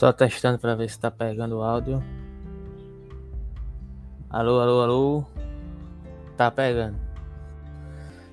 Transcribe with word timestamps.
Só 0.00 0.14
testando 0.14 0.58
para 0.58 0.74
ver 0.74 0.88
se 0.88 0.98
tá 0.98 1.10
pegando 1.10 1.58
o 1.58 1.62
áudio. 1.62 2.02
Alô, 4.30 4.58
alô, 4.58 4.80
alô. 4.80 5.24
Tá 6.38 6.50
pegando. 6.50 6.96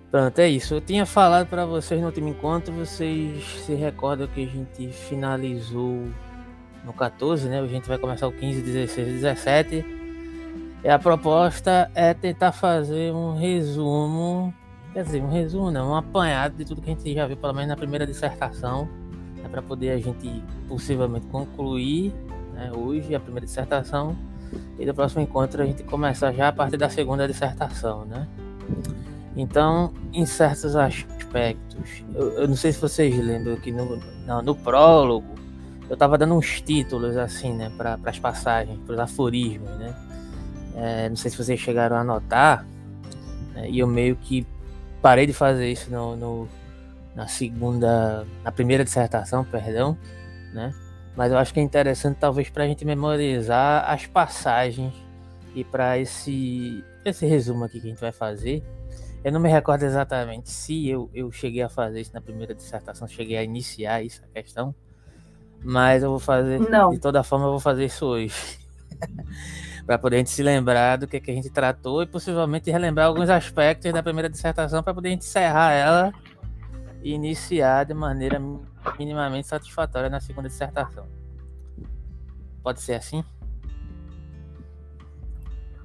Pronto, 0.09 0.39
é 0.39 0.47
isso. 0.47 0.75
Eu 0.75 0.79
tinha 0.79 1.05
falado 1.05 1.45
para 1.45 1.65
vocês 1.65 1.99
no 1.99 2.07
último 2.07 2.29
encontro, 2.29 2.73
vocês 2.73 3.43
se 3.65 3.73
recordam 3.73 4.27
que 4.27 4.45
a 4.45 4.47
gente 4.47 4.87
finalizou 4.93 6.07
no 6.85 6.93
14, 6.93 7.49
né? 7.49 7.59
A 7.59 7.67
gente 7.67 7.85
vai 7.85 7.97
começar 7.97 8.29
o 8.29 8.31
15, 8.31 8.61
16, 8.61 9.07
17. 9.15 9.85
E 10.85 10.87
a 10.89 10.97
proposta 10.97 11.91
é 11.93 12.13
tentar 12.13 12.53
fazer 12.53 13.11
um 13.11 13.35
resumo, 13.35 14.53
quer 14.93 15.03
dizer, 15.03 15.21
um 15.21 15.29
resumo 15.29 15.69
não, 15.69 15.89
um 15.89 15.95
apanhado 15.97 16.55
de 16.55 16.63
tudo 16.63 16.81
que 16.81 16.89
a 16.89 16.93
gente 16.93 17.13
já 17.13 17.27
viu, 17.27 17.35
pelo 17.35 17.51
menos 17.51 17.67
na 17.67 17.75
primeira 17.75 18.07
dissertação, 18.07 18.87
né, 19.37 19.49
para 19.49 19.61
poder 19.61 19.91
a 19.91 19.97
gente 19.97 20.43
possivelmente 20.67 21.27
concluir 21.27 22.13
né, 22.53 22.71
hoje 22.73 23.13
a 23.15 23.19
primeira 23.19 23.45
dissertação 23.45 24.15
e 24.79 24.85
no 24.85 24.93
próximo 24.93 25.21
encontro 25.21 25.61
a 25.61 25.65
gente 25.65 25.83
começar 25.83 26.31
já 26.31 26.47
a 26.47 26.51
partir 26.51 26.77
da 26.77 26.89
segunda 26.89 27.27
dissertação, 27.27 28.05
né? 28.05 28.27
Então, 29.35 29.93
em 30.13 30.25
certos 30.25 30.75
aspectos, 30.75 32.03
eu, 32.13 32.31
eu 32.31 32.47
não 32.47 32.55
sei 32.55 32.71
se 32.71 32.79
vocês 32.79 33.15
lembram 33.17 33.55
que 33.57 33.71
no, 33.71 33.97
no, 34.25 34.41
no 34.41 34.55
prólogo 34.55 35.35
eu 35.89 35.93
estava 35.93 36.17
dando 36.17 36.33
uns 36.33 36.59
títulos 36.61 37.15
assim, 37.15 37.53
né, 37.53 37.71
para 37.77 37.99
as 38.03 38.19
passagens, 38.19 38.77
para 38.85 38.93
os 38.93 38.99
aforismos, 38.99 39.69
né? 39.77 39.95
É, 40.75 41.09
não 41.09 41.15
sei 41.15 41.31
se 41.31 41.37
vocês 41.37 41.59
chegaram 41.59 41.95
a 41.95 42.03
notar, 42.03 42.65
né, 43.53 43.69
e 43.69 43.79
eu 43.79 43.87
meio 43.87 44.15
que 44.15 44.45
parei 45.01 45.25
de 45.25 45.33
fazer 45.33 45.71
isso 45.71 45.89
no, 45.89 46.15
no, 46.15 46.47
na 47.17 47.27
segunda, 47.27 48.27
na 48.43 48.51
primeira 48.51 48.83
dissertação, 48.83 49.43
perdão, 49.43 49.97
né? 50.53 50.71
Mas 51.15 51.31
eu 51.31 51.37
acho 51.39 51.51
que 51.51 51.59
é 51.59 51.63
interessante 51.63 52.17
talvez 52.19 52.47
para 52.47 52.63
a 52.63 52.67
gente 52.67 52.85
memorizar 52.85 53.89
as 53.89 54.05
passagens 54.05 54.93
e 55.55 55.63
para 55.63 55.97
esse 55.97 56.85
esse 57.03 57.25
resumo 57.25 57.63
aqui 57.63 57.79
que 57.81 57.87
a 57.87 57.89
gente 57.89 57.99
vai 57.99 58.11
fazer. 58.11 58.63
Eu 59.23 59.31
não 59.31 59.39
me 59.39 59.49
recordo 59.49 59.81
exatamente 59.81 60.51
se 60.51 60.87
eu, 60.87 61.09
eu 61.11 61.31
cheguei 61.31 61.63
a 61.63 61.69
fazer 61.69 62.01
isso 62.01 62.11
na 62.13 62.21
primeira 62.21 62.53
dissertação, 62.53 63.07
cheguei 63.07 63.35
a 63.35 63.43
iniciar 63.43 64.05
essa 64.05 64.21
questão, 64.31 64.75
mas 65.63 66.03
eu 66.03 66.11
vou 66.11 66.19
fazer 66.19 66.59
não. 66.69 66.91
de 66.91 66.99
toda 66.99 67.23
forma 67.23 67.45
eu 67.45 67.51
vou 67.51 67.59
fazer 67.59 67.85
isso 67.85 68.05
hoje. 68.05 68.35
para 69.87 69.97
poder 69.97 70.17
a 70.17 70.19
gente 70.19 70.29
se 70.29 70.43
lembrar 70.43 70.97
do 70.97 71.07
que, 71.07 71.19
que 71.19 71.31
a 71.31 71.33
gente 71.33 71.49
tratou 71.49 72.03
e 72.03 72.05
possivelmente 72.05 72.69
relembrar 72.69 73.07
alguns 73.07 73.29
aspectos 73.29 73.91
da 73.91 74.03
primeira 74.03 74.29
dissertação 74.29 74.83
para 74.83 74.93
poder 74.93 75.07
a 75.07 75.11
gente 75.13 75.25
encerrar 75.25 75.71
ela 75.71 76.13
iniciar 77.03 77.85
de 77.85 77.93
maneira 77.93 78.39
minimamente 78.97 79.47
satisfatória 79.47 80.09
na 80.09 80.19
segunda 80.19 80.47
dissertação. 80.47 81.05
Pode 82.63 82.81
ser 82.81 82.95
assim? 82.95 83.23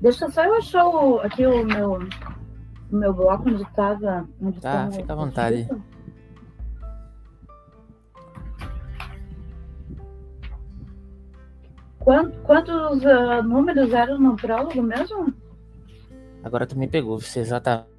Deixa 0.01 0.29
só 0.31 0.45
eu 0.45 0.57
achar 0.57 0.85
o, 0.85 1.21
aqui 1.21 1.47
o 1.47 1.65
meu, 1.65 2.01
o 2.91 2.97
meu 2.97 3.15
bloco 3.15 3.49
onde 3.49 3.63
estava. 3.63 4.29
Tá, 4.61 4.91
fica 4.91 5.13
à 5.13 5.17
vontade. 5.17 5.69
Quantos, 12.01 12.37
quantos 12.43 13.05
uh, 13.05 13.43
números 13.45 13.92
eram 13.92 14.19
no 14.19 14.35
prólogo 14.35 14.83
mesmo? 14.83 15.33
Agora 16.42 16.67
tu 16.67 16.77
me 16.77 16.89
pegou, 16.89 17.20
se 17.20 17.39
exatamente 17.39 17.92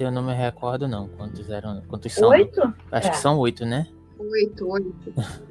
eu 0.00 0.10
não 0.10 0.22
me 0.22 0.34
recordo 0.34 0.86
não. 0.88 1.08
Quantos 1.08 1.48
eram? 1.50 1.82
Quantos 1.88 2.12
são? 2.12 2.28
Oito? 2.30 2.60
Acho 2.90 3.08
é. 3.08 3.10
que 3.10 3.16
são 3.16 3.38
oito, 3.38 3.64
né? 3.64 3.86
Oito, 4.18 4.68
oito. 4.68 5.14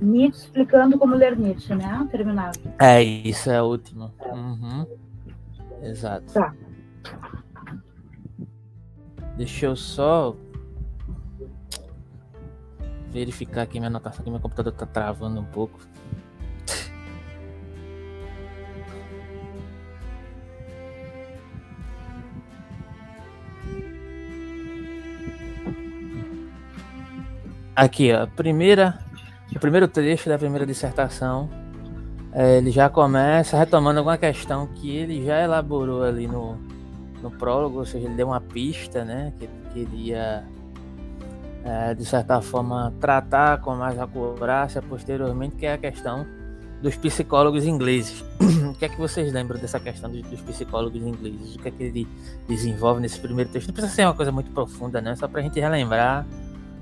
Nietzsche 0.00 0.46
explicando 0.46 0.98
como 0.98 1.14
ler 1.14 1.38
Nietzsche, 1.38 1.74
né? 1.74 2.08
Terminado. 2.10 2.58
É, 2.78 3.02
isso 3.02 3.50
é 3.50 3.58
a 3.58 3.62
última. 3.62 4.12
Uhum. 4.32 4.86
Exato. 5.82 6.32
Tá. 6.32 6.54
Deixa 9.36 9.66
eu 9.66 9.76
só 9.76 10.36
verificar 13.10 13.62
aqui 13.62 13.78
minha 13.78 13.88
anotação, 13.88 14.24
que 14.24 14.30
meu 14.30 14.40
computador 14.40 14.72
tá 14.72 14.86
travando 14.86 15.40
um 15.40 15.44
pouco. 15.44 15.78
Aqui, 27.74 28.12
ó, 28.12 28.26
primeira, 28.26 28.98
o 29.54 29.58
primeiro 29.58 29.88
trecho 29.88 30.28
da 30.28 30.38
primeira 30.38 30.66
dissertação, 30.66 31.48
é, 32.32 32.58
ele 32.58 32.70
já 32.70 32.90
começa 32.90 33.56
retomando 33.56 33.98
alguma 33.98 34.18
questão 34.18 34.66
que 34.66 34.94
ele 34.94 35.24
já 35.24 35.40
elaborou 35.42 36.02
ali 36.02 36.26
no, 36.26 36.58
no 37.22 37.30
prólogo, 37.30 37.78
ou 37.78 37.86
seja, 37.86 38.06
ele 38.06 38.14
deu 38.14 38.28
uma 38.28 38.40
pista, 38.40 39.04
né, 39.04 39.32
que 39.38 39.44
ele 39.44 39.86
queria, 39.86 40.44
é, 41.64 41.94
de 41.94 42.04
certa 42.04 42.42
forma, 42.42 42.92
tratar 43.00 43.58
com 43.60 43.74
mais 43.74 43.98
acurácia 43.98 44.82
posteriormente, 44.82 45.56
que 45.56 45.64
é 45.64 45.72
a 45.72 45.78
questão 45.78 46.26
dos 46.82 46.94
psicólogos 46.96 47.64
ingleses. 47.64 48.22
o 48.68 48.74
que 48.74 48.84
é 48.84 48.88
que 48.88 48.98
vocês 48.98 49.32
lembram 49.32 49.58
dessa 49.58 49.80
questão 49.80 50.10
dos, 50.10 50.20
dos, 50.22 50.40
psicólogos 50.42 51.00
ingleses? 51.00 51.54
O 51.54 51.58
que 51.58 51.68
é 51.68 51.70
que 51.70 51.82
ele 51.82 52.08
desenvolve 52.46 53.00
nesse 53.00 53.18
primeiro 53.18 53.50
texto? 53.50 53.68
Não 53.68 53.74
precisa 53.74 53.94
ser 53.94 54.04
uma 54.04 54.14
coisa 54.14 54.32
muito 54.32 54.50
profunda, 54.50 55.00
né? 55.00 55.14
Só 55.14 55.26
para 55.26 55.40
a 55.40 55.42
gente 55.42 55.58
relembrar 55.58 56.26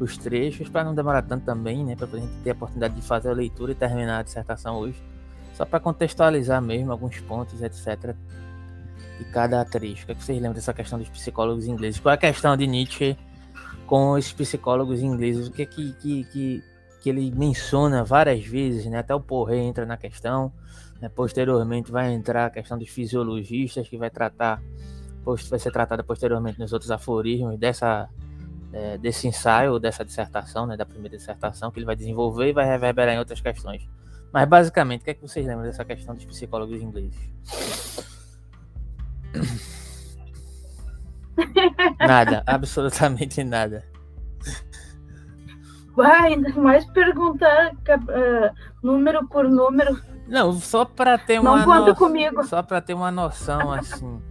os 0.00 0.16
trechos, 0.16 0.69
para 0.69 0.83
não 0.83 0.94
demorar 0.94 1.22
tanto 1.22 1.44
também, 1.44 1.84
né? 1.84 1.94
Para 1.94 2.06
a 2.06 2.21
gente 2.21 2.33
ter 2.43 2.50
a 2.50 2.53
oportunidade 2.55 2.94
de 2.94 3.03
fazer 3.03 3.28
a 3.28 3.33
leitura 3.33 3.72
e 3.72 3.75
terminar 3.75 4.21
a 4.21 4.22
dissertação 4.22 4.77
hoje. 4.77 5.00
Só 5.55 5.65
para 5.65 5.78
contextualizar 5.78 6.61
mesmo 6.62 6.91
alguns 6.91 7.21
pontos, 7.21 7.62
etc. 7.62 8.15
De 9.19 9.25
cada 9.27 9.65
trecho. 9.65 10.05
O 10.05 10.06
que, 10.06 10.12
é 10.12 10.15
que 10.15 10.25
vocês 10.25 10.39
lembram 10.39 10.55
dessa 10.55 10.72
questão 10.72 10.99
dos 10.99 11.09
psicólogos 11.10 11.66
ingleses? 11.66 12.00
Qual 12.00 12.12
é 12.12 12.15
a 12.15 12.19
questão 12.19 12.56
de 12.56 12.66
Nietzsche 12.66 13.16
com 13.87 14.12
os 14.12 14.33
psicólogos 14.33 15.03
ingleses? 15.03 15.49
O 15.49 15.50
que 15.50 15.62
é 15.62 15.66
que, 15.66 15.93
que, 15.94 16.25
que, 16.25 16.65
que 17.03 17.10
ele 17.10 17.31
menciona 17.31 18.03
várias 18.03 18.44
vezes, 18.44 18.87
né? 18.87 18.99
Até 18.99 19.15
o 19.15 19.21
Porre 19.21 19.59
entra 19.59 19.84
na 19.84 19.99
questão. 19.99 20.50
Né? 20.99 21.10
Posteriormente 21.10 21.93
vai 21.93 22.10
entrar 22.12 22.47
a 22.47 22.50
questão 22.50 22.78
dos 22.78 22.89
fisiologistas, 22.89 23.87
que 23.87 23.99
vai 23.99 24.09
tratar 24.09 24.62
vai 25.22 25.59
ser 25.59 25.71
tratada 25.71 26.03
posteriormente 26.03 26.59
nos 26.59 26.72
outros 26.72 26.91
aforismos 26.91 27.59
dessa 27.59 28.09
é, 28.73 28.99
desse 28.99 29.27
ensaio, 29.27 29.79
dessa 29.79 30.05
dissertação, 30.05 30.67
né, 30.67 30.77
da 30.77 30.87
primeira 30.87 31.17
dissertação, 31.17 31.71
que 31.71 31.79
ele 31.79 31.87
vai 31.87 31.97
desenvolver 31.97 32.49
e 32.49 32.53
vai 32.53 32.67
reverberar 32.67 33.15
em 33.15 33.19
outras 33.19 33.41
questões. 33.41 33.89
Mas, 34.33 34.49
basicamente, 34.49 35.03
o 35.03 35.05
que 35.05 35.11
é 35.11 35.15
que 35.15 35.23
vocês 35.23 35.45
lembram 35.45 35.65
dessa 35.65 35.85
questão 35.85 36.15
dos 36.15 36.25
psicólogos 36.25 36.81
ingleses? 36.81 37.19
nada, 41.99 42.43
absolutamente 42.47 43.43
nada. 43.43 43.85
Vai, 45.97 46.35
ainda 46.35 46.53
mais 46.55 46.85
perguntar 46.87 47.73
uh, 47.73 48.55
número 48.83 49.27
por 49.29 49.49
número. 49.49 50.01
Não, 50.29 50.53
só 50.53 50.85
para 50.85 51.19
ter 51.19 51.41
uma 51.41 51.59
Não 51.59 51.65
conta 51.65 51.91
no... 51.91 51.97
comigo. 51.97 52.45
Só 52.45 52.63
para 52.63 52.81
ter 52.81 52.95
uma 52.95 53.11
noção 53.11 53.73
assim. 53.73 54.23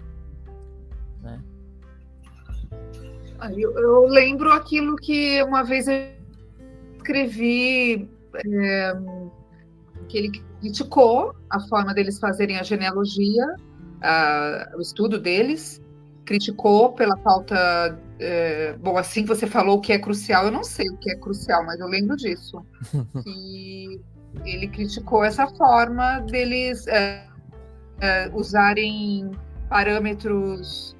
Eu, 3.55 3.77
eu, 3.77 4.05
lembro 4.05 4.51
aquilo 4.51 4.95
que 4.95 5.41
uma 5.43 5.63
vez 5.63 5.87
eu 5.87 5.95
escrevi, 6.97 8.09
é, 8.35 8.93
que 10.07 10.17
ele 10.17 10.43
criticou 10.59 11.33
a 11.49 11.59
forma 11.61 11.93
deles 11.93 12.19
fazerem 12.19 12.57
a 12.59 12.63
genealogia, 12.63 13.45
a, 14.01 14.73
o 14.75 14.81
estudo 14.81 15.17
deles, 15.17 15.81
criticou 16.25 16.91
pela 16.93 17.17
falta. 17.17 17.97
É, 18.19 18.73
bom, 18.73 18.97
assim 18.97 19.23
você 19.23 19.47
falou 19.47 19.77
o 19.77 19.81
que 19.81 19.93
é 19.93 19.99
crucial, 19.99 20.45
eu 20.45 20.51
não 20.51 20.63
sei 20.63 20.89
o 20.89 20.97
que 20.97 21.09
é 21.09 21.15
crucial, 21.15 21.65
mas 21.65 21.79
eu 21.79 21.87
lembro 21.87 22.17
disso. 22.17 22.63
que 23.23 24.01
ele 24.43 24.67
criticou 24.67 25.23
essa 25.23 25.47
forma 25.47 26.19
deles 26.19 26.85
é, 26.87 27.25
usarem 28.33 29.31
parâmetros 29.69 30.95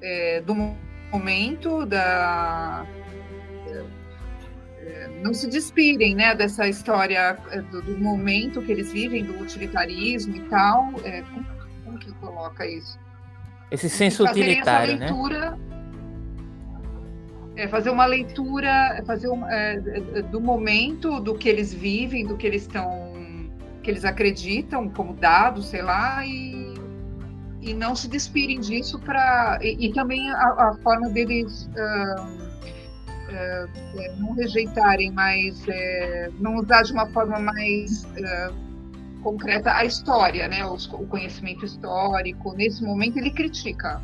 do 0.46 0.54
momento 1.12 1.84
da 1.86 2.86
é, 4.78 5.08
não 5.22 5.34
se 5.34 5.48
despirem 5.48 6.14
né, 6.14 6.34
dessa 6.34 6.68
história 6.68 7.38
é, 7.50 7.60
do, 7.62 7.82
do, 7.82 7.98
momento 7.98 8.62
que 8.62 8.72
eles 8.72 8.92
vivem, 8.92 9.24
do 9.24 9.38
utilitarismo 9.40 10.36
e 10.36 10.40
tal. 10.48 10.92
É, 11.04 11.22
como, 11.22 11.46
como, 11.84 11.98
que 11.98 12.12
coloca 12.14 12.66
isso? 12.66 12.98
Esse 13.70 13.88
senso 13.88 14.24
utilitário, 14.24 14.96
né? 14.96 15.06
leitura, 15.06 15.50
né? 15.50 15.58
É, 17.56 17.68
fazer 17.68 17.90
uma 17.90 18.06
leitura, 18.06 19.02
fazer 19.06 19.28
uma, 19.28 19.52
é, 19.52 19.76
do 20.22 20.40
momento, 20.40 21.20
do 21.20 21.34
que 21.34 21.48
eles 21.48 21.74
vivem, 21.74 22.26
do 22.26 22.36
que 22.36 22.46
eles 22.46 22.62
estão, 22.62 23.12
que 23.82 23.90
eles 23.90 24.04
acreditam 24.04 24.88
como 24.88 25.14
dado, 25.14 25.62
sei 25.62 25.82
lá, 25.82 26.24
e 26.24 26.79
e 27.60 27.74
não 27.74 27.94
se 27.94 28.08
despirem 28.08 28.60
disso 28.60 28.98
para 28.98 29.58
e, 29.62 29.86
e, 29.86 29.92
também 29.92 30.30
a, 30.30 30.34
a, 30.34 30.78
forma 30.82 31.10
deles 31.10 31.68
uh, 31.68 32.22
uh, 33.28 34.18
não 34.18 34.32
rejeitarem, 34.32 35.10
mas 35.10 35.62
uh, 35.64 36.34
não 36.40 36.56
usar 36.56 36.82
de 36.82 36.92
uma 36.92 37.06
forma 37.08 37.38
mais 37.38 38.06
concreta 39.22 39.74
a 39.74 39.84
história, 39.84 40.48
né? 40.48 40.64
O, 40.64 40.74
o 40.74 41.06
conhecimento 41.06 41.64
histórico. 41.64 42.54
Nesse 42.54 42.82
momento 42.82 43.18
ele 43.18 43.30
critica. 43.30 44.00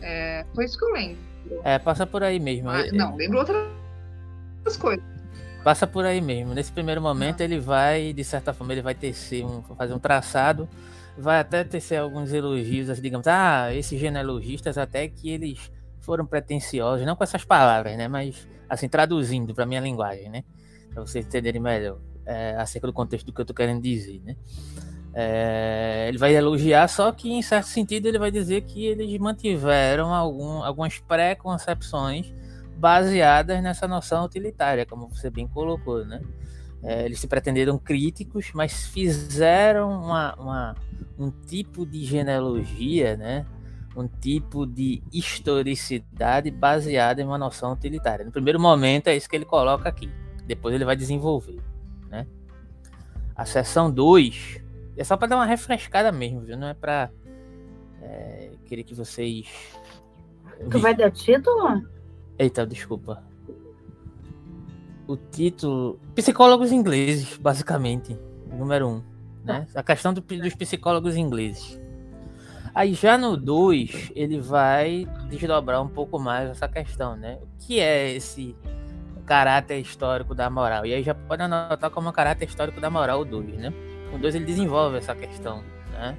É, 0.00 0.44
foi 0.54 0.64
isso 0.64 0.78
que 0.78 0.84
eu 0.84 0.92
lembro. 0.92 1.18
É, 1.62 1.78
passa 1.78 2.06
por 2.06 2.22
aí 2.22 2.38
mesmo. 2.38 2.70
Ah, 2.70 2.84
não, 2.92 3.16
lembro 3.16 3.38
outras 3.38 4.76
coisas. 4.78 5.04
Passa 5.62 5.86
por 5.86 6.04
aí 6.04 6.20
mesmo. 6.20 6.54
Nesse 6.54 6.70
primeiro 6.70 7.00
momento 7.00 7.40
ele 7.40 7.58
vai, 7.58 8.12
de 8.12 8.22
certa 8.22 8.52
forma, 8.52 8.74
ele 8.74 8.82
vai 8.82 8.94
tecer 8.94 9.44
um, 9.44 9.62
fazer 9.62 9.94
um 9.94 9.98
traçado, 9.98 10.68
vai 11.16 11.40
até 11.40 11.62
tecer 11.64 11.96
alguns 11.96 12.32
elogios, 12.32 12.90
assim, 12.90 13.02
digamos, 13.02 13.26
ah, 13.26 13.72
esses 13.74 13.98
genealogistas 13.98 14.76
até 14.76 15.08
que 15.08 15.30
eles 15.30 15.70
foram 16.00 16.26
pretensiosos, 16.26 17.06
não 17.06 17.16
com 17.16 17.24
essas 17.24 17.44
palavras, 17.44 17.96
né, 17.96 18.08
mas 18.08 18.46
assim 18.68 18.88
traduzindo 18.88 19.54
para 19.54 19.64
minha 19.64 19.80
linguagem, 19.80 20.28
né, 20.28 20.44
para 20.92 21.02
vocês 21.02 21.24
entenderem 21.24 21.60
melhor 21.60 21.98
é, 22.26 22.56
acerca 22.56 22.86
do 22.86 22.92
contexto 22.92 23.26
do 23.26 23.32
que 23.32 23.40
eu 23.40 23.44
estou 23.44 23.54
querendo 23.54 23.82
dizer, 23.82 24.20
né. 24.24 24.36
É, 25.16 26.06
ele 26.08 26.18
vai 26.18 26.34
elogiar, 26.34 26.88
só 26.88 27.12
que 27.12 27.32
em 27.32 27.40
certo 27.40 27.68
sentido 27.68 28.06
ele 28.06 28.18
vai 28.18 28.32
dizer 28.32 28.62
que 28.62 28.84
eles 28.84 29.16
mantiveram 29.18 30.12
algum, 30.12 30.64
algumas 30.64 30.98
pré-concepções 30.98 32.34
baseadas 32.76 33.62
nessa 33.62 33.86
noção 33.86 34.24
utilitária, 34.24 34.84
como 34.84 35.08
você 35.08 35.30
bem 35.30 35.46
colocou, 35.46 36.04
né? 36.04 36.20
É, 36.84 37.06
eles 37.06 37.18
se 37.18 37.26
pretenderam 37.26 37.78
críticos, 37.78 38.50
mas 38.54 38.86
fizeram 38.86 39.90
uma, 39.90 40.34
uma, 40.34 40.76
um 41.18 41.30
tipo 41.30 41.86
de 41.86 42.04
genealogia, 42.04 43.16
né? 43.16 43.46
um 43.96 44.08
tipo 44.08 44.66
de 44.66 45.02
historicidade 45.12 46.50
baseada 46.50 47.22
em 47.22 47.24
uma 47.24 47.38
noção 47.38 47.72
utilitária. 47.72 48.24
No 48.24 48.32
primeiro 48.32 48.58
momento 48.60 49.08
é 49.08 49.16
isso 49.16 49.28
que 49.28 49.36
ele 49.36 49.44
coloca 49.44 49.88
aqui, 49.88 50.10
depois 50.46 50.74
ele 50.74 50.84
vai 50.84 50.96
desenvolver. 50.96 51.60
Né? 52.08 52.26
A 53.34 53.44
seção 53.44 53.90
2 53.90 54.62
é 54.96 55.04
só 55.04 55.16
para 55.16 55.28
dar 55.28 55.36
uma 55.36 55.46
refrescada 55.46 56.10
mesmo, 56.12 56.40
viu? 56.40 56.56
não 56.56 56.68
é 56.68 56.74
para 56.74 57.10
é, 58.02 58.50
querer 58.66 58.82
que 58.82 58.94
vocês. 58.94 59.48
Tu 60.70 60.78
vai 60.78 60.94
dar 60.94 61.10
título? 61.10 61.82
Eita, 62.38 62.66
desculpa. 62.66 63.22
O 65.06 65.16
título. 65.16 65.98
Psicólogos 66.14 66.72
ingleses, 66.72 67.36
basicamente. 67.36 68.18
Número 68.50 68.88
um. 68.88 69.02
Né? 69.44 69.66
A 69.74 69.82
questão 69.82 70.14
do, 70.14 70.20
dos 70.20 70.54
psicólogos 70.54 71.16
ingleses. 71.16 71.78
Aí 72.74 72.94
já 72.94 73.16
no 73.16 73.36
2, 73.36 74.12
ele 74.16 74.40
vai 74.40 75.06
desdobrar 75.28 75.80
um 75.80 75.88
pouco 75.88 76.18
mais 76.18 76.50
essa 76.50 76.66
questão, 76.66 77.16
né? 77.16 77.38
O 77.40 77.46
que 77.58 77.78
é 77.78 78.10
esse 78.16 78.56
caráter 79.24 79.78
histórico 79.78 80.34
da 80.34 80.50
moral? 80.50 80.84
E 80.84 80.92
aí 80.92 81.02
já 81.02 81.14
pode 81.14 81.40
anotar 81.42 81.90
como 81.90 82.12
caráter 82.12 82.48
histórico 82.48 82.80
da 82.80 82.90
moral 82.90 83.20
o 83.20 83.24
2, 83.24 83.58
né? 83.58 83.72
O 84.12 84.18
2 84.18 84.34
ele 84.34 84.44
desenvolve 84.44 84.96
essa 84.96 85.14
questão, 85.14 85.62
né? 85.92 86.16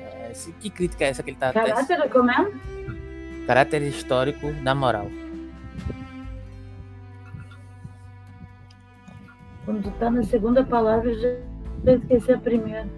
É, 0.00 0.32
que 0.60 0.70
crítica 0.70 1.04
é 1.04 1.08
essa 1.08 1.24
que 1.24 1.30
ele 1.30 1.36
está... 1.36 1.52
Caráter, 1.52 2.08
como 2.08 2.30
é? 2.30 2.52
Caráter 3.46 3.82
histórico 3.82 4.52
da 4.62 4.76
moral. 4.76 5.10
Quando 9.70 9.84
tu 9.84 9.90
tá 10.00 10.10
na 10.10 10.24
segunda 10.24 10.64
palavra, 10.64 11.14
já 11.14 11.92
esqueci 11.92 12.32
a 12.32 12.38
primeira. 12.38 12.88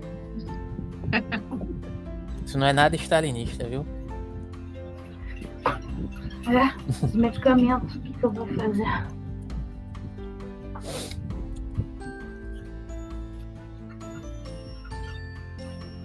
Isso 2.47 2.57
não 2.57 2.67
é 2.67 2.73
nada 2.73 2.97
stalinista, 2.97 3.69
viu? 3.69 3.85
É, 6.49 7.05
os 7.05 7.15
medicamentos, 7.15 7.95
o 7.95 8.01
que, 8.01 8.15
que 8.15 8.25
eu 8.25 8.33
vou 8.33 8.47
fazer? 8.47 9.07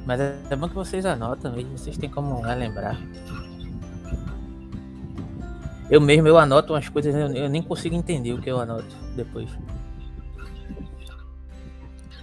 Mas 0.06 0.20
é 0.20 0.56
bom 0.58 0.68
que 0.68 0.76
vocês 0.76 1.06
anotam 1.06 1.54
mesmo, 1.54 1.78
vocês 1.78 1.98
têm 1.98 2.10
como 2.10 2.42
relembrar. 2.42 3.00
Eu 5.90 6.02
mesmo 6.02 6.28
eu 6.28 6.38
anoto 6.38 6.74
umas 6.74 6.90
coisas, 6.90 7.16
eu, 7.16 7.34
eu 7.34 7.50
nem 7.50 7.64
consigo 7.64 7.96
entender 7.96 8.34
o 8.34 8.42
que 8.42 8.52
eu 8.52 8.60
anoto 8.60 8.94
depois. 9.16 9.50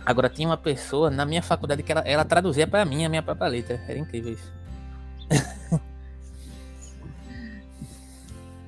Agora 0.04 0.28
tinha 0.28 0.48
uma 0.48 0.56
pessoa 0.56 1.10
na 1.10 1.24
minha 1.24 1.42
faculdade 1.42 1.82
que 1.82 1.90
ela, 1.90 2.02
ela 2.02 2.24
traduzia 2.24 2.66
para 2.66 2.84
mim 2.84 3.04
a 3.04 3.08
minha 3.08 3.22
própria 3.22 3.48
letra. 3.48 3.80
Era 3.88 3.98
incrível 3.98 4.32
isso. 4.32 4.52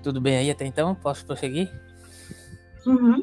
Tudo 0.02 0.20
bem 0.20 0.36
aí 0.36 0.50
até 0.50 0.64
então? 0.64 0.94
Posso 0.94 1.26
prosseguir? 1.26 1.70
Uhum. 2.86 3.20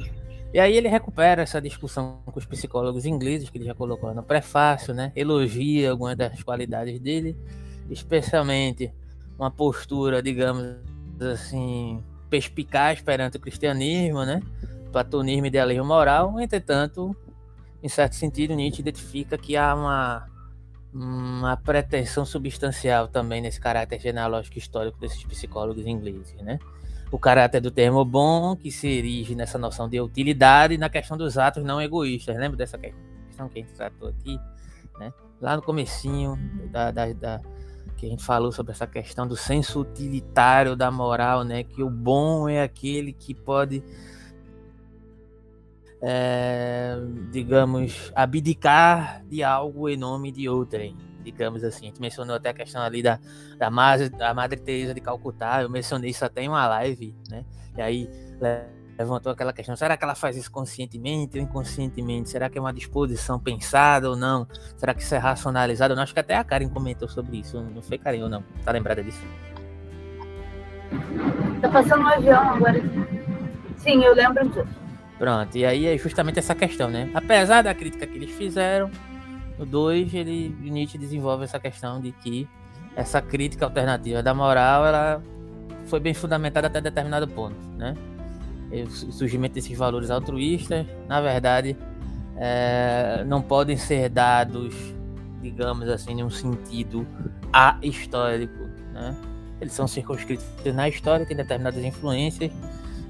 E 0.54 0.60
aí 0.60 0.78
ele 0.78 0.88
recupera 0.88 1.42
essa 1.42 1.60
discussão 1.60 2.20
com 2.26 2.38
os 2.38 2.46
psicólogos 2.46 3.06
ingleses, 3.06 3.50
que 3.50 3.58
ele 3.58 3.66
já 3.66 3.74
colocou 3.74 4.14
no 4.14 4.22
prefácio, 4.22 4.94
né? 4.94 5.12
Elogia 5.16 5.90
algumas 5.90 6.16
das 6.16 6.44
qualidades 6.44 7.00
dele, 7.00 7.36
especialmente 7.90 8.94
uma 9.40 9.50
postura, 9.50 10.22
digamos 10.22 10.76
assim, 11.20 12.04
perspicaz 12.30 13.02
perante 13.02 13.38
o 13.38 13.40
cristianismo, 13.40 14.24
né? 14.26 14.44
Platonismo 14.92 15.46
e 15.46 15.48
idealismo 15.48 15.86
moral. 15.86 16.40
Entretanto, 16.40 17.16
em 17.84 17.90
certo 17.90 18.16
sentido, 18.16 18.56
Nietzsche 18.56 18.80
identifica 18.80 19.38
que 19.38 19.58
há 19.58 19.76
uma, 19.76 20.26
uma 20.94 21.58
pretensão 21.58 22.26
substancial 22.26 23.10
também 23.10 23.42
nesse 23.42 23.60
caráter 23.60 24.00
genealógico 24.00 24.58
histórico 24.58 24.98
desses 24.98 25.22
psicólogos 25.26 25.86
ingleses, 25.86 26.34
né? 26.42 26.60
O 27.12 27.20
caráter 27.20 27.60
do 27.60 27.70
termo 27.70 28.04
bom, 28.06 28.56
que 28.56 28.72
se 28.72 28.88
erige 28.88 29.36
nessa 29.36 29.58
noção 29.58 29.90
de 29.90 30.00
utilidade 30.00 30.78
na 30.78 30.90
questão 30.90 31.18
dos 31.18 31.38
atos 31.38 31.64
não 31.64 31.80
egoístas. 31.80 32.38
Lembra 32.38 32.58
dessa 32.58 32.78
questão 32.78 33.50
que 33.50 33.60
a 33.60 33.62
gente 33.62 33.74
tratou 33.74 34.08
aqui? 34.08 34.40
Né? 34.98 35.14
Lá 35.40 35.56
no 35.56 35.62
comecinho 35.62 36.36
da, 36.72 36.90
da, 36.90 37.14
da, 37.14 37.42
que 37.98 38.08
a 38.08 38.10
gente 38.10 38.24
falou 38.24 38.52
sobre 38.52 38.72
essa 38.72 38.88
questão 38.88 39.28
do 39.28 39.36
senso 39.36 39.82
utilitário 39.82 40.76
da 40.76 40.90
moral, 40.90 41.44
né? 41.44 41.64
Que 41.64 41.84
o 41.84 41.90
bom 41.90 42.48
é 42.48 42.64
aquele 42.64 43.14
que 43.14 43.36
pode 43.36 43.84
é, 46.06 46.98
digamos, 47.32 48.12
abdicar 48.14 49.24
de 49.26 49.42
algo 49.42 49.88
em 49.88 49.96
nome 49.96 50.34
de 50.34 50.50
outrem, 50.50 50.98
digamos 51.24 51.64
assim. 51.64 51.86
A 51.86 51.88
gente 51.88 52.02
mencionou 52.02 52.36
até 52.36 52.50
a 52.50 52.54
questão 52.54 52.82
ali 52.82 53.02
da, 53.02 53.20
da, 53.58 53.70
Madre, 53.70 54.10
da 54.10 54.34
Madre 54.34 54.60
Teresa 54.60 54.94
de 54.94 55.00
Calcutá, 55.00 55.62
eu 55.62 55.70
mencionei 55.70 56.10
isso 56.10 56.26
até 56.26 56.44
em 56.44 56.50
uma 56.50 56.68
live, 56.68 57.16
né? 57.30 57.46
E 57.78 57.82
aí 57.82 58.10
levantou 59.00 59.32
aquela 59.32 59.54
questão, 59.54 59.76
será 59.76 59.96
que 59.96 60.04
ela 60.04 60.14
faz 60.14 60.36
isso 60.36 60.52
conscientemente 60.52 61.38
ou 61.38 61.44
inconscientemente? 61.44 62.30
Será 62.30 62.50
que 62.50 62.58
é 62.58 62.62
uma 62.62 62.74
disposição 62.74 63.40
pensada 63.40 64.10
ou 64.10 64.16
não? 64.18 64.46
Será 64.76 64.94
que 64.94 65.02
isso 65.02 65.16
é 65.16 65.18
racionalizado 65.18 65.94
ou 65.94 65.96
não? 65.96 66.04
Acho 66.04 66.14
que 66.14 66.20
até 66.20 66.36
a 66.36 66.44
Karen 66.44 66.68
comentou 66.68 67.08
sobre 67.08 67.38
isso, 67.38 67.62
não 67.62 67.82
foi 67.82 67.98
Karen 67.98 68.24
ou 68.24 68.30
não? 68.30 68.44
Tá 68.64 68.74
lembrada 68.74 69.02
disso? 69.02 69.26
Tá 71.62 71.70
passando 71.70 72.04
um 72.04 72.08
avião 72.08 72.56
agora. 72.56 72.82
Sim, 73.78 74.04
eu 74.04 74.14
lembro 74.14 74.48
disso. 74.50 74.83
Pronto, 75.18 75.56
e 75.58 75.66
aí 75.66 75.86
é 75.86 75.98
justamente 75.98 76.40
essa 76.40 76.56
questão, 76.56 76.90
né? 76.90 77.10
Apesar 77.14 77.62
da 77.62 77.74
crítica 77.74 78.06
que 78.06 78.16
eles 78.18 78.32
fizeram, 78.32 78.90
no 79.58 79.66
2 79.66 80.14
ele 80.14 80.50
Nietzsche 80.60 80.98
desenvolve 80.98 81.44
essa 81.44 81.60
questão 81.60 82.02
de 82.02 82.12
que 82.12 82.48
essa 82.96 83.22
crítica 83.22 83.66
alternativa 83.66 84.22
da 84.22 84.34
moral, 84.34 84.86
ela 84.86 85.22
foi 85.86 86.00
bem 86.00 86.14
fundamentada 86.14 86.68
até 86.68 86.82
determinado 86.82 87.28
ponto, 87.28 87.56
né? 87.78 87.96
O 88.72 88.90
surgimento 88.90 89.54
desses 89.54 89.78
valores 89.78 90.10
altruístas, 90.10 90.86
na 91.08 91.22
verdade, 91.22 91.78
é, 92.38 93.24
não 93.28 93.42
podem 93.42 93.78
ser 93.78 94.10
dados, 94.10 94.74
digamos 95.42 95.88
assim, 95.90 96.20
em 96.20 96.24
um 96.24 96.30
sentido 96.30 97.06
ahistórico, 97.52 98.64
né? 98.92 99.16
Eles 99.62 99.74
são 99.74 99.88
circunscritos 99.88 100.46
na 100.74 100.90
história, 100.90 101.26
têm 101.26 101.38
determinadas 101.38 101.84
influências, 101.84 102.52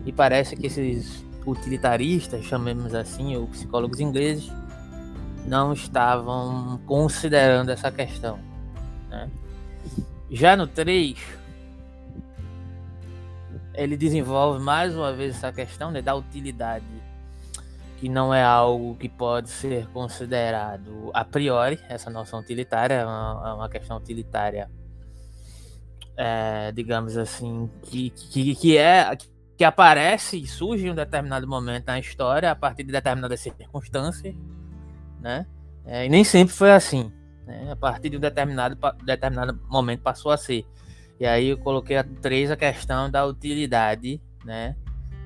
e 0.05 0.11
parece 0.11 0.55
que 0.55 0.67
esses 0.67 1.25
utilitaristas, 1.45 2.43
chamemos 2.45 2.93
assim, 2.93 3.35
ou 3.35 3.47
psicólogos 3.47 3.99
ingleses, 3.99 4.51
não 5.45 5.73
estavam 5.73 6.79
considerando 6.85 7.69
essa 7.69 7.91
questão. 7.91 8.39
Né? 9.09 9.29
Já 10.31 10.55
no 10.55 10.67
3, 10.67 11.17
ele 13.73 13.97
desenvolve 13.97 14.63
mais 14.63 14.95
uma 14.95 15.11
vez 15.13 15.35
essa 15.35 15.51
questão 15.51 15.91
né, 15.91 16.01
da 16.01 16.15
utilidade, 16.15 16.85
que 17.97 18.09
não 18.09 18.33
é 18.33 18.43
algo 18.43 18.95
que 18.95 19.09
pode 19.09 19.49
ser 19.49 19.87
considerado 19.87 21.09
a 21.13 21.23
priori, 21.23 21.79
essa 21.89 22.09
noção 22.09 22.39
utilitária, 22.39 22.95
é 22.95 23.05
uma, 23.05 23.43
é 23.45 23.53
uma 23.53 23.69
questão 23.69 23.97
utilitária, 23.97 24.69
é, 26.17 26.71
digamos 26.71 27.17
assim, 27.17 27.69
que, 27.83 28.09
que, 28.09 28.55
que 28.55 28.77
é 28.77 29.15
que 29.57 29.63
aparece 29.63 30.37
e 30.37 30.47
surge 30.47 30.87
em 30.87 30.91
um 30.91 30.95
determinado 30.95 31.47
momento 31.47 31.85
na 31.85 31.99
história 31.99 32.51
a 32.51 32.55
partir 32.55 32.83
de 32.83 32.91
determinadas 32.91 33.39
circunstâncias, 33.39 34.35
né? 35.19 35.45
É, 35.85 36.05
e 36.05 36.09
nem 36.09 36.23
sempre 36.23 36.53
foi 36.53 36.71
assim. 36.71 37.11
Né? 37.45 37.71
A 37.71 37.75
partir 37.75 38.09
de 38.09 38.17
um 38.17 38.19
determinado, 38.19 38.77
determinado 39.05 39.59
momento 39.69 40.01
passou 40.01 40.31
a 40.31 40.37
ser. 40.37 40.65
E 41.19 41.25
aí 41.25 41.49
eu 41.49 41.57
coloquei 41.57 41.97
a 41.97 42.03
três 42.03 42.49
a 42.49 42.55
questão 42.55 43.09
da 43.09 43.25
utilidade, 43.25 44.21
né? 44.43 44.75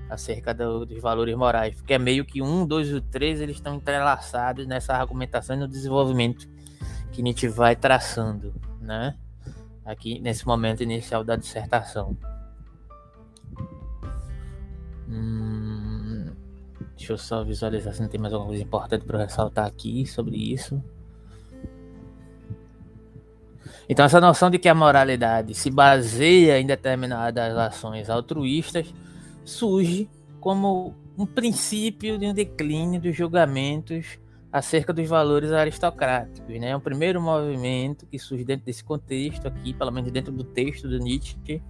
acerca 0.09 0.53
do, 0.53 0.85
dos 0.85 1.01
valores 1.01 1.35
morais, 1.35 1.75
porque 1.75 1.93
é 1.93 1.99
meio 1.99 2.25
que 2.25 2.41
um, 2.41 2.65
dois 2.65 2.89
e 2.89 3.01
três 3.01 3.41
eles 3.41 3.57
estão 3.57 3.75
entrelaçados 3.75 4.65
nessa 4.65 4.93
argumentação 4.93 5.55
e 5.55 5.59
no 5.59 5.67
desenvolvimento 5.67 6.47
que 7.11 7.21
Nietzsche 7.21 7.47
vai 7.47 7.75
traçando, 7.75 8.53
né? 8.79 9.15
Aqui 9.85 10.19
nesse 10.19 10.45
momento 10.45 10.83
inicial 10.83 11.23
da 11.23 11.35
dissertação. 11.35 12.17
Hum, 15.09 16.31
deixa 16.97 17.13
eu 17.13 17.17
só 17.17 17.43
visualizar 17.43 17.93
se 17.93 18.01
não 18.01 18.09
tem 18.09 18.19
mais 18.19 18.33
alguma 18.33 18.49
coisa 18.49 18.63
importante 18.63 19.05
para 19.05 19.19
ressaltar 19.19 19.65
aqui 19.65 20.05
sobre 20.05 20.35
isso. 20.35 20.81
Então, 23.89 24.05
essa 24.05 24.19
noção 24.19 24.49
de 24.49 24.59
que 24.59 24.67
a 24.67 24.75
moralidade 24.75 25.53
se 25.53 25.71
baseia 25.71 26.59
em 26.59 26.65
determinadas 26.65 27.55
ações 27.57 28.09
altruístas 28.09 28.93
surge 29.45 30.09
como 30.41 30.93
um 31.17 31.25
princípio 31.25 32.17
de 32.17 32.25
um 32.25 32.33
declínio 32.33 32.99
dos 32.99 33.15
julgamentos 33.15 34.19
acerca 34.51 34.91
dos 34.91 35.07
valores 35.07 35.51
aristocráticos. 35.51 36.59
Né? 36.59 36.69
É 36.69 36.75
um 36.75 36.81
primeiro 36.81 37.21
movimento 37.21 38.05
que 38.05 38.19
surge 38.19 38.43
dentro 38.43 38.65
desse 38.65 38.83
contexto 38.83 39.47
aqui, 39.47 39.73
pelo 39.73 39.91
menos 39.91 40.11
dentro 40.11 40.31
do 40.33 40.43
texto 40.43 40.87
do 40.87 40.99
Nietzsche, 40.99 41.61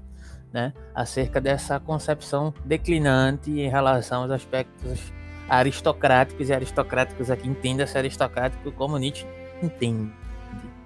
né? 0.51 0.73
acerca 0.93 1.39
dessa 1.39 1.79
concepção 1.79 2.53
declinante 2.63 3.51
em 3.51 3.69
relação 3.69 4.23
aos 4.23 4.31
aspectos 4.31 5.11
aristocráticos, 5.49 6.49
e 6.49 6.53
aristocráticos 6.53 7.31
aqui 7.31 7.47
entenda-se 7.47 7.97
aristocrático 7.97 8.71
como 8.71 8.97
Nietzsche 8.97 9.25
entende. 9.61 10.11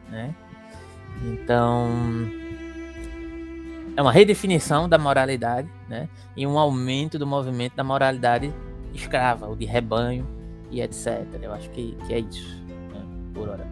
Né? 0.09 0.35
Então, 1.23 1.89
é 3.95 4.01
uma 4.01 4.11
redefinição 4.11 4.87
da 4.87 4.97
moralidade, 4.97 5.69
né? 5.87 6.09
E 6.35 6.47
um 6.47 6.57
aumento 6.57 7.19
do 7.19 7.27
movimento 7.27 7.75
da 7.75 7.83
moralidade 7.83 8.53
escrava, 8.93 9.47
o 9.47 9.55
de 9.55 9.65
rebanho 9.65 10.27
e 10.69 10.81
etc. 10.81 11.25
Eu 11.41 11.53
acho 11.53 11.69
que, 11.71 11.97
que 12.07 12.13
é 12.13 12.19
isso, 12.19 12.63
né? 12.93 13.05
por 13.33 13.49
hora. 13.49 13.67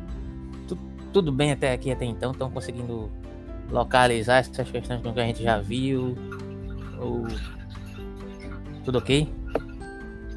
Tu, 0.67 0.77
tudo 1.13 1.31
bem 1.31 1.51
até 1.51 1.74
aqui, 1.74 1.91
até 1.91 2.05
então, 2.05 2.31
estão 2.31 2.50
conseguindo 2.51 3.10
localizar 3.71 4.38
essas 4.38 4.69
questões 4.69 5.01
que 5.01 5.19
a 5.19 5.25
gente 5.25 5.43
já 5.43 5.59
viu? 5.59 6.15
Ou... 6.99 7.27
Tudo 8.83 8.97
ok? 8.97 9.31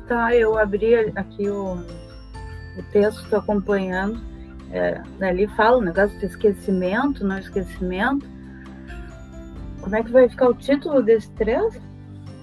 Tá, 0.06 0.34
eu 0.34 0.58
abri 0.58 0.94
aqui 1.16 1.48
o, 1.48 1.74
o 1.74 2.82
texto, 2.92 3.22
estou 3.22 3.38
acompanhando. 3.38 4.20
É, 4.70 5.02
ali 5.20 5.46
fala 5.48 5.78
o 5.78 5.82
negócio 5.82 6.18
de 6.18 6.26
esquecimento, 6.26 7.24
não 7.26 7.38
esquecimento. 7.38 8.26
Como 9.80 9.96
é 9.96 10.02
que 10.02 10.10
vai 10.10 10.28
ficar 10.28 10.48
o 10.48 10.54
título 10.54 11.02
desse 11.02 11.30
trecho? 11.32 11.80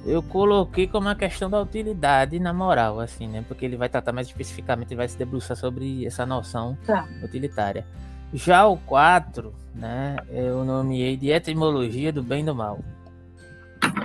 Eu 0.05 0.23
coloquei 0.23 0.87
como 0.87 1.09
a 1.09 1.15
questão 1.15 1.49
da 1.49 1.61
utilidade 1.61 2.39
na 2.39 2.53
moral, 2.53 2.99
assim, 2.99 3.27
né? 3.27 3.43
Porque 3.47 3.65
ele 3.65 3.75
vai 3.75 3.89
tratar 3.89 4.11
mais 4.13 4.27
especificamente, 4.27 4.89
ele 4.89 4.97
vai 4.97 5.07
se 5.07 5.17
debruçar 5.17 5.57
sobre 5.57 6.05
essa 6.05 6.25
noção 6.25 6.77
tá. 6.85 7.07
utilitária. 7.23 7.85
Já 8.33 8.67
o 8.67 8.77
4, 8.77 9.53
né, 9.73 10.17
eu 10.29 10.63
nomeei 10.63 11.17
de 11.17 11.29
etimologia 11.29 12.13
do 12.13 12.21
bem 12.21 12.41
e 12.41 12.45
do 12.45 12.55
mal. 12.55 12.79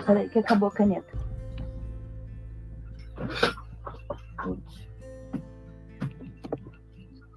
Peraí, 0.06 0.28
que 0.28 0.38
acabou 0.38 0.68
a 0.68 0.72
caneta. 0.72 1.14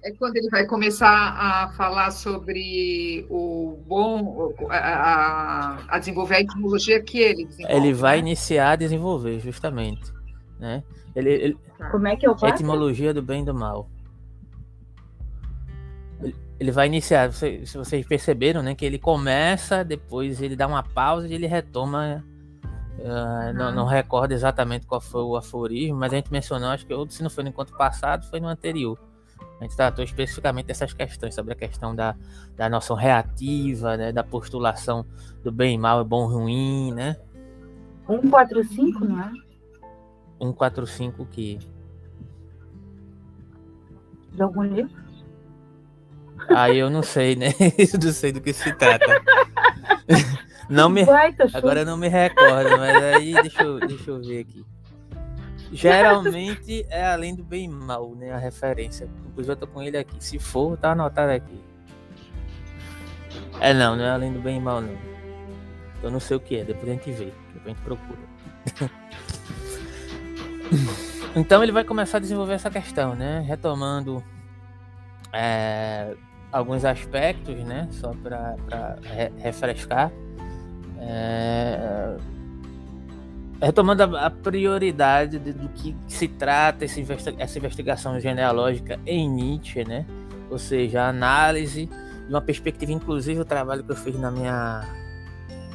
é 0.08 0.12
quando 0.12 0.36
ele 0.36 0.48
vai 0.48 0.66
começar 0.66 1.08
a 1.08 1.68
falar 1.72 2.10
sobre 2.10 3.26
o 3.28 3.78
bom, 3.86 4.54
a, 4.70 5.78
a 5.88 5.98
desenvolver 5.98 6.36
a 6.36 6.40
etimologia 6.40 7.02
que 7.02 7.18
ele 7.18 7.44
desenvolve. 7.44 7.76
Ele 7.76 7.92
vai 7.92 8.16
né? 8.16 8.28
iniciar 8.28 8.72
a 8.72 8.76
desenvolver, 8.76 9.40
justamente. 9.40 10.12
Né? 10.58 10.82
Ele, 11.14 11.30
ele. 11.30 11.58
Como 11.90 12.08
é 12.08 12.16
que 12.16 12.26
eu 12.26 12.36
faço? 12.36 12.54
Etimologia 12.54 13.12
do 13.12 13.22
bem 13.22 13.42
e 13.42 13.44
do 13.44 13.54
mal. 13.54 13.88
Ele, 16.58 16.72
vai 16.72 16.86
iniciar, 16.86 17.32
se 17.32 17.64
vocês 17.76 18.06
perceberam, 18.06 18.62
né, 18.62 18.74
que 18.74 18.84
ele 18.84 18.98
começa, 18.98 19.84
depois 19.84 20.42
ele 20.42 20.56
dá 20.56 20.66
uma 20.66 20.82
pausa 20.82 21.28
e 21.28 21.34
ele 21.34 21.46
retoma. 21.46 22.24
Uh, 22.98 23.54
não, 23.54 23.72
não 23.72 23.86
recordo 23.86 24.32
exatamente 24.32 24.84
qual 24.84 25.00
foi 25.00 25.22
o 25.22 25.36
aforismo, 25.36 25.96
mas 25.96 26.12
a 26.12 26.16
gente 26.16 26.32
mencionou, 26.32 26.70
acho 26.70 26.84
que 26.84 26.92
ou 26.92 27.08
se 27.08 27.22
não 27.22 27.30
foi 27.30 27.44
no 27.44 27.50
encontro 27.50 27.76
passado, 27.76 28.26
foi 28.26 28.40
no 28.40 28.48
anterior 28.48 28.98
a 29.60 29.64
gente 29.64 29.76
tratou 29.76 30.04
especificamente 30.04 30.66
dessas 30.66 30.92
questões, 30.92 31.34
sobre 31.34 31.52
a 31.52 31.56
questão 31.56 31.94
da, 31.94 32.14
da 32.56 32.68
noção 32.68 32.94
reativa, 32.94 33.96
né, 33.96 34.12
da 34.12 34.22
postulação 34.22 35.04
do 35.42 35.50
bem 35.50 35.74
e 35.74 35.78
mal, 35.78 36.00
é 36.00 36.04
bom 36.04 36.30
e 36.30 36.34
ruim, 36.34 36.92
né? 36.92 37.16
145, 38.06 39.04
não 39.04 39.20
é? 39.20 39.32
145 40.40 41.26
que? 41.26 41.58
De 44.32 44.42
algum 44.42 44.62
livro? 44.62 45.07
Aí 46.48 46.78
eu 46.78 46.90
não 46.90 47.02
sei, 47.02 47.36
né? 47.36 47.54
Eu 47.78 47.98
não 48.02 48.12
sei 48.12 48.32
do 48.32 48.40
que 48.40 48.52
se 48.52 48.72
trata. 48.72 49.22
Não 50.68 50.90
me... 50.90 51.02
Agora 51.54 51.80
eu 51.80 51.86
não 51.86 51.96
me 51.96 52.08
recordo, 52.08 52.76
mas 52.76 53.02
aí 53.02 53.32
deixa 53.32 53.62
eu, 53.62 53.80
deixa 53.80 54.10
eu 54.10 54.20
ver 54.20 54.40
aqui. 54.40 54.66
Geralmente 55.72 56.84
é 56.90 57.06
além 57.06 57.34
do 57.34 57.42
bem 57.42 57.64
e 57.64 57.68
mal, 57.68 58.14
né? 58.14 58.32
A 58.32 58.36
referência. 58.36 59.08
Inclusive 59.28 59.52
eu 59.52 59.56
tô 59.56 59.66
com 59.66 59.82
ele 59.82 59.96
aqui. 59.96 60.22
Se 60.22 60.38
for, 60.38 60.76
tá 60.76 60.92
anotado 60.92 61.32
aqui. 61.32 61.58
É 63.60 63.72
não, 63.72 63.96
não 63.96 64.04
é 64.04 64.10
além 64.10 64.30
do 64.30 64.40
bem 64.40 64.58
e 64.58 64.60
mal, 64.60 64.82
não. 64.82 64.94
Eu 66.02 66.10
não 66.10 66.20
sei 66.20 66.36
o 66.36 66.40
que 66.40 66.56
é, 66.56 66.64
depois 66.64 66.86
a 66.86 66.92
gente 66.92 67.10
vê. 67.12 67.32
Depois 67.54 67.64
a 67.64 67.68
gente 67.68 67.80
procura. 67.80 68.18
então 71.34 71.62
ele 71.62 71.72
vai 71.72 71.84
começar 71.84 72.18
a 72.18 72.20
desenvolver 72.20 72.54
essa 72.54 72.70
questão, 72.70 73.14
né? 73.14 73.42
Retomando 73.46 74.22
é, 75.32 76.14
alguns 76.52 76.84
aspectos, 76.84 77.56
né? 77.64 77.88
Só 77.90 78.12
para 78.22 78.56
re 79.02 79.30
refrescar. 79.38 80.10
É, 81.00 82.16
retomando 83.60 84.16
a, 84.16 84.26
a 84.26 84.30
prioridade 84.30 85.38
de, 85.38 85.52
do 85.52 85.68
que 85.68 85.94
se 86.06 86.28
trata 86.28 86.84
essa, 86.84 87.00
essa 87.38 87.58
investigação 87.58 88.18
genealógica 88.18 88.98
em 89.06 89.28
Nietzsche, 89.28 89.84
né? 89.84 90.04
Ou 90.50 90.58
seja, 90.58 91.02
a 91.02 91.08
análise 91.08 91.86
de 91.86 92.34
uma 92.34 92.40
perspectiva, 92.40 92.92
inclusive 92.92 93.40
o 93.40 93.44
trabalho 93.44 93.84
que 93.84 93.92
eu 93.92 93.96
fiz 93.96 94.18
na 94.18 94.30
minha 94.30 94.86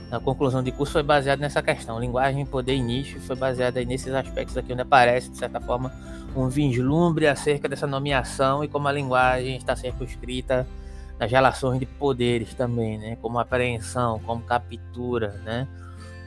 na 0.10 0.20
conclusão 0.20 0.62
de 0.62 0.72
curso 0.72 0.94
foi 0.94 1.02
baseado 1.02 1.40
nessa 1.40 1.60
questão. 1.64 2.00
Linguagem, 2.00 2.46
poder 2.46 2.76
e 2.76 2.82
Nietzsche 2.82 3.20
foi 3.20 3.36
baseado 3.36 3.78
aí 3.78 3.86
nesses 3.86 4.14
aspectos 4.14 4.56
aqui, 4.56 4.72
onde 4.72 4.84
aparece, 4.84 5.32
de 5.32 5.38
certa 5.38 5.60
forma, 5.60 5.92
um 6.36 6.50
vislumbre 6.50 7.28
acerca 7.28 7.68
dessa 7.68 7.88
nomeação 7.88 8.64
e 8.64 8.68
como 8.68 8.88
a 8.88 8.92
linguagem 8.92 9.58
está 9.58 9.76
circunscrita 9.76 10.68
nas 11.20 11.32
relações 11.32 11.80
de 11.80 11.86
poderes 11.86 12.54
também, 12.54 12.98
né? 12.98 13.18
Como 13.22 13.40
apreensão, 13.40 14.20
como 14.20 14.42
captura, 14.44 15.40
né? 15.44 15.68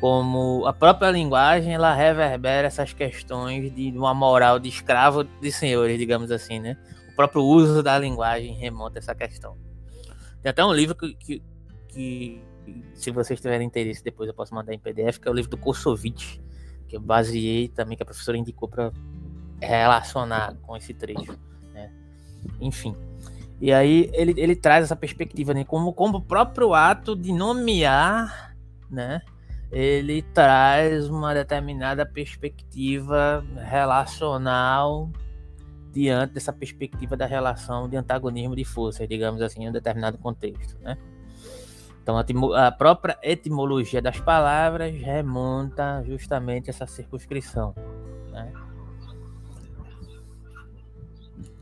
como 0.00 0.66
a 0.66 0.72
própria 0.72 1.10
linguagem 1.10 1.75
ela 1.75 1.94
reverbera 1.94 2.66
essas 2.66 2.92
questões 2.92 3.75
de 3.75 3.90
uma 3.96 4.14
moral 4.14 4.58
de 4.58 4.68
escravo 4.68 5.25
de 5.25 5.50
senhores, 5.50 5.98
digamos 5.98 6.30
assim, 6.30 6.58
né? 6.58 6.76
O 7.10 7.16
próprio 7.16 7.42
uso 7.42 7.82
da 7.82 7.98
linguagem 7.98 8.54
remonta 8.54 8.98
a 8.98 9.00
essa 9.00 9.14
questão. 9.14 9.56
Tem 10.42 10.50
até 10.50 10.64
um 10.64 10.72
livro 10.72 10.94
que, 10.94 11.14
que, 11.14 11.42
que 11.88 12.42
se 12.94 13.10
vocês 13.10 13.40
tiverem 13.40 13.66
interesse, 13.66 14.04
depois 14.04 14.28
eu 14.28 14.34
posso 14.34 14.54
mandar 14.54 14.75
em 14.75 14.78
PDF, 14.78 15.18
que 15.18 15.28
é 15.28 15.30
o 15.30 15.34
livro 15.34 15.50
do 15.50 15.56
Kossovich, 15.56 16.42
que 16.86 16.96
eu 16.96 17.00
baseei 17.00 17.68
também, 17.68 17.96
que 17.96 18.02
a 18.02 18.06
professora 18.06 18.36
indicou 18.36 18.68
para 18.68 18.92
relacionar 19.60 20.54
com 20.62 20.76
esse 20.76 20.92
trecho, 20.94 21.38
né? 21.72 21.90
Enfim. 22.60 22.94
E 23.60 23.72
aí 23.72 24.10
ele, 24.12 24.34
ele 24.36 24.54
traz 24.54 24.84
essa 24.84 24.96
perspectiva, 24.96 25.54
né? 25.54 25.64
Como, 25.64 25.92
como 25.92 26.18
o 26.18 26.22
próprio 26.22 26.75
ato 26.75 27.16
de 27.16 27.32
nomear, 27.32 28.54
né? 28.90 29.22
ele 29.70 30.22
traz 30.22 31.08
uma 31.08 31.34
determinada 31.34 32.06
perspectiva 32.06 33.44
relacional 33.56 35.10
diante 35.92 36.34
dessa 36.34 36.52
perspectiva 36.52 37.16
da 37.16 37.26
relação 37.26 37.88
de 37.88 37.96
antagonismo 37.96 38.54
de 38.54 38.64
forças, 38.64 39.08
digamos 39.08 39.40
assim, 39.42 39.64
em 39.64 39.68
um 39.68 39.72
determinado 39.72 40.18
contexto, 40.18 40.78
né? 40.80 40.96
Então, 42.02 42.16
a 42.54 42.70
própria 42.70 43.18
etimologia 43.20 44.00
das 44.00 44.20
palavras 44.20 44.94
remonta 44.94 46.04
justamente 46.06 46.70
a 46.70 46.72
essa 46.72 46.86
circunscrição. 46.86 47.75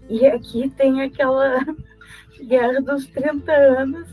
E 0.09 0.27
aqui 0.27 0.71
tem 0.71 1.03
aquela 1.03 1.65
guerra 2.47 2.81
dos 2.81 3.07
30 3.07 3.53
anos. 3.53 4.09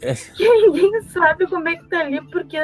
Que 0.00 0.14
que 0.36 0.48
ninguém 0.48 1.02
sabe 1.02 1.46
como 1.46 1.68
é 1.68 1.76
que 1.76 1.88
tá 1.88 2.00
ali, 2.00 2.20
porque 2.30 2.58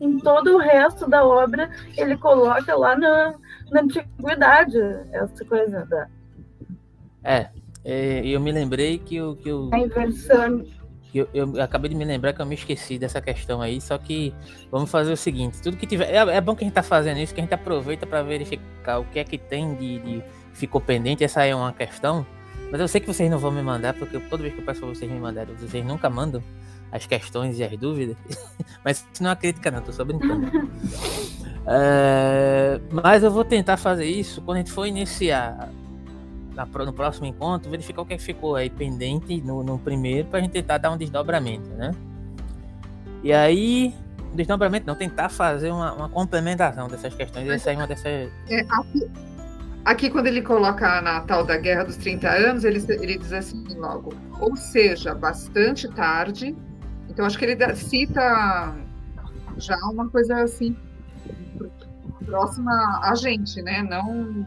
em 0.00 0.18
todo 0.18 0.54
o 0.54 0.58
resto 0.58 1.08
da 1.08 1.24
obra 1.24 1.70
ele 1.96 2.16
coloca 2.16 2.74
lá 2.76 2.96
na, 2.96 3.34
na 3.70 3.80
antiguidade 3.80 4.78
essa 5.12 5.44
coisa 5.44 5.84
da. 5.86 6.08
É, 7.22 7.50
eu 8.24 8.40
me 8.40 8.52
lembrei 8.52 8.98
que 8.98 9.20
o. 9.20 9.36
Que 9.36 9.52
o... 9.52 9.70
A 9.72 9.78
inversão. 9.78 10.64
Eu, 11.14 11.28
eu, 11.32 11.62
acabei 11.62 11.88
de 11.88 11.94
me 11.94 12.04
lembrar 12.04 12.32
que 12.32 12.42
eu 12.42 12.46
me 12.46 12.56
esqueci 12.56 12.98
dessa 12.98 13.20
questão 13.20 13.60
aí, 13.60 13.80
só 13.80 13.96
que 13.96 14.34
vamos 14.70 14.90
fazer 14.90 15.12
o 15.12 15.16
seguinte, 15.16 15.62
tudo 15.62 15.76
que 15.76 15.86
tiver. 15.86 16.10
É, 16.10 16.16
é 16.16 16.40
bom 16.40 16.56
que 16.56 16.64
a 16.64 16.66
gente 16.66 16.74
tá 16.74 16.82
fazendo 16.82 17.20
isso, 17.20 17.32
que 17.32 17.40
a 17.40 17.44
gente 17.44 17.54
aproveita 17.54 18.04
para 18.06 18.22
verificar 18.22 18.98
o 18.98 19.04
que 19.04 19.20
é 19.20 19.24
que 19.24 19.38
tem 19.38 19.74
de, 19.76 19.98
de, 20.00 20.22
ficou 20.52 20.80
pendente, 20.80 21.22
essa 21.22 21.44
é 21.44 21.54
uma 21.54 21.72
questão. 21.72 22.26
Mas 22.70 22.80
eu 22.80 22.88
sei 22.88 23.00
que 23.00 23.06
vocês 23.06 23.30
não 23.30 23.38
vão 23.38 23.52
me 23.52 23.62
mandar, 23.62 23.94
porque 23.94 24.18
toda 24.18 24.42
vez 24.42 24.54
que 24.54 24.60
eu 24.60 24.64
peço 24.64 24.80
pra 24.80 24.88
vocês 24.88 25.10
me 25.10 25.20
mandarem, 25.20 25.54
vocês 25.54 25.84
nunca 25.84 26.10
mandam 26.10 26.42
as 26.90 27.06
questões 27.06 27.58
e 27.58 27.64
as 27.64 27.76
dúvidas. 27.78 28.16
mas 28.84 29.06
isso 29.12 29.22
não 29.22 29.30
é 29.30 29.36
crítica, 29.36 29.70
não, 29.70 29.82
tô 29.82 29.92
só 29.92 30.04
brincando. 30.04 30.48
é, 31.66 32.80
mas 32.90 33.22
eu 33.22 33.30
vou 33.30 33.44
tentar 33.44 33.76
fazer 33.76 34.06
isso 34.06 34.42
quando 34.42 34.56
a 34.56 34.60
gente 34.60 34.72
for 34.72 34.86
iniciar 34.86 35.70
na, 36.54 36.64
no 36.66 36.92
próximo 36.92 37.26
encontro, 37.26 37.70
verificar 37.70 38.02
o 38.02 38.06
que 38.06 38.16
ficou 38.18 38.56
aí 38.56 38.70
pendente 38.70 39.40
no, 39.40 39.62
no 39.62 39.78
primeiro, 39.78 40.28
pra 40.28 40.40
gente 40.40 40.52
tentar 40.52 40.78
dar 40.78 40.90
um 40.90 40.96
desdobramento, 40.96 41.68
né? 41.70 41.92
E 43.22 43.32
aí, 43.32 43.94
desdobramento 44.34 44.86
não, 44.86 44.94
tentar 44.94 45.28
fazer 45.28 45.70
uma, 45.70 45.92
uma 45.92 46.08
complementação 46.08 46.88
dessas 46.88 47.14
questões. 47.14 47.48
Essa 47.48 47.72
é 47.72 47.76
uma 47.76 47.86
dessas. 47.86 48.30
É, 48.48 48.60
aqui, 48.68 49.10
aqui, 49.84 50.10
quando 50.10 50.26
ele 50.26 50.42
coloca 50.42 51.00
na 51.00 51.20
tal 51.22 51.44
da 51.44 51.56
Guerra 51.56 51.84
dos 51.84 51.96
30 51.96 52.28
anos, 52.28 52.64
ele, 52.64 52.84
ele 52.88 53.18
diz 53.18 53.32
assim 53.32 53.64
logo, 53.76 54.14
ou 54.40 54.56
seja, 54.56 55.14
bastante 55.14 55.88
tarde. 55.88 56.54
Então, 57.08 57.24
acho 57.24 57.38
que 57.38 57.44
ele 57.44 57.74
cita 57.74 58.74
já 59.56 59.76
uma 59.86 60.08
coisa 60.08 60.42
assim, 60.42 60.76
próxima 62.24 63.00
a 63.02 63.14
gente, 63.14 63.60
né? 63.62 63.82
Não. 63.82 64.46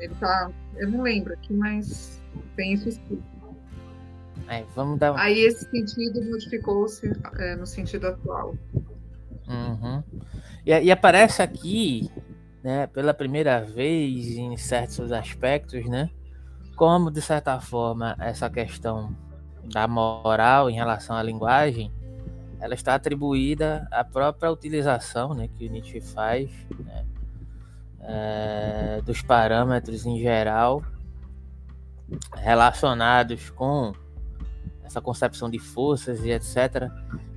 Ele 0.00 0.14
tá 0.14 0.50
eu 0.80 0.88
não 0.90 1.02
lembro 1.02 1.34
aqui, 1.34 1.52
mas 1.52 2.22
tem 2.56 2.72
isso 2.72 2.88
escrito. 2.88 3.22
É, 4.48 4.64
vamos 4.74 4.98
dar... 4.98 5.14
Aí 5.16 5.40
esse 5.40 5.68
sentido 5.70 6.24
modificou-se 6.24 7.12
é, 7.38 7.54
no 7.54 7.66
sentido 7.66 8.08
atual. 8.08 8.56
Uhum. 9.46 10.02
E, 10.64 10.70
e, 10.70 10.90
aparece 10.90 11.42
aqui, 11.42 12.10
né, 12.62 12.86
pela 12.86 13.12
primeira 13.12 13.60
vez 13.62 14.28
em 14.36 14.56
certos 14.56 15.12
aspectos, 15.12 15.84
né, 15.86 16.08
como 16.76 17.10
de 17.10 17.20
certa 17.20 17.60
forma 17.60 18.16
essa 18.18 18.48
questão 18.48 19.14
da 19.64 19.86
moral 19.86 20.70
em 20.70 20.74
relação 20.74 21.14
à 21.14 21.22
linguagem, 21.22 21.92
ela 22.58 22.74
está 22.74 22.94
atribuída 22.94 23.86
à 23.90 24.02
própria 24.02 24.50
utilização, 24.50 25.34
né, 25.34 25.48
que 25.58 25.66
o 25.66 25.70
Nietzsche 25.70 26.00
faz, 26.00 26.50
né, 26.86 27.04
é, 28.02 29.00
dos 29.04 29.22
parâmetros 29.22 30.06
em 30.06 30.18
geral 30.18 30.82
relacionados 32.36 33.50
com 33.50 33.92
essa 34.84 35.00
concepção 35.00 35.48
de 35.48 35.58
forças 35.58 36.24
e 36.24 36.30
etc., 36.30 36.90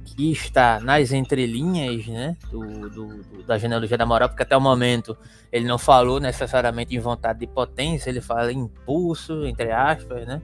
que 0.04 0.32
está 0.32 0.80
nas 0.80 1.12
entrelinhas 1.12 2.06
né, 2.08 2.36
do, 2.52 2.90
do, 2.90 3.24
do, 3.24 3.44
da 3.44 3.58
genealogia 3.58 3.98
da 3.98 4.06
moral, 4.06 4.28
porque 4.28 4.44
até 4.44 4.56
o 4.56 4.62
momento 4.62 5.18
ele 5.52 5.66
não 5.66 5.78
falou 5.78 6.20
necessariamente 6.20 6.96
em 6.96 7.00
vontade 7.00 7.40
de 7.40 7.48
potência, 7.48 8.10
ele 8.10 8.22
fala 8.22 8.52
em 8.52 8.60
impulso, 8.60 9.46
entre 9.46 9.72
aspas, 9.72 10.28
né, 10.28 10.42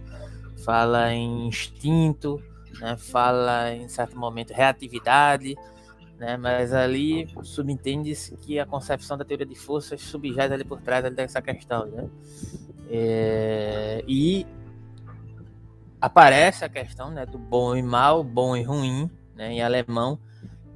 fala 0.63 1.11
em 1.13 1.47
instinto, 1.47 2.41
né, 2.79 2.95
fala 2.97 3.73
em 3.73 3.87
certo 3.87 4.17
momento 4.17 4.53
reatividade, 4.53 5.55
né? 6.19 6.35
Mas 6.35 6.73
ali 6.73 7.27
subentende-se 7.41 8.35
que 8.37 8.59
a 8.59 8.65
concepção 8.65 9.17
da 9.17 9.23
teoria 9.23 9.45
de 9.45 9.55
forças 9.55 10.01
subjaz 10.01 10.51
ali 10.51 10.65
por 10.65 10.81
trás 10.81 11.05
ali 11.05 11.15
dessa 11.15 11.41
questão, 11.41 11.85
né? 11.85 12.09
É, 12.91 14.03
e 14.05 14.45
aparece 16.01 16.65
a 16.65 16.69
questão 16.69 17.09
né, 17.09 17.25
do 17.25 17.37
bom 17.37 17.75
e 17.75 17.81
mal, 17.81 18.23
bom 18.23 18.55
e 18.55 18.63
ruim, 18.63 19.09
né, 19.35 19.53
em 19.53 19.61
alemão. 19.61 20.19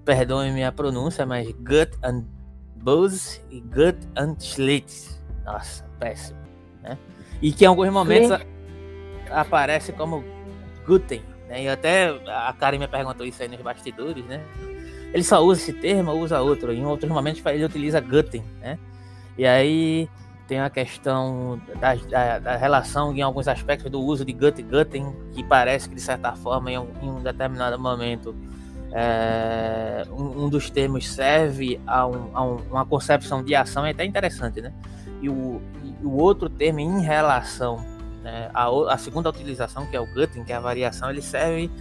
Perdoe-me 0.05 0.63
a 0.63 0.71
pronúncia, 0.71 1.25
mas 1.25 1.51
gut 1.51 1.91
and 2.03 2.23
böse 2.75 3.41
e 3.49 3.59
gut 3.61 3.97
and 4.17 4.35
schlecht. 4.39 5.19
Nossa, 5.45 5.83
péssimo. 5.99 6.39
Né? 6.81 6.97
E 7.41 7.51
que 7.51 7.65
em 7.65 7.67
alguns 7.67 7.89
momentos 7.89 8.37
Sim. 8.37 8.45
aparece 9.29 9.91
como 9.93 10.23
Guten. 10.85 11.21
Né? 11.47 11.63
E 11.63 11.69
até 11.69 12.09
a 12.27 12.53
Karen 12.53 12.79
me 12.79 12.87
perguntou 12.87 13.25
isso 13.25 13.41
aí 13.41 13.47
nos 13.47 13.61
bastidores, 13.61 14.25
né? 14.25 14.43
Ele 15.13 15.23
só 15.23 15.39
usa 15.41 15.61
esse 15.61 15.73
termo 15.73 16.11
ou 16.11 16.21
usa 16.21 16.41
outro. 16.41 16.73
Em 16.73 16.83
outros 16.85 17.11
momentos 17.11 17.45
ele 17.45 17.63
utiliza 17.63 17.99
Gutten, 17.99 18.43
né? 18.59 18.79
E 19.37 19.45
aí 19.45 20.09
tem 20.47 20.59
a 20.59 20.69
questão 20.69 21.61
da, 21.79 21.95
da, 21.95 22.39
da, 22.39 22.55
relação 22.57 23.15
em 23.15 23.21
alguns 23.21 23.47
aspectos 23.47 23.89
do 23.89 24.01
uso 24.01 24.25
de 24.25 24.33
Gut 24.33 24.59
e 24.59 24.63
Gutten, 24.63 25.15
que 25.31 25.43
parece 25.43 25.87
que 25.87 25.95
de 25.95 26.01
certa 26.01 26.33
forma 26.33 26.71
em 26.71 26.77
um, 26.77 26.87
em 27.01 27.09
um 27.09 27.23
determinado 27.23 27.79
momento 27.79 28.35
é, 28.91 30.05
um, 30.11 30.45
um, 30.45 30.49
dos 30.49 30.69
termos 30.69 31.07
serve 31.07 31.79
a, 31.87 32.05
um, 32.05 32.29
a 32.33 32.43
uma 32.43 32.85
concepção 32.85 33.43
de 33.43 33.55
ação, 33.55 33.85
é 33.85 33.91
até 33.91 34.03
interessante, 34.05 34.61
né? 34.61 34.73
E 35.21 35.29
o, 35.29 35.61
e 35.83 36.05
o 36.05 36.11
outro 36.11 36.49
termo 36.49 36.79
em 36.79 37.01
relação, 37.01 37.83
né, 38.21 38.51
a 38.53 38.97
segunda 38.97 39.29
utilização, 39.29 39.85
que 39.87 39.95
é 39.95 39.99
o 39.99 40.05
Gutten, 40.13 40.43
que 40.43 40.51
é 40.51 40.55
a 40.55 40.59
variação, 40.59 41.09
ele 41.09 41.21
serve 41.21 41.71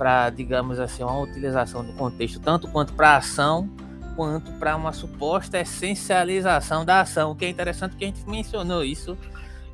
para, 0.00 0.30
digamos 0.30 0.80
assim, 0.80 1.02
uma 1.02 1.18
utilização 1.18 1.84
do 1.84 1.92
contexto, 1.92 2.40
tanto 2.40 2.66
quanto 2.68 2.94
para 2.94 3.18
ação, 3.18 3.68
quanto 4.16 4.50
para 4.52 4.74
uma 4.74 4.94
suposta 4.94 5.60
essencialização 5.60 6.86
da 6.86 7.02
ação, 7.02 7.32
o 7.32 7.36
que 7.36 7.44
é 7.44 7.50
interessante 7.50 7.96
que 7.96 8.04
a 8.04 8.06
gente 8.06 8.26
mencionou 8.26 8.82
isso 8.82 9.14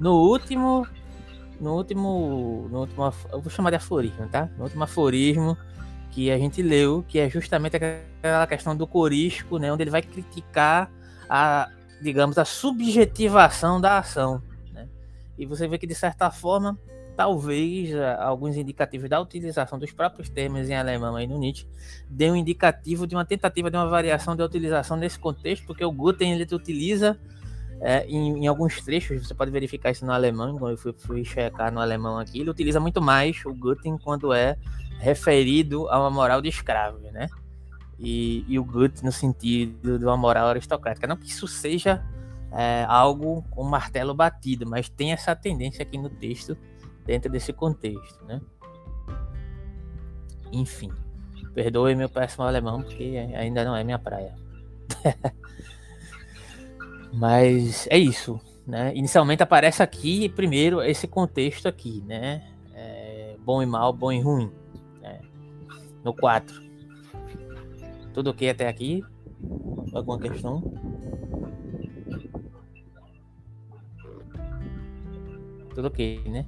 no 0.00 0.14
último 0.14 0.84
no 1.60 1.74
último 1.76 2.68
no 2.72 2.80
último 2.80 3.14
eu 3.30 3.40
vou 3.40 3.52
chamar 3.52 3.70
de 3.70 3.76
aforismo, 3.76 4.26
tá? 4.26 4.50
No 4.58 4.64
último 4.64 4.82
aforismo 4.82 5.56
que 6.10 6.28
a 6.28 6.36
gente 6.36 6.60
leu, 6.60 7.04
que 7.06 7.20
é 7.20 7.30
justamente 7.30 7.76
aquela 7.76 8.48
questão 8.48 8.76
do 8.76 8.84
corisco, 8.84 9.58
né, 9.60 9.72
onde 9.72 9.84
ele 9.84 9.92
vai 9.92 10.02
criticar 10.02 10.90
a, 11.30 11.70
digamos, 12.02 12.36
a 12.36 12.44
subjetivação 12.44 13.80
da 13.80 13.98
ação, 13.98 14.42
né? 14.72 14.88
E 15.38 15.46
você 15.46 15.68
vê 15.68 15.78
que 15.78 15.86
de 15.86 15.94
certa 15.94 16.32
forma 16.32 16.76
talvez 17.16 17.90
eh, 17.92 18.16
alguns 18.20 18.56
indicativos 18.56 19.08
da 19.08 19.20
utilização 19.20 19.78
dos 19.78 19.90
próprios 19.90 20.28
termos 20.28 20.68
em 20.68 20.74
alemão 20.74 21.16
aí 21.16 21.26
no 21.26 21.38
Nietzsche 21.38 21.66
dê 22.08 22.30
um 22.30 22.36
indicativo 22.36 23.06
de 23.06 23.14
uma 23.14 23.24
tentativa 23.24 23.70
de 23.70 23.76
uma 23.76 23.88
variação 23.88 24.36
da 24.36 24.44
utilização 24.44 24.96
nesse 24.96 25.18
contexto, 25.18 25.66
porque 25.66 25.84
o 25.84 25.90
Guten 25.90 26.32
ele 26.32 26.46
utiliza 26.54 27.18
é, 27.80 28.06
em, 28.06 28.44
em, 28.44 28.46
alguns 28.46 28.80
trechos, 28.82 29.26
você 29.26 29.34
pode 29.34 29.50
verificar 29.50 29.90
isso 29.90 30.04
no 30.04 30.12
alemão, 30.12 30.58
eu 30.68 30.76
fui, 30.76 30.94
fui 30.96 31.24
checar 31.24 31.72
no 31.72 31.80
alemão 31.80 32.18
aqui, 32.18 32.40
ele 32.40 32.50
utiliza 32.50 32.80
muito 32.80 33.00
mais 33.00 33.44
o 33.44 33.54
Guten 33.54 33.98
quando 33.98 34.32
é 34.32 34.56
referido 34.98 35.88
a 35.88 35.98
uma 35.98 36.10
moral 36.10 36.40
de 36.40 36.48
escravo, 36.48 36.98
né? 37.12 37.28
E, 37.98 38.44
e 38.46 38.58
o 38.58 38.64
Gut 38.64 39.02
no 39.02 39.12
sentido 39.12 39.98
de 39.98 40.04
uma 40.04 40.16
moral 40.16 40.48
aristocrática. 40.48 41.06
Não 41.06 41.16
que 41.16 41.28
isso 41.28 41.48
seja 41.48 42.04
é, 42.52 42.84
algo 42.88 43.42
com 43.50 43.62
martelo 43.64 44.14
batido, 44.14 44.66
mas 44.66 44.88
tem 44.88 45.12
essa 45.12 45.34
tendência 45.34 45.82
aqui 45.82 45.96
no 45.96 46.10
texto 46.10 46.56
dentro 47.06 47.30
desse 47.30 47.52
contexto, 47.52 48.24
né? 48.24 48.40
Enfim, 50.52 50.90
perdoe 51.54 51.94
meu 51.94 52.08
péssimo 52.08 52.44
alemão, 52.44 52.82
porque 52.82 53.16
ainda 53.34 53.64
não 53.64 53.76
é 53.76 53.84
minha 53.84 53.98
praia. 53.98 54.34
Mas 57.14 57.86
é 57.90 57.96
isso, 57.96 58.40
né? 58.66 58.92
Inicialmente 58.94 59.42
aparece 59.42 59.82
aqui, 59.82 60.28
primeiro, 60.28 60.82
esse 60.82 61.06
contexto 61.06 61.66
aqui, 61.66 62.02
né? 62.06 62.46
É, 62.74 63.36
bom 63.42 63.62
e 63.62 63.66
mal, 63.66 63.92
bom 63.92 64.12
e 64.12 64.20
ruim. 64.20 64.50
Né? 65.00 65.20
No 66.04 66.12
4. 66.14 66.62
Tudo 68.12 68.30
ok 68.30 68.50
até 68.50 68.68
aqui? 68.68 69.02
Alguma 69.92 70.18
questão? 70.18 70.60
Tudo 75.74 75.88
ok, 75.88 76.22
né? 76.26 76.46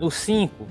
O 0.00 0.10
5. 0.10 0.66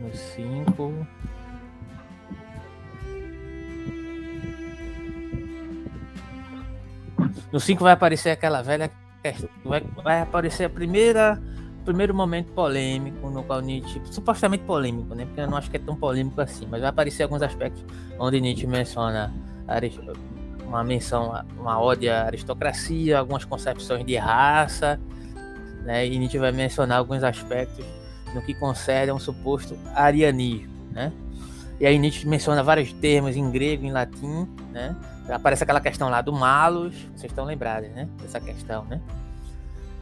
No 0.00 0.14
5. 0.14 1.06
No 7.52 7.60
5 7.60 7.82
vai 7.82 7.92
aparecer 7.92 8.30
aquela 8.30 8.62
velha 8.62 8.90
questão. 9.22 9.48
Vai, 9.64 9.80
vai 10.02 10.20
aparecer 10.22 10.64
a 10.64 10.70
primeira 10.70 11.40
primeiro 11.84 12.14
momento 12.14 12.52
polêmico 12.52 13.30
no 13.30 13.42
qual 13.42 13.62
Nietzsche, 13.62 14.02
supostamente 14.10 14.62
polêmico, 14.64 15.14
né? 15.14 15.24
Porque 15.24 15.40
eu 15.40 15.46
não 15.46 15.56
acho 15.56 15.70
que 15.70 15.78
é 15.78 15.80
tão 15.80 15.96
polêmico 15.96 16.38
assim, 16.38 16.66
mas 16.70 16.82
vai 16.82 16.90
aparecer 16.90 17.22
alguns 17.22 17.40
aspectos 17.40 17.82
onde 18.18 18.42
Nietzsche 18.42 18.66
menciona 18.66 19.32
uma 20.68 20.84
menção, 20.84 21.32
uma 21.58 21.80
ode 21.80 22.08
à 22.08 22.26
aristocracia, 22.26 23.18
algumas 23.18 23.44
concepções 23.44 24.04
de 24.04 24.16
raça, 24.16 25.00
né? 25.82 26.06
E 26.06 26.12
gente 26.12 26.38
vai 26.38 26.52
mencionar 26.52 26.98
alguns 26.98 27.24
aspectos 27.24 27.84
no 28.34 28.42
que 28.42 28.54
concerne 28.54 29.10
a 29.10 29.14
um 29.14 29.18
suposto 29.18 29.76
arianismo, 29.94 30.72
né? 30.92 31.10
E 31.80 31.86
aí 31.86 31.98
Nietzsche 31.98 32.26
menciona 32.26 32.62
vários 32.62 32.92
termos 32.92 33.36
em 33.36 33.50
grego, 33.50 33.86
em 33.86 33.92
latim, 33.92 34.46
né? 34.70 34.94
Aparece 35.30 35.62
aquela 35.62 35.80
questão 35.80 36.08
lá 36.08 36.20
do 36.20 36.32
malus, 36.32 36.94
vocês 37.16 37.32
estão 37.32 37.44
lembrados, 37.44 37.88
né? 37.90 38.08
Dessa 38.20 38.40
questão, 38.40 38.84
né? 38.84 39.00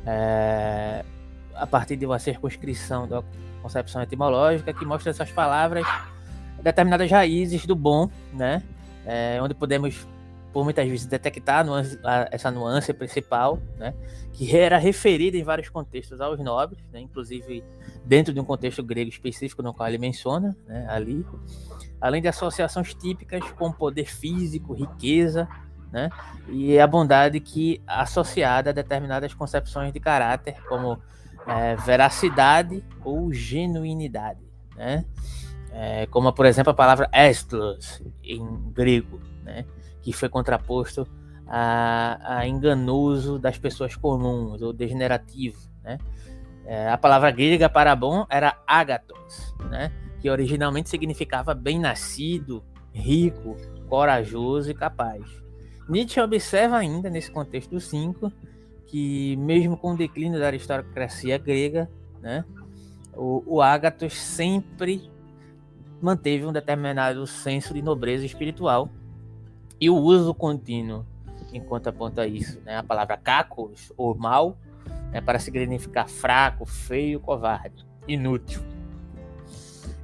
É, 0.05 1.05
a 1.55 1.67
partir 1.67 1.97
de 1.97 2.07
uma 2.07 2.19
circunscrição 2.19 3.07
da 3.07 3.23
concepção 3.63 4.03
etimológica 4.03 4.73
que 4.73 4.85
mostra 4.85 5.11
essas 5.11 5.31
palavras 5.31 5.87
determinadas 6.63 7.11
raízes 7.11 7.67
do 7.67 7.77
bom, 7.77 8.11
né? 8.33 8.63
É, 9.05 9.39
onde 9.41 9.55
podemos 9.55 10.07
por 10.57 10.65
muitas 10.65 10.89
vezes 10.89 11.05
detectar 11.05 11.67
nuance, 11.67 12.01
essa 12.31 12.51
nuance 12.51 12.91
principal, 12.95 13.61
né, 13.77 13.93
que 14.33 14.57
era 14.57 14.79
referida 14.79 15.37
em 15.37 15.43
vários 15.43 15.69
contextos 15.69 16.19
aos 16.19 16.41
nobres, 16.41 16.83
né, 16.91 16.99
inclusive 16.99 17.63
dentro 18.07 18.33
de 18.33 18.41
um 18.41 18.45
contexto 18.45 18.83
grego 18.83 19.11
específico 19.11 19.63
no 19.63 19.75
qual 19.75 19.87
ele 19.87 19.99
menciona 19.99 20.57
né, 20.67 20.87
ali, 20.89 21.27
além 22.01 22.23
de 22.23 22.29
associações 22.29 22.95
típicas 22.95 23.43
com 23.51 23.71
poder 23.71 24.07
físico, 24.07 24.73
riqueza, 24.73 25.47
né, 25.93 26.09
e 26.49 26.79
a 26.79 26.87
bondade 26.87 27.39
que 27.39 27.83
associada 27.87 28.71
a 28.71 28.73
determinadas 28.73 29.35
concepções 29.35 29.93
de 29.93 30.01
caráter, 30.01 30.57
como 30.67 30.99
é, 31.47 31.77
veracidade 31.77 32.83
ou 33.05 33.31
genuinidade, 33.31 34.41
né, 34.75 35.05
é, 35.71 36.07
como 36.07 36.33
por 36.33 36.47
exemplo 36.47 36.71
a 36.71 36.75
palavra 36.75 37.11
estlos 37.13 38.03
em 38.25 38.43
grego, 38.73 39.21
né, 39.45 39.67
que 40.07 40.13
foi 40.13 40.29
contraposto 40.29 41.05
a, 41.49 42.39
a 42.39 42.47
enganoso 42.47 43.41
das 43.41 43.59
pessoas 43.59 43.97
comuns, 43.97 44.63
ou 44.63 44.73
degenerativo. 44.73 45.59
Né? 45.83 45.99
É, 46.65 46.89
a 46.89 46.97
palavra 46.97 47.29
grega 47.33 47.69
para 47.69 47.97
bom 47.97 48.25
era 48.31 48.57
agathos, 48.65 49.53
né? 49.69 49.91
que 50.21 50.31
originalmente 50.31 50.89
significava 50.89 51.55
bem-nascido, 51.55 52.65
rico, 52.93 53.57
corajoso 53.89 54.71
e 54.71 54.75
capaz. 54.75 55.25
Nietzsche 55.89 56.21
observa 56.21 56.77
ainda, 56.77 57.11
nesse 57.11 57.33
contexto 57.33 57.71
do 57.71 57.81
5, 57.81 58.33
que 58.87 59.35
mesmo 59.39 59.77
com 59.77 59.95
o 59.95 59.97
declínio 59.97 60.39
da 60.39 60.47
aristocracia 60.47 61.37
grega, 61.37 61.91
né, 62.23 62.45
o, 63.13 63.43
o 63.45 63.61
Agathos 63.61 64.15
sempre 64.15 65.11
manteve 66.01 66.47
um 66.47 66.53
determinado 66.53 67.27
senso 67.27 67.75
de 67.75 67.83
nobreza 67.83 68.25
espiritual 68.25 68.89
e 69.81 69.91
o 69.91 69.97
uso 69.97 70.35
contínuo, 70.35 71.05
enquanto 71.53 71.89
aponta 71.89 72.27
isso, 72.27 72.61
né? 72.65 72.77
a 72.77 72.83
palavra 72.83 73.17
cacos, 73.17 73.93
ou 73.97 74.15
mal, 74.15 74.57
né? 75.13 75.21
para 75.21 75.39
significar 75.39 76.09
fraco, 76.09 76.65
feio, 76.65 77.21
covarde, 77.21 77.87
inútil. 78.09 78.63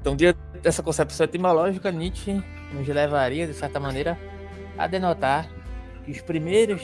Então, 0.01 0.17
diante 0.17 0.39
dessa 0.63 0.83
concepção 0.83 1.25
etimológica, 1.25 1.91
Nietzsche 1.91 2.43
nos 2.73 2.87
levaria, 2.89 3.47
de 3.47 3.55
certa 3.55 3.79
maneira, 3.79 4.19
a 4.77 4.87
denotar 4.87 5.49
que 6.05 6.11
os 6.11 6.21
primeiros 6.21 6.83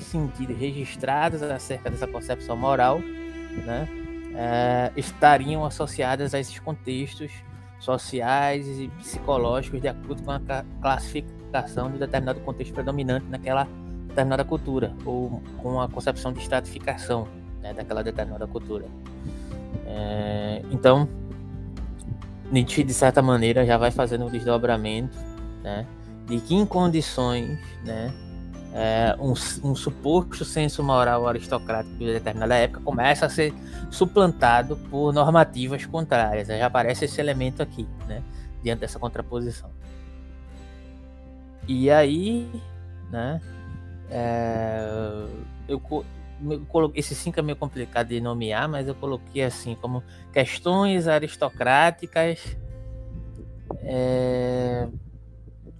sentidos 0.00 0.56
registrados 0.58 1.42
acerca 1.42 1.90
dessa 1.90 2.06
concepção 2.06 2.56
moral 2.56 3.00
né, 3.00 3.88
é, 4.34 4.92
estariam 4.96 5.64
associados 5.64 6.34
a 6.34 6.38
esses 6.38 6.58
contextos 6.58 7.32
sociais 7.78 8.66
e 8.66 8.88
psicológicos 8.98 9.80
de 9.80 9.88
acordo 9.88 10.22
com 10.22 10.30
a 10.30 10.40
classificação 10.82 11.37
classificação 11.48 11.90
de 11.90 11.98
determinado 11.98 12.40
contexto 12.40 12.72
predominante 12.72 13.26
naquela 13.28 13.66
determinada 14.08 14.44
cultura, 14.44 14.92
ou 15.04 15.42
com 15.62 15.80
a 15.80 15.88
concepção 15.88 16.32
de 16.32 16.40
estratificação 16.40 17.26
né, 17.60 17.72
daquela 17.72 18.02
determinada 18.02 18.46
cultura. 18.46 18.86
É, 19.86 20.62
então, 20.70 21.08
Nietzsche, 22.50 22.82
de 22.82 22.94
certa 22.94 23.22
maneira, 23.22 23.64
já 23.64 23.76
vai 23.76 23.90
fazendo 23.90 24.26
um 24.26 24.30
desdobramento 24.30 25.16
né, 25.62 25.86
de 26.26 26.40
que, 26.40 26.54
em 26.54 26.64
condições, 26.64 27.58
né, 27.84 28.12
é, 28.72 29.16
um, 29.18 29.32
um, 29.64 29.74
suposto 29.74 30.44
senso 30.44 30.82
moral 30.82 31.26
aristocrático 31.26 31.96
de 31.96 32.06
determinada 32.06 32.54
época 32.54 32.80
começa 32.80 33.26
a 33.26 33.28
ser 33.28 33.52
suplantado 33.90 34.76
por 34.90 35.12
normativas 35.12 35.84
contrárias. 35.86 36.48
Já 36.48 36.66
aparece 36.66 37.04
esse 37.04 37.20
elemento 37.20 37.62
aqui, 37.62 37.86
né, 38.06 38.22
diante 38.62 38.80
dessa 38.80 38.98
contraposição. 38.98 39.70
E 41.68 41.90
aí, 41.90 42.50
né? 43.10 43.40
É, 44.10 44.80
eu, 45.68 45.82
eu 46.40 46.60
coloquei 46.66 47.00
esse 47.00 47.14
cinco 47.14 47.38
é 47.38 47.42
meio 47.42 47.56
complicado 47.56 48.08
de 48.08 48.20
nomear, 48.22 48.66
mas 48.66 48.88
eu 48.88 48.94
coloquei 48.94 49.44
assim 49.44 49.74
como 49.74 50.02
questões 50.32 51.06
aristocráticas 51.06 52.56
é, 53.82 54.88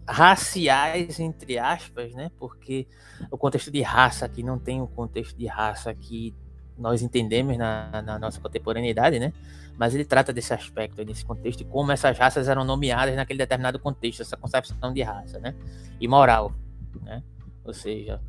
raciais 0.07 1.19
entre 1.19 1.59
aspas, 1.59 2.13
né? 2.13 2.31
Porque 2.39 2.87
o 3.31 3.39
contexto 3.39 3.71
de 3.71 3.81
raça 3.81 4.27
aqui 4.27 4.43
não 4.43 4.59
tem 4.59 4.83
o 4.83 4.87
contexto 4.87 5.39
de 5.39 5.47
raça 5.47 5.95
que 5.95 6.35
nós 6.77 7.01
entendemos 7.01 7.57
na, 7.57 8.03
na 8.03 8.19
nossa 8.19 8.39
contemporaneidade, 8.39 9.19
né? 9.19 9.33
Mas 9.79 9.95
ele 9.95 10.05
trata 10.05 10.33
desse 10.33 10.53
aspecto, 10.53 11.05
desse 11.05 11.25
contexto, 11.25 11.61
e 11.61 11.65
como 11.65 11.93
essas 11.93 12.19
raças 12.19 12.49
eram 12.49 12.65
nomeadas 12.65 13.15
naquele 13.15 13.39
determinado 13.39 13.79
contexto, 13.79 14.23
essa 14.23 14.37
concepção 14.37 14.93
de 14.93 15.03
raça, 15.03 15.39
né? 15.39 15.55
E 16.01 16.09
moral, 16.09 16.53
né? 17.01 17.23
Ou 17.65 17.73
seja, 17.73 18.21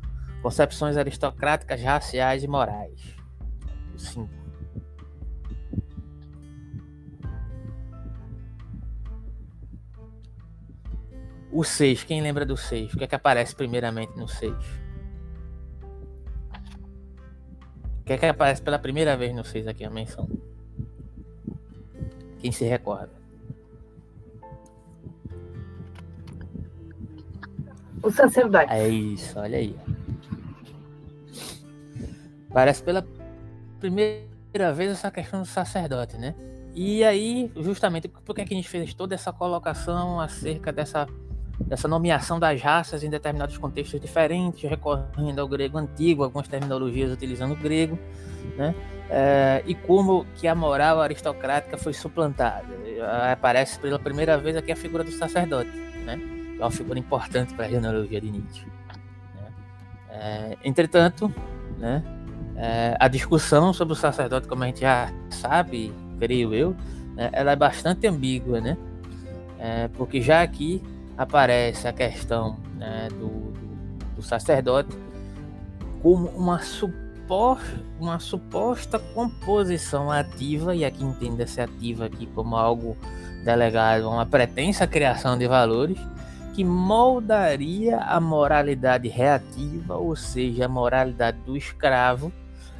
concepções 0.42 0.96
aristocráticas, 0.96 1.82
raciais 1.82 2.44
e 2.44 2.46
morais. 2.46 3.00
Sim. 3.96 4.28
O 11.52 11.64
6, 11.64 12.04
quem 12.04 12.22
lembra 12.22 12.46
do 12.46 12.56
6? 12.56 12.94
O 12.94 12.96
que 12.96 13.02
é 13.02 13.06
que 13.08 13.14
aparece 13.16 13.56
primeiramente 13.56 14.16
no 14.16 14.28
6? 14.28 14.54
O 17.98 18.04
que 18.04 18.12
é 18.12 18.18
que 18.18 18.26
aparece 18.26 18.62
pela 18.62 18.78
primeira 18.78 19.16
vez 19.16 19.34
no 19.34 19.44
6 19.44 19.66
aqui, 19.66 19.84
a 19.84 19.90
menção? 19.90 20.28
Quem 22.40 22.50
se 22.50 22.64
recorda? 22.64 23.10
O 28.02 28.10
sacerdote. 28.10 28.72
É 28.72 28.88
isso, 28.88 29.38
olha 29.38 29.58
aí. 29.58 29.76
Parece 32.52 32.82
pela 32.82 33.06
primeira 33.78 34.72
vez 34.72 34.90
essa 34.90 35.10
questão 35.10 35.42
do 35.42 35.46
sacerdote, 35.46 36.16
né? 36.16 36.34
E 36.74 37.04
aí, 37.04 37.50
justamente, 37.56 38.08
por 38.08 38.34
que 38.34 38.40
a 38.40 38.46
gente 38.46 38.68
fez 38.68 38.94
toda 38.94 39.14
essa 39.14 39.32
colocação 39.32 40.20
acerca 40.20 40.72
dessa, 40.72 41.06
dessa 41.66 41.86
nomeação 41.86 42.38
das 42.38 42.60
raças 42.60 43.02
em 43.02 43.10
determinados 43.10 43.56
contextos 43.58 44.00
diferentes, 44.00 44.68
recorrendo 44.68 45.40
ao 45.40 45.48
grego 45.48 45.78
antigo, 45.78 46.24
algumas 46.24 46.48
terminologias 46.48 47.12
utilizando 47.12 47.52
o 47.52 47.56
grego, 47.56 47.98
né? 48.56 48.74
É, 49.08 49.62
e 49.66 49.74
como 49.74 50.24
que 50.36 50.46
a 50.46 50.54
moral 50.54 51.00
aristocrática 51.00 51.76
foi 51.76 51.92
suplantada. 51.92 52.68
Aparece 53.32 53.78
pela 53.80 53.98
primeira 53.98 54.38
vez 54.38 54.56
aqui 54.56 54.70
a 54.70 54.76
figura 54.76 55.02
do 55.02 55.10
sacerdote, 55.10 55.70
né? 56.04 56.16
que 56.16 56.62
é 56.62 56.64
uma 56.64 56.70
figura 56.70 56.98
importante 56.98 57.52
para 57.54 57.66
a 57.66 57.68
genealogia 57.68 58.20
de 58.20 58.30
Nietzsche. 58.30 58.66
Né? 59.34 59.52
É, 60.10 60.56
entretanto, 60.62 61.32
né, 61.76 62.04
é, 62.56 62.96
a 63.00 63.08
discussão 63.08 63.72
sobre 63.72 63.94
o 63.94 63.96
sacerdote, 63.96 64.46
como 64.46 64.62
a 64.62 64.66
gente 64.66 64.80
já 64.80 65.12
sabe, 65.30 65.92
creio 66.20 66.54
eu, 66.54 66.76
né, 67.16 67.30
ela 67.32 67.50
é 67.52 67.56
bastante 67.56 68.06
ambígua, 68.06 68.60
né? 68.60 68.76
Porque 69.94 70.22
já 70.22 70.40
aqui 70.40 70.82
aparece 71.20 71.86
a 71.86 71.92
questão 71.92 72.56
né, 72.76 73.08
do, 73.10 73.28
do, 73.28 74.04
do 74.16 74.22
sacerdote 74.22 74.96
como 76.02 76.28
uma 76.28 76.60
suposta 76.60 77.10
uma 78.00 78.18
suposta 78.18 78.98
composição 78.98 80.10
ativa, 80.10 80.74
e 80.74 80.84
aqui 80.84 81.04
entenda-se 81.04 81.60
ativa 81.60 82.06
aqui 82.06 82.26
como 82.26 82.56
algo 82.56 82.96
delegado 83.44 84.06
a 84.06 84.08
uma 84.08 84.26
pretensa 84.26 84.86
criação 84.86 85.38
de 85.38 85.46
valores, 85.46 85.98
que 86.54 86.64
moldaria 86.64 87.98
a 87.98 88.18
moralidade 88.18 89.06
reativa, 89.06 89.96
ou 89.96 90.16
seja, 90.16 90.64
a 90.64 90.68
moralidade 90.68 91.38
do 91.46 91.56
escravo, 91.56 92.32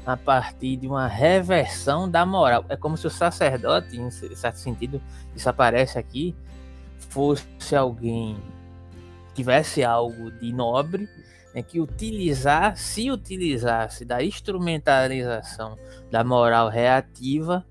a 0.04 0.16
partir 0.16 0.76
de 0.78 0.88
uma 0.88 1.06
reversão 1.06 2.10
da 2.10 2.26
moral. 2.26 2.64
É 2.68 2.76
como 2.76 2.96
se 2.96 3.06
o 3.06 3.10
sacerdote, 3.10 3.96
em 3.96 4.10
certo 4.10 4.56
sentido, 4.56 5.00
isso 5.36 5.48
aparece 5.48 5.96
aqui, 5.96 6.34
fosse 7.10 7.76
alguém 7.76 8.36
tivesse 9.34 9.82
algo 9.82 10.30
de 10.30 10.52
nobre 10.52 11.08
é 11.54 11.62
que 11.62 11.80
utilizar, 11.80 12.76
se 12.76 13.10
utilizasse 13.10 14.04
da 14.04 14.22
instrumentalização 14.22 15.76
da 16.10 16.22
moral 16.22 16.68
reativa, 16.68 17.66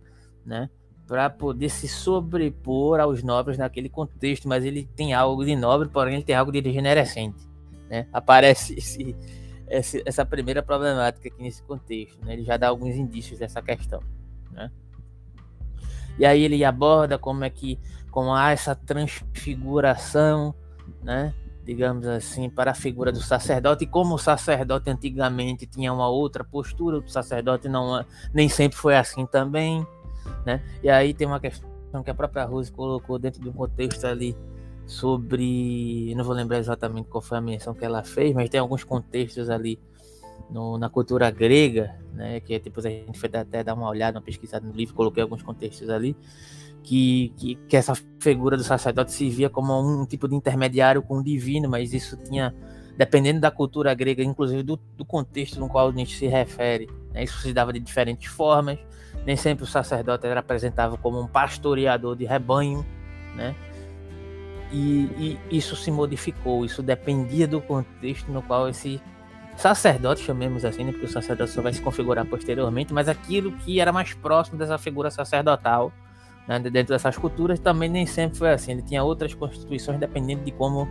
né, 0.45 0.69
para 1.07 1.29
poder 1.29 1.69
se 1.69 1.87
sobrepor 1.87 2.99
aos 2.99 3.23
nobres 3.23 3.57
naquele 3.57 3.89
contexto, 3.89 4.47
mas 4.47 4.65
ele 4.65 4.87
tem 4.95 5.13
algo 5.13 5.45
de 5.45 5.55
nobre, 5.55 5.87
porém 5.87 6.15
ele 6.15 6.23
tem 6.23 6.35
algo 6.35 6.51
de 6.51 6.61
degenerescente, 6.61 7.47
né? 7.89 8.05
Aparece 8.13 8.77
esse, 8.77 9.15
esse, 9.67 10.03
essa 10.05 10.23
primeira 10.23 10.61
problemática 10.61 11.27
aqui 11.27 11.41
nesse 11.41 11.63
contexto, 11.63 12.23
né? 12.23 12.33
Ele 12.33 12.43
já 12.43 12.57
dá 12.57 12.67
alguns 12.67 12.95
indícios 12.95 13.39
dessa 13.39 13.59
questão, 13.61 14.03
né? 14.51 14.69
E 16.19 16.25
aí 16.25 16.43
ele 16.43 16.63
aborda 16.63 17.17
como 17.17 17.43
é 17.43 17.49
que 17.49 17.79
como 18.11 18.33
há 18.33 18.51
essa 18.51 18.75
transfiguração, 18.75 20.53
né? 21.03 21.33
digamos 21.69 22.07
assim, 22.07 22.49
para 22.49 22.71
a 22.71 22.73
figura 22.73 23.11
do 23.11 23.21
sacerdote, 23.21 23.83
e 23.83 23.87
como 23.87 24.15
o 24.15 24.17
sacerdote 24.17 24.89
antigamente 24.89 25.67
tinha 25.67 25.93
uma 25.93 26.09
outra 26.09 26.43
postura, 26.43 26.97
o 26.97 27.07
sacerdote 27.07 27.69
não 27.69 28.03
nem 28.33 28.49
sempre 28.49 28.75
foi 28.75 28.95
assim 28.95 29.23
também, 29.27 29.85
né? 30.43 30.63
E 30.81 30.89
aí 30.89 31.13
tem 31.13 31.27
uma 31.27 31.39
questão 31.39 31.69
que 32.03 32.09
a 32.09 32.13
própria 32.15 32.43
Rose 32.43 32.71
colocou 32.71 33.19
dentro 33.19 33.39
de 33.39 33.49
um 33.49 33.53
contexto 33.53 34.05
ali 34.05 34.35
sobre, 34.87 36.11
não 36.15 36.23
vou 36.23 36.33
lembrar 36.33 36.57
exatamente 36.57 37.07
qual 37.07 37.21
foi 37.21 37.37
a 37.37 37.41
menção 37.41 37.75
que 37.75 37.85
ela 37.85 38.03
fez, 38.03 38.33
mas 38.33 38.49
tem 38.49 38.59
alguns 38.59 38.83
contextos 38.83 39.47
ali 39.47 39.79
no, 40.49 40.75
na 40.79 40.89
cultura 40.89 41.29
grega, 41.29 41.95
né, 42.13 42.39
que 42.39 42.57
depois 42.57 42.83
a 42.83 42.89
gente 42.89 43.19
foi 43.19 43.29
até 43.31 43.63
dar 43.63 43.75
uma 43.75 43.87
olhada, 43.87 44.17
uma 44.17 44.23
pesquisada 44.23 44.65
no 44.65 44.73
livro, 44.73 44.95
coloquei 44.95 45.21
alguns 45.21 45.43
contextos 45.43 45.87
ali, 45.91 46.17
que, 46.83 47.33
que, 47.37 47.55
que, 47.67 47.77
essa 47.77 47.93
figura 48.19 48.57
do 48.57 48.63
sacerdote 48.63 49.11
se 49.11 49.29
via 49.29 49.49
como 49.49 49.79
um 49.79 50.05
tipo 50.05 50.27
de 50.27 50.35
intermediário 50.35 51.01
com 51.01 51.19
o 51.19 51.23
divino, 51.23 51.69
mas 51.69 51.93
isso 51.93 52.17
tinha, 52.17 52.53
dependendo 52.97 53.39
da 53.39 53.51
cultura 53.51 53.93
grega, 53.93 54.23
inclusive 54.23 54.63
do, 54.63 54.79
do 54.97 55.05
contexto 55.05 55.59
no 55.59 55.67
qual 55.67 55.89
a 55.89 55.91
gente 55.91 56.15
se 56.17 56.27
refere, 56.27 56.89
né, 57.13 57.23
isso 57.23 57.39
se 57.39 57.53
dava 57.53 57.73
de 57.73 57.79
diferentes 57.79 58.31
formas. 58.31 58.79
Nem 59.25 59.35
sempre 59.35 59.63
o 59.63 59.67
sacerdote 59.67 60.25
era 60.25 60.39
apresentado 60.39 60.97
como 60.97 61.19
um 61.19 61.27
pastoreador 61.27 62.15
de 62.15 62.25
rebanho, 62.25 62.85
né? 63.35 63.53
E, 64.71 65.37
e 65.51 65.57
isso 65.57 65.75
se 65.75 65.91
modificou, 65.91 66.63
isso 66.63 66.81
dependia 66.81 67.47
do 67.47 67.59
contexto 67.59 68.31
no 68.31 68.41
qual 68.41 68.69
esse 68.69 69.01
sacerdote, 69.57 70.23
chamemos 70.23 70.63
assim, 70.63 70.85
né, 70.85 70.91
porque 70.91 71.05
o 71.05 71.11
sacerdote 71.11 71.51
só 71.51 71.61
vai 71.61 71.73
se 71.73 71.81
configurar 71.81 72.25
posteriormente, 72.25 72.93
mas 72.93 73.09
aquilo 73.09 73.51
que 73.51 73.79
era 73.81 73.91
mais 73.91 74.13
próximo 74.13 74.57
dessa 74.57 74.77
figura 74.77 75.11
sacerdotal 75.11 75.91
né, 76.49 76.59
dentro 76.59 76.95
dessas 76.95 77.15
culturas 77.15 77.59
também 77.59 77.87
nem 77.87 78.07
sempre 78.07 78.39
foi 78.39 78.51
assim. 78.51 78.71
Ele 78.71 78.81
tinha 78.81 79.03
outras 79.03 79.35
constituições 79.35 79.99
dependendo 79.99 80.43
de 80.43 80.51
como 80.51 80.87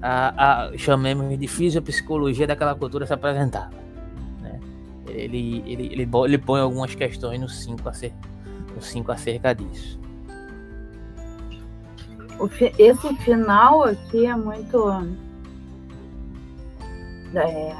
a, 0.00 0.68
a 0.68 0.78
chamemos 0.78 1.36
de 1.36 1.48
fisiopsicologia 1.48 2.46
daquela 2.46 2.72
cultura 2.76 3.04
se 3.04 3.12
apresentava. 3.12 3.72
Né? 4.40 4.60
Ele, 5.08 5.64
ele, 5.66 5.86
ele, 5.92 6.08
ele 6.26 6.38
põe 6.38 6.60
algumas 6.60 6.94
questões 6.94 7.40
no 7.40 7.48
5 7.48 7.88
acerca, 7.88 8.16
no 8.72 8.80
cinco 8.80 9.10
acerca 9.10 9.52
disso. 9.52 9.98
Esse 12.78 13.16
final 13.16 13.82
aqui 13.82 14.26
é 14.26 14.36
muito. 14.36 14.90
É, 17.34 17.74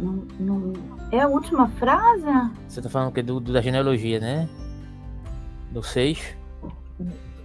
não, 0.00 0.26
não, 0.40 0.72
é 1.12 1.20
a 1.20 1.28
última 1.28 1.68
frase? 1.68 2.24
Você 2.66 2.80
está 2.80 2.90
falando 2.90 3.12
que 3.12 3.22
do, 3.22 3.38
do, 3.38 3.52
da 3.52 3.60
genealogia, 3.60 4.18
né? 4.18 4.48
Do 5.70 5.82
6? 5.82 6.36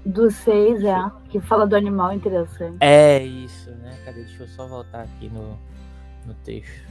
Do 0.05 0.29
6, 0.29 0.83
é. 0.83 1.11
Que 1.29 1.39
fala 1.39 1.65
do 1.65 1.75
animal 1.75 2.13
interessante. 2.13 2.77
É 2.79 3.23
isso, 3.23 3.71
né? 3.71 3.97
Cadê? 4.05 4.23
Deixa 4.23 4.43
eu 4.43 4.47
só 4.47 4.67
voltar 4.67 5.01
aqui 5.01 5.29
no, 5.29 5.57
no 6.25 6.33
texto. 6.43 6.87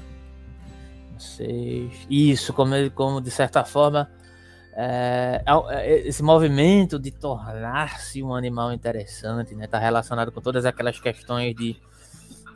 No 1.13 1.21
6. 1.21 2.07
Isso, 2.09 2.53
como, 2.53 2.73
como 2.93 3.21
de 3.21 3.31
certa 3.31 3.65
forma. 3.65 4.11
É, 4.77 5.45
é, 5.47 5.77
é, 5.77 6.09
esse 6.09 6.21
movimento 6.21 6.99
de 6.99 7.13
tornar-se 7.13 8.21
um 8.23 8.35
animal 8.35 8.73
interessante, 8.73 9.55
né? 9.55 9.69
Tá 9.69 9.79
relacionado 9.79 10.33
com 10.33 10.41
todas 10.41 10.65
aquelas 10.65 10.99
questões 10.99 11.55
de 11.55 11.77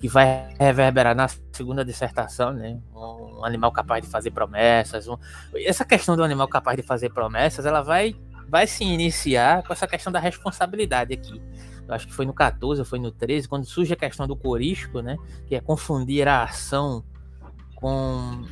que 0.00 0.08
vai 0.08 0.48
reverberar 0.58 1.14
na 1.14 1.28
segunda 1.52 1.84
dissertação, 1.84 2.52
né? 2.52 2.78
Um 2.94 3.44
animal 3.44 3.70
capaz 3.72 4.04
de 4.04 4.10
fazer 4.10 4.30
promessas. 4.30 5.08
Um... 5.08 5.16
Essa 5.54 5.84
questão 5.84 6.16
do 6.16 6.24
animal 6.24 6.48
capaz 6.48 6.76
de 6.76 6.82
fazer 6.82 7.10
promessas, 7.10 7.66
ela 7.66 7.82
vai 7.82 8.16
vai 8.48 8.66
se 8.66 8.84
iniciar 8.84 9.62
com 9.62 9.72
essa 9.72 9.86
questão 9.86 10.12
da 10.12 10.18
responsabilidade 10.18 11.12
aqui. 11.12 11.40
Eu 11.86 11.94
acho 11.94 12.06
que 12.06 12.12
foi 12.12 12.26
no 12.26 12.34
14 12.34 12.80
ou 12.80 12.84
foi 12.84 12.98
no 12.98 13.10
13, 13.10 13.48
quando 13.48 13.64
surge 13.64 13.92
a 13.92 13.96
questão 13.96 14.26
do 14.26 14.36
corisco, 14.36 15.00
né? 15.00 15.16
Que 15.46 15.54
é 15.54 15.60
confundir 15.60 16.28
a 16.28 16.44
ação 16.44 17.02
com, 17.74 18.44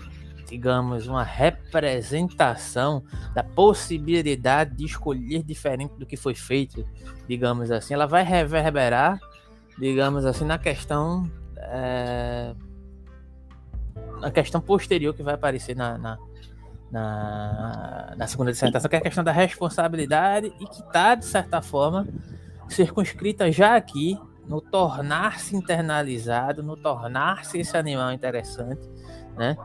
digamos, 0.49 1.07
uma 1.07 1.23
representação 1.23 3.05
da 3.35 3.43
possibilidade 3.43 4.75
de 4.75 4.87
escolher 4.87 5.43
diferente 5.43 5.95
do 5.99 6.07
que 6.07 6.17
foi 6.17 6.35
feito, 6.35 6.87
digamos 7.29 7.71
assim. 7.71 7.93
Ela 7.93 8.07
vai 8.07 8.23
reverberar, 8.23 9.21
digamos 9.79 10.25
assim, 10.25 10.45
na 10.45 10.59
questão. 10.59 11.31
É, 11.59 12.55
na 14.21 14.31
questão 14.31 14.61
posterior 14.61 15.13
que 15.15 15.23
vai 15.23 15.35
aparecer 15.35 15.77
na, 15.77 15.99
na 15.99 16.19
na, 16.91 18.15
na 18.17 18.27
segunda 18.27 18.53
dissertação, 18.53 18.89
que 18.89 18.97
é 18.97 18.99
a 18.99 19.03
questão 19.03 19.25
da 19.25 19.33
responsabilidade 19.33 20.53
e 20.61 20.67
que 20.67 20.81
está, 20.81 21.15
de 21.15 21.25
certa 21.25 21.61
forma, 21.61 22.07
circunscrita 22.69 23.51
já 23.51 23.77
aqui 23.77 24.19
no 24.47 24.61
tornar-se 24.61 25.57
internalizado, 25.57 26.63
no 26.63 26.77
tornar-se 26.77 27.59
esse 27.59 27.77
animal 27.77 28.13
interessante, 28.13 28.89
né? 29.37 29.57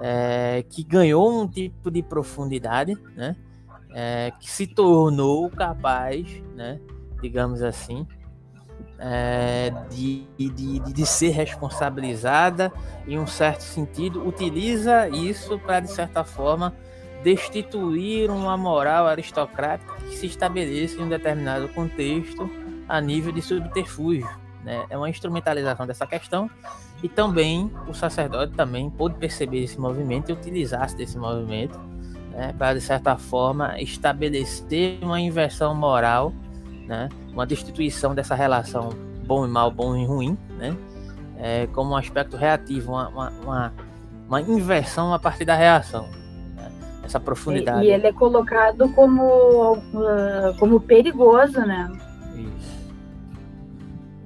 É, 0.00 0.64
que 0.68 0.84
ganhou 0.84 1.42
um 1.42 1.48
tipo 1.48 1.90
de 1.90 2.02
profundidade, 2.02 2.96
né? 3.16 3.36
É, 3.92 4.32
que 4.38 4.48
se 4.48 4.66
tornou 4.66 5.50
capaz, 5.50 6.40
né? 6.54 6.80
Digamos 7.20 7.62
assim, 7.62 8.06
é, 8.98 9.72
de, 9.90 10.26
de, 10.36 10.80
de, 10.80 11.06
ser 11.06 11.30
responsabilizada 11.30 12.72
em 13.06 13.18
um 13.18 13.26
certo 13.26 13.60
sentido, 13.60 14.26
utiliza 14.26 15.08
isso 15.08 15.58
para, 15.58 15.80
de 15.80 15.90
certa 15.90 16.24
forma, 16.24 16.74
destituir 17.22 18.30
uma 18.30 18.56
moral 18.56 19.06
aristocrática 19.06 19.94
que 20.08 20.16
se 20.16 20.26
estabelece 20.26 20.98
em 20.98 21.04
um 21.04 21.08
determinado 21.08 21.68
contexto 21.68 22.50
a 22.88 23.00
nível 23.00 23.32
de 23.32 23.42
subterfúgio. 23.42 24.28
Né? 24.64 24.84
É 24.90 24.96
uma 24.96 25.08
instrumentalização 25.08 25.86
dessa 25.86 26.06
questão 26.06 26.50
e 27.02 27.08
também 27.08 27.70
o 27.86 27.94
sacerdote 27.94 28.54
também 28.54 28.90
pôde 28.90 29.14
perceber 29.14 29.62
esse 29.62 29.78
movimento 29.78 30.30
e 30.30 30.32
utilizar-se 30.32 30.96
desse 30.96 31.16
movimento 31.16 31.78
né, 32.32 32.52
para, 32.58 32.74
de 32.74 32.80
certa 32.80 33.16
forma, 33.16 33.80
estabelecer 33.80 34.98
uma 35.02 35.20
inversão 35.20 35.74
moral 35.74 36.32
né? 36.88 37.10
Uma 37.32 37.46
destituição 37.46 38.14
dessa 38.14 38.34
relação 38.34 38.88
bom 39.24 39.44
e 39.44 39.48
mal, 39.48 39.70
bom 39.70 39.94
e 39.94 40.06
ruim, 40.06 40.36
né? 40.56 40.74
É, 41.36 41.66
como 41.68 41.92
um 41.92 41.96
aspecto 41.96 42.36
reativo, 42.36 42.92
uma, 42.92 43.08
uma, 43.08 43.30
uma, 43.42 43.72
uma 44.26 44.40
inversão 44.40 45.12
a 45.12 45.18
partir 45.18 45.44
da 45.44 45.54
reação. 45.54 46.08
Né? 46.56 46.72
Essa 47.04 47.20
profundidade. 47.20 47.84
E, 47.84 47.90
e, 47.90 47.92
ele 47.92 48.06
é 48.06 48.12
colocado 48.12 48.88
como, 48.94 49.76
como 50.58 50.80
perigoso, 50.80 51.60
né? 51.60 51.92
Isso. 52.34 52.90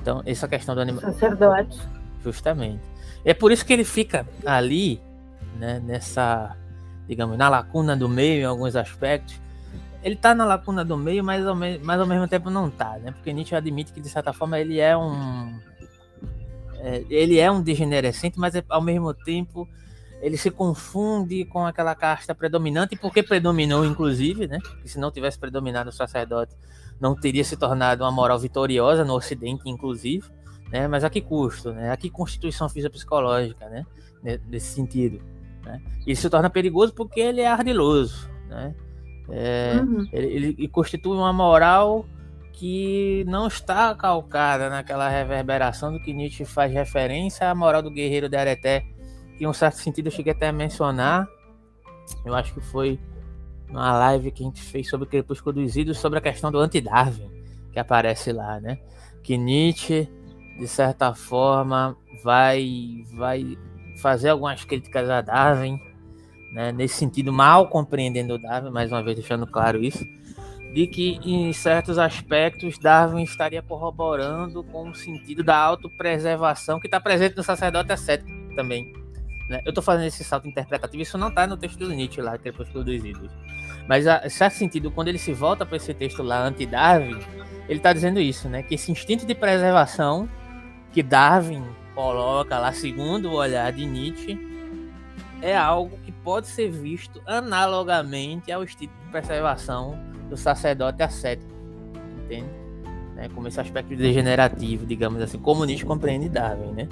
Então, 0.00 0.22
essa 0.24 0.46
questão 0.48 0.74
do 0.74 0.80
animal. 0.80 1.02
Sacerdote. 1.02 1.78
Justamente. 2.22 2.80
É 3.24 3.34
por 3.34 3.52
isso 3.52 3.66
que 3.66 3.72
ele 3.72 3.84
fica 3.84 4.26
ali, 4.46 5.00
né, 5.58 5.80
nessa, 5.84 6.56
digamos, 7.06 7.36
na 7.36 7.48
lacuna 7.48 7.96
do 7.96 8.08
meio 8.08 8.42
em 8.42 8.44
alguns 8.44 8.74
aspectos, 8.74 9.40
ele 10.02 10.16
tá 10.16 10.34
na 10.34 10.44
lacuna 10.44 10.84
do 10.84 10.96
meio, 10.96 11.22
mas 11.22 11.46
ao, 11.46 11.54
me 11.54 11.78
mas 11.78 12.00
ao 12.00 12.06
mesmo 12.06 12.26
tempo 12.26 12.50
não 12.50 12.68
tá, 12.68 12.98
né? 12.98 13.12
Porque 13.12 13.32
Nietzsche 13.32 13.54
admite 13.54 13.92
que, 13.92 14.00
de 14.00 14.08
certa 14.08 14.32
forma, 14.32 14.58
ele 14.58 14.80
é 14.80 14.96
um. 14.96 15.58
É, 16.74 17.04
ele 17.08 17.38
é 17.38 17.50
um 17.50 17.62
degenerescente, 17.62 18.38
mas 18.38 18.54
ao 18.68 18.82
mesmo 18.82 19.14
tempo 19.14 19.68
ele 20.20 20.36
se 20.36 20.50
confunde 20.50 21.44
com 21.44 21.66
aquela 21.66 21.94
casta 21.94 22.34
predominante, 22.34 22.96
porque 22.96 23.22
predominou, 23.22 23.84
inclusive, 23.84 24.46
né? 24.46 24.58
Que 24.80 24.88
se 24.88 24.98
não 24.98 25.10
tivesse 25.10 25.38
predominado 25.38 25.88
o 25.88 25.92
sacerdote, 25.92 26.54
não 27.00 27.14
teria 27.14 27.44
se 27.44 27.56
tornado 27.56 28.04
uma 28.04 28.12
moral 28.12 28.38
vitoriosa 28.38 29.04
no 29.04 29.14
Ocidente, 29.14 29.68
inclusive, 29.68 30.24
né? 30.70 30.88
Mas 30.88 31.04
a 31.04 31.10
que 31.10 31.20
custo, 31.20 31.72
né? 31.72 31.90
A 31.90 31.96
que 31.96 32.10
constituição 32.10 32.68
fisiopsicológica, 32.68 33.68
né? 33.68 33.84
Nesse 34.48 34.74
sentido. 34.74 35.20
Né? 35.64 35.80
Ele 36.06 36.16
se 36.16 36.28
torna 36.28 36.50
perigoso 36.50 36.92
porque 36.92 37.20
ele 37.20 37.40
é 37.40 37.46
ardiloso, 37.46 38.28
né? 38.48 38.74
É, 39.28 39.80
uhum. 39.80 40.06
ele, 40.12 40.56
ele, 40.58 40.68
constitui 40.68 41.16
uma 41.16 41.32
moral 41.32 42.04
que 42.52 43.24
não 43.26 43.46
está 43.46 43.94
calcada 43.94 44.68
naquela 44.68 45.08
reverberação 45.08 45.92
do 45.92 46.00
que 46.00 46.12
Nietzsche 46.12 46.44
faz 46.44 46.72
referência 46.72 47.48
à 47.48 47.54
moral 47.54 47.82
do 47.82 47.90
guerreiro 47.90 48.28
de 48.28 48.36
Areté, 48.36 48.84
que 49.36 49.44
em 49.44 49.46
um 49.46 49.52
certo 49.52 49.76
sentido 49.76 50.08
eu 50.08 50.12
cheguei 50.12 50.32
até 50.32 50.48
a 50.48 50.52
mencionar. 50.52 51.26
Eu 52.24 52.34
acho 52.34 52.52
que 52.52 52.60
foi 52.60 52.98
uma 53.68 53.96
live 53.98 54.30
que 54.30 54.42
a 54.42 54.46
gente 54.46 54.60
fez 54.60 54.88
sobre 54.88 55.06
o 55.06 55.08
Crepúsculo 55.08 55.62
dos 55.62 55.76
Ídolos, 55.76 55.98
sobre 55.98 56.18
a 56.18 56.22
questão 56.22 56.52
do 56.52 56.58
anti-Darwin, 56.58 57.30
que 57.72 57.78
aparece 57.78 58.32
lá, 58.32 58.60
né? 58.60 58.78
Que 59.22 59.38
Nietzsche, 59.38 60.08
de 60.58 60.68
certa 60.68 61.14
forma, 61.14 61.96
vai, 62.22 63.04
vai 63.14 63.56
fazer 64.00 64.28
algumas 64.28 64.64
críticas 64.64 65.08
a 65.08 65.20
Darwin, 65.22 65.80
né, 66.52 66.70
nesse 66.70 66.96
sentido, 66.96 67.32
mal 67.32 67.68
compreendendo 67.68 68.38
Darwin, 68.38 68.70
mais 68.70 68.92
uma 68.92 69.02
vez 69.02 69.16
deixando 69.16 69.46
claro 69.46 69.82
isso, 69.82 70.04
de 70.74 70.86
que 70.86 71.18
em 71.24 71.52
certos 71.52 71.98
aspectos 71.98 72.78
Darwin 72.78 73.22
estaria 73.22 73.62
corroborando 73.62 74.62
com 74.64 74.90
o 74.90 74.94
sentido 74.94 75.42
da 75.42 75.56
autopreservação 75.56 76.78
que 76.78 76.86
está 76.86 77.00
presente 77.00 77.36
no 77.36 77.42
sacerdote 77.42 77.92
ascético 77.92 78.30
também. 78.54 78.92
Né? 79.48 79.60
Eu 79.64 79.70
estou 79.70 79.82
fazendo 79.82 80.06
esse 80.06 80.24
salto 80.24 80.48
interpretativo, 80.48 81.02
isso 81.02 81.18
não 81.18 81.28
está 81.28 81.46
no 81.46 81.56
texto 81.56 81.78
do 81.78 81.88
Nietzsche 81.88 82.20
lá, 82.20 82.38
Crepúsculo 82.38 82.84
dos 82.84 83.04
Ídolos. 83.04 83.32
Mas, 83.88 84.06
a 84.06 84.28
certo 84.30 84.54
sentido, 84.54 84.90
quando 84.90 85.08
ele 85.08 85.18
se 85.18 85.32
volta 85.32 85.66
para 85.66 85.76
esse 85.76 85.92
texto 85.92 86.22
lá, 86.22 86.42
anti-Darwin, 86.46 87.18
ele 87.68 87.78
está 87.78 87.92
dizendo 87.92 88.20
isso, 88.20 88.48
né? 88.48 88.62
Que 88.62 88.76
esse 88.76 88.92
instinto 88.92 89.26
de 89.26 89.34
preservação 89.34 90.28
que 90.92 91.02
Darwin 91.02 91.64
coloca 91.94 92.58
lá, 92.58 92.72
segundo 92.72 93.30
o 93.30 93.34
olhar 93.34 93.72
de 93.72 93.84
Nietzsche, 93.84 94.38
é 95.42 95.56
algo 95.56 95.98
pode 96.24 96.46
ser 96.48 96.70
visto 96.70 97.20
analogamente 97.26 98.50
ao 98.50 98.62
instinto 98.62 98.92
de 99.04 99.10
preservação 99.10 99.98
do 100.28 100.36
sacerdote 100.36 101.02
ascético, 101.02 101.52
entende? 102.24 102.48
Né? 103.14 103.28
Como 103.34 103.48
esse 103.48 103.60
aspecto 103.60 103.94
degenerativo, 103.94 104.86
digamos 104.86 105.20
assim, 105.22 105.38
Nietzsche 105.66 105.84
compreende 105.84 106.28
Darwin, 106.28 106.72
né? 106.72 106.88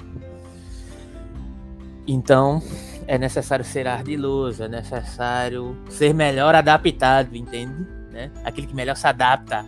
Então, 2.07 2.61
é 3.07 3.17
necessário 3.17 3.63
ser 3.63 3.87
ardiloso, 3.87 4.63
é 4.63 4.67
necessário 4.67 5.77
ser 5.89 6.13
melhor 6.13 6.55
adaptado, 6.55 7.35
entende? 7.35 7.87
Né? 8.11 8.31
Aquele 8.43 8.67
que 8.67 8.75
melhor 8.75 8.95
se 8.95 9.07
adapta, 9.07 9.65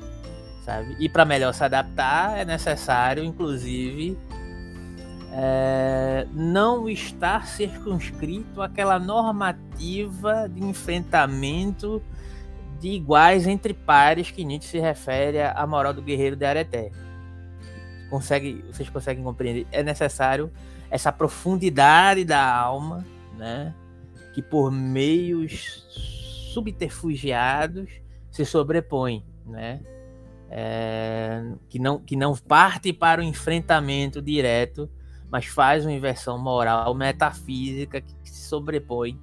sabe? 0.65 0.95
E 0.99 1.08
para 1.08 1.26
melhor 1.26 1.54
se 1.54 1.63
adaptar 1.63 2.38
é 2.38 2.45
necessário, 2.45 3.23
inclusive, 3.23 4.17
é, 5.36 6.28
não 6.32 6.88
estar 6.88 7.48
circunscrito 7.48 8.62
àquela 8.62 9.00
normativa 9.00 10.48
de 10.48 10.63
enfrentamento 10.63 12.02
de 12.80 12.89
iguais 12.89 13.48
entre 13.48 13.74
pares 13.74 14.30
que 14.30 14.46
Nietzsche 14.46 14.69
se 14.69 14.80
refere 14.80 15.41
à 15.41 15.65
moral 15.65 15.91
do 15.91 16.04
guerreiro 16.04 16.36
de 16.36 16.46
Areté. 16.46 16.91
Consegue, 18.12 18.63
vocês 18.72 18.88
conseguem 18.89 19.24
compreender? 19.24 19.65
É 19.72 19.82
necessário 19.82 20.52
essa 20.91 21.12
profundidade 21.12 22.24
da 22.24 22.56
alma, 22.56 23.04
né, 23.36 23.74
que 24.36 24.41
por 24.41 24.72
meios 24.72 25.88
subterfugiados 26.54 27.89
se 28.30 28.46
sobrepõe, 28.46 29.26
né, 29.48 29.82
é, 30.52 31.41
que, 31.67 31.80
não, 31.80 31.98
que 31.98 32.15
não 32.15 32.36
parte 32.36 32.93
para 32.93 33.22
o 33.22 33.24
enfrentamento 33.24 34.22
direto, 34.22 34.88
mas 35.34 35.48
faz 35.48 35.84
uma 35.84 35.91
inversão 35.91 36.38
moral, 36.38 36.93
metafísica, 36.93 38.00
que 38.00 38.13
se 38.30 38.48
sobrepõe, 38.48 39.19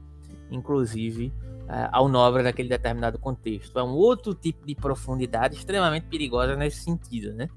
inclusive, 0.50 1.32
é, 1.68 1.88
ao 1.92 2.08
nobre 2.08 2.42
daquele 2.42 2.68
determinado 2.68 3.16
contexto. 3.16 3.78
É 3.78 3.84
um 3.84 3.92
outro 3.92 4.34
tipo 4.34 4.66
de 4.66 4.74
profundidade 4.74 5.54
extremamente 5.54 6.08
perigosa 6.08 6.56
nesse 6.56 6.82
sentido, 6.82 7.32
né? 7.32 7.48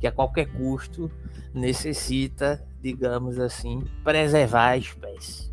Que 0.00 0.06
a 0.06 0.12
qualquer 0.12 0.46
custo 0.46 1.10
necessita 1.52 2.66
digamos 2.80 3.38
assim, 3.38 3.84
preservar 4.02 4.70
a 4.70 4.76
espécie. 4.78 5.52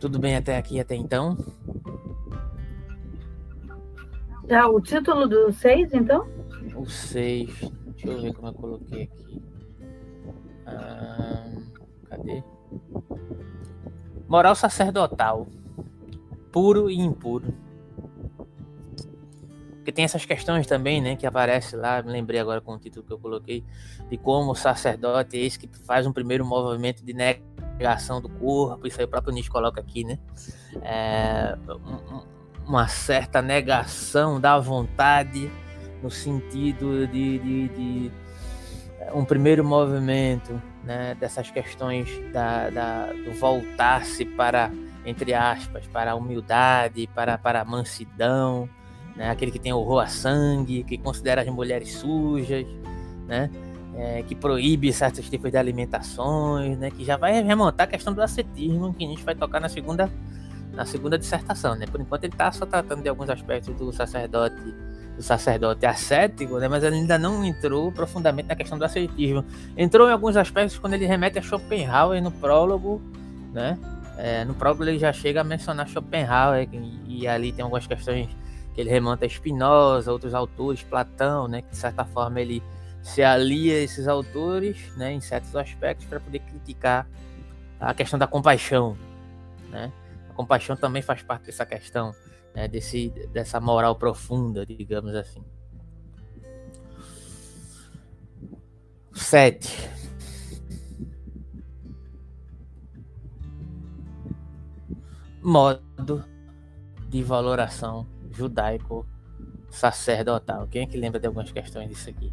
Tudo 0.00 0.18
bem 0.18 0.36
até 0.36 0.56
aqui, 0.56 0.80
até 0.80 0.96
então? 0.96 1.36
Tá, 4.48 4.68
o 4.68 4.80
título 4.80 5.28
do 5.28 5.52
6, 5.52 5.94
então? 5.94 6.26
O 6.74 6.86
6. 6.86 7.70
Deixa 7.92 8.08
eu 8.08 8.20
ver 8.20 8.34
como 8.34 8.48
eu 8.48 8.54
coloquei 8.54 9.02
aqui. 9.04 9.42
Ah, 10.66 11.52
cadê? 12.08 12.42
Moral 14.28 14.54
sacerdotal. 14.54 15.46
Puro 16.50 16.90
e 16.90 16.98
impuro. 16.98 17.54
Porque 19.76 19.92
tem 19.92 20.04
essas 20.04 20.24
questões 20.24 20.66
também, 20.66 21.00
né, 21.00 21.16
que 21.16 21.26
aparece 21.26 21.74
lá, 21.74 22.02
me 22.02 22.12
lembrei 22.12 22.38
agora 22.38 22.60
com 22.60 22.74
o 22.74 22.78
título 22.78 23.04
que 23.04 23.12
eu 23.12 23.18
coloquei, 23.18 23.64
de 24.08 24.18
como 24.18 24.52
o 24.52 24.54
sacerdote 24.54 25.36
é 25.36 25.40
esse 25.40 25.58
que 25.58 25.68
faz 25.84 26.06
um 26.06 26.12
primeiro 26.12 26.44
movimento 26.44 27.04
de 27.04 27.14
negação 27.14 28.20
do 28.20 28.28
corpo, 28.28 28.86
isso 28.86 29.00
aí 29.00 29.06
o 29.06 29.08
próprio 29.08 29.32
Nietzsche 29.32 29.50
coloca 29.50 29.80
aqui, 29.80 30.04
né? 30.04 30.18
É, 30.82 31.56
uma 32.66 32.88
certa 32.88 33.42
negação 33.42 34.40
da 34.40 34.58
vontade 34.58 35.50
no 36.02 36.10
sentido 36.10 37.06
de, 37.06 37.38
de, 37.38 37.68
de 37.68 38.12
um 39.14 39.24
primeiro 39.24 39.64
movimento 39.64 40.60
né, 40.84 41.14
dessas 41.18 41.50
questões 41.50 42.08
da, 42.32 42.70
da 42.70 43.12
do 43.12 43.32
voltar-se 43.32 44.24
para, 44.24 44.70
entre 45.04 45.34
aspas, 45.34 45.86
para 45.86 46.12
a 46.12 46.14
humildade, 46.14 47.08
para, 47.14 47.36
para 47.36 47.60
a 47.60 47.64
mansidão, 47.64 48.68
né? 49.16 49.30
aquele 49.30 49.50
que 49.50 49.58
tem 49.58 49.72
horror 49.72 50.00
a 50.00 50.06
sangue, 50.06 50.84
que 50.84 50.96
considera 50.96 51.42
as 51.42 51.48
mulheres 51.48 51.92
sujas, 51.94 52.66
né? 53.26 53.50
É, 53.92 54.22
que 54.22 54.36
proíbe 54.36 54.92
certos 54.92 55.28
tipos 55.28 55.50
de 55.50 55.58
alimentações, 55.58 56.78
né? 56.78 56.90
que 56.90 57.04
já 57.04 57.16
vai 57.16 57.42
remontar 57.42 57.86
a 57.86 57.90
questão 57.90 58.14
do 58.14 58.22
ascetismo, 58.22 58.94
que 58.94 59.04
a 59.04 59.08
gente 59.08 59.22
vai 59.22 59.34
tocar 59.34 59.60
na 59.60 59.68
segunda, 59.68 60.08
na 60.72 60.84
segunda 60.84 61.18
dissertação. 61.18 61.74
Né? 61.74 61.86
Por 61.86 62.00
enquanto 62.00 62.24
ele 62.24 62.32
está 62.32 62.50
só 62.52 62.66
tratando 62.66 63.02
de 63.02 63.08
alguns 63.08 63.28
aspectos 63.28 63.74
do 63.76 63.92
sacerdote 63.92 64.56
do 65.16 65.22
sacerdote 65.22 65.84
ascético, 65.84 66.58
né? 66.58 66.66
mas 66.66 66.82
ele 66.82 66.96
ainda 66.96 67.18
não 67.18 67.44
entrou 67.44 67.92
profundamente 67.92 68.48
na 68.48 68.56
questão 68.56 68.78
do 68.78 68.84
ascetismo. 68.84 69.44
Entrou 69.76 70.08
em 70.08 70.12
alguns 70.12 70.34
aspectos 70.34 70.78
quando 70.78 70.94
ele 70.94 71.04
remete 71.04 71.38
a 71.38 71.42
Schopenhauer 71.42 72.22
no 72.22 72.30
prólogo, 72.30 73.02
né? 73.52 73.78
É, 74.16 74.44
no 74.46 74.54
prólogo 74.54 74.82
ele 74.84 74.98
já 74.98 75.12
chega 75.12 75.42
a 75.42 75.44
mencionar 75.44 75.88
Schopenhauer 75.88 76.68
e, 76.72 77.20
e 77.22 77.28
ali 77.28 77.52
tem 77.52 77.62
algumas 77.62 77.86
questões 77.86 78.28
que 78.74 78.80
ele 78.80 78.90
remonta 78.90 79.26
a 79.26 79.28
Spinoza, 79.28 80.12
outros 80.12 80.32
autores, 80.34 80.82
Platão, 80.82 81.48
né, 81.48 81.62
que 81.62 81.70
de 81.70 81.76
certa 81.76 82.04
forma 82.04 82.40
ele 82.40 82.62
se 83.02 83.22
alia 83.22 83.74
a 83.74 83.80
esses 83.80 84.06
autores, 84.06 84.94
né, 84.96 85.12
em 85.12 85.20
certos 85.20 85.54
aspectos 85.56 86.06
para 86.06 86.20
poder 86.20 86.40
criticar 86.40 87.06
a 87.78 87.94
questão 87.94 88.18
da 88.18 88.26
compaixão, 88.26 88.96
né? 89.70 89.90
Compaixão 90.40 90.74
também 90.74 91.02
faz 91.02 91.22
parte 91.22 91.44
dessa 91.44 91.66
questão, 91.66 92.14
né, 92.54 92.66
desse 92.66 93.10
dessa 93.30 93.60
moral 93.60 93.94
profunda, 93.94 94.64
digamos 94.64 95.14
assim. 95.14 95.44
Sete. 99.12 99.90
Modo 105.42 106.24
de 107.06 107.22
valoração 107.22 108.06
judaico 108.30 109.06
sacerdotal. 109.68 110.66
Quem 110.68 110.84
é 110.84 110.86
que 110.86 110.96
lembra 110.96 111.20
de 111.20 111.26
algumas 111.26 111.52
questões 111.52 111.90
disso 111.90 112.08
aqui? 112.08 112.32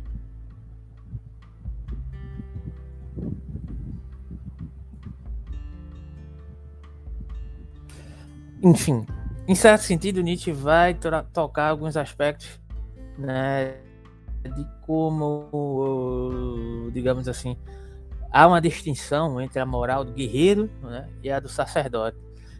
Enfim, 8.63 9.05
em 9.47 9.55
certo 9.55 9.81
sentido, 9.81 10.21
Nietzsche 10.21 10.51
vai 10.51 10.97
tocar 11.33 11.69
alguns 11.69 11.95
aspectos 11.95 12.59
né, 13.17 13.75
de 14.43 14.65
como, 14.81 16.89
digamos 16.91 17.27
assim, 17.27 17.57
há 18.31 18.47
uma 18.47 18.59
distinção 18.59 19.39
entre 19.39 19.59
a 19.59 19.65
moral 19.65 20.03
do 20.03 20.11
guerreiro 20.11 20.69
né, 20.81 21.07
e 21.23 21.31
a 21.31 21.39
do 21.39 21.47
sacerdote 21.47 22.17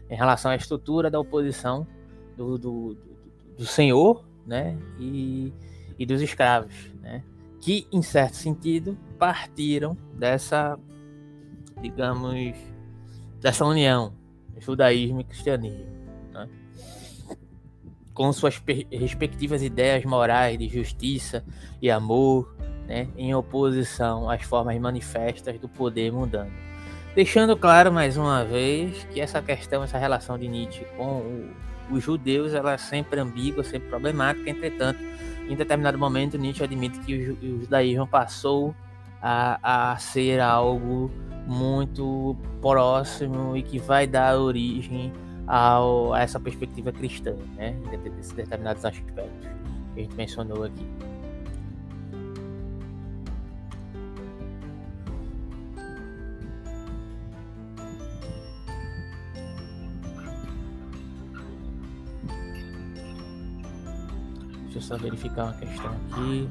em 0.08 0.16
relação 0.16 0.50
à 0.50 0.56
estrutura 0.56 1.10
da 1.10 1.20
oposição 1.20 1.86
do, 2.36 2.56
do, 2.56 2.96
do 3.56 3.66
senhor 3.66 4.24
né, 4.46 4.78
e, 4.98 5.52
e 5.98 6.06
dos 6.06 6.22
escravos, 6.22 6.74
né, 7.02 7.22
que, 7.60 7.86
em 7.92 8.02
certo 8.02 8.36
sentido, 8.36 8.96
partiram 9.18 9.96
dessa, 10.14 10.78
digamos, 11.82 12.56
dessa 13.40 13.66
união, 13.66 14.14
judaísmo 14.60 15.20
e 15.20 15.24
cristianismo, 15.24 15.86
né, 16.32 16.48
com 18.14 18.32
suas 18.32 18.60
respectivas 18.90 19.62
ideias 19.62 20.04
morais 20.04 20.58
de 20.58 20.68
justiça 20.68 21.44
e 21.80 21.90
amor, 21.90 22.54
né, 22.86 23.08
em 23.16 23.34
oposição 23.34 24.28
às 24.28 24.42
formas 24.42 24.78
manifestas 24.78 25.58
do 25.58 25.68
poder 25.68 26.12
mundano. 26.12 26.52
Deixando 27.14 27.56
claro 27.56 27.92
mais 27.92 28.16
uma 28.16 28.44
vez 28.44 29.04
que 29.12 29.20
essa 29.20 29.40
questão, 29.42 29.82
essa 29.82 29.98
relação 29.98 30.38
de 30.38 30.46
Nietzsche 30.46 30.84
com 30.96 31.18
o 31.18 31.68
os 31.90 32.02
judeus 32.02 32.52
ela 32.54 32.72
é 32.72 32.78
sempre 32.78 33.20
ambígua, 33.20 33.64
sempre 33.64 33.88
problemática. 33.88 34.48
Entretanto, 34.48 35.00
em 35.48 35.56
determinado 35.56 35.98
momento, 35.98 36.38
Nietzsche 36.38 36.64
admite 36.64 36.98
que 37.00 37.14
o, 37.14 37.60
judaísmo 37.60 38.06
passou 38.06 38.74
a, 39.22 39.92
a 39.92 39.96
ser 39.96 40.40
algo 40.40 41.10
muito 41.46 42.36
próximo 42.60 43.56
e 43.56 43.62
que 43.62 43.78
vai 43.78 44.06
dar 44.06 44.38
origem 44.38 45.12
ao, 45.46 46.12
a 46.12 46.20
essa 46.20 46.38
perspectiva 46.38 46.92
cristã, 46.92 47.34
né? 47.56 47.74
Em 47.92 48.34
determinados 48.34 48.84
aspectos 48.84 49.48
que 49.94 50.00
a 50.00 50.02
gente 50.02 50.14
mencionou 50.14 50.64
aqui. 50.64 50.86
Deixa 64.64 64.78
eu 64.78 64.82
só 64.82 64.96
verificar 64.98 65.44
uma 65.44 65.54
questão 65.54 65.90
aqui. 65.90 66.48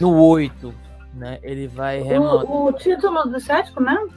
No 0.00 0.16
8, 0.16 0.74
né? 1.12 1.38
Ele 1.42 1.68
vai 1.68 2.00
remontar. 2.00 2.50
O, 2.50 2.68
o 2.68 2.72
título 2.72 3.22
do 3.24 3.38
cético 3.38 3.82
mesmo? 3.82 4.08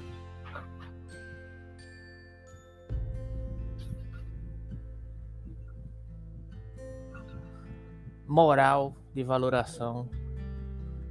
Moral 8.26 8.96
de 9.14 9.24
valoração 9.24 10.10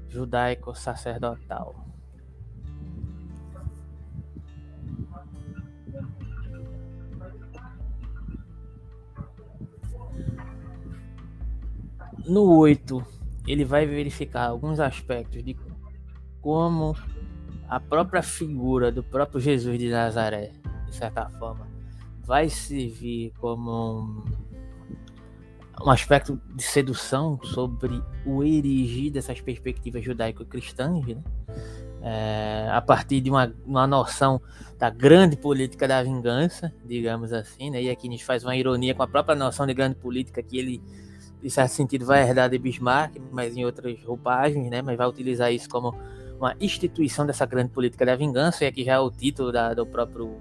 judaico-sacerdotal. 0.09 1.75
No 12.27 12.57
8, 12.57 13.05
ele 13.47 13.65
vai 13.65 13.87
verificar 13.87 14.47
alguns 14.47 14.79
aspectos 14.81 15.43
de 15.43 15.57
como 16.41 16.97
a 17.69 17.81
própria 17.81 18.23
figura 18.23 18.93
do 18.93 19.03
próprio 19.03 19.41
Jesus 19.41 19.79
de 19.79 19.89
Nazaré, 19.89 20.53
de 20.87 20.95
certa 20.95 21.29
forma, 21.31 21.67
vai 22.25 22.49
servir 22.49 23.33
como 23.41 24.01
um, 24.01 24.25
um 25.85 25.91
aspecto 25.91 26.41
de 26.55 26.63
sedução 26.63 27.39
sobre 27.43 28.03
o 28.27 28.45
erigir 28.45 29.11
dessas 29.11 29.41
perspectivas 29.41 30.05
judaico-cristãs, 30.05 31.07
né? 31.07 31.23
É, 32.05 32.69
a 32.73 32.83
partir 32.83 33.21
de 33.21 33.31
uma, 33.31 33.55
uma 33.65 33.87
noção 33.87 34.41
da 34.77 34.91
grande 34.91 35.37
política 35.37 35.87
da 35.87 36.03
vingança, 36.03 36.73
digamos 36.85 37.33
assim, 37.33 37.71
né? 37.71 37.81
e 37.81 37.89
aqui 37.89 38.09
a 38.09 38.11
gente 38.11 38.25
faz 38.25 38.43
uma 38.43 38.57
ironia 38.57 38.93
com 38.93 39.05
a 39.05 39.07
própria 39.07 39.37
noção 39.37 39.65
de 39.65 39.73
grande 39.73 39.95
política 39.95 40.43
que 40.43 40.59
ele 40.59 40.83
em 41.43 41.49
certo 41.49 41.73
sentido, 41.73 42.07
vai 42.07 42.23
herdar 42.23 42.49
de 42.49 42.59
Bismarck, 42.59 43.17
mas 43.31 43.57
em 43.57 43.65
outras 43.65 44.03
roupagens, 44.05 44.71
né? 44.71 44.81
Mas 44.81 44.97
vai 44.97 45.07
utilizar 45.07 45.53
isso 45.53 45.69
como 45.69 45.95
uma 46.39 46.55
instituição 46.61 47.27
dessa 47.27 47.47
grande 47.47 47.71
política 47.71 48.05
da 48.05 48.17
vingança, 48.17 48.65
e 48.65 48.67
aqui 48.67 48.85
já 48.85 48.95
é 48.95 48.99
o 48.99 49.11
título 49.11 49.53
da, 49.53 49.75
do 49.75 49.87
próprio 49.87 50.37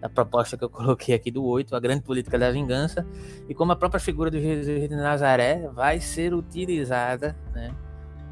da 0.00 0.10
proposta 0.10 0.56
que 0.58 0.64
eu 0.64 0.68
coloquei 0.68 1.14
aqui 1.14 1.30
do 1.30 1.44
8, 1.44 1.74
a 1.74 1.80
grande 1.80 2.02
política 2.02 2.38
da 2.38 2.50
vingança, 2.50 3.06
e 3.48 3.54
como 3.54 3.72
a 3.72 3.76
própria 3.76 3.98
figura 3.98 4.30
do 4.30 4.38
Jesus 4.38 4.88
de 4.88 4.94
Nazaré 4.94 5.68
vai 5.72 6.00
ser 6.00 6.34
utilizada, 6.34 7.34
né, 7.54 7.74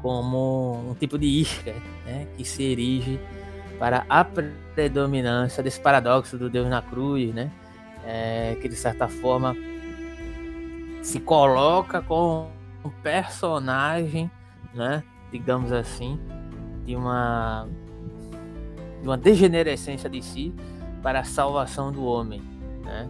como 0.01 0.91
um 0.91 0.93
tipo 0.93 1.17
de 1.17 1.25
isca, 1.25 1.73
né, 2.05 2.27
que 2.37 2.45
se 2.45 2.61
erige 2.61 3.19
para 3.79 4.05
a 4.07 4.23
predominância 4.23 5.63
desse 5.63 5.79
paradoxo 5.79 6.37
do 6.37 6.49
Deus 6.49 6.69
na 6.69 6.81
cruz, 6.81 7.33
né, 7.33 7.51
é, 8.05 8.55
que 8.61 8.69
de 8.69 8.75
certa 8.75 9.07
forma 9.07 9.55
se 11.05 11.19
coloca 11.19 12.01
com 12.01 12.49
um 12.83 12.89
personagem, 12.89 14.29
né, 14.73 15.03
digamos 15.31 15.71
assim, 15.71 16.19
de 16.83 16.95
uma 16.95 17.67
de 19.03 19.07
uma 19.07 19.15
degenerescência 19.15 20.09
de 20.09 20.19
si 20.23 20.51
para 21.03 21.19
a 21.19 21.23
salvação 21.23 21.91
do 21.91 22.03
homem, 22.03 22.41
né? 22.83 23.07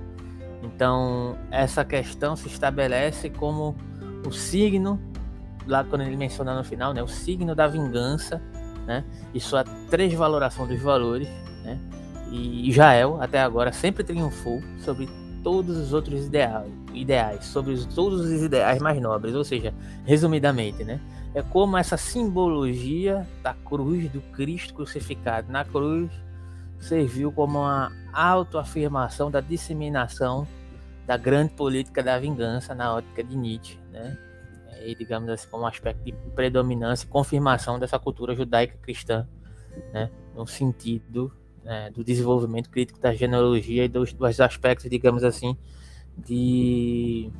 Então, 0.61 1.37
essa 1.49 1.85
questão 1.85 2.35
se 2.35 2.49
estabelece 2.49 3.29
como 3.29 3.73
o 4.27 4.31
signo 4.31 4.99
lá 5.65 5.81
quando 5.85 6.01
ele 6.01 6.17
menciona 6.17 6.53
no 6.53 6.65
final, 6.65 6.93
né, 6.93 7.01
o 7.01 7.07
signo 7.07 7.55
da 7.55 7.65
vingança, 7.65 8.41
né, 8.85 9.05
e 9.33 9.39
sua 9.39 9.63
transvaloração 9.63 10.67
dos 10.67 10.81
valores, 10.81 11.29
né? 11.63 11.79
E 12.29 12.67
Israel 12.67 13.19
até 13.21 13.41
agora 13.41 13.71
sempre 13.71 14.03
triunfou 14.03 14.61
sobre 14.79 15.07
todos 15.45 15.77
os 15.77 15.93
outros 15.93 16.25
ideais, 16.25 16.73
ideais 16.91 17.45
sobre 17.45 17.73
os, 17.73 17.85
todos 17.85 18.21
os 18.21 18.41
ideais 18.41 18.81
mais 18.81 18.99
nobres, 18.99 19.35
ou 19.35 19.43
seja, 19.43 19.71
resumidamente, 20.03 20.83
né? 20.83 20.99
É 21.35 21.43
como 21.43 21.77
essa 21.77 21.97
simbologia 21.97 23.27
da 23.43 23.53
cruz, 23.53 24.09
do 24.09 24.21
Cristo 24.31 24.73
crucificado 24.73 25.51
na 25.51 25.63
cruz, 25.63 26.11
serviu 26.79 27.31
como 27.31 27.59
uma 27.59 27.91
autoafirmação 28.11 29.29
da 29.29 29.39
disseminação 29.39 30.47
da 31.05 31.15
grande 31.15 31.53
política 31.53 32.01
da 32.01 32.17
vingança 32.17 32.73
na 32.73 32.95
ótica 32.95 33.23
de 33.23 33.37
Nietzsche, 33.37 33.77
né? 33.91 34.17
E, 34.83 34.95
digamos 34.95 35.29
assim, 35.29 35.47
como 35.47 35.61
um 35.61 35.67
aspecto 35.67 36.03
de 36.03 36.11
predominância 36.33 37.05
e 37.05 37.07
confirmação 37.07 37.77
dessa 37.77 37.99
cultura 37.99 38.33
judaica 38.33 38.79
cristã, 38.81 39.27
né? 39.93 40.09
No 40.35 40.47
sentido 40.47 41.31
né, 41.65 41.89
do 41.89 42.03
desenvolvimento 42.03 42.69
crítico 42.69 42.99
da 42.99 43.13
genealogia 43.13 43.83
e 43.85 43.87
dos, 43.89 44.13
dos 44.13 44.39
aspectos, 44.39 44.87
digamos 44.89 45.23
assim, 45.23 45.57
de 46.15 47.31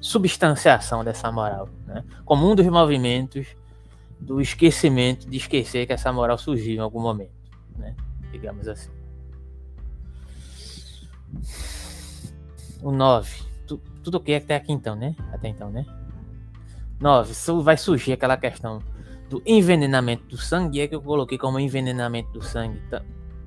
substanciação 0.00 1.02
dessa 1.02 1.30
moral, 1.32 1.68
né? 1.86 2.04
como 2.24 2.50
um 2.50 2.54
dos 2.54 2.66
movimentos 2.66 3.48
do 4.20 4.40
esquecimento, 4.40 5.28
de 5.28 5.36
esquecer 5.36 5.86
que 5.86 5.92
essa 5.92 6.12
moral 6.12 6.38
surgiu 6.38 6.76
em 6.76 6.78
algum 6.78 7.00
momento, 7.00 7.32
né? 7.76 7.96
digamos 8.30 8.68
assim. 8.68 8.90
O 12.80 12.92
9. 12.92 13.42
Tu, 13.66 13.78
tudo 14.02 14.18
ok 14.18 14.36
até 14.36 14.54
aqui 14.54 14.72
então, 14.72 14.94
né? 14.94 15.16
Até 15.32 15.48
então, 15.48 15.70
né? 15.70 15.84
9. 17.00 17.32
Vai 17.62 17.76
surgir 17.76 18.12
aquela 18.12 18.36
questão 18.36 18.80
do 19.28 19.42
envenenamento 19.46 20.24
do 20.24 20.36
sangue, 20.36 20.80
é 20.80 20.88
que 20.88 20.94
eu 20.94 21.02
coloquei 21.02 21.38
como 21.38 21.58
envenenamento 21.58 22.30
do 22.32 22.42
sangue 22.42 22.80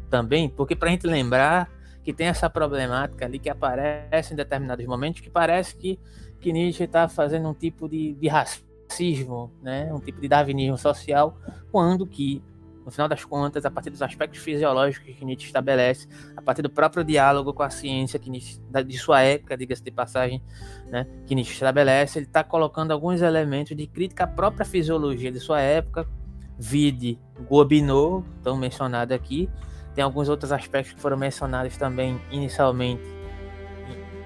também, 0.09 0.49
porque 0.49 0.75
para 0.75 0.89
a 0.89 0.91
gente 0.91 1.07
lembrar 1.07 1.69
que 2.03 2.13
tem 2.13 2.27
essa 2.27 2.49
problemática 2.49 3.25
ali 3.25 3.37
que 3.37 3.49
aparece 3.49 4.33
em 4.33 4.37
determinados 4.37 4.85
momentos, 4.85 5.21
que 5.21 5.29
parece 5.29 5.75
que, 5.75 5.99
que 6.39 6.53
Nietzsche 6.53 6.83
está 6.83 7.09
fazendo 7.09 7.49
um 7.49 7.53
tipo 7.53 7.89
de, 7.89 8.13
de 8.13 8.27
racismo, 8.29 9.51
né? 9.61 9.93
um 9.93 9.99
tipo 9.99 10.21
de 10.21 10.27
darwinismo 10.27 10.77
social, 10.77 11.37
quando 11.69 12.07
que 12.07 12.41
no 12.87 12.91
final 12.91 13.09
das 13.09 13.25
contas, 13.25 13.65
a 13.65 13.69
partir 13.69 13.89
dos 13.89 14.01
aspectos 14.01 14.39
fisiológicos 14.39 15.13
que 15.13 15.25
Nietzsche 15.25 15.47
estabelece, 15.47 16.07
a 16.37 16.41
partir 16.41 16.61
do 16.61 16.69
próprio 16.69 17.03
diálogo 17.03 17.53
com 17.53 17.61
a 17.61 17.69
ciência 17.69 18.17
que 18.17 18.29
Nietzsche, 18.29 18.61
de 18.85 18.97
sua 18.97 19.21
época, 19.21 19.57
diga-se 19.57 19.83
de 19.83 19.91
passagem, 19.91 20.41
né, 20.85 21.05
que 21.25 21.35
Nietzsche 21.35 21.51
estabelece, 21.51 22.17
ele 22.17 22.27
está 22.27 22.45
colocando 22.45 22.91
alguns 22.91 23.21
elementos 23.21 23.75
de 23.75 23.85
crítica 23.87 24.23
à 24.23 24.27
própria 24.27 24.65
fisiologia 24.65 25.29
de 25.29 25.39
sua 25.41 25.59
época, 25.59 26.07
vide 26.57 27.19
Gobineau, 27.41 28.23
tão 28.41 28.55
mencionado 28.55 29.13
aqui, 29.13 29.49
tem 29.93 30.01
alguns 30.01 30.29
outros 30.29 30.53
aspectos 30.53 30.93
que 30.93 31.01
foram 31.01 31.17
mencionados 31.17 31.75
também 31.75 32.21
inicialmente, 32.31 33.03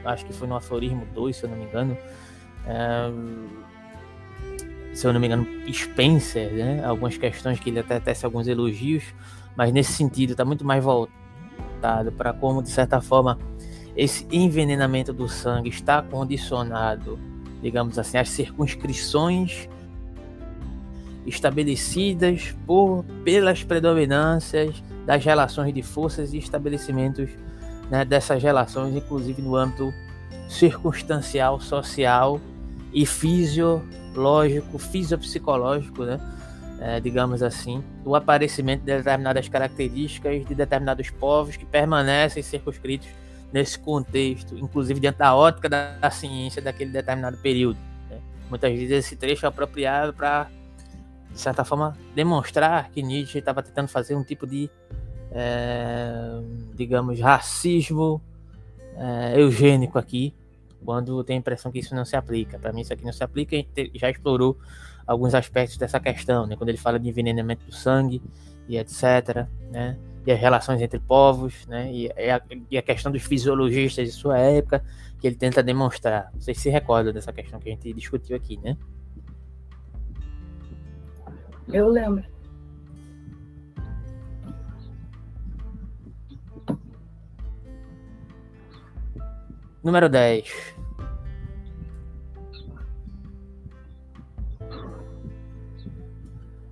acho 0.05 0.24
que 0.24 0.34
foi 0.34 0.47
no 0.47 0.55
Aforismo 0.55 1.07
2, 1.16 1.36
se 1.36 1.45
eu 1.45 1.49
não 1.49 1.57
me 1.57 1.66
engano, 1.66 1.97
é, 2.68 3.12
se 4.94 5.08
eu 5.08 5.14
não 5.14 5.20
me 5.20 5.28
engano, 5.28 5.48
Spencer, 5.72 6.52
né? 6.52 6.84
Algumas 6.84 7.18
questões 7.18 7.60
que 7.60 7.70
ele 7.70 7.80
até 7.80 8.00
tece 8.00 8.26
alguns 8.26 8.48
elogios, 8.48 9.04
mas 9.56 9.72
nesse 9.72 9.94
sentido 9.94 10.32
está 10.32 10.44
muito 10.44 10.66
mais 10.66 10.84
voltado 10.84 12.12
para 12.18 12.34
como, 12.34 12.62
de 12.62 12.70
certa 12.70 13.02
forma, 13.02 13.38
esse 13.96 14.28
envenenamento 14.32 15.12
do 15.14 15.28
sangue 15.28 15.70
está 15.70 16.02
condicionado, 16.02 17.20
digamos 17.62 17.98
assim, 17.98 18.18
às 18.18 18.30
circunscrições 18.30 19.68
estabelecidas 21.26 22.56
por 22.66 23.04
pelas 23.24 23.64
predominâncias 23.64 24.82
das 25.06 25.24
relações 25.24 25.74
de 25.74 25.82
forças 25.82 26.34
e 26.34 26.38
estabelecimentos 26.38 27.30
né, 27.89 28.06
dessas 28.06 28.42
relações, 28.42 28.96
inclusive 28.96 29.42
no 29.42 29.56
âmbito 29.56 29.94
circunstancial, 30.48 31.60
social 31.60 32.39
e 32.94 33.06
fisiológico, 34.12 34.78
fisiopsicológico, 34.78 36.03
né? 36.03 36.20
É, 36.80 36.99
digamos 36.99 37.43
assim, 37.43 37.84
do 38.03 38.16
aparecimento 38.16 38.80
de 38.80 38.88
determinadas 38.88 39.47
características 39.47 40.43
de 40.43 40.55
determinados 40.55 41.12
povos 41.12 41.55
que 41.55 41.64
permanecem 41.64 42.41
circunscritos 42.41 43.07
nesse 43.53 43.78
contexto, 43.78 44.57
inclusive 44.57 44.99
dentro 44.99 45.20
da 45.20 45.36
ótica 45.36 45.70
da, 45.70 45.91
da 45.99 46.09
ciência 46.09 46.59
daquele 46.59 46.89
determinado 46.89 47.38
período. 47.38 47.78
Né? 48.09 48.18
Muitas 48.49 48.72
vezes 48.72 48.91
esse 48.91 49.16
trecho 49.16 49.45
é 49.45 49.49
apropriado 49.49 50.12
para, 50.12 50.49
de 51.32 51.39
certa 51.39 51.64
forma, 51.64 51.95
demonstrar 52.16 52.89
que 52.89 53.03
Nietzsche 53.03 53.38
estava 53.38 53.62
tentando 53.62 53.88
fazer 53.88 54.16
um 54.16 54.24
tipo 54.24 54.47
de, 54.47 54.68
é, 55.32 56.41
digamos, 56.74 57.20
racismo 57.20 58.20
é, 58.97 59.39
eugênico 59.39 59.99
aqui, 59.99 60.34
quando 60.84 61.23
tem 61.23 61.36
a 61.36 61.39
impressão 61.39 61.71
que 61.71 61.79
isso 61.79 61.95
não 61.95 62.05
se 62.05 62.15
aplica. 62.15 62.59
Para 62.59 62.73
mim, 62.73 62.82
isso 62.82 62.93
aqui 62.93 63.03
não 63.03 63.13
se 63.13 63.23
aplica. 63.23 63.55
A 63.55 63.59
gente 63.59 63.91
já 63.95 64.09
explorou 64.09 64.57
alguns 65.05 65.34
aspectos 65.34 65.77
dessa 65.77 65.99
questão, 65.99 66.45
né? 66.45 66.55
Quando 66.55 66.69
ele 66.69 66.77
fala 66.77 66.99
de 66.99 67.07
envenenamento 67.09 67.65
do 67.65 67.73
sangue 67.73 68.21
e 68.67 68.77
etc, 68.77 69.47
né? 69.71 69.97
E 70.25 70.32
as 70.32 70.39
relações 70.39 70.82
entre 70.82 70.99
povos, 70.99 71.65
né? 71.67 71.91
E, 71.91 72.07
a, 72.09 72.41
e 72.69 72.77
a 72.77 72.82
questão 72.82 73.11
dos 73.11 73.23
fisiologistas 73.23 74.07
de 74.07 74.13
sua 74.13 74.38
época, 74.38 74.84
que 75.19 75.27
ele 75.27 75.36
tenta 75.36 75.61
demonstrar. 75.61 76.32
Vocês 76.34 76.57
se 76.59 76.69
recordam 76.69 77.13
dessa 77.13 77.34
questão 77.34 77.59
que 77.59 77.69
a 77.69 77.71
gente 77.71 77.91
discutiu 77.93 78.36
aqui, 78.36 78.57
né? 78.57 78.77
Eu 81.67 81.88
lembro. 81.88 82.30
Número 89.84 90.07
10. 90.07 90.75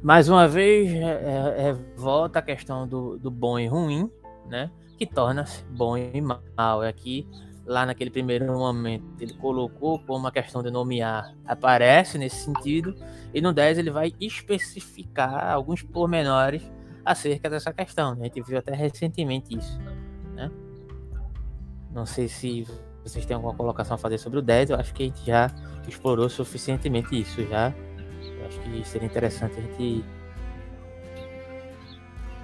Mais 0.01 0.29
uma 0.29 0.47
vez, 0.47 0.93
é, 0.93 0.97
é, 0.97 1.69
é, 1.69 1.73
volta 1.97 2.39
a 2.39 2.41
questão 2.41 2.87
do, 2.87 3.17
do 3.17 3.31
bom 3.31 3.59
e 3.59 3.67
ruim, 3.67 4.09
né? 4.47 4.71
Que 4.97 5.05
torna-se 5.05 5.63
bom 5.65 5.97
e 5.97 6.21
mal. 6.21 6.81
Aqui, 6.81 7.27
lá 7.65 7.85
naquele 7.85 8.11
primeiro 8.11 8.45
momento, 8.45 9.03
ele 9.19 9.33
colocou 9.33 9.99
como 9.99 10.19
uma 10.19 10.31
questão 10.31 10.61
de 10.61 10.69
nomear, 10.69 11.35
aparece 11.45 12.17
nesse 12.17 12.45
sentido, 12.45 12.95
e 13.33 13.41
no 13.41 13.51
10 13.51 13.79
ele 13.79 13.91
vai 13.91 14.13
especificar 14.21 15.51
alguns 15.51 15.81
pormenores 15.81 16.61
acerca 17.03 17.49
dessa 17.49 17.73
questão. 17.73 18.13
Né? 18.13 18.21
A 18.21 18.23
gente 18.25 18.41
viu 18.41 18.59
até 18.59 18.73
recentemente 18.73 19.57
isso. 19.57 19.79
Né? 20.33 20.49
Não 21.91 22.05
sei 22.05 22.29
se 22.29 22.65
vocês 23.09 23.25
têm 23.25 23.35
alguma 23.35 23.53
colocação 23.53 23.95
a 23.95 23.97
fazer 23.97 24.17
sobre 24.17 24.39
o 24.39 24.41
10, 24.41 24.69
eu 24.69 24.77
acho 24.77 24.93
que 24.93 25.03
a 25.03 25.05
gente 25.05 25.25
já 25.25 25.51
explorou 25.87 26.29
suficientemente 26.29 27.19
isso 27.19 27.45
já. 27.47 27.73
Eu 28.21 28.47
acho 28.47 28.59
que 28.59 28.87
seria 28.87 29.07
interessante 29.07 29.57
a 29.57 29.61
gente. 29.61 30.05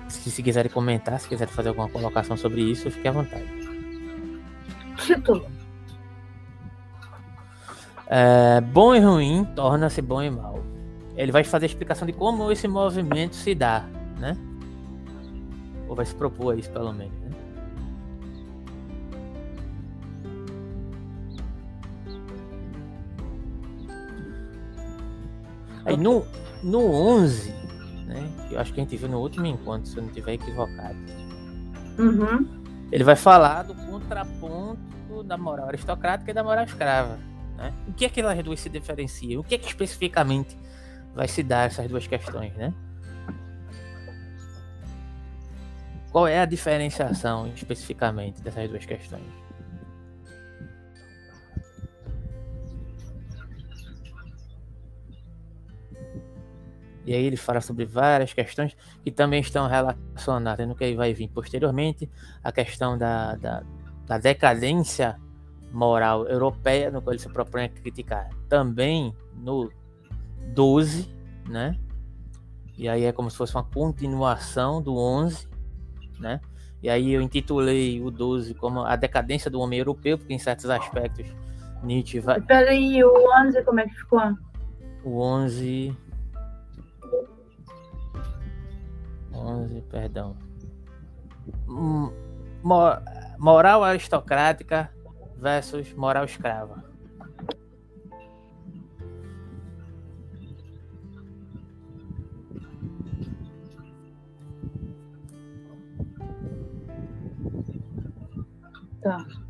Se, 0.08 0.32
se 0.32 0.44
quiserem 0.44 0.72
comentar, 0.72 1.20
se 1.20 1.28
quiserem 1.28 1.54
fazer 1.54 1.70
alguma 1.70 1.90
colocação 1.90 2.36
sobre 2.38 2.62
isso, 2.62 2.90
fique 2.92 3.08
à 3.08 3.12
vontade. 3.12 3.46
Título. 4.98 5.46
É, 8.08 8.62
bom 8.62 8.94
e 8.94 9.00
ruim 9.00 9.46
torna-se 9.56 10.02
bom 10.02 10.22
e 10.22 10.30
mal. 10.30 10.64
Ele 11.16 11.32
vai 11.32 11.44
fazer 11.44 11.66
a 11.66 11.68
explicação 11.68 12.06
de 12.06 12.14
como 12.14 12.52
esse 12.52 12.68
movimento 12.68 13.36
se 13.36 13.56
dá, 13.56 13.86
né? 14.20 14.38
Ou 15.88 15.96
vai 15.96 16.06
se 16.06 16.14
propor 16.14 16.58
isso, 16.58 16.70
pelo 16.72 16.94
menos. 16.94 17.25
Aí 25.96 26.02
no, 26.02 26.26
no 26.62 26.92
11, 26.92 27.52
né, 28.06 28.30
que 28.50 28.56
eu 28.56 28.60
acho 28.60 28.74
que 28.74 28.82
a 28.82 28.84
gente 28.84 28.98
viu 28.98 29.08
no 29.08 29.20
último 29.20 29.46
encontro, 29.46 29.88
se 29.88 29.96
eu 29.96 30.04
não 30.04 30.10
estiver 30.10 30.34
equivocado, 30.34 30.98
Uhum. 31.98 32.46
ele 32.92 33.06
vai 33.06 33.16
falar 33.16 33.64
do 33.64 33.74
contraponto 33.74 35.24
da 35.24 35.38
moral 35.38 35.70
aristocrática 35.70 36.30
e 36.32 36.34
da 36.34 36.44
moral 36.44 36.66
escrava. 36.66 37.18
Né? 37.56 37.72
O 37.88 37.94
que 37.94 38.04
é 38.04 38.10
que 38.10 38.20
elas 38.20 38.44
duas 38.44 38.60
se 38.60 38.68
diferenciam? 38.70 39.40
O 39.40 39.44
que 39.46 39.56
é 39.56 39.58
que 39.58 39.68
especificamente 39.68 40.58
vai 41.16 41.30
se 41.30 41.42
dar 41.42 41.68
essas 41.68 41.88
duas 41.88 42.06
questões, 42.06 42.54
né? 42.56 42.74
Qual 46.12 46.28
é 46.28 46.42
a 46.42 46.46
diferenciação 46.46 47.48
especificamente 47.56 48.42
dessas 48.42 48.70
duas 48.70 48.86
questões? 48.86 49.24
E 57.06 57.14
aí 57.14 57.24
ele 57.24 57.38
fala 57.38 57.62
sobre 57.62 57.86
várias 57.86 58.34
questões 58.34 58.76
que 59.04 59.12
também 59.12 59.40
estão 59.40 59.68
relacionadas 59.68 60.68
no 60.68 60.76
que 60.76 60.96
vai 60.96 61.14
vir 61.14 61.28
posteriormente, 61.30 62.10
a 62.44 62.52
questão 62.52 62.98
da, 62.98 63.36
da, 63.36 63.64
da 64.08 64.18
decadência 64.18 65.16
moral 65.72 66.26
europeia, 66.28 66.90
no 66.90 67.02
qual 67.02 67.14
ele 67.14 67.22
se 67.22 67.30
propõe 67.30 67.66
a 67.66 67.70
criticar. 67.70 68.30
Também 68.50 69.14
no 69.36 69.72
12, 70.54 71.08
né? 71.48 71.78
E 72.78 72.90
aí 72.90 73.04
é 73.04 73.12
como 73.12 73.30
se 73.30 73.38
fosse 73.38 73.54
uma 73.56 73.64
continuação 73.64 74.82
do 74.82 74.98
11, 74.98 75.48
né? 76.20 76.42
E 76.82 76.90
aí 76.90 77.14
eu 77.14 77.22
intitulei 77.22 78.02
o 78.02 78.10
12 78.10 78.54
como 78.56 78.82
a 78.82 78.96
decadência 78.96 79.50
do 79.50 79.60
homem 79.60 79.80
europeu, 79.80 80.18
porque 80.18 80.34
em 80.34 80.40
certos 80.40 80.70
aspectos 80.70 81.28
Nietzsche 81.84 82.20
vai... 82.20 82.42
Peraí, 82.42 83.04
o 83.04 83.14
11 83.44 83.64
como 83.64 83.80
é 83.80 83.88
que 83.88 83.96
ficou? 83.96 84.22
O 85.04 85.20
11 85.20 85.96
11, 89.46 89.82
perdão. 89.84 90.36
Moral 93.38 93.84
aristocrática 93.84 94.92
versus 95.38 95.94
moral 95.94 96.26
escrava. 96.26 96.84
Tá. 109.02 109.45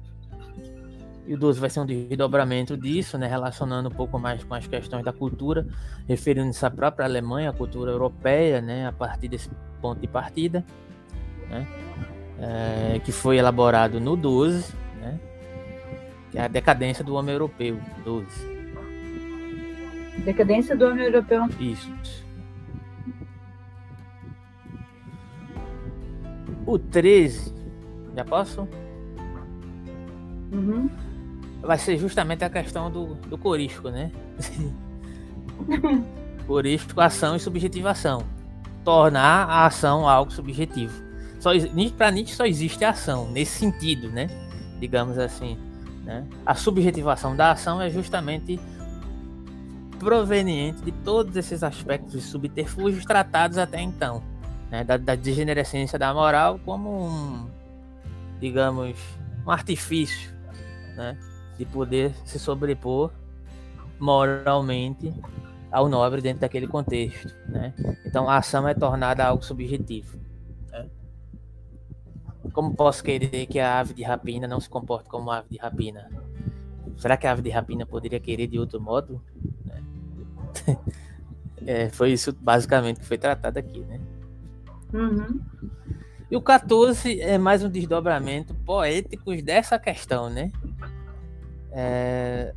E 1.27 1.33
o 1.33 1.37
12 1.37 1.59
vai 1.59 1.69
ser 1.69 1.79
um 1.79 1.85
desdobramento 1.85 2.77
disso, 2.77 3.17
né, 3.17 3.27
relacionando 3.27 3.89
um 3.89 3.91
pouco 3.91 4.19
mais 4.19 4.43
com 4.43 4.53
as 4.53 4.67
questões 4.67 5.03
da 5.03 5.11
cultura, 5.11 5.65
referindo-se 6.07 6.63
à 6.63 6.69
própria 6.69 7.05
Alemanha, 7.05 7.49
a 7.49 7.53
cultura 7.53 7.91
europeia, 7.91 8.61
né, 8.61 8.87
a 8.87 8.91
partir 8.91 9.27
desse 9.27 9.49
ponto 9.81 9.99
de 9.99 10.07
partida, 10.07 10.63
né, 11.49 11.67
é, 12.39 12.99
que 12.99 13.11
foi 13.11 13.37
elaborado 13.37 13.99
no 13.99 14.15
12, 14.15 14.71
né, 15.01 15.19
que 16.31 16.37
é 16.37 16.43
a 16.43 16.47
decadência 16.47 17.03
do 17.03 17.15
homem 17.15 17.33
europeu, 17.33 17.79
12. 18.03 18.55
Decadência 20.23 20.75
do 20.75 20.85
homem 20.85 21.05
europeu. 21.05 21.47
Isso. 21.59 21.91
O 26.67 26.77
13, 26.77 27.53
já 28.15 28.23
posso? 28.23 28.67
Uhum. 30.51 30.89
Vai 31.65 31.77
ser 31.77 31.97
justamente 31.97 32.43
a 32.43 32.49
questão 32.49 32.91
do, 32.91 33.15
do 33.15 33.37
corisco, 33.37 33.89
né? 33.89 34.11
corisco, 36.47 36.99
ação 37.01 37.35
e 37.35 37.39
subjetivação. 37.39 38.23
Tornar 38.83 39.49
a 39.49 39.65
ação 39.65 40.07
algo 40.07 40.31
subjetivo. 40.31 40.93
Só, 41.39 41.51
para 41.97 42.11
Nietzsche 42.11 42.35
só 42.35 42.45
existe 42.45 42.83
ação, 42.83 43.29
nesse 43.31 43.59
sentido, 43.59 44.09
né? 44.09 44.27
Digamos 44.79 45.17
assim. 45.17 45.57
Né? 46.03 46.23
A 46.45 46.53
subjetivação 46.53 47.35
da 47.35 47.51
ação 47.51 47.81
é 47.81 47.89
justamente 47.89 48.59
proveniente 49.97 50.81
de 50.81 50.91
todos 50.91 51.35
esses 51.35 51.63
aspectos 51.63 52.13
e 52.13 52.21
subterfúgios 52.21 53.05
tratados 53.05 53.57
até 53.57 53.81
então. 53.81 54.21
Né? 54.69 54.83
Da, 54.83 54.97
da 54.97 55.15
degenerescência 55.15 55.97
da 55.97 56.13
moral 56.13 56.59
como 56.63 57.07
um, 57.07 57.49
digamos, 58.39 58.95
um 59.45 59.51
artifício 59.51 60.35
né? 60.95 61.17
De 61.57 61.65
poder 61.65 62.13
se 62.25 62.39
sobrepor 62.39 63.11
moralmente 63.99 65.13
ao 65.71 65.89
nobre 65.89 66.21
dentro 66.21 66.41
daquele 66.41 66.67
contexto, 66.67 67.33
né? 67.49 67.73
Então 68.05 68.29
a 68.29 68.37
ação 68.37 68.67
é 68.67 68.73
tornada 68.73 69.25
algo 69.25 69.43
subjetivo. 69.43 70.17
Né? 70.71 70.89
Como 72.53 72.73
posso 72.75 73.03
querer 73.03 73.45
que 73.45 73.59
a 73.59 73.79
ave 73.79 73.93
de 73.93 74.03
rapina 74.03 74.47
não 74.47 74.59
se 74.59 74.69
comporte 74.69 75.09
como 75.09 75.31
ave 75.31 75.49
de 75.49 75.57
rapina? 75.57 76.09
Será 76.97 77.17
que 77.17 77.27
a 77.27 77.31
ave 77.31 77.41
de 77.41 77.49
rapina 77.49 77.85
poderia 77.85 78.19
querer 78.19 78.47
de 78.47 78.57
outro 78.57 78.79
modo? 78.79 79.21
Né? 79.65 79.83
é, 81.65 81.89
foi 81.89 82.11
isso 82.11 82.31
basicamente 82.33 82.99
que 82.99 83.05
foi 83.05 83.17
tratado 83.17 83.59
aqui, 83.59 83.79
né? 83.81 83.99
Uhum. 84.93 85.41
E 86.31 86.35
o 86.35 86.41
14 86.41 87.19
é 87.19 87.37
mais 87.37 87.63
um 87.63 87.69
desdobramento 87.69 88.53
poético 88.65 89.35
dessa 89.41 89.77
questão, 89.77 90.29
né? 90.29 90.51
É... 91.77 92.55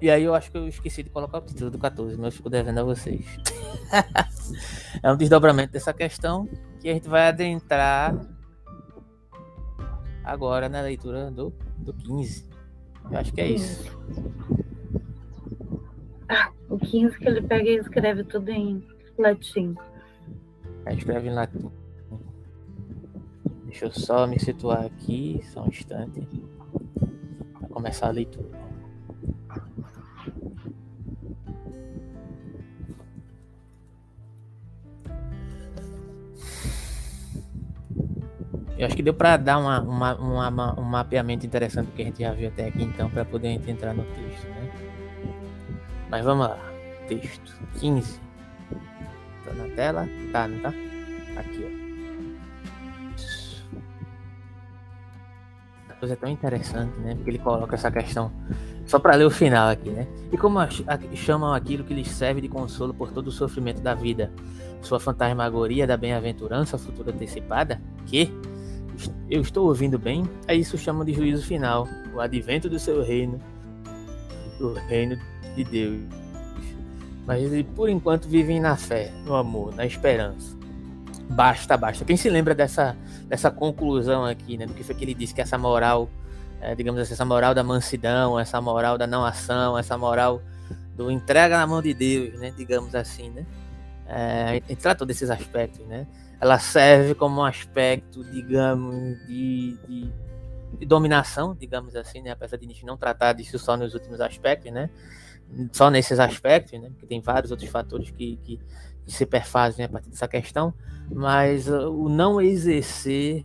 E 0.00 0.10
aí 0.10 0.24
eu 0.24 0.34
acho 0.34 0.50
que 0.50 0.58
eu 0.58 0.66
esqueci 0.66 1.02
de 1.02 1.10
colocar 1.10 1.38
o 1.38 1.40
título 1.40 1.70
do 1.70 1.78
14, 1.78 2.16
mas 2.16 2.26
eu 2.26 2.32
fico 2.32 2.50
devendo 2.50 2.78
a 2.78 2.84
vocês. 2.84 3.24
é 5.02 5.12
um 5.12 5.16
desdobramento 5.16 5.72
dessa 5.72 5.92
questão 5.92 6.48
que 6.80 6.88
a 6.88 6.94
gente 6.94 7.08
vai 7.08 7.28
adentrar 7.28 8.14
agora 10.24 10.68
na 10.68 10.80
leitura 10.80 11.30
do, 11.30 11.52
do 11.78 11.94
15. 11.94 12.48
Eu 13.10 13.18
acho 13.18 13.32
que 13.32 13.40
é 13.40 13.48
isso. 13.48 13.98
Ah, 16.28 16.50
o 16.68 16.78
15 16.78 17.18
que 17.18 17.26
ele 17.26 17.42
pega 17.42 17.68
e 17.68 17.76
escreve 17.76 18.24
tudo 18.24 18.50
em 18.50 18.86
latim. 19.16 19.74
Aí 20.84 20.96
escreve 20.96 21.28
em 21.28 21.34
latim. 21.34 21.70
Deixa 23.64 23.86
eu 23.86 23.92
só 23.92 24.26
me 24.26 24.38
situar 24.38 24.84
aqui, 24.84 25.40
só 25.52 25.64
um 25.64 25.68
instante, 25.68 26.26
começar 27.78 28.08
a 28.08 28.10
leitura. 28.10 28.48
Eu 38.76 38.86
acho 38.86 38.94
que 38.94 39.02
deu 39.02 39.14
para 39.14 39.36
dar 39.36 39.58
uma, 39.58 39.80
uma, 39.80 40.14
uma, 40.16 40.80
um 40.80 40.84
mapeamento 40.84 41.46
interessante 41.46 41.90
que 41.92 42.02
a 42.02 42.04
gente 42.04 42.20
já 42.20 42.32
viu 42.32 42.48
até 42.48 42.66
aqui, 42.66 42.82
então, 42.82 43.08
para 43.10 43.24
poder 43.24 43.48
entrar 43.68 43.94
no 43.94 44.04
texto, 44.04 44.46
né? 44.48 44.70
Mas 46.10 46.24
vamos 46.24 46.48
lá. 46.48 46.58
Texto 47.08 47.58
15. 47.80 48.20
Tá 49.44 49.52
na 49.54 49.74
tela? 49.74 50.08
Tá, 50.32 50.48
não 50.48 50.60
tá? 50.60 50.68
Aqui, 51.40 51.64
ó. 51.64 51.77
É 56.02 56.16
tão 56.16 56.28
interessante, 56.28 56.98
né? 57.00 57.14
Porque 57.14 57.30
ele 57.30 57.38
coloca 57.38 57.74
essa 57.74 57.90
questão 57.90 58.30
Só 58.86 58.98
para 58.98 59.14
ler 59.16 59.24
o 59.24 59.30
final 59.30 59.68
aqui, 59.68 59.90
né? 59.90 60.06
E 60.32 60.36
como 60.36 60.58
chamam 61.14 61.52
aquilo 61.52 61.84
que 61.84 61.92
lhes 61.92 62.08
serve 62.08 62.40
de 62.40 62.48
consolo 62.48 62.94
por 62.94 63.10
todo 63.10 63.28
o 63.28 63.32
sofrimento 63.32 63.80
da 63.80 63.94
vida, 63.94 64.32
sua 64.80 65.00
fantasmagoria 65.00 65.86
da 65.86 65.96
bem-aventurança 65.96 66.78
futura 66.78 67.10
antecipada, 67.12 67.80
que 68.06 68.32
eu 69.30 69.42
estou 69.42 69.66
ouvindo 69.66 69.98
bem, 69.98 70.28
a 70.46 70.54
isso 70.54 70.76
chamam 70.78 71.04
de 71.04 71.12
juízo 71.12 71.44
final, 71.44 71.86
o 72.14 72.20
advento 72.20 72.68
do 72.68 72.78
seu 72.78 73.02
reino, 73.02 73.38
o 74.60 74.72
reino 74.72 75.18
de 75.54 75.64
Deus. 75.64 76.00
Mas 77.26 77.42
por 77.76 77.88
enquanto 77.88 78.26
vivem 78.26 78.58
na 78.58 78.74
fé, 78.74 79.12
no 79.26 79.36
amor, 79.36 79.74
na 79.74 79.84
esperança. 79.84 80.56
Basta, 81.28 81.76
basta. 81.76 82.04
Quem 82.04 82.16
se 82.16 82.30
lembra 82.30 82.54
dessa, 82.54 82.96
dessa 83.28 83.50
conclusão 83.50 84.24
aqui, 84.24 84.56
né? 84.56 84.66
Do 84.66 84.74
que 84.74 84.82
foi 84.82 84.94
que 84.94 85.04
ele 85.04 85.14
disse 85.14 85.34
que 85.34 85.40
essa 85.40 85.56
moral 85.56 86.08
é, 86.60 86.74
digamos 86.74 87.00
assim, 87.00 87.12
essa 87.12 87.24
moral 87.24 87.54
da 87.54 87.62
mansidão, 87.62 88.38
essa 88.38 88.60
moral 88.60 88.98
da 88.98 89.06
não 89.06 89.24
ação, 89.24 89.78
essa 89.78 89.96
moral 89.96 90.42
do 90.96 91.10
entrega 91.10 91.56
na 91.56 91.66
mão 91.66 91.80
de 91.80 91.94
Deus, 91.94 92.38
né, 92.40 92.52
digamos 92.56 92.94
assim, 92.94 93.30
né? 93.30 93.46
É, 94.06 94.62
e 94.68 94.74
tratou 94.74 95.06
desses 95.06 95.30
aspectos, 95.30 95.86
né? 95.86 96.06
Ela 96.40 96.58
serve 96.58 97.14
como 97.14 97.40
um 97.40 97.44
aspecto, 97.44 98.24
digamos, 98.24 98.94
de, 99.26 99.76
de, 99.86 100.12
de, 100.78 100.86
dominação, 100.86 101.54
digamos 101.54 101.94
assim, 101.94 102.22
né? 102.22 102.30
Apesar 102.30 102.56
de 102.56 102.66
gente 102.66 102.86
não 102.86 102.96
tratar 102.96 103.34
disso 103.34 103.58
só 103.58 103.76
nos 103.76 103.94
últimos 103.94 104.20
aspectos, 104.20 104.72
né? 104.72 104.88
Só 105.72 105.90
nesses 105.90 106.18
aspectos, 106.18 106.80
né? 106.80 106.88
Porque 106.90 107.06
tem 107.06 107.20
vários 107.20 107.50
outros 107.50 107.68
fatores 107.68 108.10
que, 108.10 108.36
que 108.42 108.58
se 109.12 109.26
perfazem 109.26 109.84
a 109.84 109.88
partir 109.88 110.10
dessa 110.10 110.28
questão, 110.28 110.72
mas 111.10 111.68
uh, 111.68 111.90
o 111.90 112.08
não 112.08 112.40
exercer 112.40 113.44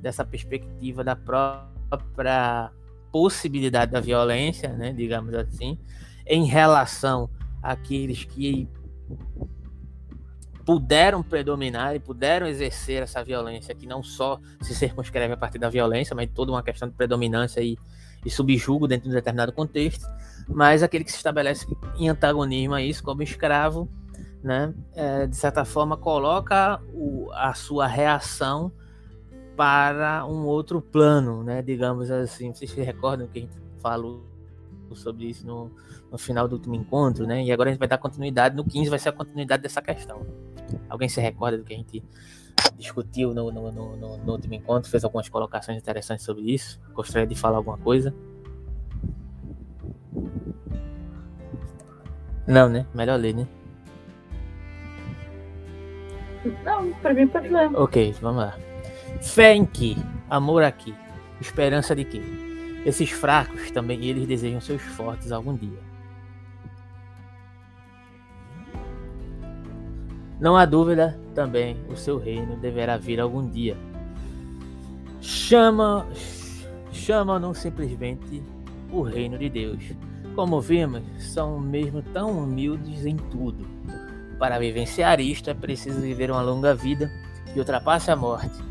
dessa 0.00 0.24
perspectiva 0.24 1.04
da 1.04 1.14
própria 1.14 1.70
própria 1.90 2.70
possibilidade 3.10 3.90
da 3.90 4.00
violência, 4.00 4.68
né, 4.68 4.92
digamos 4.92 5.34
assim, 5.34 5.78
em 6.26 6.44
relação 6.44 7.28
àqueles 7.60 8.24
que 8.24 8.68
puderam 10.64 11.22
predominar 11.22 11.96
e 11.96 11.98
puderam 11.98 12.46
exercer 12.46 13.02
essa 13.02 13.24
violência, 13.24 13.74
que 13.74 13.86
não 13.86 14.02
só 14.02 14.38
se 14.60 14.74
circunscreve 14.74 15.34
a 15.34 15.36
partir 15.36 15.58
da 15.58 15.68
violência, 15.68 16.14
mas 16.14 16.30
toda 16.32 16.52
uma 16.52 16.62
questão 16.62 16.88
de 16.88 16.94
predominância 16.94 17.60
e, 17.60 17.76
e 18.24 18.30
subjugo 18.30 18.86
dentro 18.86 19.04
de 19.04 19.10
um 19.10 19.14
determinado 19.14 19.52
contexto, 19.52 20.06
mas 20.48 20.84
aquele 20.84 21.02
que 21.02 21.10
se 21.10 21.16
estabelece 21.16 21.66
em 21.98 22.08
antagonismo 22.08 22.74
a 22.74 22.82
isso 22.82 23.02
como 23.02 23.22
escravo, 23.22 23.88
né, 24.42 24.74
é, 24.94 25.26
de 25.26 25.36
certa 25.36 25.64
forma 25.64 25.96
coloca 25.96 26.80
o, 26.92 27.30
a 27.32 27.52
sua 27.54 27.86
reação 27.86 28.72
para 29.56 30.24
um 30.24 30.46
outro 30.46 30.80
plano, 30.80 31.42
né? 31.42 31.60
Digamos 31.60 32.10
assim. 32.10 32.50
Vocês 32.50 32.70
se 32.70 32.80
recordam 32.80 33.26
que 33.26 33.40
a 33.40 33.42
gente 33.42 33.56
falou 33.78 34.24
sobre 34.94 35.26
isso 35.26 35.46
no, 35.46 35.70
no 36.10 36.16
final 36.16 36.48
do 36.48 36.56
último 36.56 36.74
encontro, 36.74 37.26
né? 37.26 37.44
E 37.44 37.52
agora 37.52 37.68
a 37.68 37.72
gente 37.72 37.78
vai 37.78 37.86
dar 37.86 37.98
continuidade. 37.98 38.56
No 38.56 38.64
15 38.64 38.88
vai 38.88 38.98
ser 38.98 39.10
a 39.10 39.12
continuidade 39.12 39.62
dessa 39.62 39.82
questão. 39.82 40.26
Alguém 40.88 41.10
se 41.10 41.20
recorda 41.20 41.58
do 41.58 41.64
que 41.64 41.74
a 41.74 41.76
gente 41.76 42.02
discutiu 42.78 43.34
no, 43.34 43.52
no, 43.52 43.70
no, 43.70 44.16
no 44.16 44.32
último 44.32 44.54
encontro? 44.54 44.90
Fez 44.90 45.04
algumas 45.04 45.28
colocações 45.28 45.76
interessantes 45.76 46.24
sobre 46.24 46.50
isso? 46.50 46.80
Gostaria 46.94 47.26
de 47.26 47.34
falar 47.34 47.58
alguma 47.58 47.76
coisa? 47.76 48.14
Não, 52.46 52.66
né? 52.68 52.86
Melhor 52.94 53.20
ler, 53.20 53.34
né? 53.34 53.46
Não, 56.64 56.92
pra 56.94 57.12
mim 57.12 57.26
pode 57.26 57.48
ler. 57.48 57.70
Ok, 57.74 58.14
vamos 58.20 58.42
lá. 58.42 58.56
Fé 59.20 59.54
em 59.54 59.64
que? 59.64 59.96
Amor 60.28 60.62
aqui. 60.62 60.94
Esperança 61.40 61.94
de 61.94 62.04
quê? 62.04 62.20
Esses 62.84 63.10
fracos 63.10 63.70
também 63.70 64.04
eles 64.04 64.26
desejam 64.26 64.60
seus 64.60 64.82
fortes 64.82 65.32
algum 65.32 65.54
dia. 65.54 65.78
Não 70.40 70.56
há 70.56 70.64
dúvida 70.64 71.20
também, 71.34 71.76
o 71.90 71.96
seu 71.96 72.18
reino 72.18 72.56
deverá 72.56 72.96
vir 72.96 73.20
algum 73.20 73.46
dia. 73.46 73.76
Chama, 75.20 76.06
chama-no 76.90 77.54
simplesmente 77.54 78.42
o 78.90 79.02
reino 79.02 79.36
de 79.36 79.50
Deus. 79.50 79.92
Como 80.34 80.58
vimos, 80.58 81.02
são 81.18 81.60
mesmo 81.60 82.02
tão 82.14 82.38
humildes 82.38 83.04
em 83.04 83.16
tudo. 83.16 83.66
Para 84.40 84.58
vivenciar 84.58 85.20
isto 85.20 85.50
é 85.50 85.54
preciso 85.54 86.00
viver 86.00 86.32
uma 86.32 86.42
longa 86.42 86.74
vida 86.74 87.08
que 87.52 87.58
ultrapasse 87.60 88.10
a 88.10 88.16
morte 88.16 88.70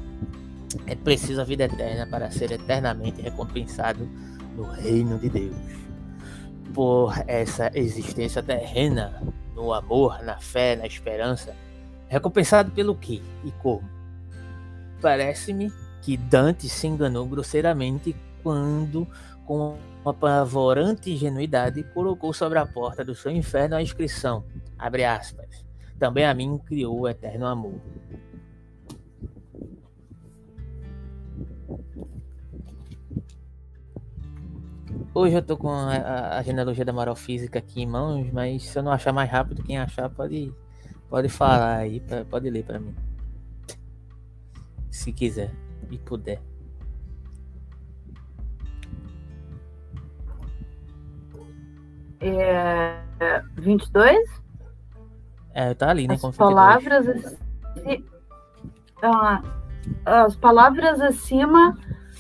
é 0.86 0.96
preciso 0.96 1.42
a 1.42 1.44
vida 1.44 1.66
eterna 1.66 2.08
para 2.08 2.32
ser 2.32 2.52
eternamente 2.52 3.22
recompensado 3.22 4.08
no 4.56 4.64
reino 4.64 5.18
de 5.18 5.30
Deus. 5.30 5.56
Por 6.74 7.14
essa 7.28 7.72
existência 7.74 8.44
terrena, 8.44 9.22
no 9.56 9.74
amor, 9.74 10.22
na 10.24 10.38
fé, 10.38 10.76
na 10.76 10.86
esperança, 10.86 11.56
recompensado 12.08 12.72
pelo 12.72 12.96
que 12.96 13.22
e 13.44 13.52
como? 13.54 13.88
Parece-me 15.02 15.72
que 16.02 16.18
Dante 16.18 16.70
se 16.70 16.88
enganou 16.88 17.26
grosseiramente 17.26 18.16
quando, 18.44 19.08
com 19.46 19.78
uma 20.02 20.12
apavorante 20.12 21.12
ingenuidade, 21.12 21.84
colocou 21.94 22.34
sobre 22.34 22.58
a 22.58 22.66
porta 22.66 23.04
do 23.04 23.14
seu 23.14 23.32
inferno 23.32 23.76
a 23.76 23.82
inscrição, 23.82 24.44
abre 24.78 25.04
aspas, 25.04 25.66
também 25.98 26.26
a 26.26 26.34
mim 26.34 26.58
criou 26.58 27.02
o 27.02 27.08
eterno 27.08 27.46
amor. 27.46 27.80
Hoje 35.14 35.36
eu 35.36 35.42
tô 35.42 35.58
com 35.58 35.70
a, 35.70 36.38
a, 36.38 36.44
genealogia 36.44 36.86
da 36.86 36.94
moral 36.94 37.16
física 37.16 37.60
aqui 37.60 37.82
em 37.82 37.86
mãos, 37.86 38.32
mas 38.32 38.64
se 38.64 38.78
eu 38.78 38.84
não 38.84 38.92
achar 38.92 39.12
mais 39.12 39.30
rápido, 39.30 39.64
quem 39.64 39.78
achar 39.78 40.10
pode, 40.10 40.54
pode 41.10 41.28
falar 41.28 41.78
aí, 41.78 42.02
pode 42.30 42.50
ler 42.50 42.64
para 42.64 42.80
mim. 42.80 42.96
Se 44.90 45.12
quiser 45.12 45.52
e 45.90 45.98
puder. 45.98 46.42
É, 52.22 53.02
22? 53.56 54.42
É, 55.54 55.74
tá 55.74 55.90
ali, 55.90 56.08
né? 56.08 56.16
As 56.16 56.36
palavras, 56.36 57.38
ah, 59.02 59.42
as 60.06 60.36
palavras 60.36 61.02
acima 61.02 61.78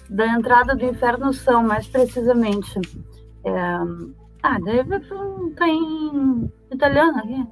da 0.09 0.27
entrada 0.27 0.75
do 0.75 0.85
inferno 0.85 1.33
são, 1.33 1.63
mais 1.63 1.87
precisamente. 1.87 2.79
É... 3.43 3.53
Ah, 4.41 4.57
deve 4.59 4.95
estar 4.95 5.67
em 5.67 6.51
italiano 6.71 7.19
aqui. 7.19 7.47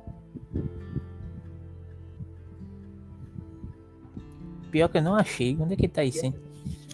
Pior 4.72 4.88
que 4.88 4.98
eu 4.98 5.02
não 5.02 5.16
achei. 5.16 5.58
Onde 5.60 5.74
é 5.74 5.78
que 5.78 5.88
tá 5.88 6.04
isso, 6.04 6.26
hein? 6.26 6.34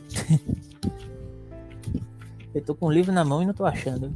eu 2.53 2.63
tô 2.63 2.75
com 2.75 2.87
o 2.87 2.91
livro 2.91 3.11
na 3.11 3.23
mão 3.23 3.41
e 3.41 3.45
não 3.45 3.53
tô 3.53 3.65
achando. 3.65 4.11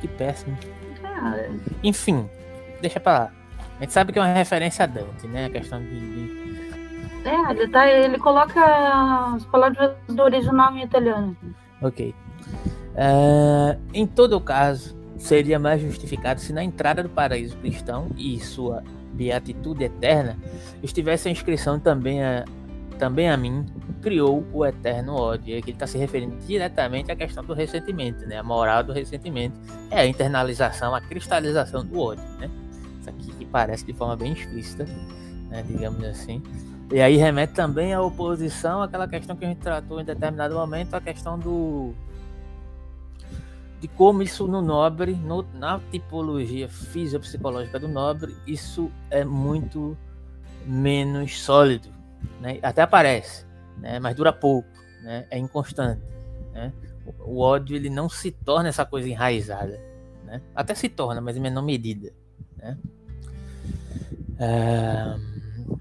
Que 0.00 0.08
péssimo. 0.08 0.56
Cara. 1.02 1.50
Enfim, 1.82 2.28
deixa 2.80 3.00
pra 3.00 3.12
lá. 3.12 3.32
A 3.78 3.82
gente 3.82 3.92
sabe 3.92 4.12
que 4.12 4.18
é 4.18 4.22
uma 4.22 4.32
referência 4.32 4.84
a 4.84 4.86
Dante, 4.86 5.26
né? 5.26 5.46
A 5.46 5.50
questão 5.50 5.80
de. 5.80 5.88
de... 5.88 6.68
É, 7.24 7.50
ele, 7.50 7.68
tá, 7.68 7.88
ele 7.88 8.18
coloca 8.18 9.34
as 9.34 9.44
palavras 9.46 9.92
do 10.08 10.22
original 10.22 10.74
em 10.76 10.82
italiano. 10.82 11.36
Ok. 11.82 12.14
Uh, 12.94 13.80
em 13.92 14.06
todo 14.06 14.40
caso, 14.40 14.96
seria 15.16 15.58
mais 15.58 15.80
justificado 15.80 16.40
se 16.40 16.52
na 16.52 16.64
entrada 16.64 17.02
do 17.02 17.08
paraíso 17.08 17.56
cristão 17.58 18.08
e 18.16 18.38
sua 18.40 18.82
beatitude 19.18 19.84
eterna 19.84 20.38
estivesse 20.80 21.28
a 21.28 21.32
inscrição 21.32 21.80
também 21.80 22.22
a, 22.22 22.44
também 22.98 23.28
a 23.28 23.36
mim 23.36 23.66
criou 24.00 24.46
o 24.52 24.64
eterno 24.64 25.14
ódio. 25.14 25.54
E 25.54 25.58
aqui 25.58 25.70
ele 25.70 25.76
está 25.76 25.86
se 25.86 25.98
referindo 25.98 26.36
diretamente 26.46 27.10
à 27.10 27.16
questão 27.16 27.44
do 27.44 27.52
ressentimento, 27.52 28.24
né? 28.26 28.38
A 28.38 28.42
moral 28.42 28.84
do 28.84 28.92
ressentimento 28.92 29.58
é 29.90 29.98
a 29.98 30.06
internalização, 30.06 30.94
a 30.94 31.00
cristalização 31.00 31.84
do 31.84 31.98
ódio, 31.98 32.24
né? 32.38 32.48
Isso 33.00 33.10
aqui 33.10 33.32
que 33.32 33.44
parece 33.44 33.84
de 33.84 33.92
forma 33.92 34.16
bem 34.16 34.32
explícita, 34.32 34.84
né? 35.50 35.64
digamos 35.66 36.04
assim. 36.04 36.40
E 36.92 37.00
aí 37.00 37.16
remete 37.16 37.52
também 37.52 37.92
à 37.92 38.00
oposição 38.00 38.82
àquela 38.82 39.06
questão 39.08 39.36
que 39.36 39.44
a 39.44 39.48
gente 39.48 39.58
tratou 39.58 40.00
em 40.00 40.04
determinado 40.04 40.54
momento, 40.54 40.94
a 40.94 41.00
questão 41.00 41.38
do 41.38 41.92
de 43.80 43.86
como 43.88 44.22
isso 44.22 44.46
no 44.46 44.60
nobre, 44.60 45.12
no, 45.12 45.42
na 45.54 45.80
tipologia 45.90 46.68
fisiopsicológica 46.68 47.78
do 47.78 47.88
nobre, 47.88 48.36
isso 48.46 48.90
é 49.10 49.24
muito 49.24 49.96
menos 50.66 51.40
sólido, 51.40 51.88
né? 52.40 52.58
Até 52.62 52.82
aparece, 52.82 53.46
né? 53.78 54.00
Mas 54.00 54.16
dura 54.16 54.32
pouco, 54.32 54.68
né? 55.02 55.26
É 55.30 55.38
inconstante, 55.38 56.02
né? 56.52 56.72
O, 57.06 57.36
o 57.36 57.40
ódio 57.40 57.76
ele 57.76 57.88
não 57.88 58.08
se 58.08 58.32
torna 58.32 58.68
essa 58.68 58.84
coisa 58.84 59.08
enraizada, 59.08 59.80
né? 60.24 60.42
Até 60.54 60.74
se 60.74 60.88
torna, 60.88 61.20
mas 61.20 61.36
em 61.36 61.40
menor 61.40 61.62
medida, 61.62 62.12
né? 62.56 62.76
É, 64.40 65.16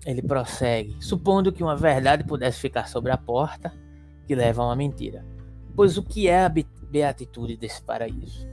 ele 0.05 0.21
prossegue, 0.21 0.95
supondo 0.99 1.51
que 1.51 1.63
uma 1.63 1.75
verdade 1.75 2.23
pudesse 2.23 2.59
ficar 2.59 2.87
sobre 2.87 3.11
a 3.11 3.17
porta 3.17 3.73
que 4.27 4.35
leva 4.35 4.61
a 4.61 4.65
uma 4.65 4.75
mentira. 4.75 5.25
Pois 5.75 5.97
o 5.97 6.03
que 6.03 6.27
é 6.27 6.43
a 6.43 6.49
beatitude 6.89 7.57
desse 7.57 7.81
paraíso? 7.81 8.47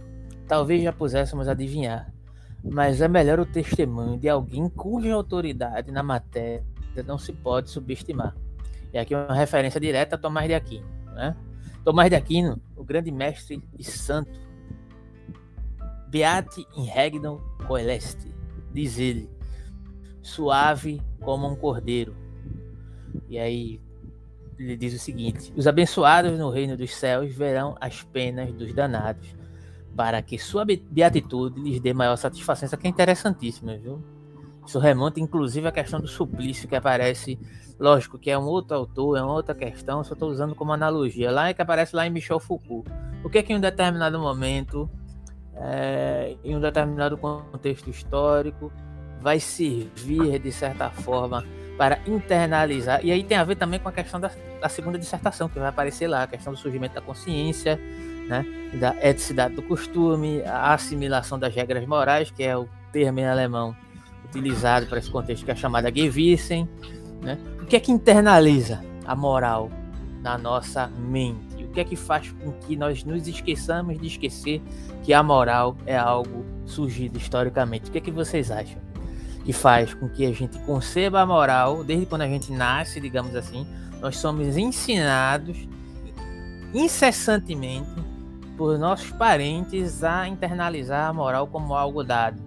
Talvez 0.47 0.83
já 0.83 0.93
pudéssemos 0.93 1.49
adivinhar, 1.49 2.13
mas 2.63 3.01
é 3.01 3.09
melhor 3.09 3.41
o 3.41 3.47
testemunho 3.47 4.19
de 4.19 4.29
alguém 4.29 4.69
cuja 4.69 5.15
autoridade 5.15 5.91
na 5.91 6.03
matéria 6.03 6.65
não 7.03 7.19
se 7.19 7.33
pode 7.33 7.71
subestimar. 7.71 8.37
E 8.93 8.99
aqui 8.99 9.15
uma 9.15 9.35
referência 9.35 9.81
direta 9.81 10.15
a 10.15 10.19
Tomás 10.19 10.47
de 10.47 10.55
Aquino. 10.55 10.87
Né? 11.07 11.37
Tomás 11.85 12.09
de 12.09 12.17
Aquino, 12.17 12.61
o 12.77 12.85
grande 12.85 13.11
mestre 13.11 13.63
e 13.79 13.83
santo, 13.83 14.41
Beati 16.09 16.65
in 16.77 16.85
regnum 16.85 17.41
coeleste, 17.67 18.33
diz 18.73 18.99
ele, 18.99 19.29
suave 20.23 21.03
como 21.21 21.49
um 21.49 21.57
cordeiro. 21.57 22.15
E 23.29 23.37
aí 23.37 23.81
ele 24.59 24.77
diz 24.77 24.95
o 24.95 24.99
seguinte: 24.99 25.53
Os 25.57 25.67
abençoados 25.67 26.39
no 26.39 26.51
reino 26.51 26.77
dos 26.77 26.95
céus 26.95 27.35
verão 27.35 27.77
as 27.81 28.03
penas 28.03 28.53
dos 28.53 28.73
danados, 28.73 29.35
para 29.97 30.21
que 30.23 30.39
sua 30.39 30.65
beatitude 30.65 31.61
lhes 31.61 31.81
dê 31.81 31.93
maior 31.93 32.17
satisfação. 32.17 32.67
Isso 32.67 32.75
aqui 32.75 32.87
é 32.87 32.91
interessantíssimo, 32.91 33.77
viu? 33.79 34.03
Isso 34.67 34.79
remonta 34.79 35.21
inclusive 35.21 35.69
à 35.69 35.73
questão 35.73 36.01
do 36.01 36.09
suplício 36.09 36.69
que 36.69 36.75
aparece, 36.75 37.39
lógico 37.79 38.19
que 38.19 38.31
é 38.31 38.39
um 38.39 38.47
outro 38.47 38.77
autor, 38.77 39.19
é 39.19 39.23
uma 39.23 39.35
outra 39.35 39.55
questão, 39.55 40.03
só 40.03 40.15
estou 40.15 40.31
usando 40.31 40.55
como 40.55 40.73
analogia. 40.73 41.31
Lá 41.31 41.49
é 41.49 41.55
que 41.55 41.61
aparece 41.61 41.95
lá 41.95 42.07
em 42.07 42.11
Michel 42.11 42.41
Foucault. 42.41 42.91
O 43.23 43.29
que 43.29 43.39
é 43.39 43.43
que 43.43 43.53
em 43.53 43.57
um 43.57 43.61
determinado 43.61 44.19
momento, 44.19 44.89
é, 45.55 46.37
em 46.43 46.57
um 46.57 46.61
determinado 46.61 47.17
contexto 47.19 47.91
histórico, 47.91 48.73
vai 49.21 49.39
servir 49.39 50.39
de 50.39 50.53
certa 50.53 50.91
forma 50.91 51.45
para 51.77 51.99
internalizar. 52.07 53.01
E 53.05 53.11
aí 53.11 53.23
tem 53.25 53.37
a 53.37 53.45
ver 53.45 53.57
também 53.57 53.81
com 53.81 53.89
a 53.89 53.93
questão 53.93 54.21
da, 54.21 54.31
da 54.61 54.69
segunda 54.69 54.99
dissertação 54.99 55.49
que 55.49 55.59
vai 55.59 55.69
aparecer 55.69 56.07
lá, 56.07 56.23
a 56.23 56.27
questão 56.27 56.53
do 56.53 56.59
surgimento 56.59 56.95
da 56.95 57.01
consciência, 57.01 57.81
né, 58.29 58.45
da 58.75 58.95
eticidade 59.03 59.55
do 59.55 59.63
costume, 59.63 60.43
a 60.43 60.73
assimilação 60.73 61.39
das 61.39 61.55
regras 61.55 61.87
morais, 61.87 62.31
que 62.31 62.43
é 62.43 62.57
o 62.57 62.69
termo 62.93 63.21
em 63.21 63.27
alemão 63.27 63.77
utilizado 64.25 64.87
para 64.87 64.99
esse 64.99 65.11
contexto, 65.11 65.45
que 65.45 65.51
é 65.51 65.55
chamada 65.55 65.93
Gewissen. 65.95 66.69
Né? 67.21 67.39
O 67.61 67.67
que 67.67 67.77
é 67.77 67.81
que 67.81 67.93
internaliza 67.93 68.83
a 69.05 69.15
moral 69.15 69.71
na 70.23 70.39
nossa 70.39 70.87
mente? 70.87 71.65
O 71.65 71.69
que 71.69 71.81
é 71.81 71.85
que 71.85 71.97
faz 71.97 72.31
com 72.31 72.53
que 72.53 72.77
nós 72.77 73.05
nos 73.05 73.27
esqueçamos 73.27 73.99
de 73.99 74.07
esquecer 74.07 74.63
que 75.03 75.13
a 75.13 75.23
moral 75.23 75.77
é 75.87 75.97
algo 75.97 76.45
surgido 76.65 77.19
historicamente? 77.19 77.89
O 77.89 77.93
que 77.93 77.99
é 77.99 78.01
que 78.01 78.11
vocês 78.11 78.51
acham? 78.51 78.84
Que 79.45 79.53
faz 79.53 79.93
com 79.93 80.09
que 80.09 80.25
a 80.25 80.33
gente 80.33 80.59
conceba 80.61 81.21
a 81.21 81.27
moral 81.27 81.85
desde 81.85 82.07
quando 82.07 82.23
a 82.23 82.29
gente 82.29 82.51
nasce, 82.51 83.01
digamos 83.01 83.37
assim, 83.37 83.67
nós 84.01 84.17
somos 84.17 84.57
ensinados 84.57 85.69
incessantemente 86.73 87.91
por 88.57 88.79
nossos 88.79 89.11
parentes 89.13 90.03
a 90.03 90.29
internalizar 90.29 91.09
a 91.09 91.13
moral 91.13 91.47
como 91.47 91.75
algo 91.75 92.03
dado, 92.03 92.43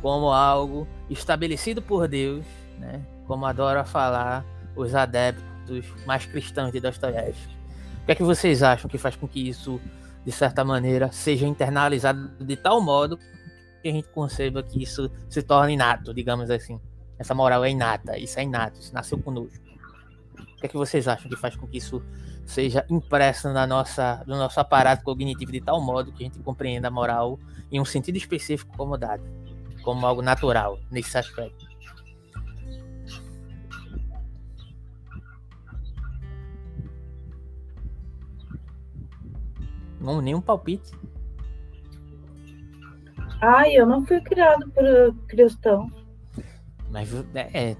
como 0.00 0.32
algo 0.32 0.86
estabelecido 1.10 1.82
por 1.82 2.08
Deus, 2.08 2.44
né? 2.78 3.00
como 3.26 3.46
adora 3.46 3.84
falar 3.84 4.44
os 4.76 4.94
adeptos 4.94 5.86
mais 6.06 6.26
cristãos 6.26 6.72
de 6.72 6.80
Dostoiévski. 6.80 7.56
O 8.02 8.06
que 8.06 8.12
é 8.12 8.14
que 8.14 8.22
vocês 8.22 8.62
acham 8.62 8.90
que 8.90 8.98
faz 8.98 9.14
com 9.14 9.28
que 9.28 9.48
isso, 9.48 9.80
de 10.24 10.32
certa 10.32 10.64
maneira, 10.64 11.10
seja 11.12 11.46
internalizado 11.46 12.30
de 12.40 12.56
tal 12.56 12.80
modo 12.80 13.18
que 13.82 13.88
a 13.88 13.92
gente 13.92 14.08
conceba 14.08 14.62
que 14.62 14.82
isso 14.82 15.10
se 15.28 15.42
torne 15.42 15.74
inato, 15.74 16.14
digamos 16.14 16.50
assim? 16.50 16.80
Essa 17.18 17.34
moral 17.34 17.64
é 17.64 17.70
inata, 17.70 18.16
isso 18.16 18.38
é 18.38 18.44
inato, 18.44 18.80
isso 18.80 18.94
nasceu 18.94 19.18
conosco. 19.18 19.62
O 20.38 20.56
que 20.56 20.66
é 20.66 20.68
que 20.68 20.76
vocês 20.76 21.08
acham 21.08 21.28
que 21.28 21.36
faz 21.36 21.56
com 21.56 21.66
que 21.66 21.78
isso 21.78 22.02
seja 22.46 22.86
impressa 22.88 23.52
na 23.52 23.66
nossa, 23.66 24.22
no 24.26 24.36
nosso 24.36 24.58
aparato 24.60 25.04
cognitivo 25.04 25.52
de 25.52 25.60
tal 25.60 25.80
modo 25.80 26.12
que 26.12 26.22
a 26.22 26.26
gente 26.26 26.38
compreenda 26.38 26.88
a 26.88 26.90
moral 26.90 27.38
em 27.70 27.80
um 27.80 27.84
sentido 27.84 28.16
específico 28.16 28.76
como 28.76 28.96
dado, 28.96 29.22
como 29.82 30.06
algo 30.06 30.22
natural 30.22 30.78
nesse 30.90 31.18
aspecto. 31.18 31.66
Não, 40.00 40.20
nenhum 40.20 40.40
palpite. 40.40 40.92
Ai, 43.42 43.74
eu 43.74 43.84
não 43.84 44.06
fui 44.06 44.20
criado 44.20 44.70
por 44.70 45.26
cristão. 45.26 45.90
Mas 46.88 47.12
é. 47.34 47.76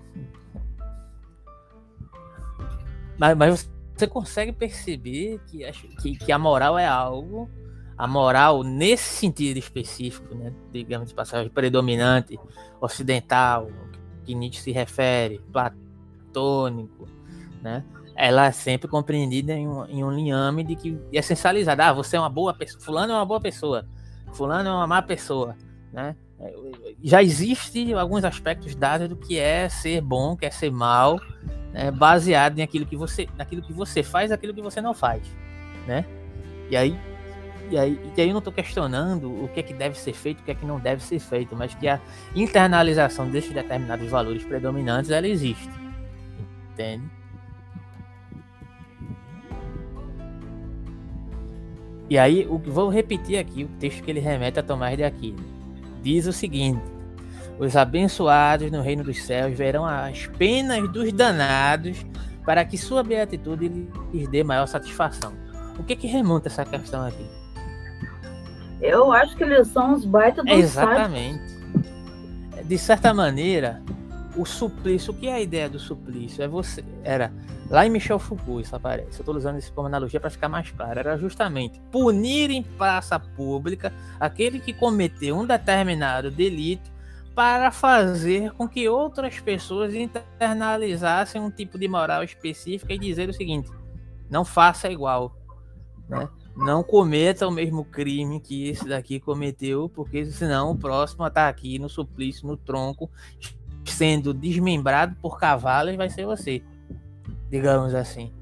Mas, 3.17 3.37
mas 3.37 3.71
você 3.95 4.09
consegue 4.09 4.51
perceber 4.51 5.41
que, 5.47 5.65
que, 6.03 6.17
que, 6.17 6.33
a 6.33 6.39
moral 6.39 6.77
é 6.77 6.87
algo, 6.87 7.49
a 7.97 8.09
moral 8.09 8.65
nesse 8.65 9.21
sentido 9.21 9.59
específico, 9.59 10.35
né, 10.35 10.53
digamos 10.73 11.11
de 11.11 11.15
passagem 11.15 11.49
predominante, 11.49 12.41
ocidental, 12.81 13.71
que 14.25 14.35
Nietzsche 14.35 14.61
se 14.61 14.73
refere, 14.73 15.41
platônico, 15.53 17.07
né, 17.63 17.85
ela 18.17 18.47
é 18.47 18.53
sempre 18.53 18.89
compreendida 18.89 19.53
em 19.53 19.69
um, 19.69 19.87
em 19.87 20.03
um 20.03 20.11
linhame 20.11 20.65
de 20.65 20.75
que 20.75 20.99
é 21.13 21.19
essencializada. 21.19 21.87
Ah, 21.87 21.93
você 21.93 22.17
é 22.17 22.19
uma 22.19 22.29
boa 22.29 22.53
pessoa, 22.53 22.83
fulano 22.83 23.13
é 23.13 23.17
uma 23.17 23.25
boa 23.25 23.41
pessoa, 23.41 23.87
fulano 24.33 24.69
é 24.69 24.73
uma 24.73 24.87
má 24.87 25.03
pessoa, 25.03 25.57
né? 25.93 26.17
É, 26.41 26.55
já 27.03 27.23
existe 27.23 27.95
alguns 27.95 28.25
aspectos 28.25 28.75
dados 28.75 29.09
do 29.09 29.17
que 29.17 29.39
é 29.39 29.69
ser 29.69 30.01
bom, 30.01 30.37
que 30.37 30.45
é 30.45 30.51
ser 30.51 30.73
mal, 30.73 31.21
né, 31.73 31.91
baseado 31.91 32.59
em 32.59 32.63
aquilo 32.63 32.85
que 32.85 32.97
você, 32.97 33.29
naquilo 33.37 33.63
que 33.63 33.73
você 33.73 34.03
faz, 34.03 34.33
aquilo 34.33 34.53
que 34.53 34.63
você 34.63 34.81
não 34.81 34.93
faz, 34.93 35.23
né? 35.87 36.05
E 36.69 36.77
aí, 36.77 36.99
e 37.71 37.79
aí, 37.79 38.13
e 38.17 38.21
aí 38.21 38.29
eu 38.29 38.33
não 38.33 38.39
estou 38.39 38.53
questionando 38.53 39.45
o 39.45 39.49
que 39.49 39.61
é 39.61 39.63
que 39.63 39.73
deve 39.73 39.97
ser 39.97 40.13
feito, 40.13 40.41
o 40.41 40.43
que 40.43 40.51
é 40.51 40.55
que 40.55 40.67
não 40.67 40.81
deve 40.81 41.03
ser 41.03 41.19
feito, 41.19 41.55
mas 41.55 41.75
que 41.75 41.87
a 41.89 42.01
internalização 42.35 43.31
desses 43.31 43.53
determinados 43.53 44.09
valores 44.11 44.45
predominantes 44.45 45.11
ela 45.11 45.29
existe, 45.29 45.71
entende? 46.73 47.22
E 52.11 52.19
aí, 52.19 52.47
o, 52.49 52.59
vou 52.59 52.89
repetir 52.89 53.39
aqui 53.39 53.65
o 53.65 53.69
texto 53.79 54.03
que 54.03 54.11
ele 54.11 54.21
remete 54.21 54.59
a 54.59 54.63
Tomás 54.63 54.97
de 54.97 55.05
Aquino. 55.05 55.39
Diz 56.03 56.27
o 56.27 56.33
seguinte: 56.33 56.83
os 57.59 57.77
abençoados 57.77 58.71
no 58.71 58.83
reino 58.83 59.05
dos 59.05 59.23
céus 59.23 59.57
verão 59.57 59.87
as 59.87 60.27
penas 60.27 60.91
dos 60.93 61.13
danados 61.13 62.05
para 62.45 62.65
que 62.65 62.77
sua 62.77 63.03
beatitude 63.03 63.89
lhes 64.13 64.29
dê 64.29 64.43
maior 64.43 64.67
satisfação. 64.67 65.33
O 65.79 65.85
que 65.85 65.97
que 65.97 66.07
remonta 66.07 66.49
essa 66.49 66.65
questão 66.65 67.07
aqui? 67.07 67.25
Eu 68.81 69.13
acho 69.13 69.37
que 69.37 69.45
eles 69.45 69.69
são 69.69 69.95
os 69.95 70.05
baita 70.05 70.43
dos 70.43 70.53
Exatamente. 70.53 71.63
De 72.65 72.79
certa 72.79 73.15
maneira, 73.15 73.81
o 74.37 74.45
suplício, 74.45 75.13
o 75.13 75.17
que 75.17 75.29
é 75.29 75.35
a 75.35 75.41
ideia 75.41 75.69
do 75.69 75.79
suplício? 75.79 76.43
É 76.43 76.49
você, 76.49 76.85
era 77.05 77.33
lá 77.69 77.87
em 77.87 77.91
Michel 77.91 78.19
Foucault 78.19 78.63
isso 78.63 78.75
aparece. 78.75 79.19
Eu 79.19 79.23
estou 79.23 79.37
usando 79.37 79.59
isso 79.59 79.73
como 79.73 79.87
analogia 79.87 80.21
para 80.21 80.31
ficar 80.31 80.49
mais 80.49 80.71
claro. 80.71 80.99
Era 80.99 81.17
justamente 81.17 81.81
punir 81.91 82.51
em 82.51 82.63
praça 82.63 83.19
pública 83.19 83.93
aquele 84.19 84.59
que 84.59 84.73
cometeu 84.73 85.37
um 85.37 85.47
determinado 85.47 86.31
delito 86.31 86.91
para 87.35 87.71
fazer 87.71 88.53
com 88.53 88.69
que 88.69 88.89
outras 88.89 89.41
pessoas 89.41 89.95
internalizassem 89.95 91.41
um 91.41 91.51
tipo 91.51 91.79
de 91.79 91.89
moral 91.89 92.23
específica 92.23 92.93
e 92.93 92.99
dizer 92.99 93.29
o 93.29 93.35
seguinte: 93.35 93.71
não 94.31 94.45
faça 94.45 94.91
igual, 94.91 95.37
né? 96.09 96.29
Não 96.55 96.83
cometa 96.83 97.49
o 97.49 97.51
mesmo 97.51 97.83
crime 97.83 98.39
que 98.39 98.69
esse 98.69 98.87
daqui 98.87 99.19
cometeu, 99.19 99.89
porque 99.89 100.27
senão 100.27 100.73
o 100.73 100.77
próximo 100.77 101.25
a 101.25 101.29
estar 101.29 101.45
tá 101.45 101.49
aqui 101.49 101.79
no 101.79 101.89
suplício, 101.89 102.47
no 102.47 102.59
tronco, 102.59 103.11
sendo 103.85 104.33
desmembrado 104.33 105.17
por 105.21 105.39
cavalos, 105.39 105.97
vai 105.97 106.09
ser 106.09 106.27
você, 106.27 106.63
digamos 107.51 107.95
assim. 107.95 108.33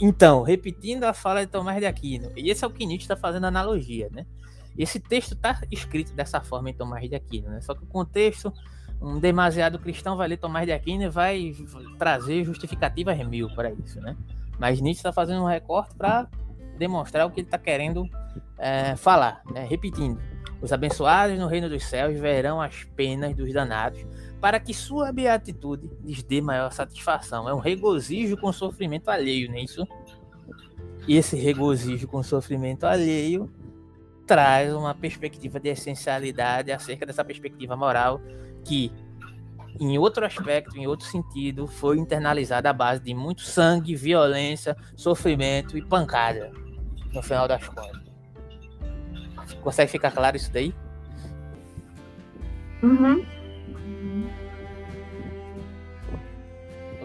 Então, 0.00 0.42
repetindo 0.42 1.04
a 1.04 1.12
fala 1.12 1.44
de 1.44 1.52
Tomás 1.52 1.78
de 1.78 1.86
Aquino, 1.86 2.30
e 2.36 2.50
esse 2.50 2.64
é 2.64 2.66
o 2.66 2.70
que 2.70 2.86
Nietzsche 2.86 3.04
está 3.04 3.16
fazendo 3.16 3.46
analogia, 3.46 4.08
né? 4.10 4.24
Esse 4.76 4.98
texto 4.98 5.34
está 5.34 5.60
escrito 5.70 6.12
dessa 6.14 6.40
forma 6.40 6.70
em 6.70 6.74
Tomás 6.74 7.08
de 7.08 7.14
Aquino, 7.14 7.48
né? 7.48 7.60
Só 7.60 7.74
que 7.74 7.84
o 7.84 7.86
contexto, 7.86 8.52
um 9.00 9.20
demasiado 9.20 9.78
cristão 9.78 10.16
vai 10.16 10.28
ler 10.28 10.38
Tomás 10.38 10.66
de 10.66 10.72
Aquino 10.72 11.04
e 11.04 11.08
vai 11.08 11.54
trazer 11.98 12.44
justificativas 12.44 13.16
mil 13.26 13.48
para 13.54 13.70
isso, 13.72 14.00
né? 14.00 14.16
Mas 14.58 14.80
Nietzsche 14.80 15.00
está 15.00 15.12
fazendo 15.12 15.42
um 15.42 15.46
recorte 15.46 15.94
para 15.94 16.28
demonstrar 16.78 17.26
o 17.26 17.30
que 17.30 17.40
ele 17.40 17.46
está 17.46 17.58
querendo 17.58 18.08
é, 18.58 18.96
falar, 18.96 19.42
né? 19.50 19.66
Repetindo, 19.68 20.18
os 20.60 20.72
abençoados 20.72 21.38
no 21.38 21.46
reino 21.46 21.68
dos 21.68 21.84
céus 21.84 22.18
verão 22.18 22.60
as 22.60 22.84
penas 22.96 23.36
dos 23.36 23.52
danados, 23.52 24.04
para 24.44 24.60
que 24.60 24.74
sua 24.74 25.10
beatitude 25.10 25.90
lhes 26.04 26.22
dê 26.22 26.42
maior 26.42 26.70
satisfação. 26.70 27.48
É 27.48 27.54
um 27.54 27.60
regozijo 27.60 28.36
com 28.36 28.52
sofrimento 28.52 29.08
alheio, 29.08 29.48
não 29.48 29.56
é 29.56 29.62
isso? 29.62 29.88
E 31.08 31.16
esse 31.16 31.34
regozijo 31.34 32.06
com 32.06 32.22
sofrimento 32.22 32.84
alheio 32.84 33.50
traz 34.26 34.74
uma 34.74 34.94
perspectiva 34.94 35.58
de 35.58 35.70
essencialidade 35.70 36.70
acerca 36.70 37.06
dessa 37.06 37.24
perspectiva 37.24 37.74
moral 37.74 38.20
que, 38.66 38.92
em 39.80 39.96
outro 39.96 40.26
aspecto, 40.26 40.76
em 40.76 40.86
outro 40.86 41.06
sentido, 41.06 41.66
foi 41.66 41.96
internalizada 41.96 42.68
à 42.68 42.72
base 42.74 43.00
de 43.00 43.14
muito 43.14 43.40
sangue, 43.40 43.96
violência, 43.96 44.76
sofrimento 44.94 45.78
e 45.78 45.82
pancada, 45.82 46.52
no 47.14 47.22
final 47.22 47.48
das 47.48 47.66
contas. 47.66 48.02
Consegue 49.62 49.90
ficar 49.90 50.10
claro 50.10 50.36
isso 50.36 50.52
daí? 50.52 50.74
Uhum. 52.82 53.33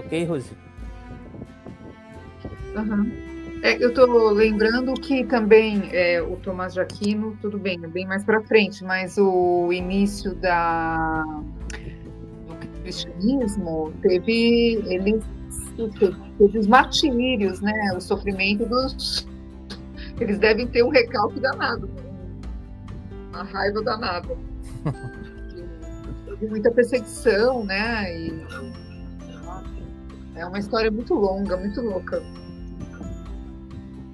Ok, 0.10 0.26
Rose? 0.26 0.50
Uhum. 2.76 3.12
É, 3.62 3.76
eu 3.76 3.90
estou 3.90 4.32
lembrando 4.32 4.96
que 4.96 5.24
também 5.24 5.88
é, 5.92 6.20
o 6.20 6.36
Tomás 6.38 6.74
de 6.74 6.80
Aquino, 6.80 7.38
tudo 7.40 7.60
bem, 7.60 7.80
é 7.84 7.88
bem 7.88 8.08
mais 8.08 8.24
para 8.24 8.42
frente, 8.42 8.84
mas 8.84 9.20
o 9.20 9.72
início 9.72 10.34
da, 10.34 11.24
do 12.48 12.82
cristianismo 12.82 13.94
teve 14.02 14.82
eles 14.88 15.24
teve 16.40 16.58
os 16.58 16.66
martírios, 16.66 17.62
né? 17.62 17.94
O 17.96 18.02
sofrimento 18.02 18.66
dos 18.66 19.28
eles 20.20 20.40
devem 20.40 20.66
ter 20.66 20.84
um 20.84 20.90
recalque 20.90 21.40
danado, 21.40 21.88
uma 23.30 23.44
raiva 23.44 23.84
danada. 23.84 24.36
Teve 26.26 26.48
muita 26.48 26.72
perseguição, 26.72 27.64
né? 27.66 28.18
E 28.18 28.89
é 30.40 30.46
uma 30.46 30.58
história 30.58 30.90
muito 30.90 31.14
longa, 31.14 31.58
muito 31.58 31.82
louca. 31.82 32.24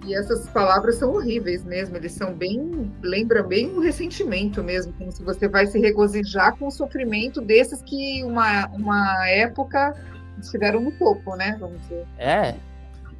E 0.05 0.13
essas 0.13 0.47
palavras 0.49 0.95
são 0.95 1.13
horríveis 1.13 1.63
mesmo, 1.63 1.95
eles 1.97 2.11
são 2.11 2.33
bem, 2.33 2.91
lembra 3.01 3.41
bem 3.41 3.71
um 3.71 3.79
ressentimento 3.79 4.63
mesmo, 4.63 4.93
como 4.93 5.11
se 5.11 5.23
você 5.23 5.47
vai 5.47 5.65
se 5.65 5.79
regozijar 5.79 6.55
com 6.57 6.67
o 6.67 6.71
sofrimento 6.71 7.41
desses 7.41 7.81
que 7.81 8.23
uma, 8.23 8.67
uma 8.67 9.27
época 9.27 9.95
estiveram 10.39 10.79
no 10.79 10.91
topo, 10.91 11.35
né? 11.35 11.57
Vamos 11.59 11.81
dizer. 11.81 12.05
É, 12.19 12.55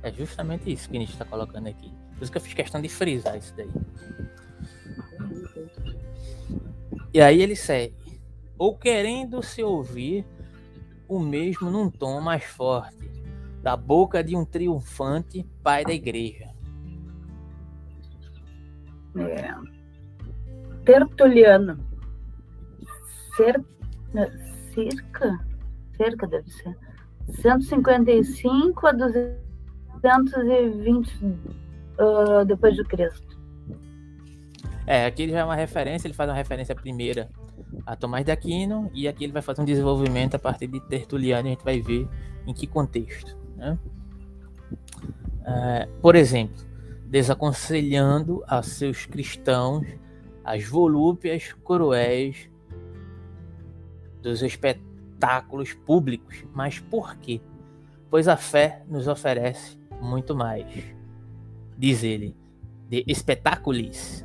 é 0.04 0.12
justamente 0.12 0.72
isso 0.72 0.90
que 0.90 0.98
a 0.98 1.00
gente 1.00 1.14
está 1.14 1.26
colocando 1.26 1.68
aqui. 1.68 1.92
Por 2.16 2.24
isso 2.24 2.32
que 2.32 2.38
eu 2.38 2.42
fiz 2.42 2.54
questão 2.54 2.82
de 2.82 2.90
frisar 2.90 3.36
isso 3.38 3.54
daí. 3.58 3.70
E 7.14 7.22
aí 7.22 7.42
ele 7.42 7.56
segue. 7.56 7.96
Ou 8.58 8.78
querendo 8.78 9.42
se 9.42 9.64
ouvir 9.64 10.26
o 11.08 11.20
mesmo 11.20 11.70
num 11.70 11.90
tom 11.90 12.22
mais 12.22 12.44
forte, 12.44 13.12
da 13.62 13.76
boca 13.76 14.24
de 14.24 14.36
um 14.36 14.46
triunfante 14.46 15.44
pai 15.64 15.84
da 15.84 15.94
igreja 15.94 16.56
é, 19.18 19.56
Tertuliano. 20.84 21.80
Cer, 23.36 23.60
cerca, 24.74 25.40
cerca 25.98 26.28
deve 26.28 26.50
ser. 26.52 26.78
155 27.42 28.88
a 28.88 28.92
220 28.92 31.26
uh, 32.00 32.46
depois 32.46 32.76
de 32.76 32.84
Cristo. 32.84 33.36
É, 34.86 35.08
aqui 35.08 35.28
já 35.28 35.40
é 35.40 35.44
uma 35.44 35.56
referência, 35.56 36.08
ele 36.08 36.14
faz 36.14 36.30
uma 36.30 36.36
referência 36.36 36.76
primeira 36.76 37.28
a 37.86 37.96
Tomás 37.96 38.26
de 38.26 38.32
Aquino 38.32 38.90
e 38.94 39.08
aqui 39.08 39.24
ele 39.24 39.34
vai 39.34 39.42
fazer 39.42 39.62
um 39.62 39.66
desenvolvimento 39.66 40.36
a 40.36 40.40
partir 40.40 40.68
de 40.68 40.80
Tertuliano, 40.80 41.48
a 41.48 41.52
gente 41.52 41.64
vai 41.64 41.82
ver 41.82 42.08
em 42.46 42.54
que 42.54 42.68
contexto. 42.68 43.38
Né? 43.56 43.78
É, 45.46 45.88
por 46.02 46.16
exemplo, 46.16 46.56
desaconselhando 47.06 48.44
a 48.48 48.62
seus 48.62 49.06
cristãos 49.06 49.86
as 50.44 50.64
volúpias 50.68 51.54
cruéis 51.64 52.50
dos 54.22 54.42
espetáculos 54.42 55.74
públicos. 55.74 56.44
Mas 56.54 56.80
por 56.80 57.16
quê? 57.18 57.40
Pois 58.10 58.28
a 58.28 58.36
fé 58.36 58.84
nos 58.88 59.08
oferece 59.08 59.78
muito 60.02 60.36
mais. 60.36 60.66
Diz 61.78 62.04
ele, 62.04 62.36
de 62.90 63.04
espetáculos, 63.08 64.25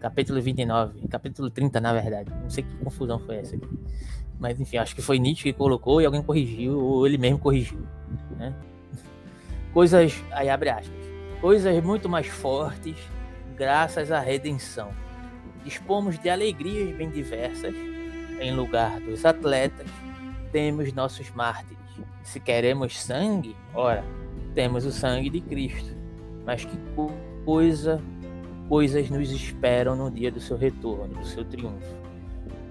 capítulo 0.00 0.40
29, 0.40 1.08
capítulo 1.08 1.50
30, 1.50 1.80
na 1.80 1.92
verdade. 1.92 2.30
Não 2.42 2.50
sei 2.50 2.64
que 2.64 2.76
confusão 2.78 3.18
foi 3.18 3.36
essa 3.36 3.56
aqui. 3.56 3.68
Mas 4.38 4.58
enfim, 4.58 4.78
acho 4.78 4.94
que 4.94 5.02
foi 5.02 5.18
Nietzsche 5.18 5.44
que 5.44 5.52
colocou 5.52 6.00
e 6.00 6.06
alguém 6.06 6.22
corrigiu, 6.22 6.78
ou 6.78 7.06
ele 7.06 7.18
mesmo 7.18 7.38
corrigiu. 7.38 7.86
Né? 8.36 8.54
Coisas, 9.72 10.14
aí 10.32 10.48
abre 10.48 10.70
aspas 10.70 11.00
coisas 11.40 11.82
muito 11.82 12.08
mais 12.08 12.26
fortes, 12.26 12.96
graças 13.56 14.12
à 14.12 14.20
redenção. 14.20 14.90
Dispomos 15.64 16.18
de 16.18 16.28
alegrias 16.28 16.94
bem 16.96 17.10
diversas, 17.10 17.74
em 18.40 18.54
lugar 18.54 19.00
dos 19.00 19.24
atletas, 19.24 19.86
temos 20.52 20.92
nossos 20.92 21.30
mártires. 21.30 21.78
Se 22.22 22.38
queremos 22.38 23.00
sangue, 23.00 23.56
ora, 23.74 24.04
temos 24.54 24.84
o 24.84 24.92
sangue 24.92 25.30
de 25.30 25.40
Cristo. 25.40 25.94
Mas 26.44 26.64
que 26.64 26.76
coisa, 27.44 28.00
coisas 28.70 29.10
nos 29.10 29.32
esperam 29.32 29.96
no 29.96 30.08
dia 30.08 30.30
do 30.30 30.38
seu 30.38 30.56
retorno, 30.56 31.12
do 31.18 31.26
seu 31.26 31.44
triunfo. 31.44 31.92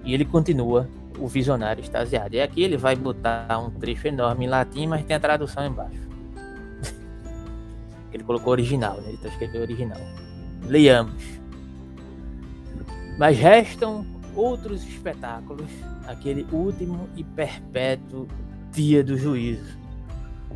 E 0.02 0.14
ele 0.14 0.24
continua, 0.24 0.88
o 1.18 1.28
visionário 1.28 1.82
extasiado. 1.82 2.34
E 2.34 2.40
aqui 2.40 2.62
ele 2.62 2.78
vai 2.78 2.96
botar 2.96 3.58
um 3.58 3.70
trecho 3.70 4.08
enorme 4.08 4.46
em 4.46 4.48
latim, 4.48 4.86
mas 4.86 5.04
tem 5.04 5.14
a 5.14 5.20
tradução 5.20 5.66
embaixo. 5.66 6.08
Ele 8.10 8.24
colocou 8.24 8.50
original, 8.52 8.98
né? 9.02 9.10
Ele 9.10 9.18
tá 9.18 9.28
escrevendo 9.28 9.60
original. 9.60 10.00
Leiamos. 10.66 11.22
Mas 13.18 13.38
restam 13.38 14.06
outros 14.34 14.82
espetáculos, 14.82 15.70
aquele 16.06 16.46
último 16.50 17.10
e 17.14 17.22
perpétuo 17.22 18.26
dia 18.72 19.04
do 19.04 19.18
juízo. 19.18 19.78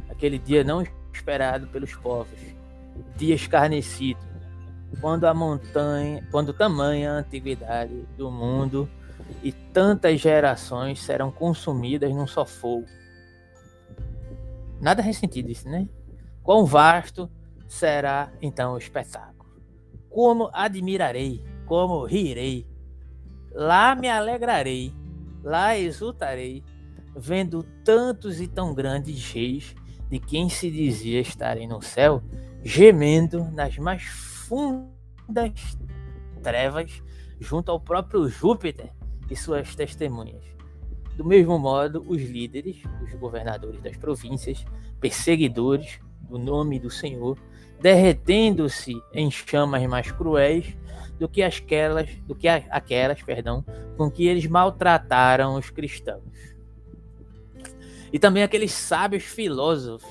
Aquele 0.09 0.38
dia 0.38 0.64
não 0.64 0.82
esperado 1.12 1.66
pelos 1.66 1.95
povos, 1.95 2.38
dia 3.18 3.34
escarnecido, 3.34 4.34
quando 4.95 5.24
a 5.24 5.34
montanha, 5.34 6.26
quando 6.30 6.53
tamanha 6.53 7.12
a 7.12 7.18
antiguidade 7.18 8.07
do 8.16 8.30
mundo 8.30 8.88
e 9.42 9.53
tantas 9.53 10.20
gerações 10.20 11.01
serão 11.03 11.30
consumidas 11.30 12.11
num 12.14 12.26
só 12.26 12.45
fogo. 12.45 12.86
Nada 14.80 15.03
ressentido 15.03 15.51
isso, 15.51 15.68
né? 15.68 15.88
Quão 16.42 16.66
vasto 16.66 17.30
será 17.66 18.32
então 18.42 18.74
o 18.74 18.78
espetáculo. 18.78 19.51
Como 20.11 20.51
admirarei, 20.53 21.42
como 21.66 22.05
rirei, 22.05 22.66
lá 23.53 23.95
me 23.95 24.09
alegrarei, 24.09 24.92
lá 25.42 25.76
exultarei, 25.76 26.62
vendo 27.16 27.62
tantos 27.84 28.40
e 28.40 28.47
tão 28.47 28.74
grandes 28.74 29.32
reis 29.32 29.74
de 30.11 30.18
quem 30.18 30.49
se 30.49 30.70
dizia 30.70 31.20
estarem 31.20 31.66
no 31.66 31.80
céu, 31.80 32.22
gemendo 32.62 33.45
nas 33.53 33.76
mais 33.78 34.03
fundas 34.47 35.78
trevas 36.42 37.03
junto 37.40 37.70
ao 37.70 37.80
próprio 37.80 38.28
Júpiter 38.28 38.90
e 39.30 39.36
suas 39.36 39.74
testemunhas. 39.74 40.45
Do 41.16 41.24
mesmo 41.24 41.59
modo, 41.59 42.05
os 42.09 42.20
líderes, 42.22 42.82
os 43.03 43.12
governadores 43.14 43.80
das 43.80 43.97
províncias, 43.97 44.64
perseguidores 45.01 46.01
do 46.28 46.38
nome 46.38 46.78
do 46.78 46.90
Senhor, 46.90 47.38
derretendo-se 47.80 48.95
em 49.12 49.30
chamas 49.30 49.86
mais 49.86 50.11
cruéis 50.11 50.76
do 51.18 51.28
que 51.28 51.42
aquelas, 51.42 52.11
do 52.26 52.34
que 52.34 52.49
aquelas, 52.49 53.22
perdão, 53.22 53.64
com 53.97 54.11
que 54.11 54.26
eles 54.26 54.47
maltrataram 54.47 55.55
os 55.55 55.70
cristãos. 55.70 56.22
E 58.12 58.18
também 58.18 58.42
aqueles 58.42 58.72
sábios 58.72 59.24
filósofos 59.24 60.11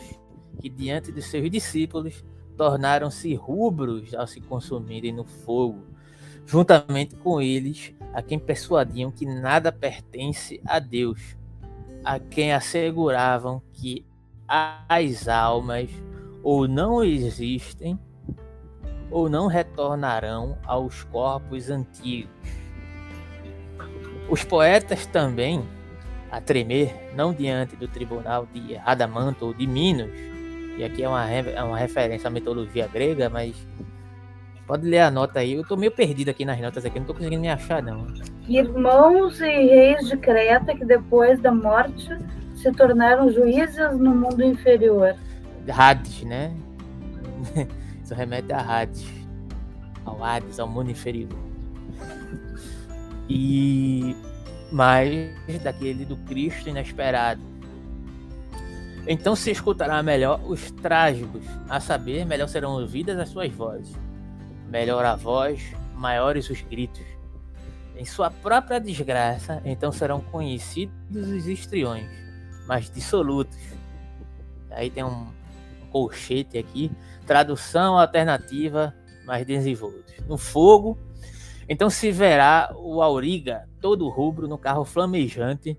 que 0.60 0.70
diante 0.70 1.12
de 1.12 1.22
seus 1.22 1.50
discípulos 1.50 2.24
tornaram-se 2.58 3.34
rubros 3.36 4.14
ao 4.14 4.28
se 4.28 4.40
consumirem 4.42 5.12
no 5.12 5.24
fogo, 5.24 5.84
juntamente 6.46 7.16
com 7.16 7.42
eles 7.42 7.94
a 8.14 8.22
quem 8.22 8.38
persuadiam 8.38 9.12
que 9.12 9.26
nada 9.26 9.72
pertence 9.72 10.62
a 10.66 10.80
Deus, 10.80 11.36
a 12.04 12.20
quem 12.20 12.54
asseguravam 12.54 13.62
que 13.74 14.06
as 14.48 15.28
almas 15.28 15.90
ou 16.44 16.68
não 16.68 17.04
existem 17.04 18.00
ou 19.10 19.30
não 19.30 19.48
retornarão 19.48 20.58
aos 20.66 21.04
corpos 21.04 21.70
antigos. 21.70 22.32
Os 24.30 24.44
poetas 24.44 25.06
também, 25.06 25.64
a 26.32 26.42
tremer, 26.42 27.14
não 27.16 27.34
diante 27.34 27.76
do 27.76 27.88
tribunal 27.88 28.48
de 28.52 28.76
Adamanto 28.78 29.46
ou 29.46 29.54
de 29.54 29.68
Minos, 29.68 30.33
e 30.78 30.84
aqui 30.84 31.04
é 31.04 31.10
uma, 31.10 31.30
é 31.30 31.64
uma 31.64 31.78
referência 31.78 32.28
à 32.28 32.32
mitologia 32.32 32.88
grega, 32.88 33.30
mas 33.30 33.56
pode 34.66 34.88
ler 34.88 35.00
a 35.00 35.12
nota 35.12 35.40
aí. 35.40 35.54
Eu 35.54 35.68
tô 35.68 35.76
meio 35.76 35.92
perdido 35.92 36.30
aqui 36.30 36.46
nas 36.46 36.60
notas 36.60 36.86
aqui, 36.86 37.00
não 37.00 37.06
tô 37.06 37.14
conseguindo 37.14 37.42
me 37.42 37.50
achar 37.50 37.82
não. 37.82 38.08
Irmãos 38.48 39.40
e 39.40 39.46
reis 39.46 40.08
de 40.08 40.18
Creta 40.18 40.76
que 40.76 40.84
depois 40.84 41.40
da 41.40 41.52
morte 41.52 42.10
se 42.56 42.72
tornaram 42.72 43.32
juízes 43.32 43.98
no 43.98 44.16
mundo 44.16 44.44
inferior. 44.44 45.16
Hades, 45.70 46.24
né? 46.24 46.54
Isso 48.04 48.14
remete 48.14 48.52
a 48.52 48.60
Hades, 48.60 49.06
ao 50.06 50.24
Hades, 50.24 50.60
ao 50.60 50.68
mundo 50.68 50.92
inferior. 50.92 51.30
E 53.30 54.16
mais 54.72 55.32
daquele 55.62 56.04
do 56.04 56.18
Cristo 56.18 56.70
inesperado. 56.70 57.53
Então 59.06 59.36
se 59.36 59.52
escutará 59.52 60.02
melhor 60.02 60.40
os 60.46 60.72
trágicos, 60.72 61.44
a 61.70 61.80
saber, 61.80 62.26
melhor 62.26 62.48
serão 62.48 62.74
ouvidas 62.74 63.20
as 63.20 63.30
suas 63.30 63.52
vozes. 63.52 63.94
Melhor 64.70 65.04
a 65.04 65.16
voz, 65.16 65.62
maiores 65.94 66.50
os 66.50 66.62
gritos. 66.62 67.06
Em 67.96 68.06
sua 68.06 68.32
própria 68.32 68.80
desgraça, 68.80 69.62
então 69.66 69.92
serão 69.92 70.22
conhecidos 70.22 71.28
os 71.28 71.48
estriões, 71.48 72.10
mas 72.66 72.90
dissolutos. 72.90 73.58
Aí 74.72 74.90
tem 74.90 75.04
um 75.04 75.28
colchete 75.92 76.58
aqui, 76.58 76.90
tradução 77.28 78.00
alternativa, 78.00 78.96
mais 79.26 79.46
desenvoltos. 79.46 80.16
No 80.28 80.38
fogo, 80.38 80.98
então 81.68 81.90
se 81.90 82.12
verá 82.12 82.74
o 82.76 83.02
auriga 83.02 83.68
todo 83.80 84.10
rubro 84.10 84.48
no 84.48 84.58
carro 84.58 84.84
flamejante. 84.84 85.78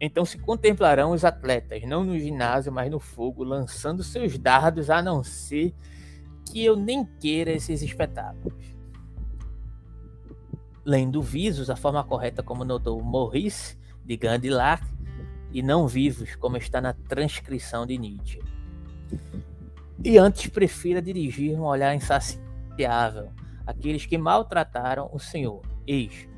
Então 0.00 0.24
se 0.24 0.38
contemplarão 0.38 1.12
os 1.12 1.24
atletas, 1.24 1.82
não 1.82 2.02
no 2.02 2.18
ginásio, 2.18 2.72
mas 2.72 2.90
no 2.90 2.98
fogo, 2.98 3.44
lançando 3.44 4.02
seus 4.02 4.38
dardos, 4.38 4.88
a 4.88 5.02
não 5.02 5.22
ser 5.22 5.74
que 6.46 6.64
eu 6.64 6.74
nem 6.74 7.04
queira 7.04 7.50
esses 7.50 7.82
espetáculos. 7.82 8.64
Lendo 10.84 11.20
visos, 11.20 11.68
a 11.68 11.76
forma 11.76 12.02
correta 12.02 12.42
como 12.42 12.64
notou 12.64 13.02
Maurice 13.02 13.78
de 14.04 14.16
Gandillac, 14.16 14.82
e 15.52 15.62
não 15.62 15.86
vivos, 15.86 16.36
como 16.36 16.56
está 16.56 16.80
na 16.80 16.92
transcrição 16.92 17.84
de 17.84 17.98
Nietzsche. 17.98 18.40
E 20.02 20.16
antes 20.16 20.46
prefira 20.48 21.02
dirigir 21.02 21.58
um 21.58 21.64
olhar 21.64 21.94
insaciável 21.94 23.30
aqueles 23.66 24.06
que 24.06 24.16
maltrataram 24.16 25.10
o 25.12 25.18
Senhor. 25.18 25.62
Eis. 25.86 26.28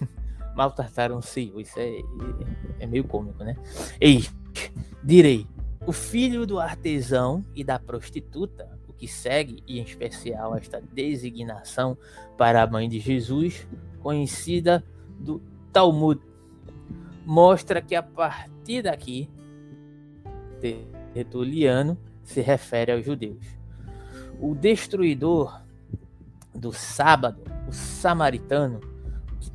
maltrataram 0.56 1.18
o 1.18 1.22
Senhor. 1.22 1.60
Isso 1.60 1.78
é, 1.78 2.00
é 2.80 2.86
meio 2.86 3.04
cômico, 3.04 3.44
né? 3.44 3.54
Eis. 4.00 4.34
Direi: 5.04 5.46
o 5.86 5.92
filho 5.92 6.46
do 6.46 6.58
artesão 6.58 7.44
e 7.54 7.62
da 7.62 7.78
prostituta, 7.78 8.68
o 8.88 8.92
que 8.92 9.06
segue, 9.06 9.62
e 9.66 9.78
em 9.78 9.82
especial 9.82 10.56
esta 10.56 10.80
designação 10.80 11.96
para 12.36 12.62
a 12.62 12.66
mãe 12.66 12.88
de 12.88 12.98
Jesus, 12.98 13.68
conhecida 14.00 14.82
do 15.20 15.40
Talmud, 15.72 16.20
mostra 17.24 17.82
que 17.82 17.94
a 17.94 18.02
partir 18.02 18.82
daqui, 18.82 19.28
Tertuliano 21.12 21.98
se 22.24 22.40
refere 22.40 22.92
aos 22.92 23.04
judeus. 23.04 23.44
O 24.40 24.54
destruidor 24.54 25.62
do 26.54 26.72
sábado, 26.72 27.42
o 27.68 27.72
samaritano, 27.72 28.80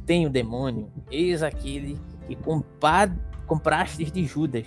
tem 0.06 0.26
o 0.26 0.30
demônio, 0.30 0.91
eis 1.10 1.43
aquele 1.43 1.99
que 2.28 2.38
comprastes 3.45 4.12
de 4.12 4.26
Judas, 4.26 4.66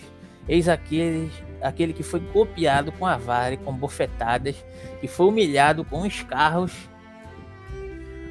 eis 0.48 0.68
aquele, 0.68 1.30
aquele 1.60 1.92
que 1.92 2.02
foi 2.02 2.20
copiado 2.20 2.92
com 2.92 3.06
a 3.06 3.16
vara 3.16 3.54
e 3.54 3.58
com 3.58 3.72
bofetadas, 3.72 4.64
que 5.00 5.08
foi 5.08 5.26
humilhado 5.26 5.84
com 5.84 6.04
escarros, 6.06 6.72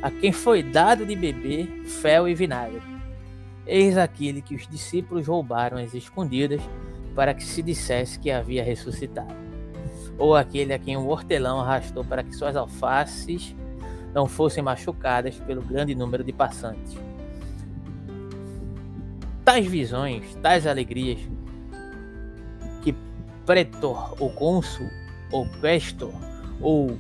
a 0.01 0.11
quem 0.11 0.31
foi 0.31 0.61
dado 0.61 1.05
de 1.05 1.15
beber 1.15 1.67
fel 1.85 2.27
e 2.27 2.35
vinagre. 2.35 2.81
Eis 3.65 3.97
aquele 3.97 4.41
que 4.41 4.55
os 4.55 4.67
discípulos 4.67 5.27
roubaram 5.27 5.77
às 5.77 5.93
escondidas 5.93 6.61
para 7.15 7.33
que 7.33 7.43
se 7.43 7.61
dissesse 7.61 8.19
que 8.19 8.29
havia 8.29 8.63
ressuscitado. 8.63 9.33
Ou 10.17 10.35
aquele 10.35 10.73
a 10.73 10.79
quem 10.79 10.97
o 10.97 11.07
hortelão 11.07 11.59
arrastou 11.59 12.03
para 12.03 12.23
que 12.23 12.35
suas 12.35 12.55
alfaces 12.55 13.55
não 14.13 14.27
fossem 14.27 14.63
machucadas 14.63 15.35
pelo 15.35 15.61
grande 15.61 15.95
número 15.95 16.23
de 16.23 16.31
passantes. 16.31 16.97
Tais 19.43 19.65
visões, 19.65 20.35
tais 20.41 20.65
alegrias 20.67 21.19
que 22.81 22.95
pretor, 23.45 24.15
ou 24.19 24.29
cônsul, 24.31 24.87
ou 25.31 25.47
questor, 25.59 26.13
ou 26.61 26.97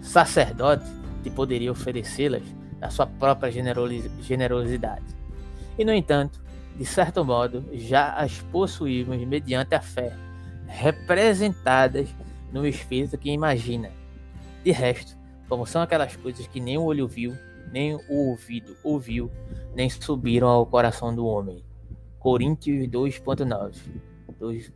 sacerdote 0.00 0.84
te 1.22 1.30
poderia 1.30 1.72
oferecê-las 1.72 2.42
na 2.78 2.90
sua 2.90 3.06
própria 3.06 3.50
generosidade. 4.20 5.04
E, 5.78 5.84
no 5.84 5.92
entanto, 5.92 6.40
de 6.76 6.84
certo 6.84 7.24
modo, 7.24 7.64
já 7.72 8.12
as 8.12 8.40
possuímos 8.52 9.16
mediante 9.26 9.74
a 9.74 9.80
fé, 9.80 10.12
representadas 10.66 12.08
no 12.52 12.66
espírito 12.66 13.18
que 13.18 13.30
imagina. 13.30 13.90
De 14.62 14.70
resto, 14.70 15.16
como 15.48 15.66
são 15.66 15.82
aquelas 15.82 16.14
coisas 16.16 16.46
que 16.46 16.60
nem 16.60 16.78
o 16.78 16.84
olho 16.84 17.08
viu, 17.08 17.36
nem 17.72 17.94
o 17.94 18.28
ouvido 18.28 18.76
ouviu, 18.84 19.30
nem 19.74 19.88
subiram 19.88 20.48
ao 20.48 20.66
coração 20.66 21.14
do 21.14 21.26
homem. 21.26 21.64
Coríntios 22.18 22.86
2.9 22.88 24.72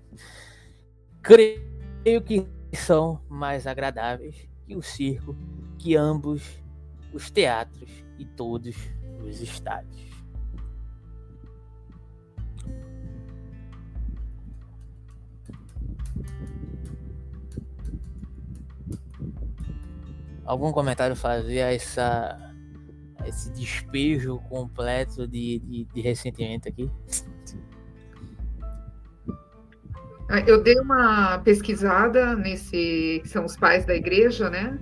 Creio 1.23 2.23
que 2.23 2.47
são 2.73 3.21
mais 3.29 3.67
agradáveis 3.67 4.49
que 4.67 4.75
o 4.75 4.83
circo, 4.83 5.37
que 5.79 5.97
ambos 5.97 6.43
os 7.13 7.31
teatros 7.31 7.91
e 8.19 8.25
todos 8.25 8.77
os 9.25 9.41
estádios. 9.41 10.06
Algum 20.47 20.73
comentário 20.73 21.17
fazia 21.17 21.73
essa 21.73 22.39
esse 23.27 23.51
despejo 23.53 24.39
completo 24.49 25.27
de, 25.27 25.59
de, 25.59 25.85
de 25.93 26.01
ressentimento 26.01 26.69
aqui? 26.69 26.89
Ah, 30.29 30.41
eu 30.47 30.63
dei 30.63 30.79
uma 30.79 31.39
pesquisada 31.39 32.37
nesse 32.37 33.21
que 33.23 33.29
são 33.29 33.45
os 33.45 33.57
pais 33.57 33.85
da 33.85 33.95
igreja, 33.95 34.49
né? 34.49 34.79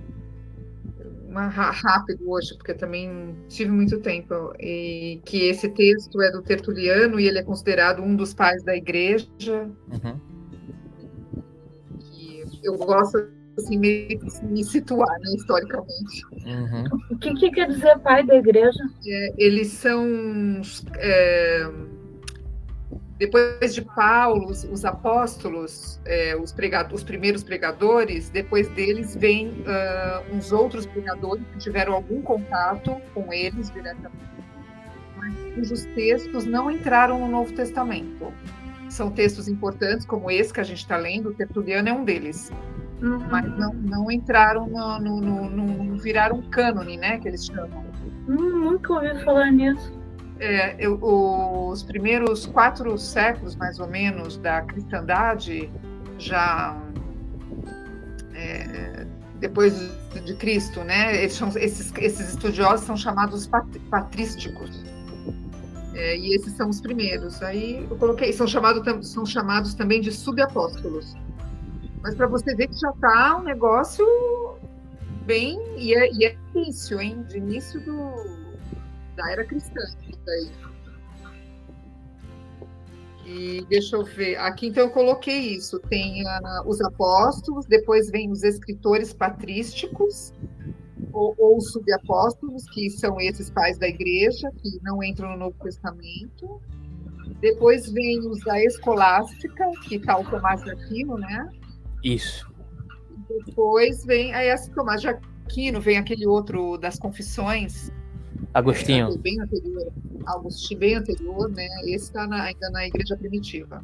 uma 1.35 1.49
rápido 1.49 2.31
hoje, 2.31 2.55
porque 2.55 2.73
também 2.73 3.35
tive 3.49 3.69
muito 3.69 3.99
tempo, 3.99 4.53
e 4.57 5.21
que 5.25 5.49
esse 5.49 5.67
texto 5.67 6.21
é 6.21 6.31
do 6.31 6.41
Tertuliano 6.41 7.19
e 7.19 7.27
ele 7.27 7.39
é 7.39 7.43
considerado 7.43 8.01
um 8.01 8.15
dos 8.15 8.33
pais 8.33 8.63
da 8.63 8.73
igreja. 8.73 9.69
Uhum. 9.91 10.19
eu 12.63 12.77
gosto 12.77 13.34
assim, 13.57 13.77
me, 13.77 14.19
me 14.43 14.63
situar 14.63 15.19
né, 15.19 15.33
historicamente. 15.35 16.25
Uhum. 16.45 16.85
O 17.11 17.17
que, 17.17 17.33
que, 17.33 17.51
quer 17.51 17.67
dizer 17.67 17.97
pai 17.99 18.25
da 18.25 18.35
igreja? 18.35 18.83
É, 19.07 19.33
eles 19.37 19.69
são 19.69 20.61
é, 20.95 21.69
depois 23.17 23.73
de 23.73 23.81
Paulo, 23.81 24.49
os, 24.49 24.65
os 24.65 24.83
apóstolos, 24.83 25.99
é, 26.05 26.35
os, 26.35 26.51
pregadores, 26.51 26.97
os 26.97 27.03
primeiros 27.03 27.43
pregadores, 27.43 28.29
depois 28.29 28.67
deles 28.69 29.15
vêm 29.15 29.49
uh, 29.49 30.35
uns 30.35 30.51
outros 30.51 30.85
pregadores 30.85 31.45
que 31.53 31.59
tiveram 31.59 31.93
algum 31.93 32.21
contato 32.21 32.97
com 33.13 33.31
eles 33.31 33.71
diretamente, 33.71 34.19
mas 35.15 35.33
cujos 35.55 35.85
textos 35.95 36.45
não 36.45 36.69
entraram 36.69 37.19
no 37.19 37.27
Novo 37.29 37.53
Testamento. 37.53 38.33
São 38.89 39.09
textos 39.09 39.47
importantes, 39.47 40.05
como 40.05 40.29
esse 40.29 40.53
que 40.53 40.59
a 40.59 40.63
gente 40.63 40.79
está 40.79 40.97
lendo, 40.97 41.29
o 41.29 41.33
Tertuliano 41.33 41.87
é 41.87 41.93
um 41.93 42.03
deles. 42.03 42.51
Uhum. 43.01 43.19
Mas 43.29 43.57
não, 43.57 43.73
não 43.73 44.11
entraram 44.11 44.67
no, 44.67 44.99
no, 44.99 45.21
no, 45.21 45.49
no, 45.49 45.97
viraram 45.97 46.41
cânone, 46.43 46.97
né? 46.97 47.19
Que 47.19 47.27
eles 47.27 47.45
chamam. 47.45 47.85
Hum, 48.27 48.71
nunca 48.71 48.93
ouvi 48.93 49.23
falar 49.23 49.51
nisso 49.51 49.95
é, 50.39 50.75
eu, 50.79 50.99
os 51.01 51.83
primeiros 51.83 52.45
quatro 52.45 52.97
séculos, 52.97 53.55
mais 53.55 53.79
ou 53.79 53.87
menos, 53.87 54.37
da 54.37 54.61
cristandade, 54.61 55.69
já 56.17 56.77
é, 58.33 59.05
depois 59.39 59.73
de 60.25 60.35
Cristo, 60.35 60.83
né? 60.83 61.23
Esses, 61.23 61.55
esses, 61.55 61.93
esses 61.97 62.29
estudiosos 62.29 62.85
são 62.85 62.97
chamados 62.97 63.49
patrísticos. 63.89 64.83
É, 65.93 66.17
e 66.17 66.35
esses 66.35 66.53
são 66.53 66.69
os 66.69 66.81
primeiros. 66.81 67.41
Aí 67.41 67.85
eu 67.89 67.95
coloquei, 67.95 68.33
são, 68.33 68.45
chamado, 68.45 69.03
são 69.03 69.25
chamados 69.25 69.73
também 69.73 70.01
de 70.01 70.11
subapóstolos. 70.11 71.15
Mas 72.05 72.13
para 72.13 72.27
você 72.27 72.53
ver 72.53 72.67
que 72.67 72.79
já 72.79 72.91
está 72.91 73.35
um 73.35 73.43
negócio 73.43 74.05
bem. 75.25 75.59
E 75.75 75.95
é, 75.95 76.13
e 76.13 76.23
é 76.23 76.37
hein? 77.01 77.25
De 77.27 77.37
início 77.37 77.81
do, 77.81 78.13
da 79.15 79.31
era 79.31 79.43
cristã. 79.43 79.81
Daí. 80.23 80.51
E 83.25 83.65
deixa 83.67 83.95
eu 83.95 84.03
ver. 84.03 84.35
Aqui 84.35 84.67
então 84.67 84.83
eu 84.83 84.91
coloquei 84.91 85.55
isso. 85.55 85.79
Tem 85.79 86.21
uh, 86.21 86.67
os 86.67 86.79
apóstolos, 86.79 87.65
depois 87.65 88.11
vem 88.11 88.31
os 88.31 88.43
escritores 88.43 89.11
patrísticos, 89.11 90.31
ou, 91.11 91.33
ou 91.39 91.57
os 91.57 91.71
subapóstolos, 91.71 92.69
que 92.69 92.87
são 92.91 93.19
esses 93.19 93.49
pais 93.49 93.79
da 93.79 93.87
igreja, 93.87 94.51
que 94.61 94.79
não 94.83 95.03
entram 95.03 95.31
no 95.31 95.37
Novo 95.37 95.55
Testamento. 95.59 96.61
Depois 97.41 97.89
vem 97.89 98.19
os 98.19 98.41
da 98.41 98.63
escolástica, 98.63 99.71
que 99.87 99.95
está 99.95 100.19
o 100.19 100.29
Tomás 100.29 100.63
de 100.63 100.69
Aquino, 100.69 101.17
né? 101.17 101.49
Isso. 102.05 102.47
depois 103.47 104.05
vem 104.05 104.31
aí 104.33 104.47
essa 104.47 104.71
Tomás 104.71 105.01
de 105.01 105.07
Aquino, 105.07 105.81
vem 105.81 105.97
aquele 105.97 106.27
outro 106.27 106.77
das 106.77 106.99
Confissões. 106.99 107.91
Agostinho. 108.53 109.07
É, 109.07 109.17
bem 109.17 109.41
anterior, 109.41 109.91
Agostinho 110.27 110.79
bem 110.79 110.95
anterior, 110.95 111.49
né? 111.49 111.67
Esse 111.85 112.05
está 112.05 112.23
ainda 112.23 112.69
na 112.69 112.85
Igreja 112.85 113.17
Primitiva. 113.17 113.83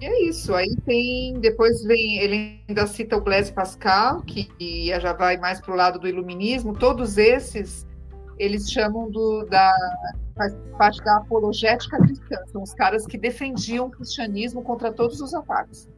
E 0.00 0.06
é 0.06 0.28
isso. 0.28 0.54
Aí 0.54 0.74
tem. 0.86 1.34
Depois 1.40 1.82
vem. 1.84 2.18
Ele 2.18 2.60
ainda 2.68 2.86
cita 2.86 3.16
o 3.16 3.20
Blaise 3.20 3.52
Pascal, 3.52 4.22
que 4.22 4.48
já 5.00 5.12
vai 5.12 5.36
mais 5.36 5.60
para 5.60 5.72
o 5.74 5.76
lado 5.76 5.98
do 5.98 6.08
iluminismo. 6.08 6.72
Todos 6.72 7.18
esses 7.18 7.86
eles 8.38 8.70
chamam 8.70 9.10
do, 9.10 9.44
da. 9.44 9.74
faz 10.36 10.56
parte 10.78 11.02
da 11.04 11.16
apologética 11.16 11.98
cristã. 11.98 12.36
São 12.46 12.62
os 12.62 12.72
caras 12.72 13.06
que 13.06 13.18
defendiam 13.18 13.86
o 13.86 13.90
cristianismo 13.90 14.62
contra 14.62 14.92
todos 14.92 15.20
os 15.20 15.34
ataques. 15.34 15.88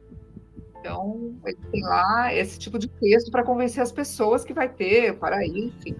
Então, 0.81 1.35
ele 1.45 1.57
tem 1.71 1.83
lá 1.83 2.33
esse 2.33 2.57
tipo 2.57 2.79
de 2.79 2.87
texto 2.87 3.29
para 3.29 3.43
convencer 3.43 3.83
as 3.83 3.91
pessoas 3.91 4.43
que 4.43 4.51
vai 4.51 4.67
ter, 4.67 5.15
para 5.19 5.35
aí, 5.35 5.71
enfim. 5.77 5.95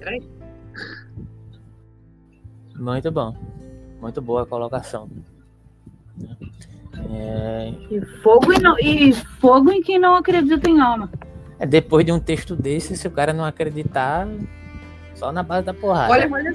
Peraí. 0.00 0.28
Muito 2.74 3.12
bom. 3.12 3.36
Muito 4.00 4.20
boa 4.20 4.42
a 4.42 4.46
colocação. 4.46 5.08
É... 7.08 7.72
E, 7.88 8.04
fogo 8.20 8.52
e, 8.52 8.58
não, 8.58 8.76
e 8.80 9.12
fogo 9.12 9.70
em 9.70 9.80
quem 9.80 9.98
não 9.98 10.16
acredita 10.16 10.68
em 10.68 10.80
alma. 10.80 11.08
É, 11.56 11.66
depois 11.66 12.04
de 12.04 12.10
um 12.10 12.18
texto 12.18 12.56
desse, 12.56 12.96
se 12.96 13.06
o 13.06 13.12
cara 13.12 13.32
não 13.32 13.44
acreditar, 13.44 14.26
só 15.14 15.30
na 15.30 15.44
base 15.44 15.66
da 15.66 15.74
porrada. 15.74 16.12
Olha, 16.12 16.28
olha, 16.32 16.52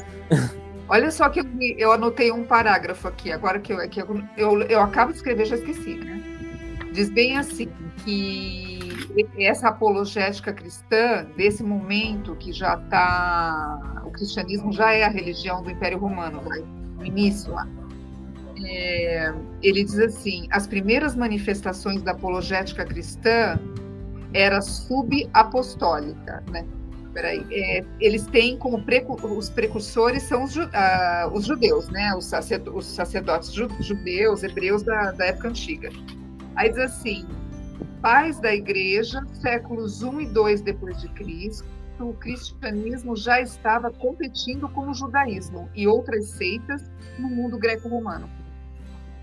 olha 0.88 1.12
só 1.12 1.30
que 1.30 1.40
eu, 1.40 1.46
eu, 1.78 1.92
anotei 1.92 2.32
um 2.32 2.44
parágrafo 2.44 3.08
aqui, 3.08 3.32
agora 3.32 3.60
que, 3.60 3.74
eu, 3.74 3.90
que 3.90 4.02
eu, 4.02 4.24
eu, 4.38 4.62
eu 4.64 4.82
acabo 4.82 5.12
de 5.12 5.18
escrever, 5.18 5.46
já 5.46 5.56
esqueci, 5.56 5.96
né? 5.96 6.22
Diz 6.94 7.10
bem 7.10 7.38
assim, 7.38 7.70
que 8.04 8.76
essa 9.38 9.70
apologética 9.70 10.54
cristã, 10.54 11.26
desse 11.36 11.64
momento 11.64 12.36
que 12.36 12.52
já 12.52 12.76
está. 12.76 14.02
O 14.06 14.12
cristianismo 14.12 14.72
já 14.72 14.94
é 14.94 15.04
a 15.04 15.10
religião 15.10 15.62
do 15.62 15.70
Império 15.70 15.98
Romano, 15.98 16.42
no 16.98 17.06
início 17.06 17.54
lá. 17.54 17.68
É, 18.64 19.34
ele 19.62 19.84
diz 19.84 20.00
assim: 20.00 20.48
as 20.52 20.66
primeiras 20.68 21.16
manifestações 21.16 22.02
da 22.02 22.12
apologética 22.12 22.86
cristã 22.86 23.60
era 24.34 24.62
subapostólica, 24.62 26.44
né? 26.50 26.66
Peraí, 27.16 27.48
é, 27.50 27.86
eles 27.98 28.28
têm 28.28 28.58
como 28.58 28.84
precu 28.84 29.16
os 29.26 29.50
precursores 29.50 30.24
são 30.24 30.44
os, 30.44 30.58
uh, 30.58 30.68
os 31.32 31.46
judeus, 31.46 31.88
né? 31.88 32.14
Os, 32.14 32.30
os 32.74 32.86
sacerdotes 32.86 33.54
judeus, 33.54 34.44
hebreus 34.44 34.84
da, 34.84 35.14
da 35.14 35.28
época 35.28 35.48
antiga. 35.48 35.90
Aí 36.58 36.68
diz 36.68 36.78
assim: 36.78 37.26
pais 38.02 38.38
da 38.42 38.54
igreja, 38.54 39.26
séculos 39.42 40.04
1 40.04 40.20
e 40.20 40.26
2 40.26 40.60
depois 40.60 41.00
de 41.00 41.08
Cristo, 41.14 41.66
o 42.02 42.14
cristianismo 42.16 43.16
já 43.16 43.40
estava 43.40 43.90
competindo 43.92 44.68
com 44.68 44.90
o 44.90 44.94
judaísmo 44.94 45.70
e 45.74 45.88
outras 45.88 46.26
seitas 46.32 46.92
no 47.18 47.30
mundo 47.30 47.58
greco-romano. 47.58 48.30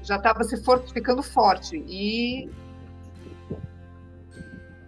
Já 0.03 0.16
estava 0.16 0.43
se 0.45 0.57
fortificando 0.64 1.22
forte 1.22 1.76
e 1.86 2.49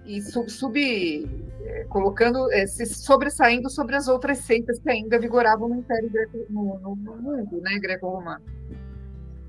e 0.06 0.22
sub, 0.22 0.50
sub 0.50 1.43
é, 1.64 1.84
colocando, 1.84 2.52
é, 2.52 2.66
se 2.66 2.84
sobressaindo 2.86 3.70
sobre 3.70 3.96
as 3.96 4.06
outras 4.06 4.38
seitas 4.38 4.78
que 4.78 4.90
ainda 4.90 5.18
vigoravam 5.18 5.68
no 5.68 5.76
Império 5.76 6.10
Greco, 6.10 6.38
no, 6.50 6.78
no, 6.78 6.96
no 6.96 7.16
mundo, 7.16 7.60
né, 7.62 7.78
greco-romano. 7.78 8.44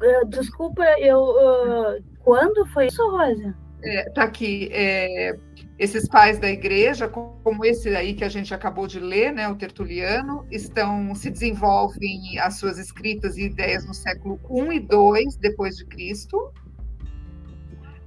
Uh, 0.02 0.26
desculpa, 0.28 0.84
eu 1.00 1.20
uh, 1.20 2.04
quando 2.20 2.66
foi 2.68 2.88
isso, 2.88 3.02
Rosa? 3.10 3.56
É, 3.84 4.10
tá 4.10 4.24
aqui. 4.24 4.70
É, 4.72 5.38
esses 5.78 6.08
pais 6.08 6.40
da 6.40 6.50
igreja, 6.50 7.08
como 7.08 7.66
esse 7.66 7.90
aí 7.96 8.14
que 8.14 8.24
a 8.24 8.30
gente 8.30 8.54
acabou 8.54 8.88
de 8.88 9.00
ler, 9.00 9.34
né, 9.34 9.48
o 9.48 9.56
Tertuliano, 9.56 10.46
estão 10.50 11.14
se 11.14 11.30
desenvolvem 11.30 12.40
as 12.40 12.58
suas 12.58 12.78
escritas 12.78 13.38
e 13.38 13.46
ideias 13.46 13.86
no 13.86 13.94
século 13.94 14.40
I 14.50 14.78
e 14.78 14.80
II 14.80 15.38
depois 15.40 15.76
de 15.76 15.86
Cristo, 15.86 16.52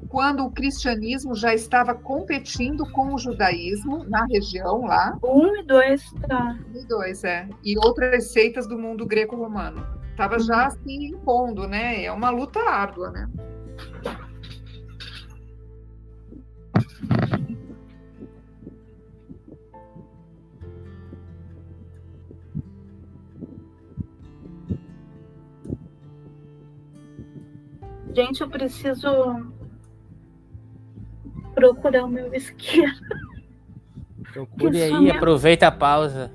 quando 0.09 0.45
o 0.45 0.51
cristianismo 0.51 1.35
já 1.35 1.55
estava 1.55 1.95
competindo 1.95 2.91
com 2.93 3.15
o 3.15 3.19
judaísmo 3.19 4.05
na 4.05 4.25
região 4.27 4.87
lá. 4.87 5.17
Um 5.23 5.57
e 5.57 5.63
dois, 5.63 6.03
tá. 6.27 6.59
Um 6.75 6.79
e 6.79 6.87
dois, 6.87 7.25
é. 7.25 7.49
E 7.65 7.77
outras 7.79 8.33
seitas 8.33 8.67
do 8.67 8.79
mundo 8.79 9.07
greco-romano. 9.07 9.87
Estava 10.11 10.35
uhum. 10.35 10.41
já 10.41 10.71
se 10.71 10.93
impondo, 10.93 11.69
né? 11.69 12.05
É 12.05 12.13
uma 12.13 12.31
luta 12.31 12.61
árdua, 12.61 13.11
né? 13.11 13.29
Gente, 28.15 28.41
eu 28.41 28.49
preciso 28.49 29.58
procurar 31.59 32.05
o 32.05 32.09
meu 32.09 32.33
isqueiro. 32.33 32.93
Procure 34.33 34.81
aí, 34.81 34.91
sumiu... 34.91 35.15
aproveita 35.15 35.67
a 35.67 35.73
pausa. 35.73 36.31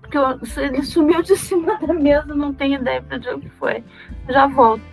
Porque 0.00 0.16
eu, 0.18 0.38
ele 0.62 0.82
sumiu 0.82 1.22
de 1.22 1.36
cima 1.36 1.78
da 1.78 1.92
mesa, 1.92 2.34
não 2.34 2.52
tenho 2.52 2.80
ideia 2.80 3.02
para 3.02 3.18
onde 3.34 3.48
foi. 3.50 3.82
Já 4.28 4.46
volto. 4.46 4.84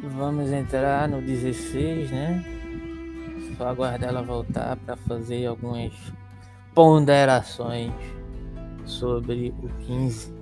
Vamos 0.00 0.52
entrar 0.52 1.08
no 1.08 1.20
16, 1.20 2.10
né? 2.10 2.44
Só 3.56 3.68
aguardar 3.68 4.10
ela 4.10 4.22
voltar 4.22 4.76
para 4.76 4.96
fazer 4.96 5.46
algumas 5.46 5.92
ponderações 6.74 7.92
sobre 8.84 9.54
o 9.62 9.68
15. 9.86 10.37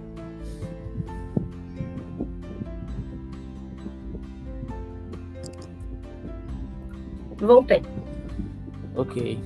Voltei. 7.38 7.82
Ok. 8.94 9.38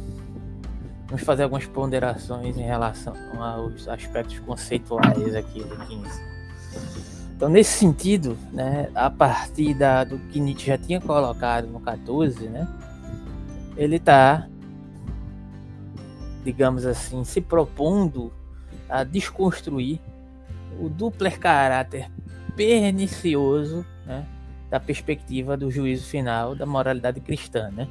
Vamos 1.07 1.25
fazer 1.25 1.43
algumas 1.43 1.67
ponderações 1.67 2.57
em 2.57 2.62
relação 2.62 3.15
aos 3.43 3.89
aspectos 3.89 4.39
conceituais 4.41 5.35
aqui 5.35 5.65
do 5.65 5.77
15. 5.87 6.31
Então, 7.35 7.49
nesse 7.49 7.79
sentido, 7.79 8.39
né, 8.53 8.91
a 8.95 9.11
partir 9.11 9.75
da, 9.75 10.05
do 10.05 10.19
que 10.19 10.39
Nietzsche 10.39 10.67
já 10.67 10.79
tinha 10.79 11.01
colocado 11.01 11.67
no 11.67 11.81
14, 11.81 12.49
né, 12.49 12.69
ele 13.77 13.97
está, 13.97 14.47
digamos 16.45 16.87
assim, 16.87 17.25
se 17.25 17.41
propondo 17.41 18.33
a 18.89 19.03
desconstruir 19.03 20.01
o 20.79 20.89
duplo 20.89 21.31
caráter 21.39 22.11
pernicioso 22.55 23.87
da 24.71 24.79
perspectiva 24.79 25.57
do 25.57 25.71
juízo 25.71 26.07
final 26.07 26.55
da 26.55 26.65
moralidade 26.65 27.21
cristã. 27.21 27.71
Né? 27.71 27.89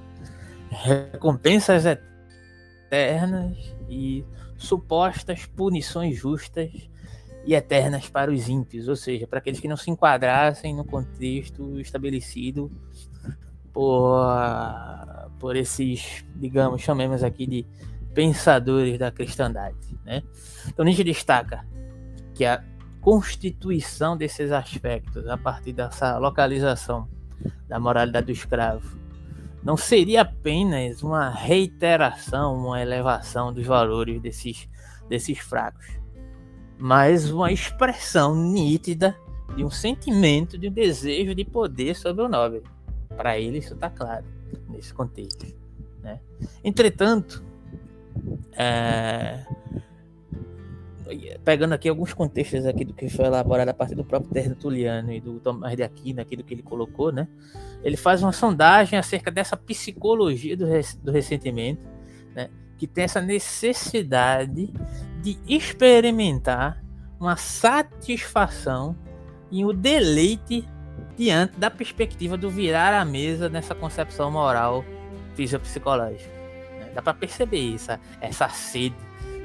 Recompensas 0.71 1.85
eternas 1.85 3.57
e 3.89 4.25
supostas 4.57 5.45
punições 5.45 6.17
justas 6.17 6.71
e 7.45 7.53
eternas 7.53 8.09
para 8.09 8.31
os 8.31 8.47
ímpios, 8.47 8.87
ou 8.87 8.95
seja, 8.95 9.27
para 9.27 9.39
aqueles 9.39 9.59
que 9.59 9.67
não 9.67 9.77
se 9.77 9.89
enquadrassem 9.89 10.75
no 10.75 10.85
contexto 10.85 11.79
estabelecido 11.79 12.71
por, 13.73 14.27
por 15.39 15.55
esses, 15.55 16.25
digamos, 16.35 16.81
chamemos 16.81 17.23
aqui 17.23 17.45
de 17.45 17.65
pensadores 18.13 18.97
da 18.97 19.11
cristandade. 19.11 19.77
Né? 20.05 20.23
Então 20.67 20.83
Nietzsche 20.83 21.03
destaca 21.03 21.65
que 22.33 22.45
a 22.45 22.63
constituição 23.09 24.15
desses 24.15 24.51
aspectos, 24.51 25.27
a 25.27 25.35
partir 25.35 25.73
dessa 25.73 26.19
localização 26.19 27.09
da 27.67 27.79
moralidade 27.79 28.27
do 28.27 28.31
escravo, 28.31 28.99
não 29.63 29.75
seria 29.75 30.21
apenas 30.21 31.01
uma 31.01 31.27
reiteração, 31.27 32.55
uma 32.55 32.79
elevação 32.79 33.51
dos 33.51 33.65
valores 33.65 34.21
desses, 34.21 34.69
desses 35.09 35.39
fracos, 35.39 35.87
mas 36.77 37.31
uma 37.31 37.51
expressão 37.51 38.35
nítida 38.35 39.17
de 39.55 39.65
um 39.65 39.71
sentimento, 39.71 40.55
de 40.55 40.69
um 40.69 40.71
desejo 40.71 41.33
de 41.33 41.43
poder 41.43 41.95
sobre 41.95 42.23
o 42.23 42.29
nobre. 42.29 42.61
Para 43.17 43.39
ele, 43.39 43.57
isso 43.57 43.73
está 43.73 43.89
claro 43.89 44.23
nesse 44.69 44.93
contexto. 44.93 45.47
Né? 46.03 46.19
Entretanto, 46.63 47.43
é, 48.53 49.43
pegando 51.43 51.73
aqui 51.73 51.89
alguns 51.89 52.13
contextos 52.13 52.65
aqui 52.65 52.85
do 52.85 52.93
que 52.93 53.09
foi 53.09 53.25
elaborado 53.25 53.69
a 53.69 53.73
partir 53.73 53.95
do 53.95 54.03
próprio 54.03 54.31
Tertuliano 54.31 55.11
e 55.11 55.19
do 55.19 55.39
Tomás 55.39 55.75
de 55.75 55.83
Aquino, 55.83 56.21
aqui 56.21 56.35
do 56.35 56.43
que 56.43 56.53
ele 56.53 56.63
colocou, 56.63 57.11
né? 57.11 57.27
Ele 57.83 57.97
faz 57.97 58.21
uma 58.21 58.31
sondagem 58.31 58.97
acerca 58.97 59.31
dessa 59.31 59.57
psicologia 59.57 60.55
do, 60.55 60.65
do 61.01 61.11
ressentimento, 61.11 61.81
né? 62.35 62.49
Que 62.77 62.85
tem 62.85 63.03
essa 63.03 63.21
necessidade 63.21 64.71
de 65.21 65.37
experimentar 65.47 66.83
uma 67.19 67.35
satisfação 67.35 68.95
e 69.51 69.65
o 69.65 69.71
um 69.71 69.73
deleite 69.73 70.67
diante 71.17 71.59
da 71.59 71.69
perspectiva 71.69 72.37
do 72.37 72.49
virar 72.49 72.93
a 72.93 73.03
mesa 73.03 73.49
nessa 73.49 73.75
concepção 73.75 74.31
moral 74.31 74.85
fisiopsicológica. 75.35 76.31
Né? 76.79 76.91
Dá 76.95 77.01
para 77.01 77.13
perceber 77.13 77.75
essa, 77.75 77.99
essa 78.21 78.47
sede, 78.49 78.95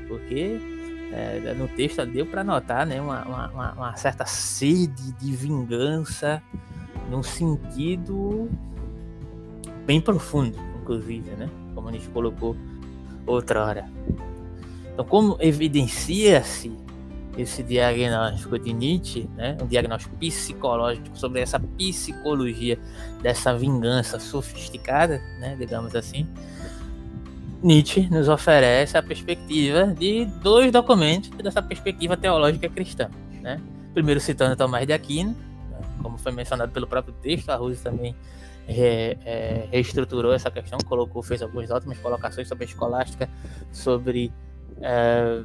porque 0.06 0.73
é, 1.14 1.54
no 1.54 1.68
texto 1.68 2.04
deu 2.04 2.26
para 2.26 2.42
notar 2.42 2.84
né, 2.84 3.00
uma, 3.00 3.24
uma, 3.24 3.72
uma, 3.72 3.96
certa 3.96 4.26
sede 4.26 5.12
de 5.12 5.36
vingança 5.36 6.42
num 7.08 7.22
sentido 7.22 8.50
bem 9.86 10.00
profundo, 10.00 10.58
inclusive, 10.80 11.30
né? 11.30 11.48
como 11.72 11.88
a 11.88 11.92
gente 11.92 12.08
colocou 12.08 12.56
outra 13.24 13.64
hora. 13.64 13.84
Então, 14.92 15.04
como 15.04 15.36
evidencia-se 15.40 16.72
esse 17.36 17.62
diagnóstico 17.62 18.58
de 18.58 18.72
Nietzsche, 18.72 19.28
né, 19.36 19.56
um 19.60 19.66
diagnóstico 19.66 20.16
psicológico 20.16 21.16
sobre 21.16 21.40
essa 21.40 21.58
psicologia 21.58 22.78
dessa 23.22 23.56
vingança 23.56 24.18
sofisticada, 24.18 25.18
né, 25.38 25.56
digamos 25.58 25.94
assim, 25.94 26.28
Nietzsche 27.64 28.06
nos 28.10 28.28
oferece 28.28 28.98
a 28.98 29.02
perspectiva 29.02 29.86
de 29.86 30.26
dois 30.42 30.70
documentos 30.70 31.30
dessa 31.30 31.62
perspectiva 31.62 32.14
teológica 32.14 32.68
cristã. 32.68 33.08
Né? 33.40 33.58
Primeiro 33.94 34.20
citando 34.20 34.54
Tomás 34.54 34.86
de 34.86 34.92
Aquino, 34.92 35.30
né, 35.70 35.78
como 36.02 36.18
foi 36.18 36.30
mencionado 36.30 36.70
pelo 36.72 36.86
próprio 36.86 37.14
texto, 37.22 37.48
a 37.48 37.56
Rose 37.56 37.82
também 37.82 38.14
é, 38.68 39.16
é, 39.24 39.68
reestruturou 39.72 40.34
essa 40.34 40.50
questão, 40.50 40.78
colocou, 40.86 41.22
fez 41.22 41.40
algumas 41.40 41.70
ótimas 41.70 41.96
colocações 41.98 42.46
sobre 42.46 42.64
a 42.64 42.66
escolástica, 42.66 43.30
sobre 43.72 44.30
é, 44.82 45.42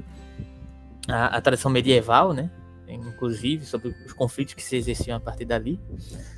a, 1.07 1.37
a 1.37 1.41
tradição 1.41 1.71
medieval, 1.71 2.33
né? 2.33 2.51
inclusive 2.89 3.65
sobre 3.65 3.95
os 4.05 4.11
conflitos 4.11 4.55
que 4.55 4.63
se 4.63 4.75
exerciam 4.75 5.15
a 5.15 5.19
partir 5.19 5.45
dali, 5.45 5.79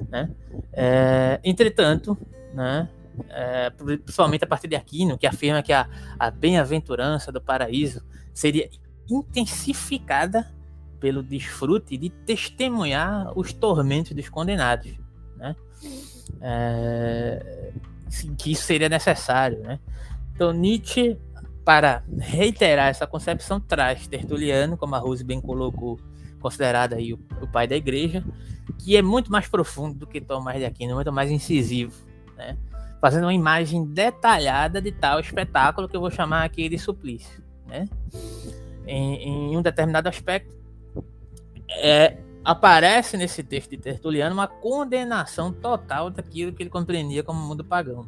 né? 0.09 0.29
É, 0.73 1.39
entretanto, 1.43 2.15
né? 2.53 2.89
É, 3.29 3.69
principalmente 3.69 4.43
a 4.43 4.47
partir 4.47 4.67
de 4.67 4.75
Aquino, 4.75 5.17
que 5.17 5.27
afirma 5.27 5.61
que 5.61 5.73
a, 5.73 5.87
a 6.17 6.31
bem-aventurança 6.31 7.31
do 7.31 7.41
paraíso 7.41 8.01
seria 8.33 8.69
intensificada 9.09 10.49
pelo 10.99 11.23
desfrute 11.23 11.97
de 11.97 12.09
testemunhar 12.09 13.37
os 13.37 13.51
tormentos 13.51 14.13
dos 14.13 14.29
condenados, 14.29 14.91
né? 15.35 15.55
É, 16.39 17.73
que 18.37 18.51
isso 18.51 18.63
seria 18.63 18.87
necessário, 18.87 19.59
né? 19.61 19.79
Então 20.33 20.53
Nietzsche 20.53 21.17
para 21.65 22.03
reiterar 22.17 22.89
essa 22.89 23.05
concepção, 23.05 23.59
traz 23.59 24.07
Tertuliano, 24.07 24.77
como 24.77 24.95
a 24.95 24.99
Rose 24.99 25.23
bem 25.23 25.39
colocou, 25.39 25.99
considerado 26.39 26.93
aí 26.93 27.13
o, 27.13 27.19
o, 27.41 27.47
pai 27.47 27.67
da 27.67 27.75
igreja, 27.75 28.23
que 28.79 28.97
é 28.97 29.01
muito 29.01 29.31
mais 29.31 29.47
profundo 29.47 29.99
do 29.99 30.07
que 30.07 30.19
Tomás 30.19 30.57
de 30.57 30.65
Aquino, 30.65 30.95
muito 30.95 31.11
mais 31.11 31.29
incisivo, 31.29 31.93
né? 32.35 32.57
Fazendo 33.01 33.23
uma 33.23 33.33
imagem 33.33 33.83
detalhada 33.83 34.79
de 34.79 34.91
tal 34.91 35.19
espetáculo 35.19 35.89
que 35.89 35.95
eu 35.95 36.01
vou 36.01 36.11
chamar 36.11 36.43
aqui 36.43 36.69
de 36.69 36.77
suplício. 36.77 37.43
Né? 37.65 37.89
Em, 38.85 39.51
em 39.51 39.57
um 39.57 39.61
determinado 39.61 40.07
aspecto, 40.07 40.55
é, 41.71 42.17
aparece 42.43 43.17
nesse 43.17 43.43
texto 43.43 43.71
de 43.71 43.77
Tertuliano 43.77 44.35
uma 44.35 44.47
condenação 44.47 45.51
total 45.51 46.11
daquilo 46.11 46.53
que 46.53 46.61
ele 46.61 46.69
compreendia 46.69 47.23
como 47.23 47.39
mundo 47.39 47.65
pagão. 47.65 48.05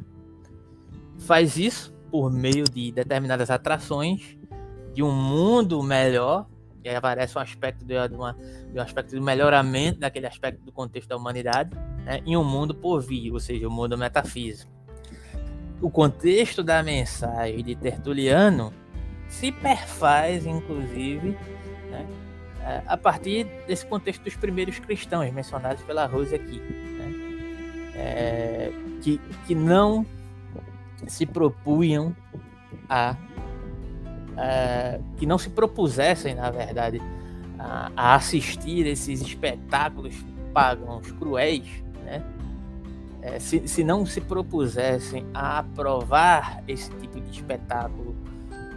Faz 1.18 1.56
isso 1.56 1.92
por 2.10 2.30
meio 2.30 2.64
de 2.64 2.92
determinadas 2.92 3.50
atrações 3.50 4.36
de 4.92 5.02
um 5.02 5.10
mundo 5.10 5.82
melhor, 5.82 6.46
e 6.84 6.88
aí 6.88 6.94
aparece 6.94 7.36
um 7.36 7.40
aspecto 7.40 7.84
de, 7.84 7.96
uma, 8.14 8.34
de 8.70 8.78
um 8.78 8.80
aspecto 8.80 9.16
do 9.16 9.22
melhoramento 9.22 9.98
daquele 9.98 10.26
aspecto 10.26 10.62
do 10.62 10.70
contexto 10.70 11.08
da 11.08 11.16
humanidade, 11.16 11.74
né, 12.04 12.20
em 12.24 12.36
um 12.36 12.44
mundo 12.44 12.74
por 12.74 13.00
vir, 13.00 13.32
ou 13.32 13.40
seja, 13.40 13.66
o 13.66 13.70
um 13.70 13.74
mundo 13.74 13.98
metafísico. 13.98 14.72
O 15.80 15.90
contexto 15.90 16.62
da 16.62 16.82
mensagem 16.82 17.62
de 17.62 17.74
Tertuliano 17.74 18.72
se 19.28 19.52
perfaz, 19.52 20.46
inclusive, 20.46 21.36
né, 21.90 22.06
a 22.86 22.96
partir 22.96 23.46
desse 23.66 23.84
contexto 23.84 24.22
dos 24.22 24.36
primeiros 24.36 24.78
cristãos 24.78 25.30
mencionados 25.32 25.82
pela 25.82 26.06
Rose 26.06 26.34
aqui, 26.34 26.58
né, 26.58 27.12
é, 27.94 28.72
que, 29.02 29.20
que 29.46 29.54
não 29.54 30.06
se 31.06 31.26
propunham 31.26 32.14
a, 32.88 33.16
a, 34.36 34.98
que 35.16 35.26
não 35.26 35.36
se 35.36 35.50
propusessem, 35.50 36.34
na 36.34 36.50
verdade, 36.50 37.02
a, 37.58 37.90
a 37.96 38.14
assistir 38.14 38.86
esses 38.86 39.20
espetáculos 39.20 40.14
pagãos 40.52 41.10
cruéis, 41.12 41.66
né? 42.04 42.22
É, 43.24 43.40
se, 43.40 43.66
se 43.66 43.82
não 43.82 44.04
se 44.04 44.20
propusessem 44.20 45.24
a 45.32 45.60
aprovar 45.60 46.62
esse 46.68 46.90
tipo 46.90 47.18
de 47.22 47.30
espetáculo 47.30 48.14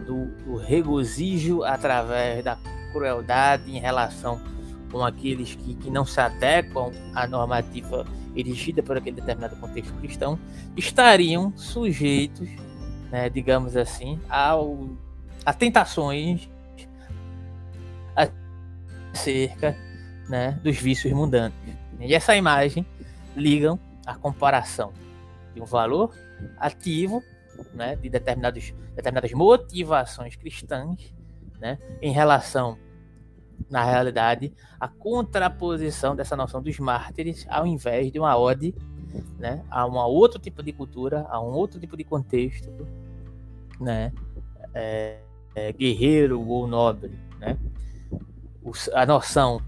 do, 0.05 0.27
do 0.45 0.55
regozijo 0.55 1.63
através 1.63 2.45
da 2.45 2.57
crueldade 2.93 3.69
em 3.69 3.77
relação 3.77 4.41
com 4.89 5.03
aqueles 5.03 5.53
que, 5.53 5.75
que 5.75 5.91
não 5.91 6.05
se 6.05 6.21
adequam 6.21 6.93
à 7.13 7.27
normativa 7.27 8.05
erigida 8.33 8.81
por 8.81 8.95
aquele 8.95 9.17
determinado 9.17 9.57
contexto 9.57 9.93
cristão, 9.95 10.39
estariam 10.77 11.51
sujeitos, 11.57 12.47
né, 13.11 13.29
digamos 13.29 13.75
assim, 13.75 14.17
ao, 14.29 14.87
a 15.45 15.51
tentações 15.51 16.49
acerca 19.13 19.75
né, 20.29 20.57
dos 20.63 20.77
vícios 20.77 21.11
mundanos. 21.11 21.57
E 21.99 22.13
essa 22.13 22.33
imagem 22.33 22.85
ligam 23.35 23.77
a 24.07 24.15
comparação 24.15 24.93
de 25.53 25.61
um 25.61 25.65
valor 25.65 26.15
ativo 26.57 27.21
né, 27.73 27.95
de 27.95 28.09
determinados, 28.09 28.73
determinadas 28.95 29.31
motivações 29.33 30.35
cristãs 30.35 31.13
né, 31.59 31.77
em 32.01 32.11
relação 32.11 32.77
na 33.69 33.83
realidade, 33.83 34.53
a 34.79 34.87
contraposição 34.87 36.15
dessa 36.15 36.35
noção 36.35 36.61
dos 36.61 36.79
mártires 36.79 37.45
ao 37.49 37.65
invés 37.67 38.11
de 38.11 38.19
uma 38.19 38.37
ode 38.37 38.73
né, 39.37 39.63
a 39.69 39.85
um 39.85 39.95
outro 39.95 40.39
tipo 40.39 40.63
de 40.63 40.71
cultura, 40.71 41.25
a 41.29 41.41
um 41.41 41.51
outro 41.51 41.79
tipo 41.79 41.97
de 41.97 42.03
contexto, 42.03 42.71
né, 43.79 44.13
é, 44.73 45.19
é, 45.55 45.73
guerreiro 45.73 46.39
ou 46.47 46.67
nobre. 46.67 47.19
Né? 47.39 47.57
A 48.93 49.05
noção 49.05 49.61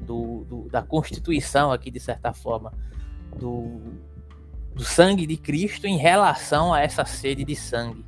do, 0.00 0.44
do, 0.44 0.68
da 0.68 0.82
constituição 0.82 1.72
aqui, 1.72 1.90
de 1.90 2.00
certa 2.00 2.32
forma, 2.32 2.72
do, 3.38 3.80
do 4.74 4.82
sangue 4.82 5.26
de 5.26 5.36
Cristo 5.36 5.86
em 5.86 5.96
relação 5.96 6.72
a 6.72 6.80
essa 6.80 7.04
sede 7.04 7.44
de 7.44 7.54
sangue. 7.54 8.04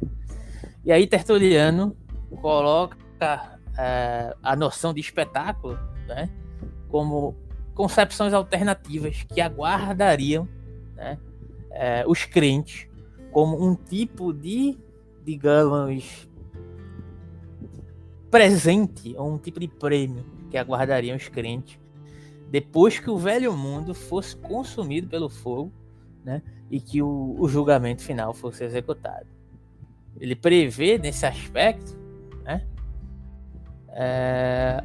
E 0.84 0.92
aí 0.92 1.06
Tertuliano 1.06 1.96
coloca 2.40 3.58
é, 3.78 4.34
a 4.42 4.56
noção 4.56 4.92
de 4.94 5.00
espetáculo, 5.00 5.78
né, 6.06 6.30
como 6.88 7.36
concepções 7.74 8.32
alternativas 8.32 9.22
que 9.24 9.40
aguardariam 9.40 10.48
né, 10.94 11.18
é, 11.70 12.04
os 12.06 12.24
crentes 12.24 12.88
como 13.32 13.62
um 13.62 13.74
tipo 13.74 14.32
de, 14.32 14.78
digamos, 15.24 16.28
presente 18.30 19.14
ou 19.16 19.34
um 19.34 19.38
tipo 19.38 19.60
de 19.60 19.68
prêmio 19.68 20.24
que 20.50 20.56
aguardariam 20.56 21.16
os 21.16 21.28
crentes 21.28 21.78
depois 22.50 22.98
que 22.98 23.10
o 23.10 23.18
velho 23.18 23.52
mundo 23.52 23.94
fosse 23.94 24.36
consumido 24.36 25.08
pelo 25.08 25.28
fogo 25.28 25.72
né, 26.24 26.42
e 26.70 26.80
que 26.80 27.02
o, 27.02 27.36
o 27.38 27.48
julgamento 27.48 28.02
final 28.02 28.32
fosse 28.32 28.64
executado. 28.64 29.26
Ele 30.18 30.34
prevê 30.34 30.98
nesse 30.98 31.26
aspecto 31.26 31.96
né, 32.44 32.66
é, 33.88 34.82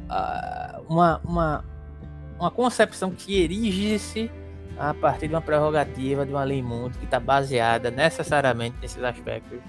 uma, 0.88 1.20
uma, 1.24 1.64
uma 2.38 2.50
concepção 2.50 3.10
que 3.10 3.42
erige-se 3.42 4.30
a 4.78 4.94
partir 4.94 5.28
de 5.28 5.34
uma 5.34 5.40
prerrogativa 5.40 6.26
de 6.26 6.32
uma 6.32 6.44
lei 6.44 6.62
mundo 6.62 6.98
que 6.98 7.04
está 7.04 7.20
baseada 7.20 7.90
necessariamente 7.90 8.76
nesses 8.80 9.02
aspectos 9.02 9.60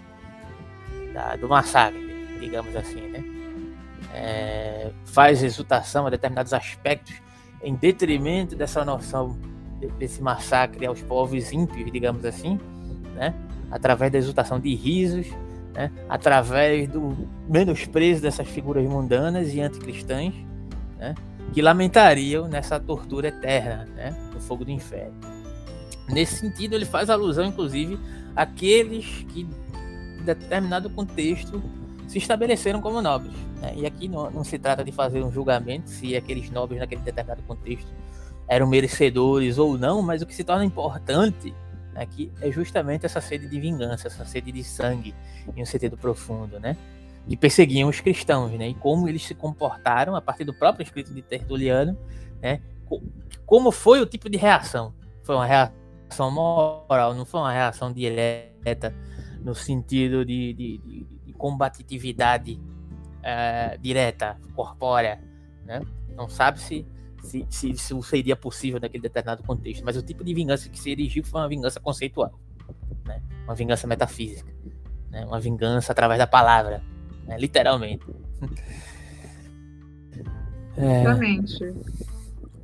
da, 1.13 1.35
do 1.35 1.47
massacre, 1.47 1.99
digamos 2.39 2.75
assim, 2.75 3.01
né? 3.09 3.23
É, 4.15 4.91
faz 5.05 5.41
exultação 5.41 6.05
a 6.05 6.09
determinados 6.09 6.53
aspectos 6.53 7.21
em 7.63 7.75
detrimento 7.75 8.55
dessa 8.55 8.83
noção 8.83 9.37
desse 9.97 10.21
massacre 10.21 10.85
aos 10.85 11.01
povos 11.01 11.51
ímpios, 11.51 11.91
digamos 11.91 12.23
assim, 12.23 12.59
né? 13.15 13.33
Através 13.69 14.11
da 14.11 14.17
exultação 14.17 14.59
de 14.59 14.73
risos, 14.75 15.27
né, 15.73 15.91
através 16.07 16.87
do 16.87 17.27
menosprezo 17.49 18.21
dessas 18.21 18.47
figuras 18.47 18.85
mundanas 18.85 19.53
e 19.53 19.59
anticristãs, 19.59 20.33
né, 20.97 21.15
que 21.51 21.61
lamentariam 21.61 22.47
nessa 22.47 22.79
tortura 22.79 23.29
eterna, 23.29 23.85
né, 23.95 24.15
no 24.33 24.39
fogo 24.39 24.63
do 24.63 24.71
inferno. 24.71 25.15
Nesse 26.09 26.35
sentido, 26.35 26.75
ele 26.75 26.85
faz 26.85 27.09
alusão, 27.09 27.45
inclusive, 27.45 27.97
àqueles 28.35 29.25
que, 29.29 29.41
em 29.41 30.23
determinado 30.23 30.89
contexto, 30.89 31.61
se 32.13 32.19
estabeleceram 32.19 32.79
como 32.79 33.01
nobres. 33.01 33.33
Né? 33.59 33.73
E 33.75 33.85
aqui 33.87 34.07
não, 34.07 34.29
não, 34.29 34.43
se 34.43 34.59
trata 34.59 34.83
de 34.83 34.91
fazer 34.91 35.23
um 35.23 35.31
julgamento 35.31 35.89
se 35.89 36.15
aqueles 36.15 36.49
nobres 36.51 36.79
naquele 36.79 37.01
determinado 37.01 37.41
contexto 37.43 37.91
eram 38.47 38.67
merecedores 38.67 39.57
ou 39.57 39.79
não, 39.79 40.01
mas 40.03 40.21
o 40.21 40.25
que 40.25 40.35
se 40.35 40.43
torna 40.43 40.63
importante 40.63 41.53
aqui 41.95 42.31
é 42.39 42.51
justamente 42.51 43.05
essa 43.05 43.19
sede 43.19 43.47
de 43.47 43.59
vingança, 43.59 44.07
essa 44.07 44.25
sede 44.25 44.51
de 44.51 44.63
sangue 44.63 45.15
em 45.55 45.63
um 45.63 45.65
sentido 45.65 45.97
profundo, 45.97 46.59
né? 46.59 46.77
Que 47.27 47.35
perseguiam 47.35 47.89
os 47.89 47.99
cristãos, 47.99 48.51
né? 48.51 48.69
E 48.69 48.73
como 48.75 49.09
eles 49.09 49.23
se 49.25 49.33
comportaram 49.33 50.15
a 50.15 50.21
partir 50.21 50.43
do 50.43 50.53
próprio 50.53 50.83
escrito 50.83 51.11
de 51.13 51.21
Tertuliano, 51.23 51.97
né? 52.39 52.61
Como 53.45 53.71
foi 53.71 54.01
o 54.01 54.05
tipo 54.05 54.29
de 54.29 54.37
reação? 54.37 54.93
Foi 55.23 55.33
uma 55.33 55.47
reação 55.47 56.29
moral, 56.29 57.15
não 57.15 57.25
foi 57.25 57.39
uma 57.39 57.51
reação 57.51 57.91
direta 57.91 58.93
no 59.41 59.55
sentido 59.55 60.23
de, 60.23 60.53
de, 60.53 60.77
de 60.77 61.12
combatividade 61.43 62.57
uh, 63.19 63.77
direta, 63.81 64.37
corpórea, 64.55 65.21
né? 65.65 65.81
Não 66.15 66.29
sabe 66.29 66.61
se 66.61 66.85
se, 67.21 67.45
se 67.49 67.71
isso 67.71 68.01
seria 68.01 68.35
possível 68.35 68.79
naquele 68.79 69.03
determinado 69.03 69.43
contexto, 69.43 69.83
mas 69.83 69.97
o 69.97 70.01
tipo 70.01 70.23
de 70.23 70.33
vingança 70.33 70.69
que 70.69 70.79
se 70.79 70.89
erigiu 70.89 71.23
foi 71.23 71.41
uma 71.41 71.49
vingança 71.49 71.81
conceitual, 71.81 72.33
né? 73.05 73.21
uma 73.43 73.55
vingança 73.55 73.87
metafísica, 73.87 74.49
né? 75.09 75.25
uma 75.25 75.39
vingança 75.39 75.91
através 75.91 76.17
da 76.17 76.27
palavra, 76.27 76.81
né? 77.27 77.37
literalmente. 77.37 78.05
É... 80.75 81.01
Exatamente. 81.01 81.63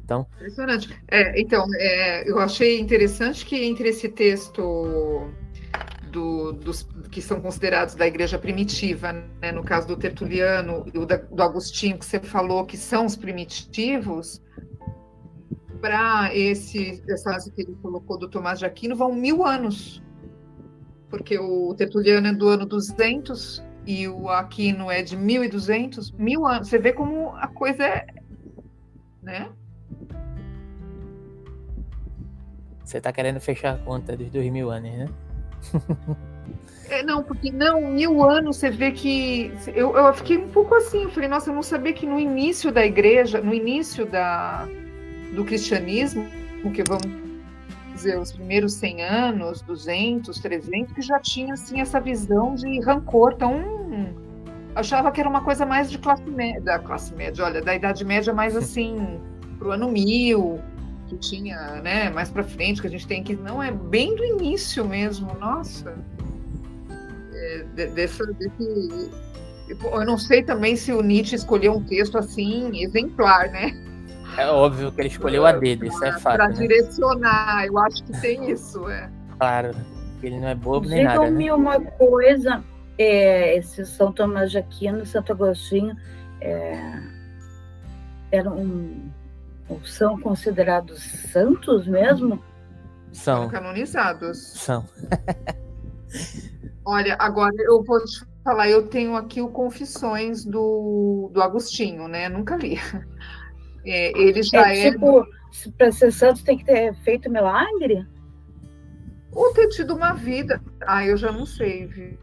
Então, 0.03 0.25
Impressionante. 0.37 0.99
É, 1.09 1.39
então, 1.39 1.67
é, 1.75 2.27
eu 2.27 2.39
achei 2.39 2.79
interessante 2.79 3.45
que 3.45 3.63
entre 3.63 3.89
esse 3.89 4.09
texto 4.09 5.31
do, 6.11 6.53
dos 6.53 6.87
que 7.11 7.21
são 7.21 7.41
considerados 7.41 7.95
da 7.95 8.05
igreja 8.05 8.37
primitiva, 8.37 9.13
né, 9.41 9.51
no 9.51 9.63
caso 9.63 9.87
do 9.87 9.97
Tertuliano 9.97 10.85
e 10.87 10.91
do 10.91 11.43
Agostinho, 11.43 11.97
que 11.97 12.05
você 12.05 12.19
falou 12.19 12.65
que 12.65 12.77
são 12.77 13.05
os 13.05 13.15
primitivos, 13.15 14.41
para 15.81 16.35
esse 16.35 17.01
essa 17.09 17.29
frase 17.31 17.51
que 17.51 17.61
ele 17.61 17.75
colocou 17.81 18.17
do 18.17 18.29
Tomás 18.29 18.59
de 18.59 18.65
Aquino 18.65 18.95
vão 18.95 19.13
mil 19.13 19.45
anos, 19.45 20.03
porque 21.09 21.37
o 21.37 21.73
Tertuliano 21.75 22.27
é 22.27 22.33
do 22.33 22.47
ano 22.47 22.65
200 22.65 23.63
e 23.85 24.07
o 24.07 24.29
Aquino 24.29 24.91
é 24.91 25.01
de 25.01 25.15
1200, 25.15 26.11
mil 26.11 26.45
anos. 26.45 26.67
Você 26.67 26.77
vê 26.77 26.93
como 26.93 27.29
a 27.35 27.47
coisa 27.47 27.83
é, 27.83 28.05
né? 29.23 29.49
Você 32.83 32.97
está 32.97 33.11
querendo 33.11 33.39
fechar 33.39 33.75
a 33.75 33.77
conta 33.77 34.17
dos 34.17 34.29
dois 34.29 34.51
mil 34.51 34.69
anos, 34.69 34.91
né? 34.91 35.07
É, 36.89 37.03
não, 37.03 37.21
porque 37.21 37.51
não, 37.51 37.81
mil 37.91 38.23
anos 38.23 38.57
você 38.57 38.69
vê 38.71 38.91
que. 38.91 39.53
Eu, 39.67 39.95
eu 39.95 40.13
fiquei 40.13 40.37
um 40.37 40.49
pouco 40.49 40.73
assim, 40.73 41.03
eu 41.03 41.09
falei, 41.11 41.29
nossa, 41.29 41.51
eu 41.51 41.55
não 41.55 41.61
sabia 41.61 41.93
que 41.93 42.05
no 42.05 42.19
início 42.19 42.71
da 42.71 42.83
igreja, 42.83 43.39
no 43.39 43.53
início 43.53 44.07
da, 44.07 44.67
do 45.35 45.45
cristianismo, 45.45 46.25
que 46.73 46.83
vamos 46.83 47.05
dizer, 47.93 48.17
os 48.17 48.31
primeiros 48.31 48.73
100 48.73 49.03
anos, 49.03 49.61
200, 49.61 50.39
300, 50.39 50.93
que 50.93 51.01
já 51.01 51.19
tinha 51.19 51.53
assim 51.53 51.79
essa 51.79 51.99
visão 51.99 52.55
de 52.55 52.79
rancor 52.81 53.35
tão. 53.35 53.79
Achava 54.73 55.11
que 55.11 55.19
era 55.19 55.29
uma 55.29 55.41
coisa 55.41 55.65
mais 55.65 55.91
de 55.91 55.97
classe 55.97 56.23
média, 56.29 56.61
da 56.61 56.79
classe 56.79 57.13
média, 57.13 57.43
olha, 57.45 57.61
da 57.61 57.75
Idade 57.75 58.03
Média 58.05 58.33
mais 58.33 58.55
assim, 58.57 59.19
pro 59.57 59.71
ano 59.71 59.89
mil, 59.89 60.59
que 61.09 61.17
tinha, 61.17 61.81
né, 61.81 62.09
mais 62.09 62.29
para 62.29 62.43
frente, 62.43 62.81
que 62.81 62.87
a 62.87 62.89
gente 62.89 63.07
tem 63.07 63.23
que. 63.23 63.35
Não, 63.35 63.61
é 63.61 63.71
bem 63.71 64.15
do 64.15 64.23
início 64.23 64.85
mesmo, 64.85 65.33
nossa. 65.39 65.97
É, 67.33 67.63
dessa, 67.87 68.25
desse, 68.33 69.09
eu 69.69 70.05
não 70.05 70.17
sei 70.17 70.43
também 70.43 70.75
se 70.75 70.91
o 70.91 71.01
Nietzsche 71.01 71.35
escolheu 71.35 71.73
um 71.73 71.83
texto 71.83 72.17
assim, 72.17 72.83
exemplar, 72.83 73.49
né? 73.49 73.71
É 74.37 74.47
óbvio 74.47 74.91
que 74.91 75.01
ele 75.01 75.09
escolheu 75.09 75.45
a 75.45 75.51
dedo, 75.51 75.85
isso 75.85 76.03
é 76.03 76.11
fato. 76.19 76.37
Para 76.37 76.49
né? 76.49 76.55
direcionar, 76.55 77.65
eu 77.65 77.77
acho 77.77 78.03
que 78.03 78.21
tem 78.21 78.51
isso, 78.51 78.87
é. 78.89 79.09
Claro, 79.37 79.71
ele 80.21 80.39
não 80.39 80.47
é 80.47 80.55
bobo 80.55 80.87
nem 80.87 81.03
nada. 81.03 81.19
Digam-me 81.19 81.45
né? 81.45 81.53
uma 81.53 81.81
coisa, 81.81 82.63
é, 82.97 83.57
esse 83.57 83.85
São 83.85 84.11
Tomás 84.11 84.51
de 84.51 84.57
Aquino, 84.57 85.05
Santo 85.05 85.31
Agostinho, 85.31 85.95
é, 86.41 87.01
eram 88.31 89.11
são 89.83 90.19
considerados 90.19 91.01
santos 91.31 91.87
mesmo? 91.87 92.43
São. 93.11 93.43
São 93.43 93.49
canonizados. 93.49 94.37
São. 94.37 94.85
Olha, 96.85 97.15
agora 97.19 97.55
eu 97.59 97.83
vou 97.83 98.03
te 98.03 98.25
falar, 98.43 98.69
eu 98.69 98.87
tenho 98.87 99.15
aqui 99.15 99.41
o 99.41 99.49
Confissões 99.49 100.43
do, 100.43 101.29
do 101.31 101.41
Agostinho, 101.41 102.07
né? 102.07 102.29
Nunca 102.29 102.55
li. 102.55 102.79
É, 103.85 104.11
ele 104.19 104.43
já 104.43 104.71
é. 104.71 104.87
é... 104.87 104.91
Tipo, 104.91 105.25
para 105.77 105.91
ser 105.91 106.11
santo 106.11 106.43
tem 106.43 106.57
que 106.57 106.65
ter 106.65 106.93
feito 106.95 107.29
milagre? 107.29 108.05
Ou 109.31 109.53
ter 109.53 109.67
tido 109.69 109.95
uma 109.95 110.13
vida. 110.13 110.61
Ah, 110.81 111.05
eu 111.05 111.15
já 111.15 111.31
não 111.31 111.45
sei, 111.45 111.85
viu? 111.85 112.17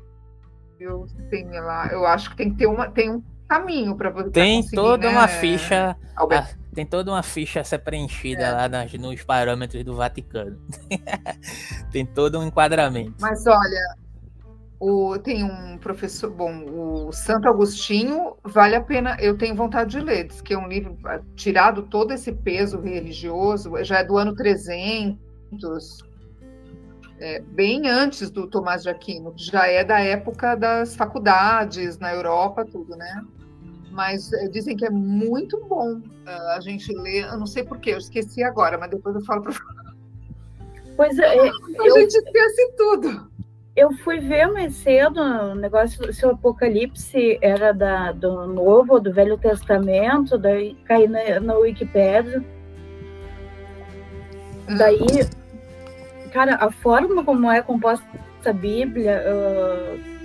Eu, 0.78 1.06
tem 1.30 1.48
lá, 1.48 1.88
eu 1.90 2.04
acho 2.04 2.30
que 2.30 2.36
tem 2.36 2.50
que 2.50 2.58
ter 2.58 2.66
uma, 2.66 2.90
tem 2.90 3.10
um 3.10 3.22
caminho 3.48 3.96
para 3.96 4.10
você. 4.10 4.30
Tem 4.30 4.66
toda 4.68 5.08
né? 5.08 5.16
uma 5.16 5.26
ficha. 5.26 5.96
A, 6.14 6.46
tem 6.76 6.84
toda 6.84 7.10
uma 7.10 7.22
ficha 7.22 7.60
a 7.60 7.64
ser 7.64 7.78
preenchida 7.78 8.42
é. 8.42 8.52
lá 8.52 8.68
nas, 8.68 8.92
nos 8.92 9.24
parâmetros 9.24 9.82
do 9.82 9.96
Vaticano. 9.96 10.60
tem 11.90 12.04
todo 12.04 12.38
um 12.38 12.46
enquadramento. 12.46 13.14
Mas 13.18 13.46
olha, 13.46 13.96
o, 14.78 15.18
tem 15.18 15.42
um 15.42 15.78
professor, 15.78 16.30
bom, 16.30 16.66
o 16.66 17.12
Santo 17.12 17.48
Agostinho, 17.48 18.36
vale 18.44 18.76
a 18.76 18.80
pena, 18.82 19.16
eu 19.18 19.38
tenho 19.38 19.54
vontade 19.54 19.92
de 19.92 20.00
ler, 20.00 20.26
diz 20.28 20.42
que 20.42 20.52
é 20.52 20.58
um 20.58 20.68
livro 20.68 20.98
ah, 21.06 21.18
tirado 21.34 21.82
todo 21.84 22.12
esse 22.12 22.30
peso 22.30 22.78
religioso, 22.78 23.72
já 23.82 24.00
é 24.00 24.04
do 24.04 24.18
ano 24.18 24.36
300, 24.36 25.16
é, 27.18 27.40
bem 27.40 27.88
antes 27.88 28.30
do 28.30 28.46
Tomás 28.46 28.82
de 28.82 28.90
Aquino, 28.90 29.32
já 29.34 29.66
é 29.66 29.82
da 29.82 29.98
época 29.98 30.54
das 30.54 30.94
faculdades 30.94 31.98
na 31.98 32.12
Europa, 32.12 32.66
tudo, 32.66 32.94
né? 32.96 33.24
Mas 33.96 34.30
é, 34.30 34.46
dizem 34.48 34.76
que 34.76 34.84
é 34.84 34.90
muito 34.90 35.58
bom 35.64 35.94
uh, 35.94 36.48
a 36.54 36.60
gente 36.60 36.92
ler, 36.92 37.24
eu 37.24 37.38
não 37.38 37.46
sei 37.46 37.64
porquê, 37.64 37.94
eu 37.94 37.98
esqueci 37.98 38.44
agora, 38.44 38.76
mas 38.76 38.90
depois 38.90 39.16
eu 39.16 39.24
falo 39.24 39.42
para 39.42 39.54
Pois 40.94 41.18
é, 41.18 41.24
a 41.40 41.46
eu... 41.46 41.94
gente 41.94 42.14
esquece 42.14 42.72
tudo. 42.76 43.30
eu 43.74 43.90
fui 44.04 44.20
ver 44.20 44.48
mais 44.48 44.74
cedo 44.74 45.18
o 45.18 45.54
negócio 45.54 46.12
se 46.12 46.26
o 46.26 46.32
Apocalipse 46.32 47.38
era 47.40 47.72
da, 47.72 48.12
do 48.12 48.46
Novo 48.46 48.92
ou 48.92 49.00
do 49.00 49.14
Velho 49.14 49.38
Testamento, 49.38 50.36
daí 50.36 50.74
caí 50.84 51.08
na, 51.08 51.40
na 51.40 51.54
Wikipédia. 51.54 52.44
Daí, 54.76 55.06
cara, 56.34 56.56
a 56.56 56.70
forma 56.70 57.24
como 57.24 57.50
é 57.50 57.62
composta 57.62 58.04
a 58.44 58.52
Bíblia 58.52 59.24
uh, 59.26 60.15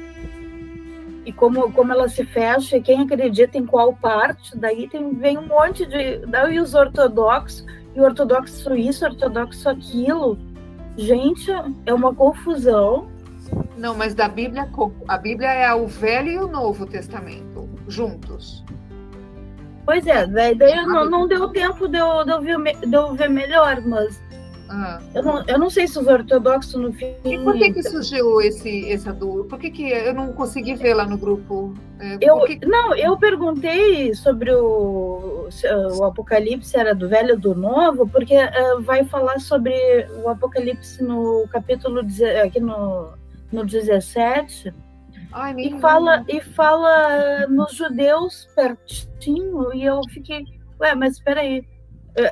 e 1.26 1.32
como, 1.32 1.72
como 1.72 1.92
ela 1.92 2.10
se 2.10 2.26
fecha, 2.26 2.80
quem 2.80 3.02
acredita 3.02 3.58
em 3.58 3.66
qual 3.66 3.94
parte, 3.94 4.58
daí 4.58 4.88
tem, 4.88 5.14
vem 5.14 5.38
um 5.38 5.48
monte 5.48 5.86
de. 5.86 6.26
Daí 6.26 6.60
os 6.60 6.74
ortodoxos, 6.74 7.66
e 7.96 8.00
o 8.00 8.04
ortodoxo 8.04 8.74
isso, 8.76 9.06
ortodoxo 9.06 9.70
aquilo. 9.70 10.38
Gente, 10.98 11.52
é 11.86 11.94
uma 11.94 12.14
confusão. 12.14 13.08
Não, 13.78 13.96
mas 13.96 14.14
da 14.16 14.28
Bíblia, 14.28 14.70
a 15.08 15.18
Bíblia 15.18 15.50
é 15.50 15.74
o 15.74 15.88
Velho 15.88 16.32
e 16.32 16.38
o 16.38 16.48
Novo 16.48 16.86
Testamento, 16.86 17.70
juntos. 17.88 18.64
Pois 19.86 20.06
é, 20.08 20.26
daí, 20.26 20.56
daí 20.56 20.76
não, 20.86 21.10
não 21.10 21.28
deu 21.28 21.50
tempo 21.50 21.88
de 21.88 21.98
eu, 21.98 22.24
de, 22.24 22.32
eu 22.32 22.42
ver, 22.42 22.78
de 22.78 22.94
eu 22.94 23.14
ver 23.14 23.30
melhor, 23.30 23.82
mas 23.82 24.22
ah. 24.72 25.02
eu, 25.14 25.24
não, 25.24 25.44
eu 25.46 25.60
não 25.60 25.70
sei 25.70 25.88
se 25.88 26.00
os 26.00 26.08
ortodoxos 26.08 26.76
no 26.76 26.94
fim. 26.94 27.14
E 27.26 27.38
por 27.40 27.56
que, 27.56 27.74
que 27.74 27.84
surgiu 27.84 28.42
esse, 28.42 28.92
essa 28.92 29.12
dúvida? 29.12 29.50
Por 29.50 29.60
que, 29.60 29.70
que 29.70 29.90
eu 29.90 30.14
não 30.14 30.34
consegui 30.34 30.76
ver 30.76 30.94
lá 30.94 31.06
no 31.06 31.18
grupo? 31.18 31.74
É, 32.00 32.18
eu, 32.22 32.40
que... 32.42 32.66
Não, 32.66 32.96
eu 32.96 33.18
perguntei 33.18 34.14
sobre 34.14 34.52
o, 34.52 35.50
o 35.98 36.04
Apocalipse 36.06 36.78
era 36.78 36.96
do 36.96 37.10
Velho 37.10 37.34
ou 37.34 37.40
do 37.40 37.54
Novo, 37.54 38.08
porque 38.08 38.36
uh, 38.36 38.82
vai 38.82 39.04
falar 39.04 39.40
sobre 39.40 39.74
o 40.24 40.30
Apocalipse 40.30 41.04
no 41.04 41.46
capítulo 41.52 42.02
aqui 42.44 42.60
no 42.60 43.20
no 43.52 43.66
17, 43.66 44.74
Ai, 45.34 45.56
e, 45.58 45.80
fala, 45.80 46.24
e 46.28 46.42
fala 46.42 47.48
nos 47.48 47.74
judeus 47.74 48.48
pertinho, 48.56 49.74
e 49.74 49.84
eu 49.84 50.02
fiquei, 50.10 50.46
ué, 50.80 50.96
mas 50.96 51.16
espera 51.16 51.42
aí. 51.42 51.66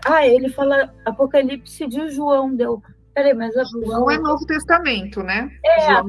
Ah, 0.06 0.26
ele 0.26 0.50
fala 0.50 0.94
Apocalipse 1.06 1.88
de 1.88 2.10
João, 2.10 2.56
deu. 2.56 2.82
Peraí, 3.14 3.34
mas 3.34 3.56
a 3.56 3.64
João 3.64 4.10
é 4.12 4.18
Novo 4.18 4.46
Testamento, 4.46 5.24
né? 5.24 5.50
É, 5.64 5.92
é, 5.94 6.02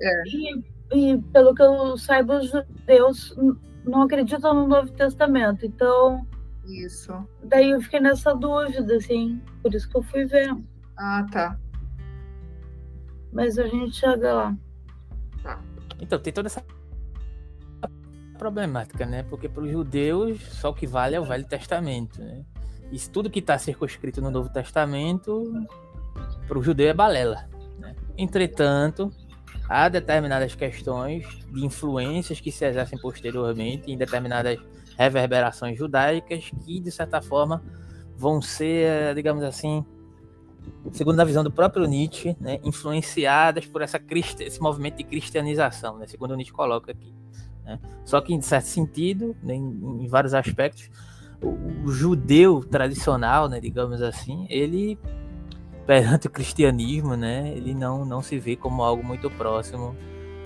é. 0.00 0.22
E, 0.26 0.64
e, 0.92 1.18
pelo 1.32 1.54
que 1.54 1.62
eu 1.62 1.96
saiba, 1.96 2.38
os 2.38 2.50
judeus 2.50 3.36
não 3.84 4.02
acreditam 4.02 4.54
no 4.54 4.66
Novo 4.66 4.90
Testamento, 4.92 5.64
então. 5.64 6.26
Isso. 6.66 7.12
Daí 7.44 7.70
eu 7.70 7.80
fiquei 7.80 8.00
nessa 8.00 8.34
dúvida, 8.34 8.96
assim, 8.96 9.40
por 9.62 9.74
isso 9.74 9.88
que 9.88 9.96
eu 9.96 10.02
fui 10.02 10.26
ver. 10.26 10.54
Ah, 10.96 11.26
tá 11.32 11.58
mas 13.32 13.58
a 13.58 13.66
gente 13.66 13.96
chega 13.96 14.32
lá. 14.32 14.56
Então, 16.00 16.18
tem 16.18 16.32
toda 16.32 16.48
essa 16.48 16.64
problemática, 18.36 19.04
né? 19.04 19.24
Porque 19.24 19.48
para 19.48 19.62
os 19.62 19.70
judeus 19.70 20.40
só 20.40 20.70
o 20.70 20.74
que 20.74 20.86
vale 20.86 21.16
é 21.16 21.20
o 21.20 21.24
Velho 21.24 21.44
Testamento, 21.44 22.22
né? 22.22 22.44
E 22.90 22.98
tudo 23.08 23.30
que 23.30 23.40
está 23.40 23.58
circunscrito 23.58 24.20
no 24.20 24.30
Novo 24.30 24.48
Testamento 24.48 25.66
para 26.46 26.58
o 26.58 26.62
judeu 26.62 26.88
é 26.88 26.94
balela. 26.94 27.48
Né? 27.78 27.94
Entretanto, 28.16 29.12
há 29.68 29.88
determinadas 29.88 30.54
questões 30.54 31.26
de 31.52 31.64
influências 31.64 32.40
que 32.40 32.50
se 32.50 32.64
exercem 32.64 32.98
posteriormente 32.98 33.90
em 33.90 33.96
determinadas 33.96 34.58
reverberações 34.96 35.78
judaicas 35.78 36.50
que, 36.64 36.80
de 36.80 36.90
certa 36.90 37.20
forma, 37.20 37.62
vão 38.16 38.42
ser, 38.42 39.14
digamos 39.14 39.44
assim, 39.44 39.84
segundo 40.92 41.20
a 41.20 41.24
visão 41.24 41.44
do 41.44 41.50
próprio 41.50 41.86
Nietzsche, 41.86 42.36
né, 42.40 42.58
influenciadas 42.64 43.66
por 43.66 43.82
essa 43.82 44.00
esse 44.40 44.60
movimento 44.60 44.96
de 44.96 45.04
cristianização, 45.04 45.98
né, 45.98 46.06
segundo 46.06 46.34
Nietzsche 46.34 46.52
coloca 46.52 46.90
aqui. 46.90 47.14
Né? 47.64 47.78
Só 48.04 48.20
que, 48.20 48.34
em 48.34 48.40
certo 48.40 48.66
sentido, 48.66 49.36
né, 49.42 49.54
em, 49.54 50.06
vários 50.08 50.34
aspectos, 50.34 50.90
o, 51.42 51.90
judeu 51.90 52.62
tradicional, 52.64 53.48
né, 53.48 53.60
digamos 53.60 54.02
assim, 54.02 54.46
ele, 54.50 54.98
perante 55.86 56.26
o 56.26 56.30
cristianismo, 56.30 57.16
né, 57.16 57.52
ele 57.54 57.74
não, 57.74 58.04
não 58.04 58.22
se 58.22 58.38
vê 58.38 58.56
como 58.56 58.82
algo 58.82 59.02
muito 59.02 59.30
próximo 59.30 59.96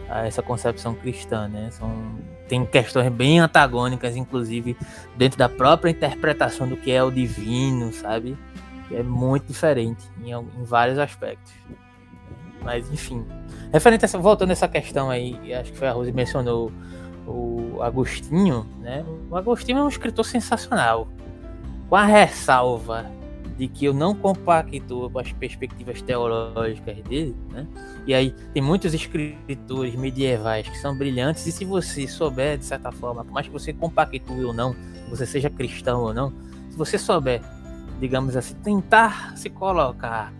a 0.08 0.26
essa 0.26 0.42
concepção 0.42 0.94
cristã. 0.94 1.48
Né? 1.48 1.70
São, 1.70 1.90
tem 2.48 2.64
questões 2.66 3.10
bem 3.10 3.40
antagônicas, 3.40 4.16
inclusive, 4.16 4.76
dentro 5.16 5.38
da 5.38 5.48
própria 5.48 5.90
interpretação 5.90 6.68
do 6.68 6.76
que 6.76 6.90
é 6.90 7.02
o 7.02 7.10
divino, 7.10 7.92
sabe? 7.92 8.36
é 8.94 9.02
muito 9.02 9.46
diferente 9.46 10.04
em, 10.22 10.32
em 10.32 10.64
vários 10.64 10.98
aspectos. 10.98 11.52
Mas 12.62 12.90
enfim. 12.90 13.26
Referente 13.72 14.04
a 14.04 14.06
essa, 14.06 14.18
voltando 14.18 14.50
a 14.50 14.52
essa 14.52 14.68
questão 14.68 15.10
aí, 15.10 15.52
acho 15.54 15.72
que 15.72 15.78
foi 15.78 15.88
a 15.88 15.92
Rose 15.92 16.12
mencionou 16.12 16.70
o 17.26 17.78
Agostinho, 17.82 18.66
né? 18.80 19.04
O 19.30 19.36
Agostinho 19.36 19.78
é 19.78 19.82
um 19.82 19.88
escritor 19.88 20.24
sensacional. 20.24 21.08
Com 21.88 21.96
a 21.96 22.04
ressalva 22.04 23.10
de 23.58 23.68
que 23.68 23.84
eu 23.84 23.92
não 23.92 24.14
compactuo 24.14 25.10
com 25.10 25.18
as 25.18 25.30
perspectivas 25.32 26.00
teológicas 26.00 26.96
dele, 27.02 27.36
né? 27.50 27.66
E 28.06 28.14
aí 28.14 28.34
tem 28.52 28.62
muitos 28.62 28.94
escritores 28.94 29.94
medievais 29.94 30.68
que 30.68 30.78
são 30.78 30.96
brilhantes 30.96 31.46
e 31.46 31.52
se 31.52 31.64
você 31.64 32.08
souber 32.08 32.58
de 32.58 32.64
certa 32.64 32.90
forma, 32.90 33.24
por 33.24 33.32
mais 33.32 33.46
que 33.46 33.52
você 33.52 33.72
compactue 33.72 34.44
ou 34.44 34.52
não, 34.52 34.74
você 35.10 35.26
seja 35.26 35.50
cristão 35.50 36.02
ou 36.02 36.14
não, 36.14 36.32
se 36.70 36.76
você 36.76 36.98
souber 36.98 37.42
digamos 38.02 38.36
assim, 38.36 38.56
tentar 38.56 39.36
se 39.36 39.48
colocar 39.48 40.32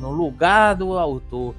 no 0.00 0.10
lugar 0.10 0.74
do 0.74 0.98
autor 0.98 1.54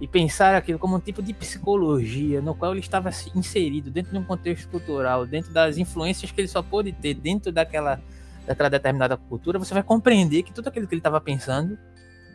e 0.00 0.06
pensar 0.06 0.54
aquilo 0.54 0.78
como 0.78 0.96
um 0.96 1.00
tipo 1.00 1.22
de 1.22 1.32
psicologia 1.32 2.40
no 2.42 2.54
qual 2.54 2.72
ele 2.72 2.80
estava 2.80 3.10
inserido 3.34 3.90
dentro 3.90 4.12
de 4.12 4.18
um 4.18 4.24
contexto 4.24 4.68
cultural, 4.68 5.26
dentro 5.26 5.52
das 5.52 5.78
influências 5.78 6.30
que 6.30 6.40
ele 6.40 6.48
só 6.48 6.62
pôde 6.62 6.92
ter 6.92 7.14
dentro 7.14 7.50
daquela, 7.50 8.00
daquela 8.46 8.68
determinada 8.68 9.16
cultura, 9.16 9.58
você 9.58 9.72
vai 9.72 9.82
compreender 9.82 10.42
que 10.42 10.52
tudo 10.52 10.68
aquilo 10.68 10.86
que 10.86 10.94
ele 10.94 11.00
estava 11.00 11.20
pensando 11.20 11.78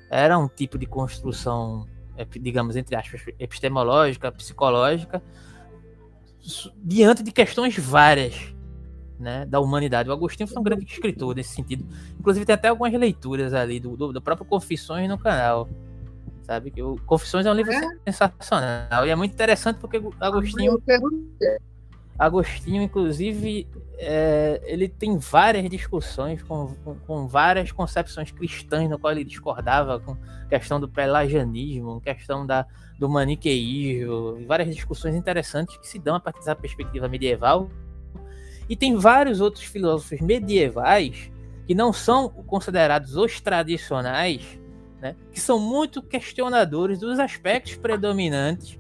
era 0.09 0.38
um 0.38 0.47
tipo 0.47 0.77
de 0.77 0.85
construção, 0.85 1.88
digamos, 2.39 2.75
entre 2.75 2.95
aspas, 2.95 3.21
epistemológica, 3.39 4.31
psicológica, 4.31 5.21
diante 6.83 7.21
de 7.21 7.31
questões 7.31 7.77
várias 7.77 8.53
né, 9.19 9.45
da 9.45 9.59
humanidade. 9.59 10.09
O 10.09 10.11
Agostinho 10.11 10.47
foi 10.47 10.59
um 10.59 10.63
grande 10.63 10.83
escritor 10.83 11.35
nesse 11.35 11.53
sentido. 11.53 11.85
Inclusive 12.19 12.45
tem 12.45 12.55
até 12.55 12.69
algumas 12.69 12.91
leituras 12.91 13.53
ali 13.53 13.79
do, 13.79 13.95
do, 13.95 14.11
do 14.11 14.21
próprio 14.21 14.45
Confissões 14.45 15.07
no 15.07 15.17
canal. 15.17 15.69
Sabe? 16.43 16.72
Que 16.72 16.81
o 16.81 16.95
Confissões 17.05 17.45
é 17.45 17.51
um 17.51 17.53
livro 17.53 17.72
é? 17.72 18.11
sensacional. 18.11 19.05
E 19.05 19.09
é 19.09 19.15
muito 19.15 19.34
interessante 19.34 19.77
porque 19.80 20.01
Agostinho. 20.19 20.81
Agostinho, 22.19 22.84
inclusive, 22.84 23.68
é, 23.97 24.61
ele 24.65 24.88
tem 24.88 25.18
várias 25.18 25.68
discussões 25.69 26.43
com, 26.43 26.76
com, 26.84 26.95
com, 26.95 27.27
várias 27.27 27.72
concepções 27.72 28.31
cristãs 28.31 28.88
no 28.88 28.99
qual 28.99 29.13
ele 29.13 29.23
discordava 29.23 29.99
com 29.99 30.15
questão 30.47 30.80
do 30.80 30.88
pelagianismo, 30.88 31.99
questão 31.99 32.45
da, 32.45 32.68
do 32.99 33.09
maniqueísmo, 33.09 34.45
várias 34.45 34.76
discussões 34.76 35.15
interessantes 35.15 35.77
que 35.77 35.88
se 35.88 35.97
dão 35.97 36.15
a 36.15 36.19
partir 36.19 36.45
da 36.45 36.55
perspectiva 36.55 37.07
medieval 37.07 37.72
e 38.72 38.76
tem 38.76 38.95
vários 38.95 39.41
outros 39.41 39.65
filósofos 39.65 40.22
medievais 40.22 41.30
que 41.68 41.76
não 41.76 41.91
são 41.91 42.30
considerados 42.30 43.18
os 43.18 43.41
tradicionais, 43.41 44.60
né, 45.01 45.15
que 45.31 45.39
são 45.39 45.59
muito 45.59 46.01
questionadores 46.01 46.99
dos 46.99 47.19
aspectos 47.19 47.75
predominantes 47.75 48.79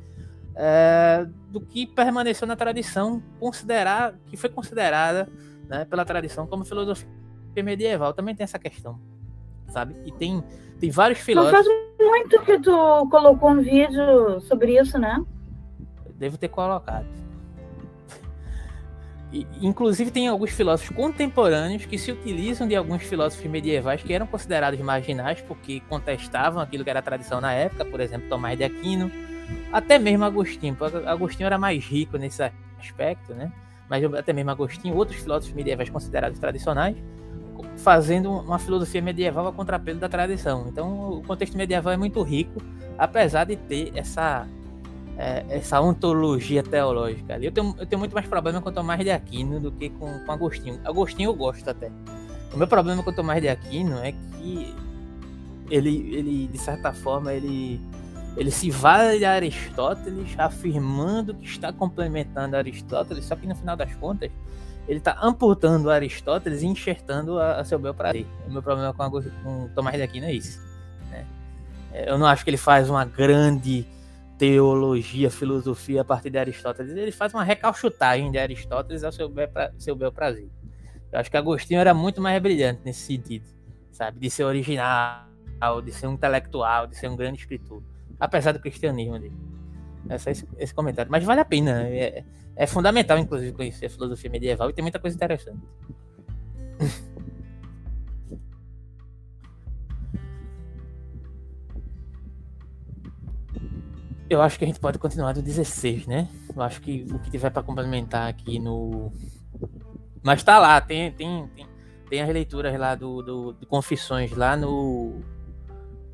é, 0.55 1.25
do 1.49 1.59
que 1.59 1.87
permaneceu 1.87 2.47
na 2.47 2.55
tradição, 2.55 3.21
considerar, 3.39 4.13
que 4.27 4.37
foi 4.37 4.49
considerada 4.49 5.27
né, 5.67 5.85
pela 5.85 6.05
tradição 6.05 6.45
como 6.45 6.63
filosofia 6.63 7.07
medieval. 7.63 8.13
Também 8.13 8.35
tem 8.35 8.43
essa 8.43 8.59
questão, 8.59 8.99
sabe? 9.67 9.95
E 10.05 10.11
tem, 10.11 10.43
tem 10.79 10.91
vários 10.91 11.19
filósofos. 11.19 11.65
Não 11.65 11.73
faz 11.73 12.07
muito 12.07 12.41
que 12.43 12.59
tu 12.59 13.07
colocou 13.09 13.49
um 13.49 13.61
vídeo 13.61 14.39
sobre 14.41 14.79
isso, 14.79 14.99
né? 14.99 15.23
Devo 16.15 16.37
ter 16.37 16.49
colocado 16.49 17.20
inclusive 19.61 20.11
tem 20.11 20.27
alguns 20.27 20.51
filósofos 20.51 20.95
contemporâneos 20.95 21.85
que 21.85 21.97
se 21.97 22.11
utilizam 22.11 22.67
de 22.67 22.75
alguns 22.75 23.03
filósofos 23.03 23.45
medievais 23.49 24.03
que 24.03 24.13
eram 24.13 24.27
considerados 24.27 24.79
marginais 24.81 25.41
porque 25.41 25.81
contestavam 25.87 26.61
aquilo 26.61 26.83
que 26.83 26.89
era 26.89 27.01
tradição 27.01 27.39
na 27.39 27.53
época, 27.53 27.85
por 27.85 28.01
exemplo, 28.01 28.27
Tomás 28.27 28.57
de 28.57 28.65
Aquino, 28.65 29.09
até 29.71 29.97
mesmo 29.97 30.25
Agostinho. 30.25 30.75
Agostinho 31.05 31.47
era 31.47 31.57
mais 31.57 31.85
rico 31.85 32.17
nesse 32.17 32.43
aspecto, 32.79 33.33
né? 33.33 33.51
Mas 33.89 34.03
até 34.13 34.33
mesmo 34.33 34.51
Agostinho, 34.51 34.95
outros 34.95 35.21
filósofos 35.21 35.55
medievais 35.55 35.89
considerados 35.89 36.37
tradicionais, 36.37 36.97
fazendo 37.77 38.31
uma 38.31 38.59
filosofia 38.59 39.01
medieval 39.01 39.47
a 39.47 39.53
contrapelo 39.53 39.99
da 39.99 40.09
tradição. 40.09 40.67
Então, 40.67 41.19
o 41.19 41.23
contexto 41.23 41.57
medieval 41.57 41.93
é 41.93 41.97
muito 41.97 42.21
rico, 42.21 42.61
apesar 42.97 43.45
de 43.45 43.55
ter 43.55 43.91
essa 43.95 44.47
é, 45.17 45.45
essa 45.49 45.79
ontologia 45.81 46.63
teológica. 46.63 47.37
Eu 47.39 47.51
tenho, 47.51 47.75
eu 47.77 47.85
tenho 47.85 47.99
muito 47.99 48.13
mais 48.13 48.27
problema 48.27 48.61
com 48.61 48.71
Tomás 48.71 48.99
de 49.01 49.11
Aquino 49.11 49.59
do 49.59 49.71
que 49.71 49.89
com, 49.89 50.19
com 50.25 50.31
Agostinho. 50.31 50.79
Agostinho 50.83 51.29
eu 51.29 51.35
gosto 51.35 51.69
até. 51.69 51.91
O 52.53 52.57
meu 52.57 52.67
problema 52.67 53.03
com 53.03 53.11
Tomás 53.13 53.41
de 53.41 53.47
Aquino 53.47 53.97
é 53.99 54.11
que 54.11 54.75
ele, 55.69 56.15
ele 56.15 56.47
de 56.47 56.57
certa 56.57 56.91
forma, 56.91 57.33
ele, 57.33 57.79
ele 58.35 58.51
se 58.51 58.69
vale 58.69 59.19
de 59.19 59.25
Aristóteles 59.25 60.37
afirmando 60.37 61.33
que 61.35 61.45
está 61.45 61.71
complementando 61.71 62.55
Aristóteles, 62.55 63.25
só 63.25 63.35
que 63.35 63.47
no 63.47 63.55
final 63.55 63.77
das 63.77 63.93
contas 63.95 64.29
ele 64.87 64.97
está 64.97 65.17
amputando 65.21 65.89
Aristóteles 65.89 66.61
e 66.61 66.65
enxertando 66.65 67.39
a, 67.39 67.59
a 67.59 67.63
seu 67.63 67.79
bel 67.79 67.93
prazer. 67.93 68.25
O 68.47 68.51
meu 68.51 68.61
problema 68.61 68.93
com, 68.93 69.09
com 69.43 69.69
Tomás 69.75 69.95
de 69.95 70.01
Aquino 70.01 70.25
é 70.25 70.33
isso. 70.33 70.59
Né? 71.09 71.25
Eu 71.93 72.17
não 72.17 72.25
acho 72.25 72.43
que 72.43 72.49
ele 72.49 72.57
faz 72.57 72.89
uma 72.89 73.05
grande 73.05 73.85
teologia, 74.41 75.29
filosofia 75.29 76.01
a 76.01 76.03
partir 76.03 76.31
de 76.31 76.39
Aristóteles, 76.39 76.95
ele 76.95 77.11
faz 77.11 77.31
uma 77.31 77.43
recalchutagem 77.43 78.31
de 78.31 78.39
Aristóteles 78.39 79.03
ao 79.03 79.11
seu 79.11 79.29
bel, 79.29 79.47
pra, 79.47 79.71
seu 79.77 79.95
bel 79.95 80.11
prazer. 80.11 80.49
Eu 81.11 81.19
acho 81.19 81.29
que 81.29 81.37
Agostinho 81.37 81.79
era 81.79 81.93
muito 81.93 82.19
mais 82.19 82.41
brilhante 82.41 82.81
nesse 82.83 83.01
sentido, 83.01 83.45
sabe? 83.91 84.19
De 84.19 84.31
ser 84.31 84.43
original, 84.45 85.27
de 85.85 85.91
ser 85.91 86.07
um 86.07 86.13
intelectual, 86.13 86.87
de 86.87 86.97
ser 86.97 87.07
um 87.07 87.15
grande 87.15 87.37
escritor, 87.37 87.83
apesar 88.19 88.51
do 88.51 88.59
cristianismo 88.59 89.19
dele. 89.19 89.37
Esse, 90.09 90.31
esse, 90.31 90.47
esse 90.57 90.73
comentário. 90.73 91.11
Mas 91.11 91.23
vale 91.23 91.41
a 91.41 91.45
pena, 91.45 91.83
é, 91.87 92.23
é 92.55 92.65
fundamental, 92.65 93.19
inclusive, 93.19 93.53
conhecer 93.53 93.85
a 93.85 93.89
filosofia 93.91 94.31
medieval 94.31 94.71
e 94.71 94.73
tem 94.73 94.81
muita 94.81 94.97
coisa 94.97 95.15
interessante. 95.15 95.61
Eu 104.31 104.41
acho 104.41 104.57
que 104.57 104.63
a 104.63 104.67
gente 104.67 104.79
pode 104.79 104.97
continuar 104.97 105.33
do 105.33 105.41
16, 105.41 106.07
né? 106.07 106.25
Eu 106.55 106.61
acho 106.61 106.79
que 106.79 107.05
o 107.11 107.19
que 107.19 107.29
tiver 107.29 107.49
para 107.49 107.61
complementar 107.61 108.29
aqui 108.29 108.59
no. 108.59 109.11
Mas 110.23 110.41
tá 110.41 110.57
lá, 110.57 110.79
tem, 110.79 111.11
tem, 111.11 111.49
tem, 111.53 111.67
tem 112.09 112.21
as 112.21 112.29
leituras 112.29 112.79
lá 112.79 112.95
do, 112.95 113.21
do, 113.21 113.51
do 113.51 113.67
Confissões 113.67 114.31
lá 114.31 114.55
no, 114.55 115.19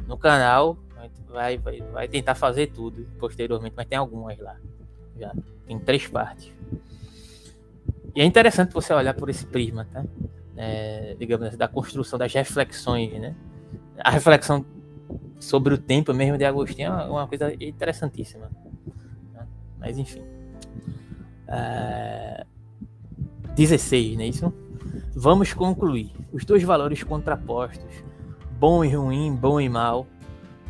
no 0.07 0.17
canal. 0.17 0.79
Vai, 1.27 1.59
vai, 1.59 1.79
vai 1.79 2.07
tentar 2.07 2.33
fazer 2.33 2.71
tudo 2.71 3.07
posteriormente, 3.19 3.75
mas 3.77 3.85
tem 3.85 3.99
algumas 3.99 4.35
lá. 4.39 4.55
Já. 5.15 5.31
Tem 5.67 5.77
três 5.77 6.07
partes. 6.07 6.51
E 8.15 8.21
é 8.21 8.25
interessante 8.25 8.73
você 8.73 8.93
olhar 8.93 9.13
por 9.13 9.29
esse 9.29 9.45
prisma, 9.45 9.87
tá? 9.93 10.03
É, 10.55 11.15
digamos 11.19 11.49
assim, 11.49 11.57
da 11.57 11.67
construção 11.67 12.17
das 12.17 12.33
reflexões, 12.33 13.11
né? 13.11 13.35
A 13.99 14.09
reflexão 14.09 14.65
sobre 15.39 15.73
o 15.73 15.77
tempo 15.77 16.13
mesmo 16.13 16.37
de 16.37 16.45
Agostinho 16.45 16.91
é 16.91 17.05
uma 17.05 17.27
coisa 17.27 17.53
interessantíssima. 17.63 18.49
Né? 19.33 19.47
Mas 19.79 19.97
enfim. 19.97 20.21
Uh, 21.47 22.45
16, 23.55 24.15
não 24.15 24.23
é 24.23 24.27
isso? 24.27 24.53
Vamos 25.15 25.53
concluir. 25.53 26.11
Os 26.31 26.45
dois 26.45 26.61
valores 26.63 27.03
contrapostos, 27.03 28.03
bom 28.59 28.83
e 28.83 28.89
ruim, 28.89 29.35
bom 29.35 29.59
e 29.59 29.67
mal, 29.67 30.05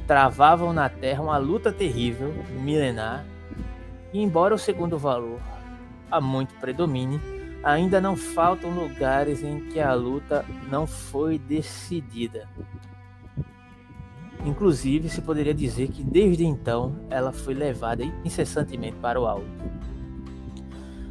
travavam 0.06 0.72
na 0.72 0.88
Terra 0.88 1.22
uma 1.22 1.38
luta 1.38 1.72
terrível, 1.72 2.34
milenar, 2.62 3.26
e 4.14 4.22
embora 4.22 4.56
o 4.56 4.58
segundo 4.58 4.98
valor 4.98 5.42
há 6.10 6.22
muito 6.22 6.56
predomine, 6.56 7.20
ainda 7.62 8.00
não 8.00 8.16
faltam 8.16 8.72
lugares 8.72 9.44
em 9.44 9.60
que 9.70 9.80
a 9.82 9.94
luta 9.94 10.46
não 10.70 10.88
foi 10.88 11.38
decidida. 11.38 12.48
Inclusive, 14.46 15.10
se 15.10 15.22
poderia 15.22 15.54
dizer 15.54 15.90
que 15.90 16.04
desde 16.04 16.46
então 16.46 16.96
ela 17.10 17.32
foi 17.32 17.54
levada 17.54 18.04
incessantemente 18.24 18.98
para 18.98 19.20
o 19.20 19.26
alto. 19.26 19.46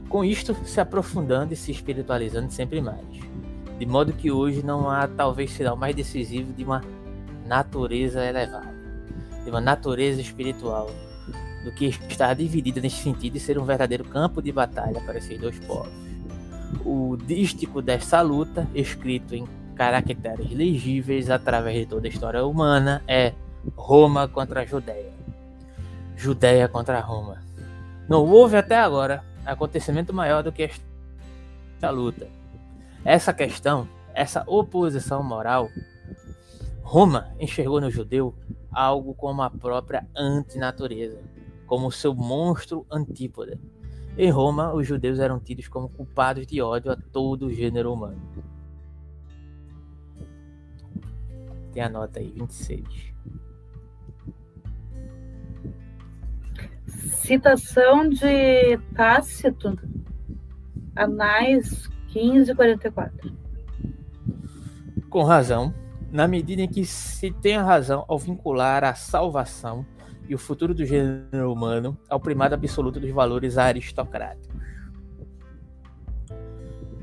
Com 0.09 0.25
isto, 0.25 0.55
se 0.65 0.81
aprofundando 0.81 1.53
e 1.53 1.57
se 1.57 1.71
espiritualizando 1.71 2.53
sempre 2.53 2.81
mais. 2.81 3.05
De 3.79 3.85
modo 3.85 4.13
que 4.13 4.31
hoje 4.31 4.65
não 4.65 4.89
há 4.89 5.07
talvez 5.07 5.51
sinal 5.51 5.77
mais 5.77 5.95
decisivo 5.95 6.53
de 6.53 6.65
uma 6.65 6.83
natureza 7.47 8.25
elevada, 8.25 8.75
de 9.45 9.51
uma 9.51 9.61
natureza 9.61 10.21
espiritual, 10.21 10.91
do 11.65 11.73
que 11.73 11.87
estar 11.87 12.33
dividida 12.35 12.81
nesse 12.81 13.03
sentido 13.03 13.37
e 13.37 13.41
ser 13.41 13.59
um 13.59 13.65
verdadeiro 13.65 14.05
campo 14.05 14.41
de 14.41 14.53
batalha 14.53 15.01
para 15.01 15.19
esses 15.19 15.39
dois 15.39 15.59
povos. 15.59 15.93
O 16.85 17.17
dístico 17.17 17.83
dessa 17.83 18.21
luta, 18.23 18.67
escrito 18.75 19.35
em 19.35 19.47
caracteres 19.77 20.51
legíveis 20.51 21.31
através 21.31 21.77
de 21.77 21.87
toda 21.87 22.07
a 22.07 22.11
história 22.11 22.45
humana, 22.45 23.03
é 23.07 23.35
Roma 23.77 24.27
contra 24.27 24.67
Judéia. 24.67 25.13
Judéia 26.17 26.67
contra 26.67 26.99
Roma. 27.01 27.43
Não 28.09 28.25
houve 28.25 28.57
até 28.57 28.77
agora 28.77 29.23
acontecimento 29.45 30.13
maior 30.13 30.43
do 30.43 30.51
que 30.51 30.63
esta 30.63 31.91
luta. 31.91 32.27
Essa 33.05 33.33
questão, 33.33 33.89
essa 34.15 34.43
oposição 34.47 35.23
moral, 35.23 35.69
Roma 36.83 37.29
enxergou 37.39 37.81
no 37.81 37.91
judeu 37.91 38.35
algo 38.73 39.15
como 39.15 39.43
a 39.43 39.51
própria 39.51 40.07
antinatureza, 40.17 41.21
como 41.67 41.93
seu 41.93 42.15
monstro 42.15 42.87
antípoda. 42.91 43.59
Em 44.17 44.31
Roma, 44.31 44.73
os 44.73 44.87
judeus 44.87 45.19
eram 45.19 45.39
tidos 45.39 45.69
como 45.69 45.91
culpados 45.91 46.47
de 46.47 46.63
ódio 46.63 46.91
a 46.91 46.97
todo 46.97 47.47
o 47.47 47.53
gênero 47.53 47.93
humano. 47.93 48.21
Tem 51.77 51.85
a 51.85 51.91
nota 51.91 52.21
aí, 52.21 52.31
26. 52.31 53.13
Citação 56.87 58.09
de 58.09 58.79
Tácito, 58.95 59.79
Anais 60.97 61.87
1544. 62.15 63.31
Com 65.11 65.23
razão, 65.23 65.75
na 66.11 66.27
medida 66.27 66.63
em 66.63 66.69
que 66.69 66.83
se 66.87 67.31
tem 67.31 67.57
a 67.57 67.63
razão 67.63 68.07
ao 68.09 68.19
vincular 68.19 68.83
a 68.83 68.95
salvação 68.95 69.85
e 70.27 70.35
o 70.35 70.39
futuro 70.39 70.73
do 70.73 70.87
gênero 70.87 71.53
humano 71.53 71.95
ao 72.09 72.19
primado 72.19 72.55
absoluto 72.55 72.99
dos 72.99 73.11
valores 73.11 73.59
aristocráticos. 73.59 74.49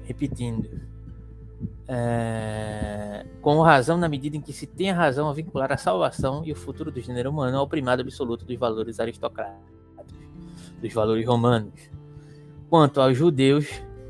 Repetindo, 0.03 0.92
é, 1.87 3.25
com 3.41 3.61
razão 3.61 3.97
na 3.97 4.07
medida 4.07 4.37
em 4.37 4.41
que 4.41 4.53
se 4.53 4.65
tem 4.65 4.91
a 4.91 4.95
razão 4.95 5.29
a 5.29 5.33
vincular 5.33 5.71
a 5.71 5.77
salvação 5.77 6.43
e 6.45 6.51
o 6.51 6.55
futuro 6.55 6.91
do 6.91 7.01
gênero 7.01 7.29
humano 7.29 7.57
ao 7.57 7.67
primado 7.67 8.01
absoluto 8.01 8.45
dos 8.45 8.57
valores 8.57 8.99
aristocráticos, 8.99 9.73
dos 10.81 10.93
valores 10.93 11.25
romanos, 11.25 11.89
quanto 12.69 13.01
aos 13.01 13.17
judeus 13.17 13.67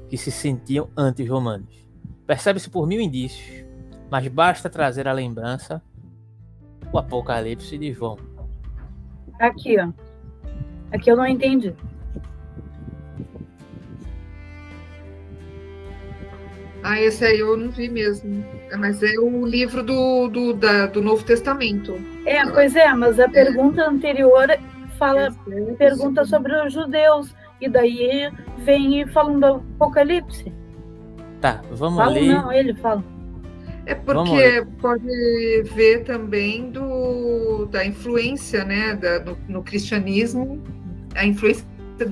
que 0.09 0.17
se 0.17 0.31
sentiam 0.31 0.89
anti-romanos. 0.95 1.73
Percebe-se 2.27 2.69
por 2.69 2.87
mil 2.87 3.01
indícios, 3.01 3.65
mas 4.09 4.27
basta 4.27 4.69
trazer 4.69 5.07
à 5.07 5.13
lembrança 5.13 5.81
o 6.91 6.97
Apocalipse 6.97 7.77
de 7.77 7.91
João 7.91 8.17
Aqui, 9.39 9.77
ó. 9.79 9.91
Aqui 10.91 11.09
eu 11.09 11.17
não 11.17 11.25
entendi. 11.25 11.73
Ah, 16.83 16.99
esse 16.99 17.23
aí 17.23 17.39
eu 17.39 17.55
não 17.55 17.71
vi 17.71 17.87
mesmo. 17.87 18.43
É, 18.69 18.75
mas 18.75 19.01
é 19.01 19.17
o 19.17 19.45
livro 19.45 19.81
do, 19.81 20.27
do, 20.27 20.53
da, 20.53 20.87
do 20.87 21.01
Novo 21.01 21.23
Testamento. 21.23 21.97
É, 22.25 22.45
pois 22.45 22.75
é, 22.75 22.93
mas 22.93 23.19
a 23.19 23.29
pergunta 23.29 23.83
anterior 23.87 24.47
fala, 24.99 25.29
é 25.49 25.73
pergunta 25.77 26.25
sobre 26.25 26.53
os 26.65 26.73
judeus. 26.73 27.33
E 27.61 27.69
daí 27.69 28.29
vem 28.59 29.07
falando 29.07 29.39
do 29.39 29.63
Apocalipse. 29.75 30.51
Tá, 31.39 31.61
vamos 31.71 31.97
fala, 31.97 32.11
ler. 32.11 32.33
Não, 32.33 32.51
ele 32.51 32.73
fala. 32.73 33.03
É 33.85 33.95
porque 33.95 34.65
pode 34.81 35.63
ver 35.73 36.03
também 36.03 36.69
do, 36.71 37.65
da 37.65 37.85
influência 37.85 38.63
né, 38.63 38.95
da, 38.95 39.19
no, 39.19 39.37
no, 39.47 39.63
cristianismo, 39.63 40.61
a 41.15 41.25
influência 41.25 41.65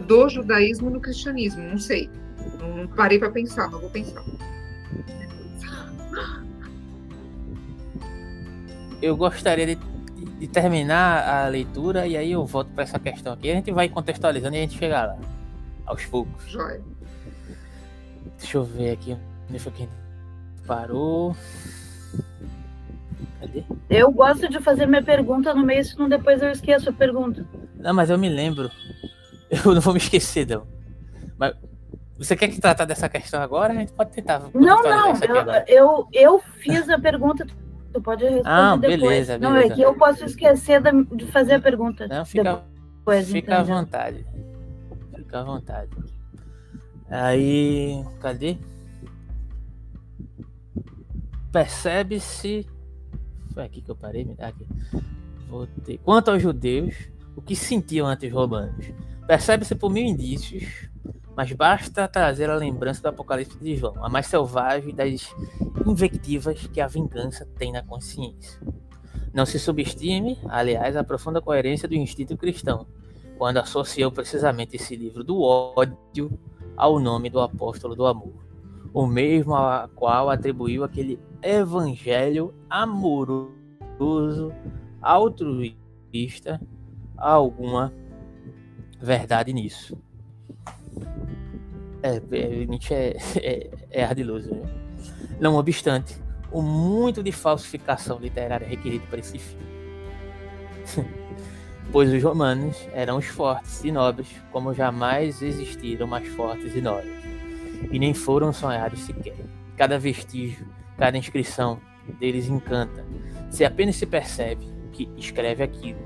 do 0.07 0.29
judaísmo 0.29 0.89
no 0.89 0.99
cristianismo, 0.99 1.63
não 1.63 1.77
sei. 1.77 2.09
Não 2.59 2.87
parei 2.87 3.19
para 3.19 3.29
pensar, 3.29 3.69
mas 3.69 3.81
vou 3.81 3.89
pensar. 3.89 4.21
Eu 9.01 9.17
gostaria 9.17 9.65
de, 9.65 9.75
de, 10.39 10.47
terminar 10.47 11.27
a 11.27 11.47
leitura 11.47 12.05
e 12.05 12.15
aí 12.15 12.31
eu 12.31 12.45
volto 12.45 12.69
para 12.69 12.83
essa 12.83 12.99
questão 12.99 13.33
aqui. 13.33 13.49
A 13.49 13.55
gente 13.55 13.71
vai 13.71 13.89
contextualizando 13.89 14.55
e 14.55 14.59
a 14.59 14.61
gente 14.61 14.77
chega 14.77 15.05
lá, 15.05 15.17
aos 15.85 16.05
poucos. 16.05 16.47
Joia. 16.47 16.81
Deixa 18.37 18.57
eu 18.57 18.63
ver 18.63 18.91
aqui 18.91 19.17
foi 19.59 19.71
que 19.71 19.89
Parou. 20.65 21.35
Cadê? 23.39 23.63
Eu 23.89 24.11
gosto 24.11 24.47
de 24.47 24.59
fazer 24.59 24.85
minha 24.85 25.03
pergunta 25.03 25.53
no 25.53 25.65
meio, 25.65 25.83
senão 25.83 26.07
depois 26.07 26.41
eu 26.41 26.51
esqueço 26.51 26.89
a 26.89 26.93
pergunta. 26.93 27.45
Não, 27.75 27.93
mas 27.93 28.09
eu 28.09 28.17
me 28.17 28.29
lembro. 28.29 28.69
Eu 29.51 29.73
não 29.73 29.81
vou 29.81 29.91
me 29.91 29.99
esquecer, 29.99 30.47
não. 30.47 30.65
Mas 31.37 31.53
você 32.23 32.35
quer 32.35 32.47
que 32.49 32.59
tratar 32.59 32.85
dessa 32.85 33.09
questão 33.09 33.41
agora? 33.41 33.73
A 33.73 33.75
gente 33.75 33.93
pode 33.93 34.11
tentar. 34.11 34.41
Não, 34.53 34.83
não. 34.83 35.15
Eu, 35.23 35.65
eu, 35.67 36.07
eu, 36.13 36.39
fiz 36.59 36.89
a 36.89 36.99
pergunta. 36.99 37.45
Tu 37.93 38.01
pode 38.01 38.23
responder 38.23 38.49
ah, 38.49 38.77
depois. 38.77 39.01
Beleza, 39.01 39.37
não, 39.37 39.55
é 39.55 39.69
que 39.69 39.81
eu 39.81 39.93
posso 39.95 40.23
esquecer 40.23 40.81
de 40.81 41.25
fazer 41.27 41.55
a 41.55 41.59
pergunta. 41.59 42.07
Não, 42.07 42.23
fica, 42.23 42.63
depois, 42.99 43.29
fica 43.29 43.57
à 43.57 43.63
vontade. 43.63 44.25
Fica 45.15 45.39
à 45.41 45.43
vontade. 45.43 45.89
Aí, 47.09 48.03
cadê? 48.21 48.57
percebe-se. 51.51 52.65
Foi 53.53 53.63
aqui 53.63 53.81
que 53.81 53.91
eu 53.91 53.95
parei, 53.95 54.23
me 54.23 54.33
dá 54.35 54.47
aqui. 54.47 54.65
Voltei. 55.49 55.97
Quanto 55.97 56.31
aos 56.31 56.41
judeus, 56.41 56.95
o 57.35 57.41
que 57.41 57.55
sentiam 57.55 58.07
antes 58.07 58.29
os 58.29 58.33
romanos? 58.33 58.91
Percebe-se 59.27 59.75
por 59.75 59.91
mil 59.91 60.03
indícios, 60.03 60.89
mas 61.35 61.51
basta 61.53 62.07
trazer 62.07 62.49
a 62.49 62.55
lembrança 62.55 63.01
do 63.01 63.09
Apocalipse 63.09 63.57
de 63.57 63.75
João, 63.75 64.03
a 64.03 64.09
mais 64.09 64.27
selvagem 64.27 64.93
das 64.93 65.33
invectivas 65.85 66.67
que 66.67 66.81
a 66.81 66.87
vingança 66.87 67.45
tem 67.57 67.71
na 67.71 67.81
consciência. 67.81 68.59
Não 69.33 69.45
se 69.45 69.57
subestime, 69.59 70.37
aliás, 70.49 70.95
a 70.97 71.03
profunda 71.03 71.41
coerência 71.41 71.87
do 71.87 71.95
instinto 71.95 72.37
cristão, 72.37 72.85
quando 73.37 73.57
associou 73.57 74.11
precisamente 74.11 74.75
esse 74.75 74.95
livro 74.95 75.23
do 75.23 75.41
ódio 75.41 76.37
ao 76.75 76.99
nome 76.99 77.29
do 77.29 77.39
apóstolo 77.39 77.95
do 77.95 78.05
amor 78.05 78.51
o 78.93 79.07
mesmo 79.07 79.55
a 79.55 79.89
qual 79.95 80.29
atribuiu 80.29 80.83
aquele 80.83 81.19
evangelho 81.41 82.53
amoroso, 82.69 84.53
altruísta, 85.01 86.59
alguma 87.17 87.93
verdade 88.99 89.53
nisso. 89.53 89.97
É, 92.03 92.21
é, 92.31 92.65
Nietzsche 92.65 92.93
é, 92.93 93.17
é, 93.37 93.69
é 93.91 94.03
ardiloso. 94.03 94.53
Né? 94.53 94.61
Não 95.39 95.55
obstante, 95.55 96.15
o 96.51 96.61
muito 96.61 97.21
de 97.23 97.31
falsificação 97.31 98.19
literária 98.19 98.67
requerido 98.67 99.05
para 99.07 99.19
esse 99.19 99.37
fim. 99.37 99.57
pois 101.91 102.11
os 102.11 102.23
romanos 102.23 102.75
eram 102.93 103.17
os 103.17 103.25
fortes 103.25 103.83
e 103.83 103.91
nobres, 103.91 104.27
como 104.51 104.73
jamais 104.73 105.41
existiram 105.41 106.07
mais 106.07 106.27
fortes 106.29 106.75
e 106.75 106.81
nobres 106.81 107.21
e 107.89 107.97
nem 107.97 108.13
foram 108.13 108.53
sonhados 108.53 108.99
sequer. 108.99 109.35
Cada 109.77 109.97
vestígio, 109.97 110.67
cada 110.97 111.17
inscrição 111.17 111.79
deles 112.19 112.47
encanta, 112.47 113.05
se 113.49 113.63
apenas 113.65 113.95
se 113.95 114.05
percebe 114.05 114.67
que 114.91 115.09
escreve 115.17 115.63
aquilo. 115.63 115.99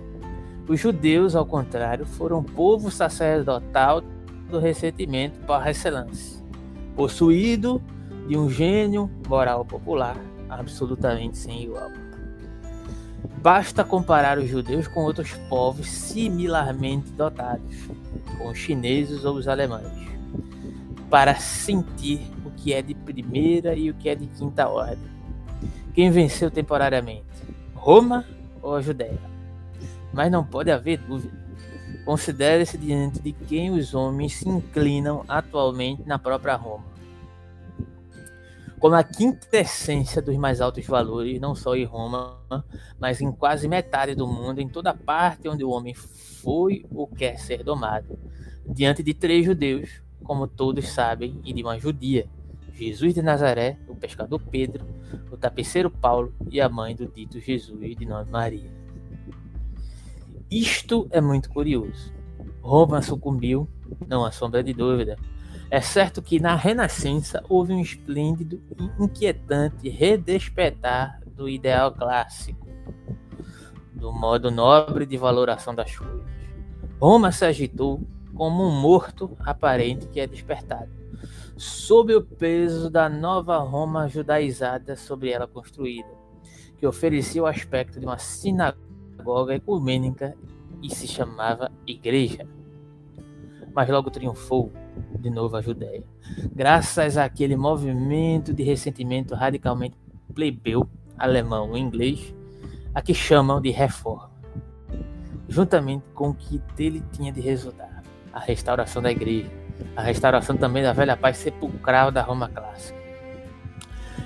Os 0.67 0.79
judeus, 0.79 1.35
ao 1.35 1.45
contrário, 1.45 2.05
foram 2.05 2.43
povo 2.43 2.89
sacerdotal 2.89 4.01
do 4.49 4.59
ressentimento 4.59 5.39
par 5.45 5.67
excelência, 5.69 6.43
possuído 6.95 7.81
de 8.27 8.37
um 8.37 8.49
gênio 8.49 9.09
moral 9.27 9.63
popular 9.65 10.17
absolutamente 10.49 11.37
sem 11.37 11.63
igual. 11.63 11.89
Basta 13.41 13.83
comparar 13.83 14.37
os 14.37 14.49
judeus 14.49 14.87
com 14.87 15.03
outros 15.03 15.33
povos 15.49 15.89
similarmente 15.89 17.11
dotados, 17.11 17.75
com 18.37 18.49
os 18.49 18.57
chineses 18.57 19.23
ou 19.25 19.35
os 19.35 19.47
alemães 19.47 20.15
para 21.09 21.35
sentir 21.35 22.19
o 22.45 22.51
que 22.51 22.73
é 22.73 22.81
de 22.81 22.93
primeira 22.93 23.75
e 23.75 23.89
o 23.89 23.93
que 23.93 24.09
é 24.09 24.15
de 24.15 24.27
quinta 24.27 24.67
ordem. 24.67 25.09
Quem 25.93 26.11
venceu 26.11 26.51
temporariamente? 26.51 27.23
Roma 27.73 28.25
ou 28.61 28.75
a 28.75 28.81
Judéia? 28.81 29.19
Mas 30.11 30.31
não 30.31 30.43
pode 30.43 30.71
haver 30.71 30.97
dúvida. 30.97 31.44
Considere-se 32.05 32.77
diante 32.77 33.19
de 33.19 33.31
quem 33.33 33.71
os 33.71 33.95
homens 33.95 34.35
se 34.35 34.47
inclinam 34.47 35.25
atualmente 35.27 36.03
na 36.05 36.19
própria 36.19 36.55
Roma. 36.55 36.85
Como 38.79 38.93
a 38.93 39.03
quintessência 39.03 40.21
dos 40.21 40.37
mais 40.37 40.61
altos 40.61 40.85
valores, 40.85 41.41
não 41.41 41.55
só 41.55 41.75
em 41.75 41.85
Roma, 41.85 42.39
mas 42.99 43.19
em 43.21 43.31
quase 43.31 43.67
metade 43.67 44.13
do 44.13 44.27
mundo, 44.27 44.59
em 44.59 44.69
toda 44.69 44.93
parte 44.93 45.49
onde 45.49 45.63
o 45.63 45.71
homem 45.71 45.95
foi 45.95 46.85
ou 46.93 47.07
quer 47.07 47.39
ser 47.39 47.63
domado, 47.63 48.19
diante 48.67 49.01
de 49.01 49.15
três 49.15 49.43
judeus, 49.43 50.03
como 50.23 50.47
todos 50.47 50.87
sabem, 50.89 51.41
e 51.43 51.51
de 51.51 51.63
uma 51.63 51.79
judia, 51.79 52.29
Jesus 52.75 53.15
de 53.15 53.23
Nazaré, 53.23 53.77
o 53.87 53.95
pescador 53.95 54.39
Pedro, 54.51 54.85
o 55.31 55.37
tapeceiro 55.37 55.89
Paulo 55.89 56.35
e 56.51 56.61
a 56.61 56.69
mãe 56.69 56.95
do 56.95 57.07
dito 57.07 57.39
Jesus 57.39 57.95
de 57.95 58.05
nome 58.05 58.29
Maria. 58.29 58.84
Isto 60.49 61.07
é 61.11 61.19
muito 61.19 61.49
curioso. 61.49 62.13
Roma 62.61 63.01
sucumbiu, 63.01 63.67
não 64.07 64.25
há 64.25 64.31
sombra 64.31 64.63
de 64.63 64.73
dúvida. 64.73 65.17
É 65.69 65.81
certo 65.81 66.21
que 66.21 66.39
na 66.39 66.55
Renascença 66.55 67.43
houve 67.49 67.73
um 67.73 67.81
esplêndido 67.81 68.61
e 68.77 69.03
inquietante 69.03 69.89
redespertar 69.89 71.21
do 71.25 71.49
ideal 71.49 71.91
clássico, 71.91 72.67
do 73.93 74.11
modo 74.11 74.51
nobre 74.51 75.05
de 75.05 75.17
valoração 75.17 75.73
das 75.73 75.95
coisas. 75.95 76.25
Roma 76.99 77.31
se 77.31 77.45
agitou 77.45 78.01
como 78.33 78.63
um 78.63 78.81
morto 78.81 79.35
aparente 79.39 80.07
que 80.07 80.19
é 80.19 80.27
despertado 80.27 81.05
sob 81.57 82.13
o 82.13 82.21
peso 82.21 82.89
da 82.89 83.07
nova 83.07 83.57
Roma 83.59 84.07
judaizada 84.07 84.95
sobre 84.95 85.31
ela 85.31 85.47
construída, 85.47 86.09
que 86.77 86.85
oferecia 86.85 87.41
o 87.41 87.45
aspecto 87.45 87.99
de 87.99 88.05
uma 88.05 88.17
sinagoga 88.17 88.85
ecumênica 89.53 90.35
e 90.81 90.93
se 90.93 91.07
chamava 91.07 91.71
Igreja. 91.85 92.47
Mas 93.73 93.89
logo 93.89 94.09
triunfou 94.09 94.71
de 95.19 95.29
novo 95.29 95.57
a 95.57 95.61
Judéia, 95.61 96.03
graças 96.53 97.17
àquele 97.17 97.57
movimento 97.57 98.53
de 98.53 98.63
ressentimento 98.63 99.35
radicalmente 99.35 99.97
plebeu, 100.33 100.87
alemão 101.17 101.75
e 101.75 101.79
inglês, 101.79 102.33
a 102.93 103.01
que 103.01 103.13
chamam 103.13 103.59
de 103.59 103.71
reforma, 103.71 104.31
juntamente 105.49 106.05
com 106.13 106.29
o 106.29 106.33
que 106.33 106.57
dele 106.75 107.03
tinha 107.11 107.31
de 107.31 107.41
resultar, 107.41 108.03
a 108.31 108.39
restauração 108.39 109.01
da 109.01 109.11
igreja 109.11 109.65
a 109.95 110.01
restauração 110.01 110.57
também 110.57 110.83
da 110.83 110.93
velha 110.93 111.15
paz 111.15 111.37
sepulcral 111.37 112.11
da 112.11 112.21
Roma 112.21 112.49
clássica. 112.49 112.97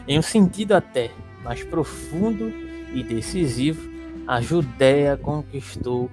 Em 0.08 0.18
um 0.18 0.22
sentido 0.22 0.74
até 0.74 1.12
mais 1.44 1.64
profundo 1.64 2.50
e 2.94 3.04
decisivo, 3.04 3.89
a 4.30 4.42
Judéia 4.42 5.18
conquistou 5.18 6.08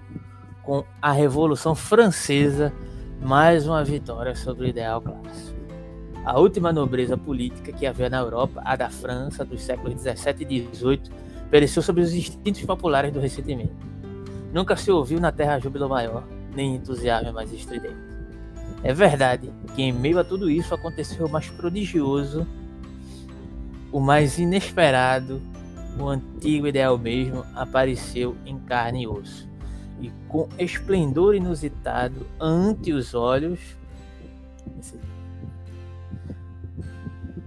com 0.62 0.82
a 1.02 1.12
Revolução 1.12 1.74
Francesa 1.74 2.72
mais 3.20 3.68
uma 3.68 3.84
vitória 3.84 4.34
sobre 4.34 4.64
o 4.64 4.68
ideal 4.68 5.02
clássico. 5.02 5.60
A 6.24 6.40
última 6.40 6.72
nobreza 6.72 7.18
política 7.18 7.72
que 7.72 7.84
havia 7.84 8.08
na 8.08 8.16
Europa, 8.16 8.62
a 8.64 8.74
da 8.74 8.88
França 8.88 9.44
dos 9.44 9.60
séculos 9.60 9.96
17 9.96 10.44
e 10.44 10.46
18, 10.46 11.10
pereceu 11.50 11.82
sob 11.82 12.00
os 12.00 12.14
instintos 12.14 12.62
populares 12.62 13.12
do 13.12 13.20
ressentimento. 13.20 13.76
Nunca 14.50 14.76
se 14.76 14.90
ouviu 14.90 15.20
na 15.20 15.30
terra 15.30 15.58
júbilo 15.58 15.86
maior, 15.86 16.24
nem 16.54 16.76
entusiasmo 16.76 17.34
mais 17.34 17.52
estridente. 17.52 17.98
É 18.82 18.94
verdade 18.94 19.52
que 19.74 19.82
em 19.82 19.92
meio 19.92 20.18
a 20.18 20.24
tudo 20.24 20.48
isso 20.48 20.74
aconteceu 20.74 21.26
o 21.26 21.30
mais 21.30 21.50
prodigioso, 21.50 22.46
o 23.92 24.00
mais 24.00 24.38
inesperado, 24.38 25.38
o 25.98 26.08
antigo 26.08 26.66
ideal 26.66 26.98
mesmo 26.98 27.44
apareceu 27.54 28.36
em 28.44 28.58
carne 28.58 29.02
e 29.02 29.06
osso. 29.06 29.48
E 30.00 30.10
com 30.28 30.48
esplendor 30.58 31.34
inusitado 31.34 32.26
ante 32.38 32.92
os 32.92 33.14
olhos 33.14 33.76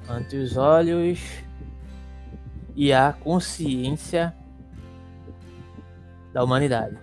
ante 0.07 0.35
os 0.35 0.57
olhos 0.57 1.19
e 2.75 2.91
a 2.91 3.13
consciência 3.13 4.33
da 6.33 6.43
humanidade 6.43 6.97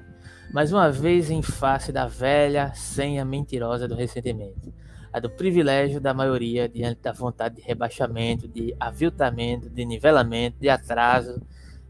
mais 0.57 0.73
uma 0.73 0.91
vez 0.91 1.31
em 1.31 1.43
face 1.43 1.93
da 1.93 2.07
velha 2.07 2.73
senha 2.75 3.25
mentirosa 3.25 3.87
do 3.87 3.95
ressentimento, 3.95 4.73
a 5.17 5.19
do 5.19 5.31
privilégio 5.31 5.99
da 5.99 6.13
maioria 6.13 6.69
diante 6.69 7.01
da 7.01 7.11
vontade 7.11 7.57
de 7.57 7.63
rebaixamento, 7.63 8.47
de 8.47 8.77
aviltamento, 8.79 9.71
de 9.71 9.83
nivelamento, 9.83 10.59
de 10.61 10.69
atraso, 10.69 11.41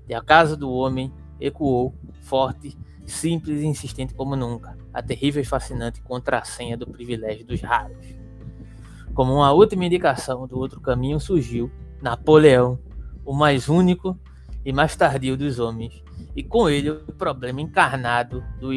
de 0.07 0.15
acaso 0.15 0.57
do 0.57 0.71
homem, 0.71 1.13
ecoou, 1.41 1.93
forte, 2.21 2.79
simples 3.05 3.63
e 3.63 3.67
insistente 3.67 4.15
como 4.15 4.37
nunca, 4.37 4.79
a 4.95 5.03
terrível 5.03 5.43
e 5.43 5.45
fascinante 5.45 6.01
contrassenha 6.03 6.77
do 6.77 6.87
privilégio 6.87 7.45
dos 7.45 7.61
raros. 7.61 8.15
Como 9.13 9.35
uma 9.35 9.51
última 9.51 9.85
indicação 9.85 10.47
do 10.47 10.57
outro 10.57 10.81
caminho 10.81 11.19
surgiu 11.19 11.69
Napoleão, 12.01 12.79
o 13.25 13.35
mais 13.35 13.69
único 13.69 14.17
e 14.65 14.73
mais 14.73 14.95
tardio 14.95 15.37
dos 15.37 15.59
homens, 15.59 16.01
e 16.37 16.45
com 16.45 16.69
ele 16.71 16.91
o 16.91 17.13
problema 17.13 17.61
encarnado 17.61 18.45
do 18.61 18.73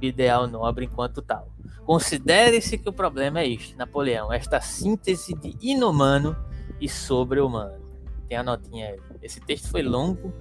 ideal 0.00 0.46
nobre 0.46 0.84
enquanto 0.84 1.20
tal. 1.20 1.57
Considere-se 1.84 2.76
que 2.76 2.88
o 2.88 2.92
problema 2.92 3.40
é 3.40 3.48
este, 3.48 3.76
Napoleão, 3.76 4.32
esta 4.32 4.60
síntese 4.60 5.34
de 5.34 5.56
inumano 5.60 6.36
e 6.80 6.88
sobre-humano. 6.88 7.78
Tem 8.28 8.36
a 8.36 8.42
notinha 8.42 8.88
aí. 8.88 9.00
Esse 9.22 9.40
texto 9.40 9.70
foi 9.70 9.82
longo. 9.82 10.32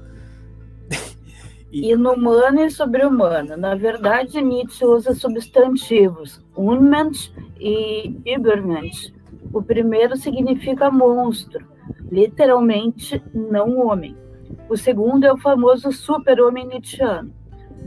e... 1.72 1.92
Inumano 1.92 2.62
e 2.62 2.70
sobre-humano. 2.70 3.56
Na 3.56 3.76
verdade, 3.76 4.42
Nietzsche 4.42 4.86
usa 4.86 5.14
substantivos 5.14 6.44
Unmensch 6.56 7.32
e 7.60 8.14
Übermensch. 8.26 9.14
O 9.54 9.64
primeiro 9.64 10.18
significa 10.18 10.92
monstro, 10.92 11.66
literalmente 12.12 13.24
não 13.34 13.80
homem. 13.88 14.18
O 14.70 14.76
segundo 14.76 15.24
é 15.26 15.32
o 15.32 15.38
famoso 15.38 15.92
super-homem 15.92 16.68
nietzscheano. 16.68 17.34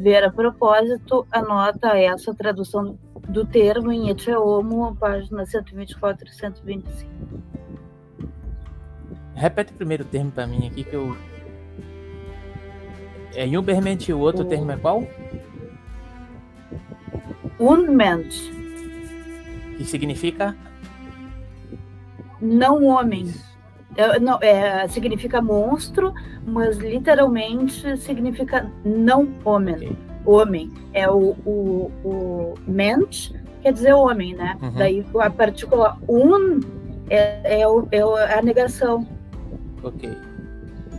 Ver 0.01 0.25
a 0.25 0.31
propósito, 0.31 1.27
anota 1.31 1.89
essa 1.89 2.35
tradução 2.35 2.99
do 3.29 3.45
termo 3.45 3.93
em 3.93 4.05
Nietzsche 4.05 4.35
Homo, 4.35 4.97
página 4.97 5.45
124 5.45 6.27
e 6.27 6.33
125. 6.33 7.11
Repete 9.35 9.75
o 9.75 9.77
primeiro 9.77 10.03
termo 10.07 10.31
para 10.31 10.47
mim 10.47 10.67
aqui 10.69 10.85
que 10.85 10.97
eu. 10.97 11.15
É 13.35 13.45
Ubermensch 13.59 14.09
e 14.09 14.15
o 14.15 14.21
outro 14.21 14.41
o... 14.41 14.49
termo 14.49 14.73
é 14.73 14.79
qual? 14.79 15.07
Unmensch. 17.61 18.51
Que 19.77 19.85
significa? 19.85 20.57
Não 22.41 22.85
homem. 22.85 23.35
É, 24.01 24.19
não, 24.19 24.39
é, 24.41 24.89
significa 24.89 25.43
monstro, 25.43 26.15
mas 26.47 26.79
literalmente 26.79 27.99
significa 27.99 28.67
não 28.83 29.29
homem. 29.45 29.95
Homem. 30.25 30.73
É 30.95 31.07
o, 31.11 31.37
o, 31.45 31.93
o 32.03 32.55
mensch, 32.67 33.31
quer 33.61 33.75
dizer 33.75 33.93
homem, 33.93 34.35
né? 34.35 34.57
Uhum. 34.63 34.73
Daí 34.73 35.07
a 35.19 35.29
partícula 35.29 35.99
un 36.09 36.61
é, 37.11 37.61
é, 37.61 37.69
o, 37.69 37.87
é 37.91 38.39
a 38.39 38.41
negação. 38.41 39.07
Ok. 39.83 40.11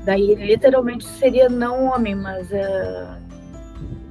Daí 0.06 0.36
literalmente 0.36 1.04
seria 1.04 1.50
não 1.50 1.86
homem, 1.86 2.14
mas 2.14 2.52
é, 2.52 3.18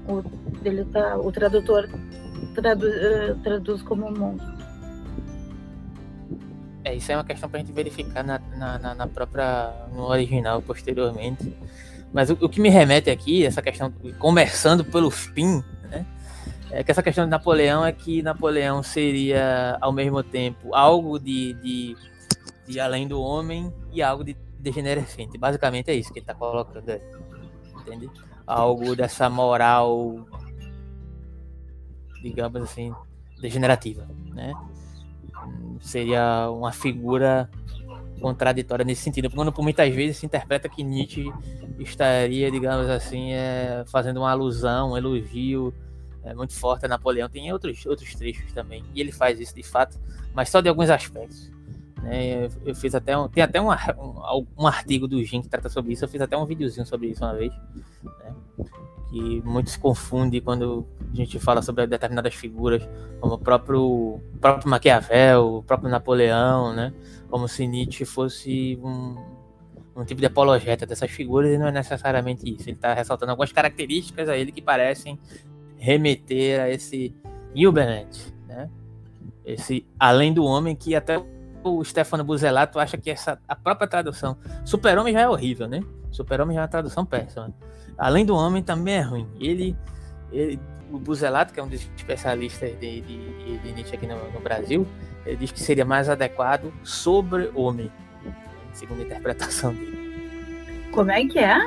o, 0.09 0.21
ele 0.65 0.85
tá, 0.87 1.17
o 1.17 1.31
tradutor 1.31 1.89
tradu, 2.57 2.87
uh, 2.89 3.37
traduz 3.45 3.83
como 3.83 4.11
monstro. 4.11 4.50
É, 6.85 6.95
isso 6.95 7.13
é 7.13 7.17
uma 7.17 7.25
questão 7.25 7.49
para 7.49 7.61
a 7.61 7.63
gente 7.63 7.73
verificar 7.73 8.25
na, 8.25 8.39
na, 8.39 8.95
na, 8.95 9.07
própria 9.07 9.71
no 9.93 10.05
original 10.05 10.63
posteriormente. 10.63 11.55
Mas 12.13 12.31
o, 12.31 12.39
o, 12.41 12.49
que 12.49 12.61
me 12.61 12.69
remete 12.69 13.11
aqui, 13.11 13.45
essa 13.45 13.61
questão, 13.61 13.93
conversando 14.19 14.85
pelo 14.85 15.11
fim, 15.11 15.63
né? 15.91 16.07
É 16.71 16.83
que 16.83 16.91
essa 16.91 17.03
questão 17.03 17.25
de 17.25 17.31
Napoleão 17.31 17.85
é 17.85 17.93
que 17.93 18.23
Napoleão 18.23 18.83
seria, 18.83 19.77
ao 19.81 19.93
mesmo 19.93 20.23
tempo, 20.23 20.75
algo 20.75 21.19
de, 21.19 21.53
de, 21.55 21.97
de 22.67 22.81
além 22.81 23.07
do 23.07 23.21
homem 23.21 23.73
e 23.93 24.03
algo 24.03 24.25
de 24.25 24.37
degenerescente. 24.59 25.37
Basicamente 25.37 25.91
é 25.91 25.95
isso 25.95 26.13
que 26.13 26.21
ele 26.21 26.25
está 26.25 26.35
colocando 26.35 26.89
aí. 26.89 27.01
Entende? 27.81 28.11
Algo 28.47 28.97
dessa 28.97 29.29
moral, 29.29 30.27
digamos 32.23 32.63
assim, 32.63 32.95
degenerativa, 33.41 34.07
né? 34.33 34.53
Seria 35.81 36.51
uma 36.51 36.73
figura 36.73 37.49
contraditória 38.21 38.85
nesse 38.85 39.03
sentido, 39.03 39.31
quando 39.31 39.51
por 39.51 39.63
muitas 39.63 39.93
vezes 39.95 40.19
se 40.19 40.27
interpreta 40.27 40.69
que 40.69 40.85
Nietzsche 40.85 41.33
estaria, 41.79 42.51
digamos 42.51 42.89
assim, 42.89 43.33
é, 43.33 43.83
fazendo 43.87 44.19
uma 44.19 44.31
alusão, 44.31 44.93
um 44.93 44.97
elogio 44.97 45.75
é, 46.23 46.35
muito 46.35 46.53
forte 46.55 46.85
a 46.85 46.89
Napoleão. 46.89 47.29
Tem 47.29 47.53
outros, 47.53 47.85
outros 47.87 48.15
trechos 48.15 48.53
também, 48.53 48.85
e 48.95 49.01
ele 49.01 49.11
faz 49.11 49.41
isso 49.41 49.55
de 49.55 49.63
fato, 49.63 49.99
mas 50.35 50.51
só 50.51 50.61
de 50.61 50.69
alguns 50.69 50.91
aspectos. 50.91 51.51
Né? 52.03 52.45
Eu, 52.45 52.51
eu, 52.67 52.75
fiz 52.75 52.95
até 52.95 53.17
um, 53.17 53.29
tem 53.29 53.43
até 53.43 53.61
um, 53.61 53.71
um, 53.71 54.47
um, 54.59 54.67
artigo 54.67 55.09
do 55.09 55.23
Jim 55.25 55.43
que 55.43 55.49
trata 55.49 55.69
sobre 55.69 55.93
isso, 55.93 56.05
eu 56.05 56.09
fiz 56.09 56.21
até 56.21 56.37
um 56.37 56.47
videozinho 56.47 56.87
sobre 56.87 57.09
isso 57.09 57.25
uma 57.25 57.35
vez, 57.35 57.53
né? 58.03 58.35
Que 59.11 59.43
muito 59.45 59.71
se 59.71 59.79
confunde 59.79 60.41
quando 60.41 60.87
a 61.13 61.17
gente 61.17 61.39
fala 61.41 61.61
sobre 61.61 61.87
determinadas 61.87 62.35
figuras, 62.35 62.89
como 63.21 63.35
o 63.35 63.39
próprio, 63.39 63.83
o 63.83 64.39
próprio 64.41 64.71
Maquiavel, 64.71 65.57
o 65.57 65.63
próprio 65.63 65.91
Napoleão, 65.91 66.73
né? 66.73 66.93
Como 67.29 67.49
se 67.49 67.67
Nietzsche 67.67 68.05
fosse 68.05 68.79
um, 68.83 69.17
um 69.97 70.05
tipo 70.05 70.21
de 70.21 70.27
apologeta 70.27 70.87
dessas 70.87 71.11
figuras 71.11 71.51
e 71.51 71.59
não 71.59 71.67
é 71.67 71.73
necessariamente 71.73 72.49
isso. 72.49 72.69
Ele 72.69 72.77
está 72.77 72.95
ressaltando 72.95 73.33
algumas 73.33 73.53
características 73.53 74.29
a 74.29 74.37
ele 74.37 74.53
que 74.53 74.63
parecem 74.63 75.19
remeter 75.77 76.61
a 76.61 76.71
esse 76.71 77.15
Hilbert, 77.55 78.09
né? 78.47 78.71
Esse 79.45 79.85
além 79.99 80.33
do 80.33 80.45
homem 80.45 80.77
que 80.77 80.95
até 80.95 81.21
o 81.65 81.85
Stefano 81.85 82.23
Buzelato 82.23 82.79
acha 82.79 82.97
que 82.97 83.11
essa 83.11 83.39
a 83.47 83.57
própria 83.57 83.89
tradução 83.89 84.37
Super-Homem 84.65 85.13
já 85.13 85.23
é 85.23 85.29
horrível, 85.29 85.67
né? 85.67 85.83
Super-Homem 86.13 86.55
já 86.55 86.61
é 86.61 86.63
uma 86.63 86.69
tradução 86.69 87.05
péssima. 87.05 87.53
Além 88.01 88.25
do 88.25 88.35
homem 88.35 88.63
também 88.63 88.95
é 88.95 89.03
ruim. 89.03 89.29
Ele, 89.39 89.77
ele 90.33 90.59
o 90.91 90.99
Buzelato, 90.99 91.53
que 91.53 91.61
é 91.61 91.63
um 91.63 91.69
dos 91.69 91.87
especialistas 91.97 92.71
de, 92.81 93.03
de, 93.03 93.59
de 93.59 93.73
Nietzsche 93.73 93.95
aqui 93.95 94.07
no, 94.07 94.17
no, 94.33 94.41
Brasil, 94.41 94.87
ele 95.27 95.37
diz 95.37 95.53
que 95.53 95.61
seria 95.61 95.85
mais 95.85 96.09
adequado 96.09 96.73
sobre-homem, 96.83 97.93
segundo 98.73 99.03
a 99.03 99.05
interpretação 99.05 99.75
dele. 99.75 100.01
Como 100.93 101.11
é 101.11 101.25
que 101.27 101.39
é? 101.39 101.61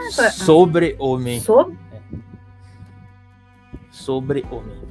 Sobre? 1.32 1.78
É. 1.94 2.02
Sobre-homem. 3.92 4.84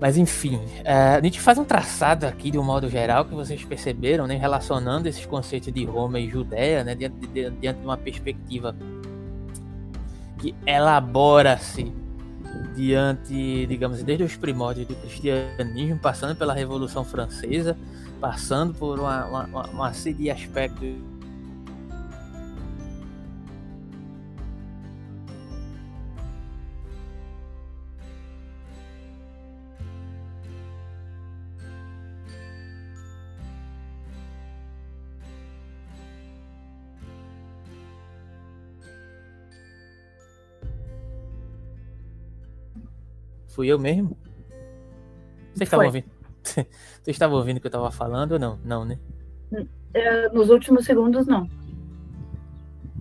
Mas 0.00 0.16
enfim, 0.16 0.58
é, 0.82 0.94
a 0.94 1.20
gente 1.20 1.38
faz 1.38 1.58
um 1.58 1.64
traçado 1.64 2.26
aqui 2.26 2.50
de 2.50 2.58
um 2.58 2.64
modo 2.64 2.88
geral 2.88 3.26
que 3.26 3.34
vocês 3.34 3.62
perceberam, 3.62 4.26
né, 4.26 4.34
relacionando 4.34 5.06
esses 5.06 5.26
conceitos 5.26 5.70
de 5.70 5.84
Roma 5.84 6.18
e 6.18 6.28
Judéia, 6.28 6.82
né, 6.82 6.94
diante 6.94 7.26
diante 7.26 7.80
de 7.80 7.84
uma 7.84 7.98
perspectiva 7.98 8.74
que 10.40 10.54
elabora-se 10.66 11.92
diante, 12.74 13.66
digamos, 13.66 14.02
desde 14.02 14.24
os 14.24 14.36
primórdios 14.36 14.86
do 14.86 14.94
cristianismo, 14.96 15.98
passando 15.98 16.36
pela 16.36 16.54
Revolução 16.54 17.04
Francesa, 17.04 17.76
passando 18.20 18.74
por 18.74 18.98
uma, 18.98 19.26
uma, 19.26 19.66
uma 19.66 19.92
série 19.92 20.14
de 20.14 20.30
aspectos 20.30 20.94
Fui 43.50 43.68
eu 43.68 43.78
mesmo? 43.78 44.16
Vocês 45.52 45.66
estavam 45.66 45.86
ouvindo? 45.86 46.10
Vocês 46.42 46.66
estavam 47.08 47.36
ouvindo 47.36 47.56
o 47.58 47.60
que 47.60 47.66
eu 47.66 47.70
estava 47.70 47.90
falando 47.90 48.32
ou 48.32 48.38
não? 48.38 48.58
Não, 48.64 48.84
né? 48.84 48.98
É, 49.92 50.28
nos 50.28 50.50
últimos 50.50 50.84
segundos, 50.84 51.26
não. 51.26 51.48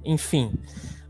Enfim, 0.04 0.54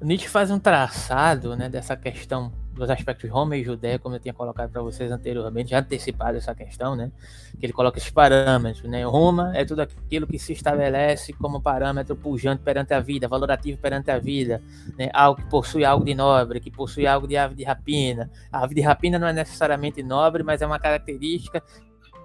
o 0.01 0.05
Nietzsche 0.05 0.27
faz 0.27 0.51
um 0.51 0.59
traçado 0.59 1.55
né, 1.55 1.69
dessa 1.69 1.95
questão 1.95 2.51
dos 2.79 2.89
aspectos 2.89 3.29
Roma 3.29 3.55
e 3.57 3.63
Judéia, 3.63 3.99
como 3.99 4.15
eu 4.15 4.19
tinha 4.19 4.33
colocado 4.33 4.71
para 4.71 4.81
vocês 4.81 5.11
anteriormente, 5.11 5.71
já 5.71 5.79
antecipado 5.79 6.37
essa 6.37 6.55
questão, 6.55 6.95
né? 6.95 7.11
Que 7.59 7.65
ele 7.65 7.73
coloca 7.73 7.97
esses 7.97 8.09
parâmetros, 8.09 8.89
né? 8.89 9.03
Roma 9.05 9.51
é 9.55 9.63
tudo 9.65 9.81
aquilo 9.81 10.25
que 10.25 10.39
se 10.39 10.53
estabelece 10.53 11.33
como 11.33 11.61
parâmetro 11.61 12.15
pujante 12.15 12.63
perante 12.63 12.93
a 12.93 12.99
vida, 12.99 13.27
valorativo 13.27 13.77
perante 13.77 14.09
a 14.09 14.17
vida, 14.17 14.61
né? 14.97 15.09
Algo 15.13 15.41
que 15.41 15.49
possui 15.49 15.85
algo 15.85 16.03
de 16.03 16.15
nobre, 16.15 16.59
que 16.59 16.71
possui 16.71 17.05
algo 17.05 17.27
de 17.27 17.37
ave 17.37 17.55
de 17.55 17.63
rapina. 17.63 18.31
A 18.51 18.63
ave 18.63 18.75
de 18.75 18.81
rapina 18.81 19.19
não 19.19 19.27
é 19.27 19.33
necessariamente 19.33 20.01
nobre, 20.01 20.41
mas 20.41 20.61
é 20.61 20.65
uma 20.65 20.79
característica 20.79 21.61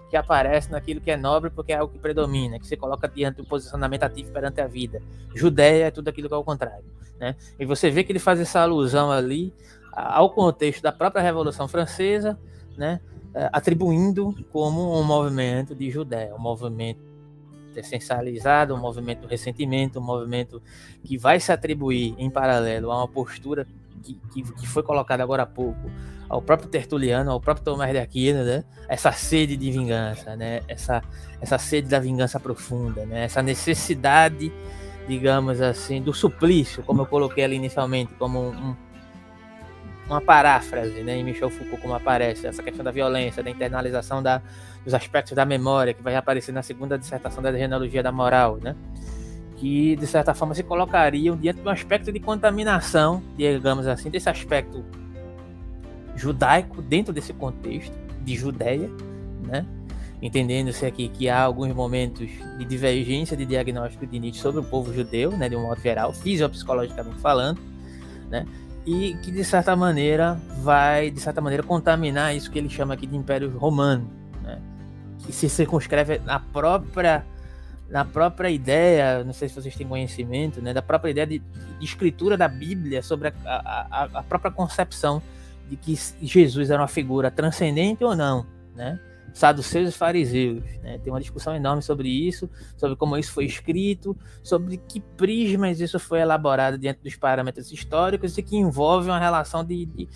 que 0.09 0.17
aparece 0.17 0.71
naquilo 0.71 1.01
que 1.01 1.11
é 1.11 1.17
nobre 1.17 1.51
porque 1.51 1.73
é 1.73 1.77
algo 1.77 1.93
que 1.93 1.99
predomina, 1.99 2.59
que 2.59 2.67
se 2.67 2.77
coloca 2.77 3.09
diante 3.09 3.39
do 3.39 3.45
posicionamento 3.45 4.05
ativo 4.05 4.31
perante 4.31 4.61
a 4.61 4.67
vida. 4.67 5.03
Judéia 5.35 5.87
é 5.87 5.91
tudo 5.91 6.09
aquilo 6.09 6.29
que 6.29 6.35
é 6.35 6.37
o 6.37 6.45
contrário. 6.45 6.85
Né? 7.19 7.35
E 7.59 7.65
você 7.65 7.91
vê 7.91 8.05
que 8.05 8.13
ele 8.13 8.19
faz 8.19 8.41
essa 8.41 8.61
alusão 8.61 9.11
ali 9.11 9.53
ao 9.95 10.31
contexto 10.31 10.83
da 10.83 10.93
própria 10.93 11.23
Revolução 11.23 11.69
Francesa, 11.69 12.39
né, 12.77 13.01
é, 13.35 13.49
atribuindo 13.53 14.35
como 14.53 14.99
um 14.99 15.05
movimento 15.05 15.75
de 15.75 15.91
Judéia, 15.91 16.35
um 16.35 16.39
movimento 16.39 17.01
essencializado, 17.77 18.75
um 18.75 18.79
movimento 18.79 19.23
do 19.23 19.29
ressentimento, 19.29 19.99
um 19.99 20.03
movimento 20.03 20.63
que 21.03 21.19
vai 21.19 21.41
se 21.41 21.51
atribuir 21.51 22.15
em 22.19 22.31
paralelo 22.31 22.91
a 22.91 22.99
uma 22.99 23.09
postura 23.09 23.67
que, 24.03 24.15
que, 24.33 24.43
que 24.43 24.67
foi 24.67 24.83
colocada 24.83 25.23
agora 25.23 25.43
há 25.43 25.47
pouco 25.47 25.91
ao 26.29 26.41
próprio 26.41 26.69
Tertuliano, 26.69 27.31
ao 27.31 27.41
próprio 27.41 27.65
Tomás 27.65 27.93
de 27.93 27.99
Aquino, 27.99 28.45
né? 28.45 28.65
essa 28.89 29.13
sede 29.13 29.57
de 29.57 29.71
vingança, 29.71 30.37
né? 30.37 30.63
essa, 30.69 31.03
essa 31.41 31.59
sede 31.59 31.89
da 31.89 31.99
vingança 31.99 32.41
profunda, 32.41 33.05
né? 33.05 33.25
essa 33.25 33.43
necessidade, 33.43 34.53
digamos 35.07 35.61
assim, 35.61 36.01
do 36.01 36.13
suplício, 36.13 36.83
como 36.83 37.03
eu 37.03 37.07
coloquei 37.07 37.45
ali 37.45 37.57
inicialmente, 37.57 38.15
como 38.15 38.51
um, 38.51 38.77
uma 40.07 40.21
paráfrase 40.21 41.03
né, 41.03 41.17
em 41.17 41.25
Michel 41.25 41.51
Foucault, 41.51 41.81
como 41.81 41.95
aparece, 41.95 42.47
essa 42.47 42.63
questão 42.63 42.85
da 42.85 42.91
violência, 42.91 43.43
da 43.43 43.51
internalização 43.51 44.23
da, 44.23 44.43
dos 44.85 44.93
aspectos 44.93 45.33
da 45.33 45.45
memória, 45.45 45.95
que 45.95 46.03
vai 46.03 46.15
aparecer 46.15 46.53
na 46.53 46.63
segunda 46.63 46.99
dissertação 46.99 47.43
da 47.43 47.51
genealogia 47.53 48.03
da 48.03 48.13
moral, 48.13 48.59
né? 48.63 48.77
que 49.57 49.97
de 49.97 50.07
certa 50.07 50.35
forma 50.35 50.55
se 50.55 50.63
colocariam 50.63 51.37
diante 51.37 51.61
de 51.61 51.67
um 51.67 51.71
aspecto 51.71 52.13
de 52.13 52.21
contaminação, 52.21 53.23
digamos 53.37 53.87
assim, 53.87 54.11
desse 54.11 54.29
aspecto 54.29 54.85
judaico 56.17 56.83
dentro 56.83 57.13
desse 57.13 57.33
contexto 57.33 57.97
de 58.23 58.35
Judéia, 58.35 58.91
né? 59.43 59.65
entendendo-se 60.21 60.85
aqui 60.87 61.09
que 61.09 61.29
há 61.29 61.43
alguns 61.43 61.75
momentos 61.75 62.29
de 62.59 62.65
divergência 62.65 63.37
de 63.37 63.45
diagnóstico 63.45 64.07
de 64.07 64.19
Nietzsche 64.19 64.41
sobre 64.41 64.61
o 64.61 64.65
povo 64.65 64.93
judeu, 64.93 65.31
né, 65.33 65.51
de 65.51 65.57
um 65.57 65.63
modo 65.63 65.81
geral, 65.81 66.15
fisiopsicologicamente 66.15 67.19
falando, 67.21 67.61
né? 68.31 68.47
E 68.87 69.15
que 69.23 69.31
de 69.31 69.45
certa 69.45 69.75
maneira 69.75 70.39
vai 70.63 71.11
de 71.11 71.21
certa 71.21 71.41
maneira 71.41 71.63
contaminar 71.63 72.35
isso 72.37 72.51
que 72.51 72.59
ele 72.59 72.69
chama 72.69 72.95
aqui 72.95 73.07
de 73.07 73.17
Império 73.17 73.51
Romano, 73.57 74.11
né? 74.43 74.61
que 75.25 75.33
se 75.33 75.49
circunscreve 75.49 76.19
na 76.19 76.39
própria 76.39 77.25
na 77.89 78.05
própria 78.05 78.49
ideia, 78.49 79.23
não 79.23 79.33
sei 79.33 79.49
se 79.49 79.55
vocês 79.55 79.77
têm 79.77 79.87
conhecimento, 79.87 80.61
né, 80.61 80.73
da 80.73 80.83
própria 80.83 81.11
ideia 81.11 81.27
de, 81.27 81.39
de 81.39 81.85
escritura 81.85 82.37
da 82.37 82.49
Bíblia 82.49 83.03
sobre 83.03 83.29
a, 83.29 83.35
a, 83.45 84.09
a 84.15 84.23
própria 84.23 84.51
concepção 84.51 85.23
de 85.69 85.77
que 85.77 85.95
Jesus 86.21 86.71
era 86.71 86.81
uma 86.81 86.89
figura 86.89 87.31
transcendente 87.31 88.03
ou 88.03 88.17
não, 88.17 88.47
né? 88.75 88.99
Saduceus 89.35 89.89
e 89.89 89.93
fariseus. 89.93 90.65
Né? 90.81 90.99
Tem 90.99 91.13
uma 91.13 91.21
discussão 91.21 91.55
enorme 91.55 91.83
sobre 91.83 92.09
isso, 92.09 92.49
sobre 92.77 92.97
como 92.97 93.19
isso 93.19 93.33
foi 93.33 93.45
escrito, 93.45 94.17
sobre 94.43 94.79
que 94.79 95.01
prismas 95.01 95.81
isso 95.81 95.99
foi 95.99 96.21
elaborado 96.21 96.79
dentro 96.79 97.03
dos 97.03 97.17
parâmetros 97.17 97.71
históricos 97.73 98.39
e 98.39 98.43
que 98.43 98.57
envolve 98.57 99.11
uma 99.11 99.19
relação 99.19 99.65
de, 99.65 99.85
de 99.87 100.09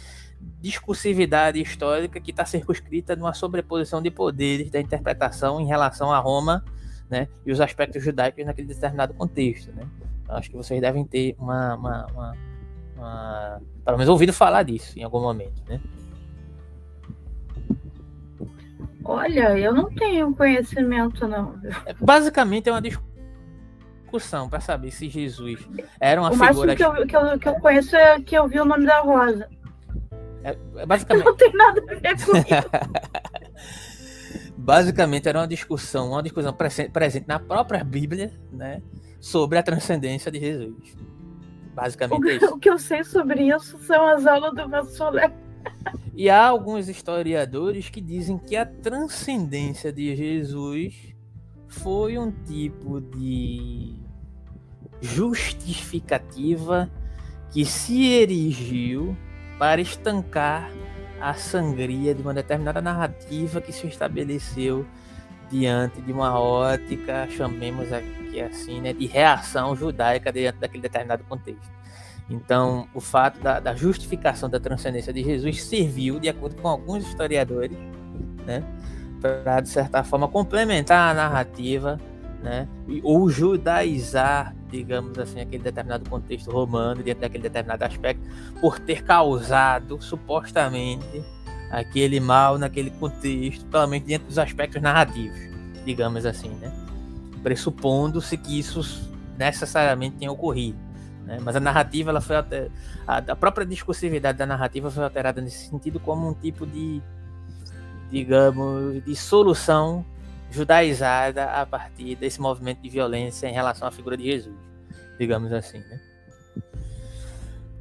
discursividade 0.61 1.61
histórica 1.61 2.21
que 2.21 2.31
está 2.31 2.45
circunscrita 2.45 3.17
numa 3.17 3.35
sobreposição 3.35 4.01
de 4.01 4.09
poderes 4.09 4.71
da 4.71 4.81
interpretação 4.81 5.61
em 5.61 5.67
relação 5.67 6.13
a 6.13 6.19
Roma 6.21 6.65
né? 7.11 7.27
e 7.45 7.51
os 7.51 7.61
aspectos 7.61 8.05
judaicos 8.05 8.47
naquele 8.47 8.69
determinado 8.69 9.13
contexto. 9.15 9.73
Né? 9.73 9.83
Acho 10.29 10.49
que 10.49 10.57
vocês 10.57 10.81
devem 10.81 11.05
ter 11.05 11.35
uma, 11.41 11.75
uma, 11.75 12.07
uma, 12.07 12.37
uma, 12.97 13.63
pelo 13.85 13.99
menos 13.99 14.09
ouvido 14.09 14.33
falar 14.33 14.63
disso 14.63 14.97
em 14.97 15.03
algum 15.03 15.21
momento. 15.21 15.61
Né? 15.69 15.81
Olha, 19.09 19.59
eu 19.59 19.73
não 19.73 19.89
tenho 19.89 20.35
conhecimento, 20.35 21.27
não. 21.27 21.59
É, 21.87 21.95
basicamente 21.99 22.69
é 22.69 22.73
uma 22.73 22.83
discussão 22.83 24.51
para 24.51 24.61
saber 24.61 24.91
se 24.91 25.09
Jesus 25.09 25.67
era 25.99 26.21
uma 26.21 26.31
o 26.31 26.37
figura. 26.37 26.75
O 26.75 26.77
que 26.77 26.85
eu, 26.85 27.07
que, 27.07 27.17
eu, 27.17 27.39
que 27.39 27.49
eu 27.49 27.55
conheço 27.55 27.97
é 27.97 28.21
que 28.21 28.35
eu 28.37 28.47
vi 28.47 28.61
o 28.61 28.67
nome 28.67 28.85
da 28.85 29.01
Rosa. 29.01 29.49
É, 30.45 30.55
é 30.77 30.85
basicamente... 30.85 31.25
Não 31.25 31.35
tem 31.35 31.51
nada 31.55 31.81
a 31.81 31.95
ver 31.95 32.17
com 32.23 32.33
basicamente 34.61 35.27
era 35.27 35.39
uma 35.39 35.49
discussão, 35.49 36.11
uma 36.11 36.23
discussão 36.23 36.55
presente 36.93 37.27
na 37.27 37.39
própria 37.39 37.83
Bíblia, 37.83 38.31
né, 38.53 38.83
sobre 39.19 39.57
a 39.57 39.63
transcendência 39.63 40.31
de 40.31 40.39
Jesus. 40.39 40.99
Basicamente 41.75 42.23
o, 42.23 42.29
é 42.29 42.37
isso. 42.37 42.55
O 42.55 42.59
que 42.59 42.69
eu 42.69 42.79
sei 42.79 43.03
sobre 43.05 43.49
isso 43.49 43.79
são 43.79 44.07
as 44.07 44.27
aulas 44.27 44.55
do 44.55 44.69
Vassolé. 44.69 45.33
E 46.15 46.29
há 46.29 46.47
alguns 46.47 46.89
historiadores 46.89 47.89
que 47.89 48.01
dizem 48.01 48.39
que 48.39 48.57
a 48.57 48.67
transcendência 48.67 49.93
de 49.93 50.17
Jesus 50.17 51.15
foi 51.69 52.19
um 52.19 52.31
tipo 52.31 53.01
de 53.01 53.95
justificativa 55.01 56.91
que 57.51 57.65
se 57.65 58.07
erigiu 58.07 59.17
para 59.59 59.81
estancar 59.81 60.71
a 61.21 61.35
sangria 61.35 62.15
de 62.15 62.23
uma 62.23 62.35
determinada 62.35 62.81
narrativa 62.81 63.61
que 63.61 63.73
se 63.73 63.87
estabeleceu 63.87 64.87
diante 65.51 66.01
de 66.03 66.13
uma 66.13 66.39
ótica, 66.39 67.27
chamemos 67.31 67.93
aqui 67.93 68.41
assim, 68.41 68.81
né, 68.81 68.93
de 68.93 69.07
reação 69.07 69.75
judaica 69.75 70.33
diante 70.33 70.59
daquele 70.59 70.83
determinado 70.83 71.25
contexto. 71.25 71.78
Então, 72.31 72.87
o 72.95 73.01
fato 73.01 73.41
da, 73.41 73.59
da 73.59 73.75
justificação 73.75 74.51
da 74.51 74.61
transcendência 74.61 75.13
de 75.13 75.23
Jesus 75.23 75.63
serviu, 75.63 76.21
de 76.21 76.29
acordo 76.29 76.61
com 76.61 76.69
alguns 76.69 77.07
historiadores, 77.07 77.77
né, 78.45 78.63
para, 79.21 79.61
de 79.61 79.69
certa 79.69 80.05
forma, 80.05 80.29
complementar 80.29 81.11
a 81.11 81.15
narrativa 81.15 81.99
né? 82.43 82.69
ou 83.03 83.29
judaizar, 83.29 84.55
digamos 84.71 85.19
assim, 85.19 85.41
aquele 85.41 85.63
determinado 85.63 86.09
contexto 86.09 86.51
romano, 86.51 87.03
dentro 87.03 87.23
daquele 87.23 87.43
determinado 87.43 87.85
aspecto, 87.85 88.23
por 88.61 88.79
ter 88.79 89.03
causado, 89.03 90.01
supostamente, 90.01 91.23
aquele 91.71 92.21
mal 92.21 92.59
naquele 92.59 92.91
contexto, 92.91 93.65
pelo 93.67 93.87
menos 93.87 94.07
dentro 94.07 94.29
dos 94.29 94.39
aspectos 94.39 94.81
narrativos, 94.81 95.39
digamos 95.85 96.25
assim, 96.25 96.51
né? 96.61 96.73
pressupondo-se 97.43 98.37
que 98.37 98.59
isso 98.59 98.81
necessariamente 99.37 100.17
tenha 100.17 100.33
ocorrido. 100.33 100.79
Né? 101.29 101.39
Mas 101.43 101.55
a 101.55 101.61
narrativa, 101.61 102.09
ela 102.09 102.23
foi 102.23 102.37
alter... 102.37 102.71
a 103.07 103.37
própria 103.37 103.67
discursividade 103.67 104.39
da 104.39 104.47
narrativa 104.47 104.91
foi 104.91 105.05
alterada 105.05 105.43
nesse 105.43 105.69
sentido 105.69 106.01
como 106.01 106.27
um 106.27 106.33
tipo 106.33 106.67
de, 106.67 107.03
digamos, 108.11 109.05
de 109.05 109.15
solução 109.15 110.05
judaizada 110.51 111.45
a 111.45 111.67
partir 111.67 112.17
desse 112.17 112.41
movimento 112.41 112.81
de 112.81 112.89
violência 112.89 113.47
em 113.47 113.53
relação 113.53 113.87
à 113.87 113.91
figura 113.91 114.17
de 114.17 114.25
Jesus, 114.25 114.57
digamos 115.19 115.53
assim, 115.53 115.81
né? 115.81 116.01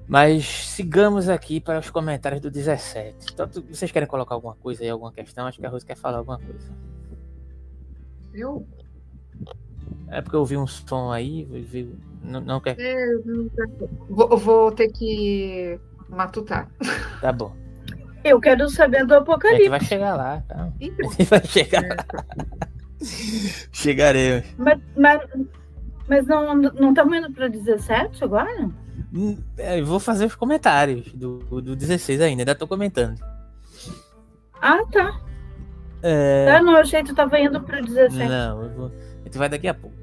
Mas 0.06 0.46
sigamos 0.46 1.30
aqui 1.30 1.62
para 1.62 1.80
os 1.80 1.90
comentários 1.90 2.42
do 2.42 2.52
17. 2.52 3.28
Então, 3.34 3.50
vocês 3.70 3.92
querem 3.92 4.08
colocar 4.08 4.36
alguma 4.36 4.56
coisa 4.56 4.84
aí, 4.84 4.90
alguma 4.90 5.12
questão? 5.12 5.48
Acho 5.48 5.58
que 5.58 5.66
a 5.66 5.70
Rose 5.70 5.86
quer 5.86 5.96
falar 5.96 6.18
alguma 6.18 6.38
coisa. 6.38 6.70
Eu? 8.34 8.68
É 10.10 10.22
porque 10.22 10.36
eu 10.36 10.42
ouvi 10.42 10.58
um 10.58 10.68
som 10.68 11.12
aí, 11.12 11.44
vi, 11.46 11.94
não, 12.22 12.42
não 12.42 12.60
quer. 12.60 12.76
É, 12.80 13.16
vou, 14.10 14.38
vou 14.38 14.72
ter 14.72 14.90
que 14.90 15.80
matutar. 16.10 16.70
Tá 17.22 17.32
bom. 17.32 17.56
Eu 18.24 18.40
quero 18.42 18.70
saber 18.70 19.06
do 19.06 19.16
Apocalipse. 19.16 19.62
A 19.62 19.64
gente 19.64 19.70
vai 19.70 19.80
chegar 19.80 20.16
lá, 20.16 20.44
tá? 20.48 20.70
Então. 20.80 21.10
A 21.10 21.14
gente 21.16 21.30
vai 21.30 21.46
chegar 21.46 21.84
é. 21.84 21.90
lá. 21.90 22.06
Chegaremos. 23.72 24.46
Mas, 24.58 24.80
mas, 24.96 25.22
mas 26.08 26.28
não, 26.28 26.56
não 26.56 26.90
estamos 26.90 27.18
indo 27.18 27.32
para 27.32 27.48
17 27.48 28.24
agora? 28.24 28.70
Hum, 29.14 29.38
é, 29.58 29.80
eu 29.80 29.86
vou 29.86 30.00
fazer 30.00 30.26
os 30.26 30.36
comentários 30.36 31.14
do, 31.14 31.40
do 31.62 31.76
16 31.76 32.22
ainda, 32.22 32.42
ainda 32.42 32.56
tô 32.56 32.68
comentando. 32.68 33.20
Ah, 34.62 34.84
tá. 34.92 35.22
É... 36.02 36.48
Ah, 36.52 36.62
não, 36.62 36.76
achei 36.78 37.02
que 37.02 37.10
tu 37.10 37.16
tava 37.16 37.40
indo 37.40 37.62
para 37.62 37.82
17. 37.82 38.30
Não, 38.30 38.70
vou... 38.70 38.88
a 38.88 39.24
gente 39.24 39.38
vai 39.38 39.50
daqui 39.50 39.68
a 39.68 39.74
pouco. 39.74 39.96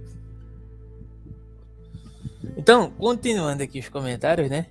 Então, 2.57 2.91
continuando 2.91 3.63
aqui 3.63 3.81
os 3.81 3.89
comentários, 3.89 4.49
né? 4.49 4.67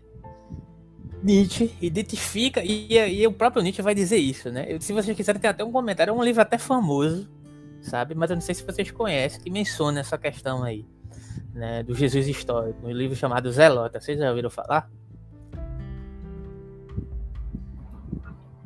Nietzsche 1.21 1.73
identifica, 1.81 2.61
e, 2.63 2.93
e, 2.93 3.25
o 3.25 3.31
próprio 3.31 3.63
Nietzsche 3.63 3.81
vai 3.81 3.95
dizer 3.95 4.17
isso, 4.17 4.51
né? 4.51 4.77
Se 4.79 4.91
vocês 4.91 5.15
quiserem, 5.15 5.39
tem 5.39 5.49
até 5.49 5.63
um 5.63 5.71
comentário, 5.71 6.11
é 6.11 6.13
um 6.13 6.23
livro 6.23 6.41
até 6.41 6.57
famoso, 6.57 7.29
sabe? 7.81 8.13
Mas 8.13 8.29
eu 8.29 8.35
não 8.35 8.41
sei 8.41 8.53
se 8.53 8.63
vocês 8.63 8.91
conhecem, 8.91 9.41
que 9.41 9.49
menciona 9.49 10.01
essa 10.01 10.17
questão 10.17 10.63
aí, 10.63 10.85
né? 11.53 11.81
Do 11.81 11.95
Jesus 11.95 12.27
histórico, 12.27 12.85
um 12.85 12.91
livro 12.91 13.15
chamado 13.15 13.49
Zelota. 13.51 14.01
Vocês 14.01 14.19
já 14.19 14.29
ouviram 14.29 14.49
falar? 14.49 14.89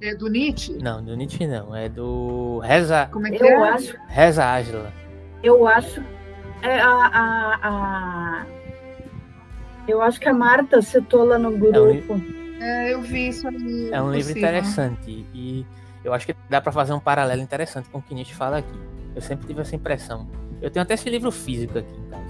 É 0.02 0.16
do 0.16 0.28
Nietzsche? 0.28 0.74
Não, 0.74 1.04
do 1.04 1.16
Nietzsche 1.16 1.48
não. 1.48 1.76
É 1.76 1.90
do 1.90 2.60
Reza. 2.60 3.08
Como 3.12 3.28
é 3.28 3.32
que 3.32 3.44
eu 3.44 3.48
é? 3.48 3.70
Acho... 3.70 3.98
Reza 4.08 4.46
Ágila. 4.46 4.94
Eu 5.44 5.68
acho. 5.68 6.02
É 6.62 6.80
a, 6.80 6.90
a, 6.90 7.60
a, 7.64 8.46
Eu 9.88 10.02
acho 10.02 10.20
que 10.20 10.28
a 10.28 10.34
Marta 10.34 10.82
citou 10.82 11.24
lá 11.24 11.38
no 11.38 11.52
grupo. 11.52 12.14
É 12.14 12.16
um... 12.16 12.38
É, 12.60 12.94
eu 12.94 13.02
vi 13.02 13.30
isso 13.30 13.48
aí. 13.48 13.90
É 13.92 14.02
um 14.02 14.12
livro 14.12 14.38
interessante 14.38 15.26
e 15.34 15.66
eu 16.04 16.14
acho 16.14 16.26
que 16.26 16.36
dá 16.50 16.60
para 16.60 16.72
fazer 16.72 16.94
um 16.94 17.00
paralelo 17.00 17.42
interessante 17.42 17.90
com 17.90 18.00
o 18.00 18.02
que 18.02 18.14
Nietzsche 18.16 18.34
fala 18.34 18.58
aqui. 18.58 18.80
Eu 19.16 19.22
sempre 19.22 19.48
tive 19.48 19.62
essa 19.62 19.76
impressão. 19.76 20.28
Eu 20.62 20.70
tenho 20.70 20.84
até 20.84 20.96
esse 20.96 21.10
livro 21.10 21.32
físico 21.32 21.78
aqui 21.78 21.94
em 21.94 22.10
casa. 22.10 22.28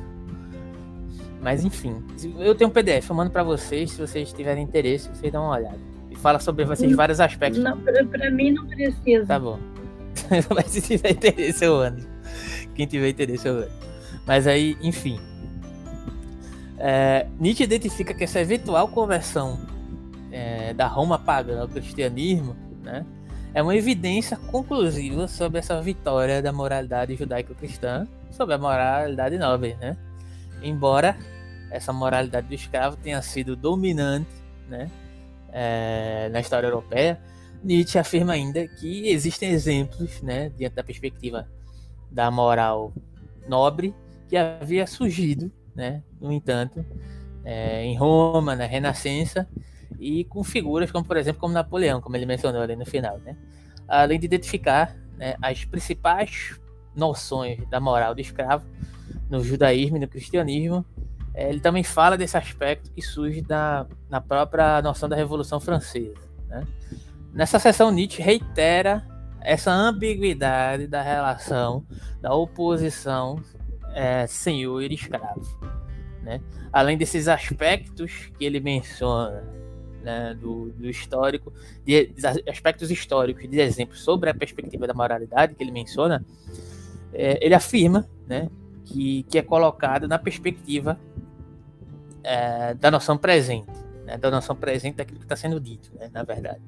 Mas 1.42 1.64
enfim, 1.64 2.04
eu 2.40 2.56
tenho 2.56 2.70
um 2.70 2.74
PDF, 2.74 3.10
eu 3.10 3.16
mando 3.16 3.32
para 3.32 3.44
vocês, 3.44 3.92
se 3.92 4.02
vocês 4.02 4.34
tiverem 4.34 4.64
interesse, 4.64 5.10
vocês 5.10 5.32
dão 5.32 5.44
uma 5.44 5.56
olhada. 5.56 5.80
E 6.10 6.16
fala 6.16 6.40
sobre 6.40 6.66
vocês 6.66 6.94
vários 6.96 7.20
aspectos. 7.20 7.64
Não, 7.64 7.80
para 7.80 8.32
mim 8.32 8.52
não 8.52 8.66
precisa. 8.68 9.26
Tá 9.26 9.40
bom. 9.40 9.60
Mas 10.54 10.66
se 10.68 10.82
tiver 10.82 11.12
interesse, 11.12 11.64
eu 11.64 11.76
ando. 11.76 12.04
Quem 12.76 12.86
tiver 12.86 13.10
interesse, 13.10 13.48
eu 13.48 13.60
ando. 13.60 13.72
Mas 14.26 14.48
aí, 14.48 14.76
enfim. 14.82 15.20
É, 16.78 17.28
Nietzsche 17.40 17.64
identifica 17.64 18.14
que 18.14 18.24
essa 18.24 18.40
eventual 18.40 18.88
conversão 18.88 19.60
é, 20.32 20.74
da 20.74 20.88
Roma 20.88 21.18
pagã 21.18 21.62
ao 21.62 21.68
cristianismo, 21.68 22.56
né, 22.84 23.06
é 23.54 23.62
uma 23.64 23.76
evidência 23.76 24.38
conclusiva 24.38 25.28
sobre 25.28 25.60
essa 25.60 25.82
vitória 25.82 26.41
da 26.41 26.52
moralidade 26.52 27.16
judaico-cristã 27.16 28.08
sobre 28.30 28.54
a 28.54 28.58
moralidade 28.58 29.38
nobre, 29.38 29.76
né? 29.76 29.98
Embora 30.62 31.18
essa 31.72 31.91
moralidade 31.91 32.48
do 32.48 32.54
escravo 32.54 32.98
tenha 32.98 33.22
sido 33.22 33.56
dominante, 33.56 34.30
né, 34.70 34.91
é, 35.52 36.30
na 36.32 36.40
história 36.40 36.68
europeia, 36.68 37.20
Nietzsche 37.64 37.98
afirma 37.98 38.34
ainda 38.34 38.68
que 38.68 39.10
existem 39.10 39.49
exemplos, 39.49 40.22
né, 40.22 40.49
diante 40.49 40.76
da 40.76 40.84
perspectiva 40.84 41.48
da 42.12 42.30
moral 42.30 42.94
nobre, 43.48 43.95
que 44.30 44.38
havia 44.38 44.86
surgido, 44.86 45.52
né, 45.78 46.02
no 46.20 46.32
entanto, 46.32 46.84
é, 47.45 47.84
em 47.84 47.95
Roma, 47.95 48.56
na 48.56 48.66
Renascença, 48.66 49.48
e 49.99 50.26
com 50.26 50.44
figuras 50.44 50.91
como, 50.91 51.06
por 51.06 51.16
exemplo, 51.16 51.40
como 51.40 51.54
Napoleão, 51.54 52.02
como 52.02 52.16
ele 52.16 52.26
mencionou 52.26 52.62
ali 52.62 52.76
no 52.76 52.86
final, 52.86 53.20
né? 53.20 53.38
Além 53.88 54.20
de 54.20 54.26
identificar 54.26 54.95
né, 55.16 55.36
as 55.41 55.64
principais 55.64 56.60
noções 56.95 57.66
da 57.70 57.80
moral 57.80 58.14
do 58.14 58.20
escravo 58.20 58.66
no 59.30 59.44
judaísmo 59.44 59.98
e 59.98 59.99
no 59.99 60.08
cristianismo, 60.08 60.86
é, 61.34 61.49
ele 61.49 61.60
também 61.60 61.84
fala 61.84 62.18
desse 62.18 62.36
aspecto 62.36 62.91
que 62.91 63.02
surge 63.02 63.41
da, 63.41 63.86
na 64.10 64.20
própria 64.20 64.82
noção 64.82 65.08
da 65.08 65.16
Revolução 65.16 65.60
Francesa. 65.60 66.18
Né? 66.48 66.66
Nessa 67.32 67.60
sessão, 67.60 67.91
Nietzsche 67.91 68.22
reitera 68.22 69.06
essa 69.41 69.72
ambiguidade 69.72 70.88
da 70.88 71.02
relação 71.02 71.86
da 72.20 72.34
oposição 72.34 73.41
é, 73.98 74.28
senhor 74.28 74.84
e 74.84 74.94
escravo. 74.94 75.41
Né? 76.22 76.40
Além 76.72 76.95
desses 76.95 77.28
aspectos 77.28 78.32
que 78.38 78.45
ele 78.45 78.60
menciona 78.60 79.44
né, 80.03 80.38
do, 80.40 80.69
do, 80.69 80.88
histórico, 80.88 81.52
de, 81.84 82.14
aspectos 82.48 82.91
históricos, 82.91 83.49
de 83.49 83.60
exemplos 83.60 84.02
sobre 84.02 84.30
a 84.30 84.36
perspectiva 84.36 84.86
da 84.86 84.94
moralidade 84.94 85.56
que 85.56 85.64
ele 85.64 85.72
menciona, 85.72 86.24
é, 87.11 87.44
ele 87.44 87.56
afirma 87.56 88.07
né, 88.28 88.49
que, 88.86 89.24
que 89.24 89.40
é 89.40 89.41
colocado 89.41 90.07
na 90.07 90.19
perspectiva 90.19 90.99
é, 92.24 92.76
da 92.76 92.91
noção 92.91 93.18
presente, 93.18 93.72
né, 94.06 94.15
da 94.15 94.30
noção 94.30 94.56
presente 94.56 94.98
daquilo 94.98 95.18
que 95.18 95.26
está 95.26 95.36
sendo 95.36 95.60
dito, 95.60 95.91
né, 95.98 96.07
na 96.14 96.22
verdade. 96.22 96.61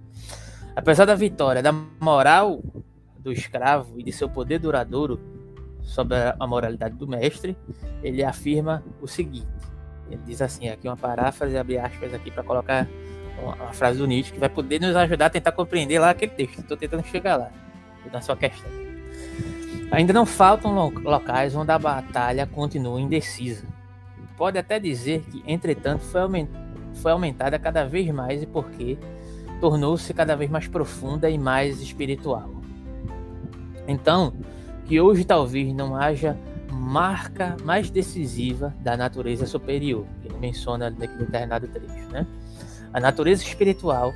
Apesar 0.75 1.05
da 1.05 1.13
vitória 1.13 1.61
da 1.61 1.71
moral 1.71 2.63
do 3.19 3.31
escravo 3.31 3.99
e 3.99 4.03
de 4.03 4.11
seu 4.11 4.27
poder 4.27 4.57
duradouro 4.57 5.38
sobre 5.81 6.17
a 6.17 6.47
moralidade 6.47 6.95
do 6.95 7.07
mestre, 7.07 7.57
ele 8.03 8.23
afirma 8.23 8.83
o 9.01 9.07
seguinte: 9.07 9.47
ele 10.09 10.21
diz 10.25 10.41
assim, 10.41 10.69
aqui 10.69 10.87
uma 10.87 10.97
paráfrase, 10.97 11.57
abre 11.57 11.77
aspas 11.77 12.13
aqui 12.13 12.31
para 12.31 12.43
colocar 12.43 12.87
uma 13.41 13.73
frase 13.73 13.97
do 13.97 14.07
Nietzsche 14.07 14.33
que 14.33 14.39
vai 14.39 14.49
poder 14.49 14.81
nos 14.81 14.95
ajudar 14.95 15.27
a 15.27 15.29
tentar 15.29 15.51
compreender 15.51 15.99
lá 15.99 16.09
aquele 16.09 16.31
texto. 16.31 16.59
Estou 16.59 16.77
tentando 16.77 17.03
chegar 17.03 17.37
lá, 17.37 17.51
na 18.11 18.21
sua 18.21 18.35
questão. 18.35 18.69
Ainda 19.91 20.13
não 20.13 20.25
faltam 20.25 20.89
locais 20.89 21.55
onde 21.55 21.71
a 21.71 21.79
batalha 21.79 22.45
continua 22.45 22.99
indecisa. 22.99 23.65
Pode 24.37 24.57
até 24.57 24.79
dizer 24.79 25.21
que, 25.31 25.43
entretanto, 25.47 26.01
foi, 26.01 26.21
aument 26.21 26.47
foi 26.95 27.11
aumentada 27.11 27.57
cada 27.57 27.85
vez 27.85 28.09
mais 28.11 28.43
e 28.43 28.45
porque 28.45 28.97
tornou-se 29.59 30.13
cada 30.13 30.35
vez 30.35 30.49
mais 30.49 30.67
profunda 30.67 31.29
e 31.29 31.37
mais 31.37 31.81
espiritual. 31.81 32.49
Então, 33.87 34.33
que 34.89 34.99
hoje 34.99 35.23
talvez 35.23 35.71
não 35.71 35.95
haja 35.95 36.35
marca 36.71 37.55
mais 37.63 37.91
decisiva 37.91 38.73
da 38.81 38.97
natureza 38.97 39.45
superior, 39.45 40.03
que 40.19 40.27
ele 40.27 40.39
menciona 40.39 40.89
naquele 40.89 41.25
determinado 41.25 41.67
trecho, 41.67 42.09
né? 42.09 42.25
a 42.91 42.99
natureza 42.99 43.43
espiritual 43.43 44.11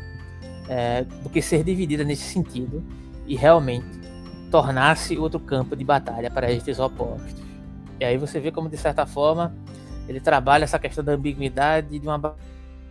é, 0.68 1.04
do 1.04 1.30
que 1.30 1.44
ser 1.44 1.64
dividida 1.64 2.04
nesse 2.04 2.24
sentido 2.24 2.84
e 3.28 3.36
realmente 3.36 3.86
tornar-se 4.50 5.16
outro 5.16 5.40
campo 5.40 5.76
de 5.76 5.84
batalha 5.84 6.32
para 6.32 6.52
estes 6.52 6.80
opostos. 6.80 7.36
E 8.00 8.04
aí 8.04 8.18
você 8.18 8.40
vê 8.40 8.52
como, 8.52 8.68
de 8.68 8.78
certa 8.78 9.06
forma, 9.06 9.56
ele 10.08 10.20
trabalha 10.20 10.64
essa 10.64 10.80
questão 10.80 11.04
da 11.04 11.12
ambiguidade 11.12 12.00
de 12.00 12.08
uma 12.08 12.36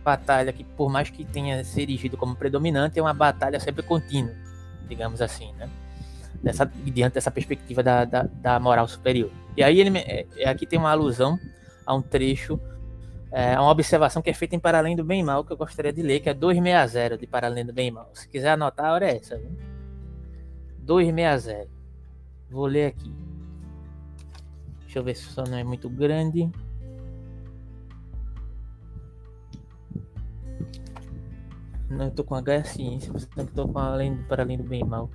batalha 0.05 0.53
que, 0.53 0.63
por 0.63 0.89
mais 0.89 1.09
que 1.09 1.25
tenha 1.25 1.61
se 1.65 1.81
erigido 1.81 2.15
como 2.15 2.33
predominante, 2.33 2.97
é 2.97 3.01
uma 3.01 3.13
batalha 3.13 3.59
sempre 3.59 3.83
contínua, 3.83 4.33
digamos 4.87 5.21
assim, 5.21 5.51
né? 5.57 5.69
Dessa, 6.43 6.65
diante 6.65 7.13
dessa 7.13 7.31
perspectiva 7.31 7.81
da, 7.81 8.03
da, 8.03 8.23
da 8.23 8.59
moral 8.59 8.87
superior. 8.87 9.31
E 9.55 9.63
aí 9.63 9.79
ele, 9.79 9.97
é, 9.97 10.27
aqui 10.45 10.65
tem 10.65 10.77
uma 10.77 10.91
alusão 10.91 11.39
a 11.85 11.95
um 11.95 12.01
trecho 12.01 12.59
É 13.31 13.59
uma 13.59 13.71
observação 13.71 14.21
que 14.21 14.29
é 14.29 14.33
feita 14.33 14.55
em 14.55 14.59
Para 14.59 14.77
Além 14.77 14.95
do 14.95 15.03
Bem 15.03 15.21
e 15.21 15.23
Mal, 15.23 15.43
que 15.43 15.51
eu 15.51 15.57
gostaria 15.57 15.91
de 15.91 16.03
ler, 16.03 16.19
que 16.19 16.29
é 16.29 16.33
260 16.33 17.17
de 17.17 17.25
Para 17.25 17.49
do 17.49 17.73
Bem 17.73 17.87
e 17.87 17.91
Mal. 17.91 18.11
Se 18.13 18.27
quiser 18.27 18.51
anotar, 18.51 18.87
a 18.87 18.93
hora 18.93 19.09
é 19.09 19.15
essa. 19.17 19.37
Viu? 19.37 19.57
260. 20.79 21.67
Vou 22.51 22.67
ler 22.67 22.87
aqui. 22.87 23.11
Deixa 24.81 24.99
eu 24.99 25.03
ver 25.03 25.15
se 25.15 25.23
só 25.23 25.43
não 25.43 25.57
é 25.57 25.63
muito 25.63 25.89
grande. 25.89 26.51
Não, 31.89 32.05
eu 32.05 32.11
tô 32.11 32.23
com 32.23 32.35
H 32.35 32.63
ciência, 32.65 33.11
você 33.11 33.27
que 33.27 33.43
tô 33.45 33.67
com 33.67 33.79
além 33.79 34.15
para 34.23 34.43
além 34.43 34.57
do 34.57 34.63
bem 34.63 34.81
e 34.81 34.85
mal. 34.85 35.09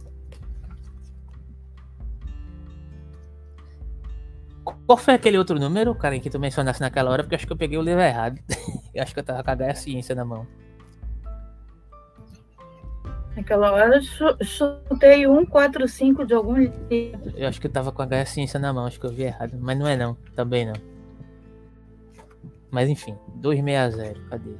Qual 4.86 4.96
foi 4.98 5.14
aquele 5.14 5.38
outro 5.38 5.58
número, 5.58 5.94
cara, 5.94 6.18
que 6.18 6.30
tu 6.30 6.38
mencionasse 6.38 6.80
naquela 6.80 7.10
hora? 7.10 7.22
Porque 7.22 7.34
acho 7.34 7.46
que 7.46 7.52
eu 7.52 7.56
peguei 7.56 7.78
o 7.78 7.82
livro 7.82 8.00
errado. 8.00 8.38
eu 8.94 9.02
acho 9.02 9.14
que 9.14 9.20
eu 9.20 9.24
tava 9.24 9.42
com 9.42 9.64
a 9.64 9.74
ciência 9.74 10.14
na 10.14 10.24
mão. 10.24 10.46
Naquela 13.36 13.70
hora 13.70 13.96
eu 13.96 14.44
chutei 14.44 15.24
145 15.24 16.26
de 16.26 16.34
algum 16.34 16.56
livro. 16.56 17.32
Eu 17.36 17.48
acho 17.48 17.60
que 17.60 17.68
eu 17.68 17.70
tava 17.70 17.92
com 17.92 18.02
a 18.02 18.24
ciência 18.24 18.58
na 18.58 18.72
mão, 18.72 18.86
acho 18.86 18.98
que 18.98 19.06
eu 19.06 19.12
vi 19.12 19.22
errado. 19.22 19.56
Mas 19.60 19.78
não 19.78 19.86
é 19.86 19.96
não, 19.96 20.14
também 20.34 20.66
não. 20.66 20.74
Mas 22.70 22.88
enfim, 22.88 23.16
260, 23.36 24.20
cadê? 24.28 24.50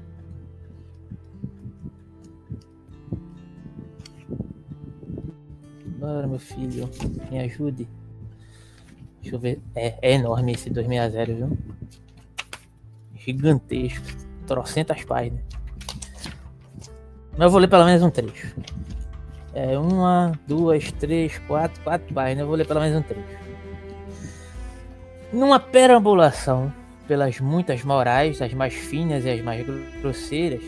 Bora, 5.98 6.28
meu 6.28 6.38
filho, 6.38 6.88
me 7.30 7.40
ajude. 7.40 7.88
Deixa 9.28 9.36
eu 9.36 9.40
ver. 9.40 9.60
É, 9.74 9.94
é 10.00 10.14
enorme 10.14 10.52
esse 10.52 10.70
260, 10.70 11.34
viu? 11.34 11.58
Gigantesco. 13.14 14.06
Trocentas 14.46 15.04
páginas. 15.04 15.42
Mas 17.32 17.40
eu 17.40 17.50
vou 17.50 17.60
ler 17.60 17.68
pelo 17.68 17.84
menos 17.84 18.02
um 18.02 18.08
trecho. 18.08 18.56
É 19.52 19.78
uma, 19.78 20.32
duas, 20.46 20.90
três, 20.92 21.38
quatro, 21.40 21.82
quatro 21.82 22.14
páginas. 22.14 22.40
Eu 22.40 22.46
vou 22.46 22.56
ler 22.56 22.66
pelo 22.66 22.80
menos 22.80 22.98
um 22.98 23.02
trecho. 23.02 23.38
Numa 25.30 25.60
perambulação 25.60 26.72
pelas 27.06 27.38
muitas 27.38 27.84
morais, 27.84 28.40
as 28.40 28.54
mais 28.54 28.72
finas 28.72 29.26
e 29.26 29.30
as 29.30 29.42
mais 29.42 29.66
grosseiras, 30.00 30.62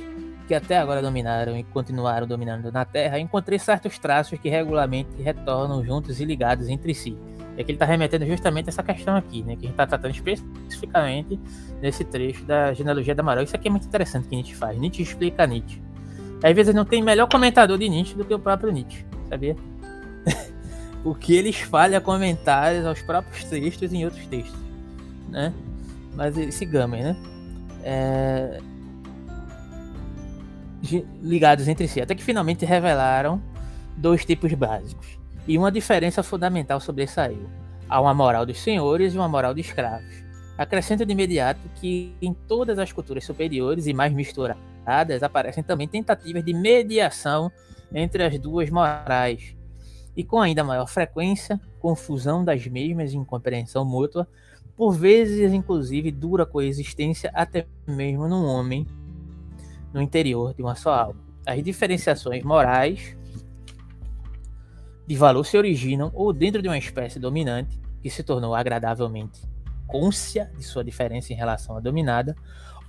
que 0.46 0.54
até 0.54 0.76
agora 0.76 1.00
dominaram 1.00 1.56
e 1.56 1.64
continuaram 1.64 2.26
dominando 2.26 2.70
na 2.70 2.84
Terra, 2.84 3.18
encontrei 3.18 3.58
certos 3.58 3.98
traços 3.98 4.38
que 4.38 4.50
regularmente 4.50 5.22
retornam 5.22 5.82
juntos 5.82 6.20
e 6.20 6.26
ligados 6.26 6.68
entre 6.68 6.92
si 6.92 7.16
é 7.60 7.64
que 7.64 7.70
ele 7.70 7.76
está 7.76 7.84
remetendo 7.84 8.26
justamente 8.26 8.66
a 8.66 8.70
essa 8.70 8.82
questão 8.82 9.16
aqui, 9.16 9.42
né? 9.42 9.54
Que 9.54 9.66
a 9.66 9.68
gente 9.68 9.70
está 9.70 9.86
tratando 9.86 10.12
especificamente 10.12 11.38
nesse 11.80 12.04
trecho 12.04 12.44
da 12.44 12.72
genealogia 12.72 13.14
da 13.14 13.22
Amaral. 13.22 13.44
Isso 13.44 13.54
aqui 13.54 13.68
é 13.68 13.70
muito 13.70 13.86
interessante 13.86 14.28
que 14.28 14.34
Nietzsche 14.34 14.54
faz. 14.54 14.78
Nietzsche 14.78 15.02
explica 15.02 15.46
Nietzsche. 15.46 15.80
Às 16.42 16.54
vezes 16.54 16.74
não 16.74 16.84
tem 16.84 17.02
melhor 17.02 17.28
comentador 17.28 17.76
de 17.78 17.88
Nietzsche 17.88 18.14
do 18.14 18.24
que 18.24 18.32
o 18.32 18.38
próprio 18.38 18.72
Nietzsche, 18.72 19.04
sabia? 19.28 19.56
Porque 21.04 21.34
ele 21.34 21.50
espalha 21.50 22.00
comentários 22.00 22.86
aos 22.86 23.02
próprios 23.02 23.44
textos 23.44 23.92
em 23.92 24.04
outros 24.04 24.26
textos, 24.26 24.58
né? 25.28 25.52
Mas 26.14 26.34
sigamos, 26.54 26.98
né? 26.98 27.16
É... 27.82 28.60
Ligados 31.22 31.68
entre 31.68 31.86
si, 31.86 32.00
até 32.00 32.14
que 32.14 32.22
finalmente 32.22 32.64
revelaram 32.64 33.40
dois 33.98 34.24
tipos 34.24 34.52
básicos 34.54 35.19
e 35.50 35.58
uma 35.58 35.72
diferença 35.72 36.22
fundamental 36.22 36.78
sobressaiu. 36.78 37.50
Há 37.88 38.00
uma 38.00 38.14
moral 38.14 38.46
dos 38.46 38.60
senhores 38.60 39.14
e 39.14 39.18
uma 39.18 39.28
moral 39.28 39.52
de 39.52 39.60
escravos. 39.60 40.22
Acrescenta 40.56 41.04
de 41.04 41.10
imediato 41.10 41.68
que 41.74 42.14
em 42.22 42.32
todas 42.32 42.78
as 42.78 42.92
culturas 42.92 43.24
superiores 43.24 43.88
e 43.88 43.92
mais 43.92 44.12
misturadas 44.12 45.24
aparecem 45.24 45.64
também 45.64 45.88
tentativas 45.88 46.44
de 46.44 46.54
mediação 46.54 47.50
entre 47.92 48.22
as 48.22 48.38
duas 48.38 48.70
morais, 48.70 49.56
e 50.16 50.22
com 50.22 50.38
ainda 50.38 50.62
maior 50.62 50.86
frequência, 50.86 51.60
confusão 51.80 52.44
das 52.44 52.64
mesmas 52.68 53.12
e 53.12 53.16
incompreensão 53.16 53.84
mútua, 53.84 54.28
por 54.76 54.92
vezes 54.92 55.52
inclusive 55.52 56.12
dura 56.12 56.46
coexistência 56.46 57.28
até 57.34 57.66
mesmo 57.88 58.28
num 58.28 58.44
homem 58.44 58.86
no 59.92 60.00
interior 60.00 60.54
de 60.54 60.62
uma 60.62 60.76
só 60.76 60.94
alma. 60.94 61.20
As 61.44 61.60
diferenciações 61.60 62.44
morais 62.44 63.18
de 65.10 65.16
valor 65.16 65.44
se 65.44 65.58
originam 65.58 66.08
ou 66.14 66.32
dentro 66.32 66.62
de 66.62 66.68
uma 66.68 66.78
espécie 66.78 67.18
dominante 67.18 67.80
que 68.00 68.08
se 68.08 68.22
tornou 68.22 68.54
agradavelmente 68.54 69.40
côncia 69.84 70.48
de 70.56 70.62
sua 70.62 70.84
diferença 70.84 71.32
em 71.32 71.36
relação 71.36 71.76
à 71.76 71.80
dominada, 71.80 72.36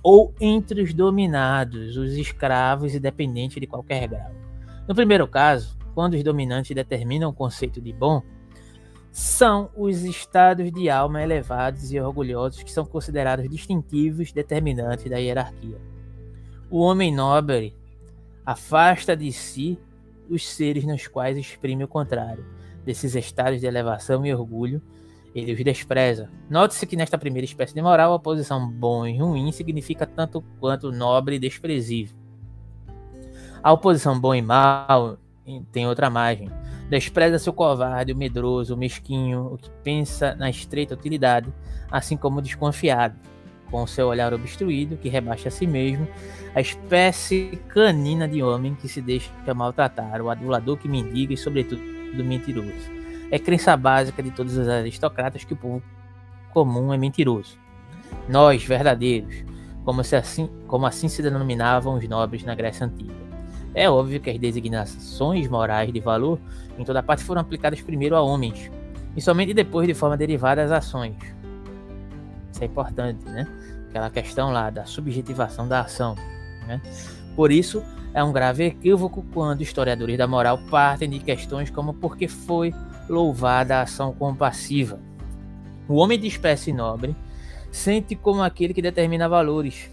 ou 0.04 0.32
entre 0.40 0.82
os 0.82 0.94
dominados, 0.94 1.96
os 1.96 2.12
escravos 2.12 2.94
e 2.94 3.00
dependentes 3.00 3.60
de 3.60 3.66
qualquer 3.66 4.06
grau. 4.06 4.30
No 4.86 4.94
primeiro 4.94 5.26
caso, 5.26 5.76
quando 5.96 6.14
os 6.14 6.22
dominantes 6.22 6.72
determinam 6.72 7.30
o 7.30 7.34
conceito 7.34 7.80
de 7.80 7.92
bom, 7.92 8.22
são 9.10 9.68
os 9.76 10.04
estados 10.04 10.70
de 10.70 10.88
alma 10.88 11.24
elevados 11.24 11.92
e 11.92 11.98
orgulhosos 11.98 12.62
que 12.62 12.70
são 12.70 12.84
considerados 12.84 13.50
distintivos 13.50 14.30
determinantes 14.30 15.10
da 15.10 15.16
hierarquia. 15.16 15.80
O 16.70 16.82
homem 16.82 17.12
nobre 17.12 17.74
afasta 18.46 19.16
de 19.16 19.32
si 19.32 19.76
os 20.34 20.48
seres 20.48 20.84
nos 20.84 21.06
quais 21.06 21.36
exprime 21.36 21.84
o 21.84 21.88
contrário. 21.88 22.44
Desses 22.84 23.14
estados 23.14 23.60
de 23.60 23.66
elevação 23.66 24.24
e 24.26 24.34
orgulho, 24.34 24.82
ele 25.34 25.52
os 25.52 25.62
despreza. 25.62 26.30
Note-se 26.50 26.86
que 26.86 26.96
nesta 26.96 27.16
primeira 27.16 27.44
espécie 27.44 27.74
de 27.74 27.82
moral, 27.82 28.12
a 28.12 28.18
posição 28.18 28.68
bom 28.68 29.06
e 29.06 29.16
ruim 29.16 29.52
significa 29.52 30.06
tanto 30.06 30.42
quanto 30.58 30.90
nobre 30.90 31.36
e 31.36 31.38
desprezível. 31.38 32.16
A 33.62 33.72
oposição 33.72 34.18
bom 34.18 34.34
e 34.34 34.42
mal 34.42 35.18
tem 35.70 35.86
outra 35.86 36.10
margem. 36.10 36.50
Despreza-se 36.90 37.48
o 37.48 37.52
covarde, 37.52 38.12
o 38.12 38.16
medroso, 38.16 38.74
o 38.74 38.76
mesquinho, 38.76 39.54
o 39.54 39.56
que 39.56 39.70
pensa 39.82 40.34
na 40.34 40.50
estreita 40.50 40.94
utilidade, 40.94 41.52
assim 41.90 42.16
como 42.16 42.40
o 42.40 42.42
desconfiado 42.42 43.16
com 43.72 43.86
seu 43.86 44.08
olhar 44.08 44.32
obstruído, 44.34 44.98
que 44.98 45.08
rebaixa 45.08 45.48
a 45.48 45.50
si 45.50 45.66
mesmo, 45.66 46.06
a 46.54 46.60
espécie 46.60 47.58
canina 47.68 48.28
de 48.28 48.42
homem 48.42 48.74
que 48.74 48.86
se 48.86 49.00
deixa 49.00 49.30
maltratar, 49.54 50.20
o 50.20 50.28
adulador 50.28 50.76
que 50.76 50.86
mendiga 50.86 51.32
e, 51.32 51.36
sobretudo, 51.38 51.82
do 52.14 52.22
mentiroso. 52.22 52.92
É 53.30 53.38
crença 53.38 53.74
básica 53.74 54.22
de 54.22 54.30
todos 54.30 54.58
os 54.58 54.68
aristocratas 54.68 55.42
que 55.42 55.54
o 55.54 55.56
povo 55.56 55.82
comum 56.52 56.92
é 56.92 56.98
mentiroso. 56.98 57.56
Nós, 58.28 58.62
verdadeiros, 58.62 59.42
como, 59.86 60.04
se 60.04 60.14
assim, 60.14 60.50
como 60.66 60.84
assim 60.84 61.08
se 61.08 61.22
denominavam 61.22 61.96
os 61.96 62.06
nobres 62.06 62.44
na 62.44 62.54
Grécia 62.54 62.86
Antiga. 62.86 63.14
É 63.74 63.88
óbvio 63.88 64.20
que 64.20 64.28
as 64.28 64.38
designações 64.38 65.48
morais 65.48 65.90
de 65.90 65.98
valor 65.98 66.38
em 66.78 66.84
toda 66.84 67.02
parte 67.02 67.24
foram 67.24 67.40
aplicadas 67.40 67.80
primeiro 67.80 68.14
a 68.14 68.20
homens, 68.20 68.70
e 69.16 69.20
somente 69.22 69.54
depois 69.54 69.88
de 69.88 69.94
forma 69.94 70.14
derivada 70.14 70.62
às 70.62 70.70
ações. 70.70 71.16
Isso 72.52 72.62
é 72.62 72.66
importante, 72.66 73.24
né? 73.24 73.46
Aquela 73.92 74.08
questão 74.08 74.50
lá 74.50 74.70
da 74.70 74.86
subjetivação 74.86 75.68
da 75.68 75.82
ação. 75.82 76.16
Né? 76.66 76.80
Por 77.36 77.52
isso, 77.52 77.84
é 78.14 78.24
um 78.24 78.32
grave 78.32 78.64
equívoco 78.64 79.22
quando 79.34 79.60
historiadores 79.60 80.16
da 80.16 80.26
moral 80.26 80.58
partem 80.70 81.10
de 81.10 81.18
questões 81.18 81.68
como 81.68 81.92
por 81.92 82.16
que 82.16 82.26
foi 82.26 82.74
louvada 83.06 83.76
a 83.76 83.82
ação 83.82 84.14
compassiva. 84.14 84.98
O 85.86 85.96
homem 85.96 86.18
de 86.18 86.26
espécie 86.26 86.72
nobre 86.72 87.14
sente 87.70 88.16
como 88.16 88.42
aquele 88.42 88.72
que 88.72 88.80
determina 88.80 89.28
valores. 89.28 89.90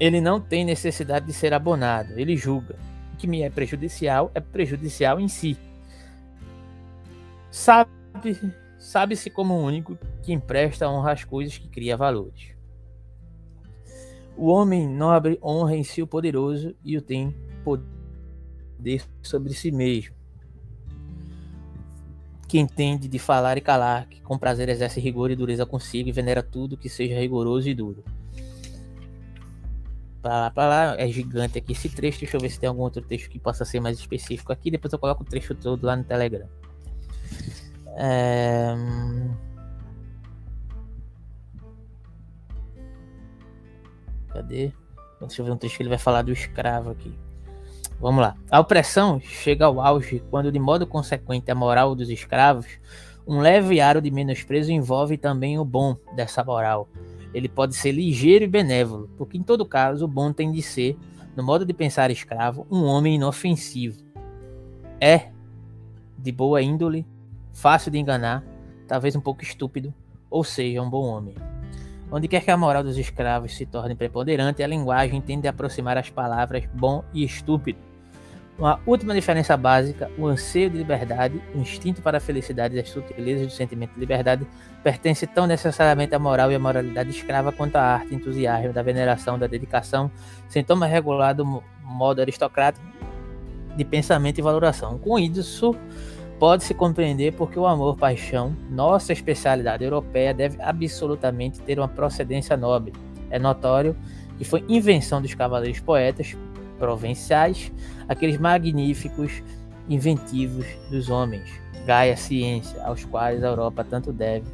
Ele 0.00 0.20
não 0.20 0.40
tem 0.40 0.64
necessidade 0.64 1.26
de 1.26 1.32
ser 1.32 1.54
abonado, 1.54 2.18
ele 2.18 2.36
julga. 2.36 2.74
O 3.14 3.16
que 3.16 3.28
me 3.28 3.42
é 3.42 3.50
prejudicial 3.50 4.30
é 4.34 4.40
prejudicial 4.40 5.20
em 5.20 5.28
si. 5.28 5.56
Sabe 7.50 7.90
sabe-se 8.80 9.28
como 9.28 9.54
o 9.54 9.62
único 9.62 9.96
que 10.22 10.32
empresta 10.32 10.88
honra 10.88 11.12
às 11.12 11.22
coisas 11.22 11.56
que 11.58 11.68
cria 11.68 11.96
valores. 11.96 12.54
O 14.36 14.46
homem 14.46 14.88
nobre 14.88 15.38
honra 15.42 15.76
em 15.76 15.84
si 15.84 16.00
o 16.00 16.06
poderoso 16.06 16.74
e 16.82 16.96
o 16.96 17.02
tem 17.02 17.36
poder 17.62 19.04
sobre 19.22 19.52
si 19.52 19.70
mesmo. 19.70 20.16
Que 22.48 22.58
entende 22.58 23.06
de 23.06 23.18
falar 23.18 23.58
e 23.58 23.60
calar, 23.60 24.08
que 24.08 24.20
com 24.22 24.38
prazer 24.38 24.68
exerce 24.70 24.98
rigor 24.98 25.30
e 25.30 25.36
dureza 25.36 25.66
consigo 25.66 26.08
e 26.08 26.12
venera 26.12 26.42
tudo 26.42 26.76
que 26.76 26.88
seja 26.88 27.20
rigoroso 27.20 27.68
e 27.68 27.74
duro. 27.74 28.02
Pra 30.22 30.40
lá, 30.40 30.50
pra 30.50 30.68
lá, 30.68 30.96
é 30.98 31.06
gigante 31.08 31.58
aqui 31.58 31.72
esse 31.72 31.88
trecho. 31.90 32.20
Deixa 32.20 32.36
eu 32.36 32.40
ver 32.40 32.50
se 32.50 32.58
tem 32.58 32.68
algum 32.68 32.82
outro 32.82 33.02
texto 33.02 33.28
que 33.28 33.38
possa 33.38 33.64
ser 33.64 33.78
mais 33.78 33.98
específico 33.98 34.52
aqui. 34.52 34.70
Depois 34.70 34.92
eu 34.92 34.98
coloco 34.98 35.22
o 35.22 35.26
trecho 35.26 35.54
todo 35.54 35.84
lá 35.84 35.94
no 35.94 36.04
Telegram. 36.04 36.48
É... 37.96 38.74
Cadê? 44.32 44.72
Deixa 45.20 45.42
eu 45.42 45.46
ver 45.46 45.52
um 45.52 45.56
texto 45.56 45.76
que 45.76 45.82
ele 45.82 45.90
vai 45.90 45.98
falar 45.98 46.22
do 46.22 46.32
escravo 46.32 46.90
aqui. 46.90 47.14
Vamos 48.00 48.22
lá. 48.22 48.34
A 48.50 48.58
opressão 48.58 49.20
chega 49.20 49.66
ao 49.66 49.80
auge 49.80 50.22
quando, 50.30 50.50
de 50.50 50.58
modo 50.58 50.86
consequente, 50.86 51.50
a 51.50 51.54
moral 51.54 51.94
dos 51.94 52.08
escravos, 52.08 52.66
um 53.26 53.40
leve 53.40 53.80
aro 53.80 54.00
de 54.00 54.10
menosprezo 54.10 54.72
envolve 54.72 55.18
também 55.18 55.58
o 55.58 55.64
bom 55.64 55.96
dessa 56.16 56.42
moral. 56.42 56.88
ele 57.32 57.48
pode 57.48 57.76
ser 57.76 57.92
ligeiro 57.92 58.44
e 58.44 58.48
benévolo, 58.48 59.08
porque 59.16 59.38
em 59.38 59.42
todo 59.42 59.64
caso 59.64 60.04
o 60.04 60.08
bom 60.08 60.32
tem 60.32 60.50
de 60.50 60.62
ser, 60.62 60.96
no 61.36 61.44
modo 61.44 61.64
de 61.64 61.72
pensar 61.72 62.10
escravo, 62.10 62.66
um 62.70 62.84
homem 62.84 63.14
inofensivo. 63.14 64.02
É 65.00 65.30
de 66.18 66.32
boa 66.32 66.60
índole, 66.60 67.06
fácil 67.60 67.90
de 67.90 67.98
enganar, 67.98 68.42
talvez 68.88 69.14
um 69.14 69.20
pouco 69.20 69.42
estúpido, 69.42 69.92
ou 70.30 70.42
seja, 70.42 70.80
um 70.80 70.88
bom 70.88 71.04
homem. 71.06 71.34
Onde 72.10 72.26
quer 72.26 72.42
que 72.42 72.50
a 72.50 72.56
moral 72.56 72.82
dos 72.82 72.96
escravos 72.96 73.54
se 73.54 73.66
torne 73.66 73.94
preponderante, 73.94 74.62
a 74.62 74.66
linguagem 74.66 75.20
tende 75.20 75.46
a 75.46 75.50
aproximar 75.50 75.98
as 75.98 76.08
palavras 76.08 76.64
bom 76.72 77.04
e 77.12 77.22
estúpido. 77.22 77.78
Uma 78.58 78.80
última 78.86 79.14
diferença 79.14 79.56
básica, 79.56 80.10
o 80.18 80.26
anseio 80.26 80.70
de 80.70 80.78
liberdade, 80.78 81.40
o 81.54 81.58
instinto 81.58 82.02
para 82.02 82.16
a 82.16 82.20
felicidade 82.20 82.76
e 82.76 82.80
as 82.80 82.88
sutilezas 82.88 83.46
do 83.46 83.52
sentimento 83.52 83.92
de 83.94 84.00
liberdade 84.00 84.46
pertence 84.82 85.26
tão 85.26 85.46
necessariamente 85.46 86.14
à 86.14 86.18
moral 86.18 86.50
e 86.50 86.54
à 86.54 86.58
moralidade 86.58 87.10
escrava 87.10 87.52
quanto 87.52 87.76
à 87.76 87.82
arte, 87.82 88.14
entusiasmo, 88.14 88.72
da 88.72 88.82
veneração, 88.82 89.38
da 89.38 89.46
dedicação, 89.46 90.10
sintoma 90.48 90.86
regulado 90.86 91.62
modo 91.82 92.20
aristocrático 92.20 92.84
de 93.76 93.84
pensamento 93.84 94.38
e 94.38 94.42
valoração. 94.42 94.98
Com 94.98 95.18
isso, 95.18 95.74
pode-se 96.40 96.72
compreender 96.72 97.34
porque 97.34 97.58
o 97.58 97.66
amor-paixão, 97.66 98.56
nossa 98.70 99.12
especialidade 99.12 99.84
europeia, 99.84 100.32
deve 100.32 100.60
absolutamente 100.62 101.60
ter 101.60 101.78
uma 101.78 101.86
procedência 101.86 102.56
nobre. 102.56 102.94
É 103.30 103.38
notório 103.38 103.94
que 104.38 104.44
foi 104.44 104.64
invenção 104.66 105.20
dos 105.20 105.34
cavaleiros 105.34 105.80
poetas 105.80 106.34
provenciais, 106.78 107.70
aqueles 108.08 108.38
magníficos 108.38 109.42
inventivos 109.86 110.64
dos 110.90 111.10
homens, 111.10 111.60
Gaia 111.84 112.16
ciência, 112.16 112.82
aos 112.84 113.04
quais 113.04 113.44
a 113.44 113.48
Europa 113.48 113.84
tanto 113.84 114.10
deve, 114.10 114.46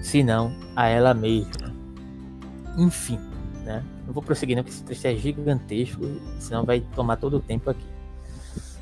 se 0.00 0.22
não 0.22 0.50
a 0.74 0.88
ela 0.88 1.12
mesma. 1.12 1.74
Enfim, 2.78 3.18
né? 3.64 3.84
Não 4.06 4.14
vou 4.14 4.22
prosseguir 4.22 4.56
não, 4.56 4.62
porque 4.64 4.76
esse 4.76 4.84
texto 4.84 5.04
é 5.04 5.14
gigantesco, 5.14 6.02
senão 6.38 6.64
vai 6.64 6.80
tomar 6.94 7.16
todo 7.16 7.36
o 7.36 7.40
tempo 7.40 7.68
aqui. 7.68 7.93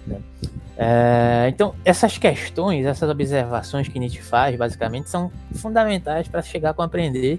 Né? 0.07 0.21
É, 0.77 1.47
então, 1.49 1.75
essas 1.85 2.17
questões, 2.19 2.87
essas 2.87 3.09
observações 3.09 3.89
que 3.89 3.99
Nietzsche 3.99 4.23
faz, 4.23 4.57
basicamente, 4.57 5.11
são 5.11 5.31
fundamentais 5.55 6.29
para 6.29 6.43
chegar 6.43 6.71
a 6.71 6.75
compreender 6.75 7.39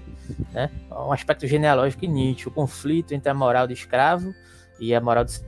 né, 0.52 0.70
um 0.90 1.12
aspecto 1.12 1.46
genealógico 1.46 2.04
em 2.04 2.08
Nietzsche, 2.08 2.48
o 2.48 2.50
conflito 2.50 3.12
entre 3.12 3.28
a 3.28 3.34
moral 3.34 3.66
do 3.66 3.72
escravo 3.72 4.32
e 4.78 4.94
a 4.94 5.00
moral 5.00 5.24
dos 5.24 5.44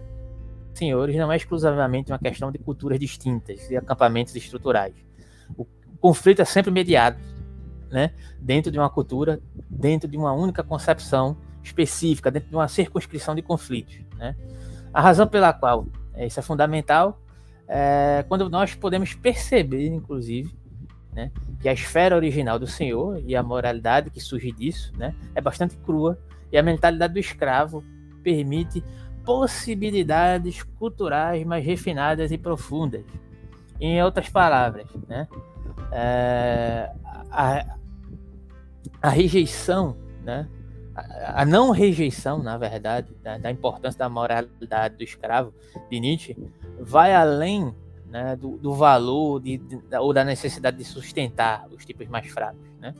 senhores 0.75 1.17
não 1.17 1.33
é 1.33 1.37
exclusivamente 1.37 2.13
uma 2.13 2.19
questão 2.19 2.51
de 2.51 2.59
culturas 2.59 2.99
distintas 2.99 3.71
e 3.71 3.77
acampamentos 3.77 4.35
estruturais. 4.35 4.95
O 5.57 5.65
conflito 5.99 6.43
é 6.43 6.45
sempre 6.45 6.71
mediado 6.71 7.17
né, 7.91 8.13
dentro 8.41 8.71
de 8.71 8.79
uma 8.79 8.91
cultura, 8.91 9.41
dentro 9.71 10.09
de 10.09 10.17
uma 10.17 10.33
única 10.33 10.63
concepção 10.63 11.37
específica, 11.63 12.31
dentro 12.31 12.51
de 12.51 12.57
uma 12.57 12.69
circunscrição 12.69 13.35
de 13.35 13.43
conflitos. 13.43 13.99
Né? 14.17 14.37
A 14.93 15.01
razão 15.01 15.27
pela 15.27 15.53
qual 15.53 15.87
isso 16.25 16.41
é 16.41 16.43
fundamental 16.43 17.21
é 17.69 18.25
quando 18.29 18.49
nós 18.49 18.75
podemos 18.75 19.13
perceber, 19.15 19.87
inclusive, 19.89 20.55
né, 21.13 21.31
que 21.61 21.69
a 21.69 21.73
esfera 21.73 22.15
original 22.15 22.59
do 22.59 22.67
Senhor 22.67 23.21
e 23.27 23.35
a 23.35 23.43
moralidade 23.43 24.11
que 24.11 24.21
surge 24.21 24.53
disso 24.53 24.93
né, 24.97 25.15
é 25.35 25.41
bastante 25.41 25.77
crua 25.79 26.19
e 26.53 26.59
a 26.59 26.63
mentalidade 26.63 27.15
do 27.15 27.19
escravo 27.19 27.83
permite 28.23 28.85
possibilidades 29.25 30.63
culturais 30.63 31.45
mais 31.45 31.65
refinadas 31.65 32.31
e 32.31 32.39
profundas. 32.39 33.05
Em 33.81 34.01
outras 34.03 34.29
palavras, 34.29 34.87
né, 35.09 35.27
é, 35.91 36.93
a, 37.31 37.77
a 39.03 39.09
rejeição 39.09 39.97
né, 40.23 40.49
a, 40.97 41.45
não 41.45 41.71
rejeição, 41.71 42.43
na 42.43 42.57
verdade, 42.57 43.09
da, 43.23 43.37
da, 43.37 43.51
importância 43.51 43.99
da 43.99 44.09
moralidade 44.09 44.97
do 44.97 45.05
escravo 45.05 45.53
de 45.91 46.01
Nietzsche 46.01 46.37
vai 46.81 47.15
além 47.15 47.75
né, 48.07 48.35
do, 48.37 48.57
do, 48.57 48.75
valor 48.75 49.41
de, 49.41 49.59
de, 49.59 49.79
ou 49.99 50.13
da 50.13 50.25
necessidade 50.25 50.79
de 50.79 50.85
sustentar 50.85 51.67
os 51.71 51.85
tipos 51.85 52.09
mais 52.09 52.27
fracos. 52.29 52.61
Né? 52.81 52.95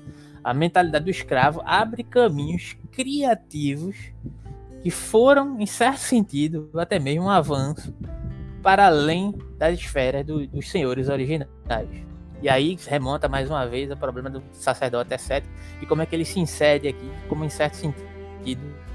A 0.45 0.53
mentalidade 0.53 1.07
do 1.07 1.11
escravo 1.11 1.63
abre 1.65 2.05
caminhos 2.05 2.77
criativos 2.93 3.97
que 4.83 4.91
foram, 4.91 5.59
em 5.59 5.67
certo 5.67 6.01
sentido, 6.01 6.71
até 6.75 6.99
mesmo 6.99 7.25
um 7.25 7.31
avanço 7.31 7.95
para 8.63 8.87
além 8.87 9.35
das 9.57 9.79
esferas 9.79 10.25
do, 10.27 10.47
dos 10.47 10.71
senhores 10.71 11.09
originais. 11.09 12.06
E 12.43 12.49
aí 12.49 12.77
remonta 12.87 13.29
mais 13.29 13.49
uma 13.49 13.67
vez 13.67 13.91
ao 13.91 13.97
problema 13.97 14.29
do 14.29 14.43
sacerdote 14.53 15.15
ascético 15.15 15.53
e 15.81 15.87
como 15.87 16.03
é 16.03 16.07
que 16.07 16.15
ele 16.15 16.25
se 16.25 16.39
insere 16.39 16.89
aqui, 16.89 17.11
como 17.29 17.45
em 17.45 17.49
certo 17.49 17.75
sentido 17.75 18.87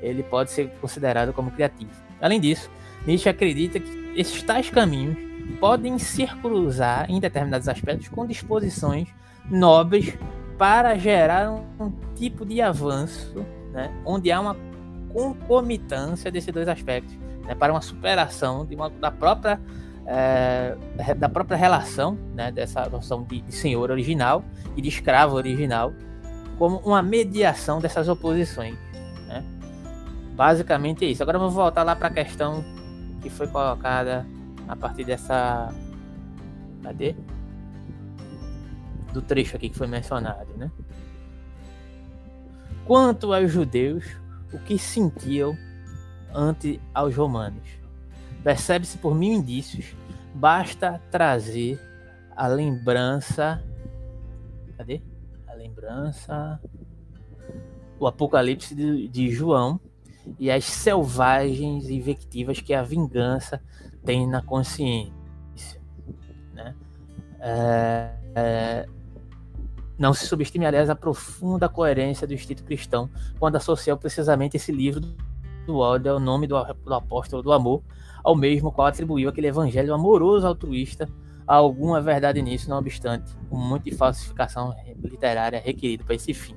ele 0.00 0.22
pode 0.22 0.50
ser 0.50 0.70
considerado 0.80 1.32
como 1.32 1.50
criativo. 1.50 1.90
Além 2.20 2.40
disso, 2.40 2.70
Nietzsche 3.06 3.28
acredita 3.28 3.78
que 3.80 4.12
esses 4.16 4.42
tais 4.42 4.70
caminhos 4.70 5.16
podem 5.60 5.96
cruzar 6.40 7.10
em 7.10 7.20
determinados 7.20 7.68
aspectos 7.68 8.08
com 8.08 8.26
disposições 8.26 9.08
nobres 9.50 10.16
para 10.56 10.96
gerar 10.98 11.50
um 11.50 11.92
tipo 12.14 12.44
de 12.44 12.60
avanço, 12.60 13.44
né, 13.72 13.92
onde 14.04 14.30
há 14.30 14.40
uma 14.40 14.56
concomitância 15.12 16.30
desses 16.30 16.52
dois 16.52 16.68
aspectos, 16.68 17.16
né, 17.44 17.54
para 17.54 17.72
uma 17.72 17.80
superação 17.80 18.66
de 18.66 18.74
uma, 18.74 18.90
da 18.90 19.10
própria 19.10 19.60
é, 20.10 20.74
da 21.18 21.28
própria 21.28 21.56
relação, 21.56 22.16
né, 22.34 22.50
dessa 22.50 22.88
noção 22.88 23.22
de, 23.24 23.44
senhor 23.50 23.90
original 23.90 24.42
e 24.74 24.80
de 24.80 24.88
escravo 24.88 25.36
original, 25.36 25.92
como 26.58 26.78
uma 26.78 27.02
mediação 27.02 27.78
dessas 27.78 28.08
oposições. 28.08 28.74
Né? 29.26 29.44
Basicamente 30.34 31.04
é 31.04 31.08
isso. 31.08 31.22
Agora 31.22 31.38
vamos 31.38 31.52
voltar 31.52 31.82
lá 31.82 31.94
para 31.94 32.08
a 32.08 32.10
questão 32.10 32.64
que 33.20 33.28
foi 33.28 33.48
colocada 33.48 34.26
a 34.66 34.74
partir 34.74 35.04
dessa. 35.04 35.68
Cadê? 36.82 37.14
Do 39.12 39.20
trecho 39.20 39.56
aqui 39.56 39.68
que 39.68 39.76
foi 39.76 39.86
mencionado. 39.86 40.48
Né? 40.56 40.70
Quanto 42.86 43.34
aos 43.34 43.52
judeus, 43.52 44.04
o 44.54 44.58
que 44.58 44.78
sentiam 44.78 45.54
ante 46.34 46.80
aos 46.94 47.14
romanos? 47.14 47.77
Percebe-se 48.48 48.96
por 48.96 49.14
mil 49.14 49.34
indícios, 49.34 49.94
basta 50.34 50.98
trazer 51.10 51.78
a 52.34 52.46
lembrança. 52.46 53.62
Cadê? 54.74 55.02
A 55.46 55.52
lembrança. 55.52 56.58
O 58.00 58.06
Apocalipse 58.06 58.74
de, 58.74 59.06
de 59.06 59.30
João 59.30 59.78
e 60.38 60.50
as 60.50 60.64
selvagens 60.64 61.90
invectivas 61.90 62.58
que 62.58 62.72
a 62.72 62.82
vingança 62.82 63.62
tem 64.02 64.26
na 64.26 64.40
consciência. 64.40 65.12
Né? 66.54 66.74
É, 67.40 68.14
é, 68.34 68.86
não 69.98 70.14
se 70.14 70.26
subestime, 70.26 70.64
aliás, 70.64 70.88
a 70.88 70.96
profunda 70.96 71.68
coerência 71.68 72.26
do 72.26 72.32
instinto 72.32 72.64
cristão 72.64 73.10
quando 73.38 73.56
associou 73.56 73.98
precisamente 73.98 74.56
esse 74.56 74.72
livro 74.72 75.02
do 75.66 75.76
ódio 75.76 76.12
ao 76.12 76.18
nome 76.18 76.46
do, 76.46 76.56
do 76.64 76.94
apóstolo 76.94 77.42
do 77.42 77.52
amor, 77.52 77.82
ao 78.28 78.36
mesmo 78.36 78.70
qual 78.70 78.88
atribuiu 78.88 79.30
aquele 79.30 79.46
evangelho 79.46 79.94
amoroso 79.94 80.46
altruísta 80.46 81.08
a 81.46 81.54
alguma 81.54 81.98
verdade 81.98 82.42
nisso, 82.42 82.68
não 82.68 82.76
obstante, 82.76 83.34
com 83.48 83.56
muita 83.56 83.90
falsificação 83.96 84.76
literária 85.02 85.58
requerida 85.58 86.04
para 86.04 86.14
esse 86.14 86.34
fim. 86.34 86.54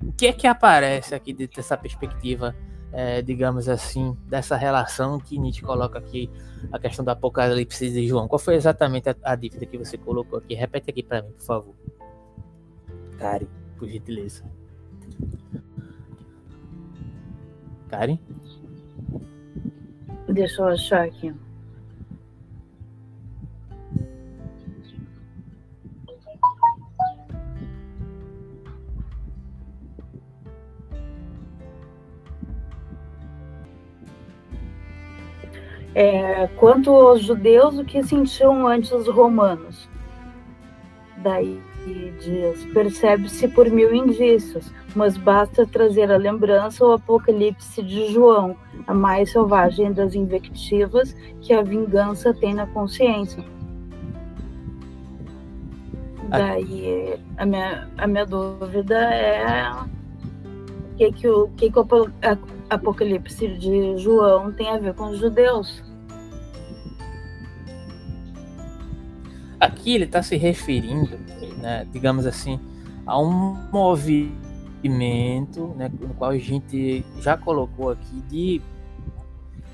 O 0.00 0.12
que 0.12 0.28
é 0.28 0.32
que 0.32 0.46
aparece 0.46 1.12
aqui 1.12 1.32
dessa 1.32 1.76
perspectiva, 1.76 2.54
é, 2.92 3.20
digamos 3.20 3.68
assim, 3.68 4.16
dessa 4.28 4.54
relação 4.54 5.18
que 5.18 5.36
Nietzsche 5.40 5.60
coloca 5.60 5.98
aqui, 5.98 6.30
a 6.70 6.78
questão 6.78 7.04
do 7.04 7.10
Apocalipse 7.10 7.90
de 7.90 8.06
João? 8.06 8.28
Qual 8.28 8.38
foi 8.38 8.54
exatamente 8.54 9.08
a, 9.10 9.16
a 9.24 9.34
dívida 9.34 9.66
que 9.66 9.76
você 9.76 9.98
colocou 9.98 10.38
aqui? 10.38 10.54
Repete 10.54 10.88
aqui 10.88 11.02
para 11.02 11.22
mim, 11.22 11.32
por 11.32 11.44
favor. 11.44 11.74
Karen, 13.18 13.48
por 13.76 13.88
gentileza. 13.88 14.44
Karen? 17.88 18.20
Deixa 20.28 20.62
eu 20.62 20.68
achar 20.68 21.04
aqui. 21.04 21.34
É, 35.94 36.46
quanto 36.56 36.90
aos 36.90 37.22
judeus, 37.22 37.78
o 37.78 37.84
que 37.84 38.02
sentiam 38.02 38.66
antes 38.66 38.92
os 38.92 39.08
romanos? 39.08 39.88
Daí 41.18 41.60
diz: 42.20 42.64
percebe-se 42.72 43.48
por 43.48 43.70
mil 43.70 43.94
indícios, 43.94 44.72
mas 44.94 45.16
basta 45.16 45.66
trazer 45.66 46.10
a 46.10 46.16
lembrança 46.16 46.84
o 46.84 46.92
Apocalipse 46.92 47.82
de 47.82 48.12
João, 48.12 48.56
a 48.86 48.94
mais 48.94 49.32
selvagem 49.32 49.92
das 49.92 50.14
invectivas 50.14 51.14
que 51.40 51.52
a 51.52 51.62
vingança 51.62 52.34
tem 52.34 52.54
na 52.54 52.66
consciência. 52.66 53.44
Daí 56.28 57.18
a 57.36 57.44
minha, 57.44 57.88
a 57.98 58.06
minha 58.06 58.24
dúvida 58.24 58.96
é 58.96 59.72
que, 60.96 61.12
que, 61.12 61.28
o, 61.28 61.48
que, 61.56 61.70
que 61.70 61.78
o 61.78 61.86
Apocalipse 62.68 63.48
de 63.48 63.96
João 63.98 64.52
tem 64.52 64.68
a 64.68 64.78
ver 64.78 64.94
com 64.94 65.10
os 65.10 65.18
judeus. 65.18 65.82
Aqui 69.58 69.94
ele 69.94 70.04
está 70.04 70.22
se 70.22 70.36
referindo, 70.36 71.18
né, 71.60 71.86
digamos 71.92 72.26
assim, 72.26 72.58
a 73.06 73.20
um 73.20 73.56
movimento 73.70 74.34
né, 75.76 75.90
no 76.00 76.14
qual 76.14 76.30
a 76.30 76.38
gente 76.38 77.04
já 77.20 77.36
colocou 77.36 77.90
aqui 77.90 78.22
de 78.28 78.62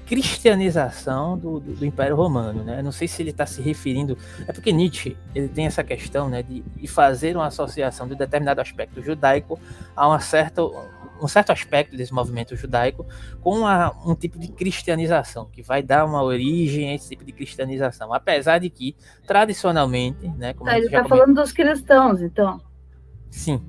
cristianização 0.06 1.36
do, 1.36 1.58
do, 1.58 1.74
do, 1.74 1.84
Império 1.84 2.14
Romano, 2.14 2.62
né? 2.62 2.80
Não 2.80 2.92
sei 2.92 3.08
se 3.08 3.20
ele 3.20 3.30
está 3.30 3.44
se 3.44 3.60
referindo, 3.60 4.16
é 4.46 4.52
porque 4.52 4.72
Nietzsche 4.72 5.16
ele 5.34 5.48
tem 5.48 5.66
essa 5.66 5.82
questão, 5.82 6.28
né, 6.28 6.44
de, 6.44 6.62
de 6.62 6.86
fazer 6.86 7.36
uma 7.36 7.46
associação 7.46 8.06
de 8.06 8.14
determinado 8.14 8.60
aspecto 8.60 9.02
judaico 9.02 9.58
a 9.96 10.06
uma 10.06 10.20
certa, 10.20 10.62
um 11.20 11.28
certo 11.28 11.50
aspecto 11.50 11.96
desse 11.96 12.12
movimento 12.12 12.54
judaico 12.56 13.06
com 13.40 13.58
uma, 13.58 13.92
um 14.06 14.14
tipo 14.14 14.38
de 14.38 14.48
cristianização 14.48 15.46
que 15.50 15.62
vai 15.62 15.82
dar 15.82 16.04
uma 16.04 16.22
origem 16.22 16.90
a 16.90 16.94
esse 16.94 17.08
tipo 17.08 17.24
de 17.24 17.32
cristianização, 17.32 18.12
apesar 18.12 18.58
de 18.58 18.70
que 18.70 18.96
tradicionalmente, 19.26 20.28
né? 20.36 20.54
Como 20.54 20.70
tá, 20.70 20.76
ele 20.76 20.86
está 20.86 21.04
falando 21.04 21.34
dos 21.34 21.52
cristãos, 21.52 22.22
então. 22.22 22.60
Sim, 23.30 23.62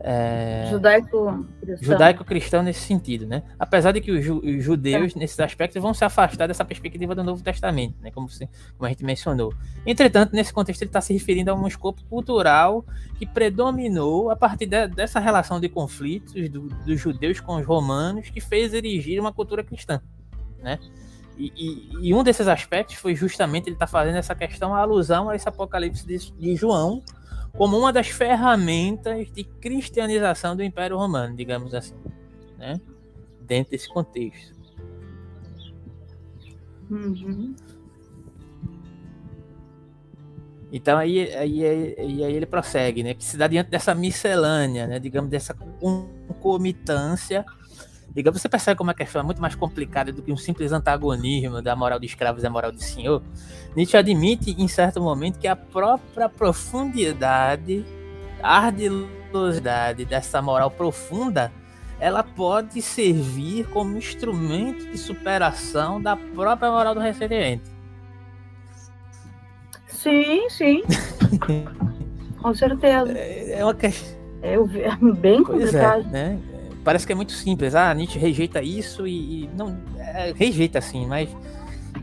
é... 0.00 0.68
Judaico-cristão. 0.70 1.76
Judaico-cristão 1.80 2.62
nesse 2.62 2.80
sentido, 2.80 3.26
né? 3.26 3.42
Apesar 3.58 3.92
de 3.92 4.00
que 4.00 4.12
os, 4.12 4.24
ju 4.24 4.38
os 4.38 4.62
judeus, 4.62 5.14
é. 5.16 5.18
nesses 5.18 5.38
aspectos, 5.40 5.80
vão 5.82 5.92
se 5.92 6.04
afastar 6.04 6.46
dessa 6.46 6.64
perspectiva 6.64 7.14
do 7.14 7.24
Novo 7.24 7.42
Testamento, 7.42 7.96
né? 8.00 8.10
Como, 8.10 8.28
se, 8.28 8.48
como 8.76 8.86
a 8.86 8.88
gente 8.88 9.04
mencionou. 9.04 9.52
Entretanto, 9.84 10.34
nesse 10.34 10.52
contexto, 10.52 10.82
ele 10.82 10.88
está 10.88 11.00
se 11.00 11.12
referindo 11.12 11.50
a 11.50 11.54
um 11.54 11.66
escopo 11.66 12.02
cultural 12.04 12.84
que 13.18 13.26
predominou 13.26 14.30
a 14.30 14.36
partir 14.36 14.66
de, 14.66 14.86
dessa 14.88 15.18
relação 15.18 15.58
de 15.58 15.68
conflitos 15.68 16.48
do, 16.48 16.68
dos 16.68 17.00
judeus 17.00 17.40
com 17.40 17.56
os 17.56 17.66
romanos, 17.66 18.30
que 18.30 18.40
fez 18.40 18.72
erigir 18.72 19.20
uma 19.20 19.32
cultura 19.32 19.64
cristã, 19.64 20.00
né? 20.62 20.78
E, 21.36 21.52
e, 21.56 22.08
e 22.08 22.14
um 22.14 22.24
desses 22.24 22.48
aspectos 22.48 22.96
foi 22.96 23.14
justamente 23.14 23.68
ele 23.68 23.76
estar 23.76 23.86
tá 23.86 23.92
fazendo 23.92 24.16
essa 24.16 24.34
questão, 24.34 24.74
a 24.74 24.80
alusão 24.80 25.28
a 25.30 25.36
esse 25.36 25.48
apocalipse 25.48 26.04
de, 26.04 26.32
de 26.32 26.56
João, 26.56 27.02
como 27.58 27.76
uma 27.76 27.92
das 27.92 28.06
ferramentas 28.06 29.30
de 29.32 29.42
cristianização 29.42 30.54
do 30.54 30.62
Império 30.62 30.96
Romano, 30.96 31.34
digamos 31.34 31.74
assim, 31.74 31.96
né? 32.56 32.80
dentro 33.40 33.72
desse 33.72 33.88
contexto. 33.88 34.56
Uhum. 36.88 37.56
Então 40.70 40.96
aí, 40.96 41.34
aí, 41.34 41.64
aí, 41.64 42.24
aí, 42.24 42.32
ele 42.32 42.46
prossegue, 42.46 43.02
né? 43.02 43.16
Dá 43.36 43.48
diante 43.48 43.70
dessa 43.70 43.92
miscelânea, 43.92 44.86
né? 44.86 45.00
digamos, 45.00 45.28
dessa 45.28 45.52
concomitância 45.52 47.44
Digamos, 48.14 48.40
você 48.40 48.48
percebe 48.48 48.76
como 48.76 48.90
a 48.90 48.94
questão 48.94 49.20
é 49.20 49.24
muito 49.24 49.40
mais 49.40 49.54
complicada 49.54 50.12
do 50.12 50.22
que 50.22 50.32
um 50.32 50.36
simples 50.36 50.72
antagonismo 50.72 51.62
da 51.62 51.76
moral 51.76 51.98
de 51.98 52.06
escravos 52.06 52.40
e 52.40 52.42
da 52.42 52.50
moral 52.50 52.72
de 52.72 52.82
senhor. 52.82 53.22
Nietzsche 53.76 53.96
admite, 53.96 54.50
em 54.58 54.66
certo 54.66 55.00
momento, 55.00 55.38
que 55.38 55.46
a 55.46 55.54
própria 55.54 56.28
profundidade, 56.28 57.84
a 58.42 58.66
ardilosidade 58.66 60.04
dessa 60.04 60.40
moral 60.40 60.70
profunda, 60.70 61.52
ela 62.00 62.22
pode 62.22 62.80
servir 62.80 63.66
como 63.68 63.96
instrumento 63.96 64.86
de 64.90 64.96
superação 64.96 66.00
da 66.00 66.16
própria 66.16 66.70
moral 66.70 66.94
do 66.94 67.00
recebimento. 67.00 67.70
Sim, 69.88 70.48
sim. 70.48 70.82
Com 72.40 72.54
certeza. 72.54 73.12
É, 73.18 73.58
é 73.58 73.64
uma 73.64 73.74
questão. 73.74 74.16
É 74.40 74.56
bem 75.14 75.42
complicado. 75.42 76.06
É, 76.08 76.10
né? 76.10 76.38
Parece 76.88 77.06
que 77.06 77.12
é 77.12 77.14
muito 77.14 77.32
simples. 77.32 77.74
Ah, 77.74 77.92
Nietzsche 77.92 78.18
rejeita 78.18 78.62
isso 78.62 79.06
e, 79.06 79.44
e 79.44 79.50
não 79.54 79.76
é, 79.98 80.32
rejeita 80.34 80.78
assim, 80.78 81.06
mas 81.06 81.28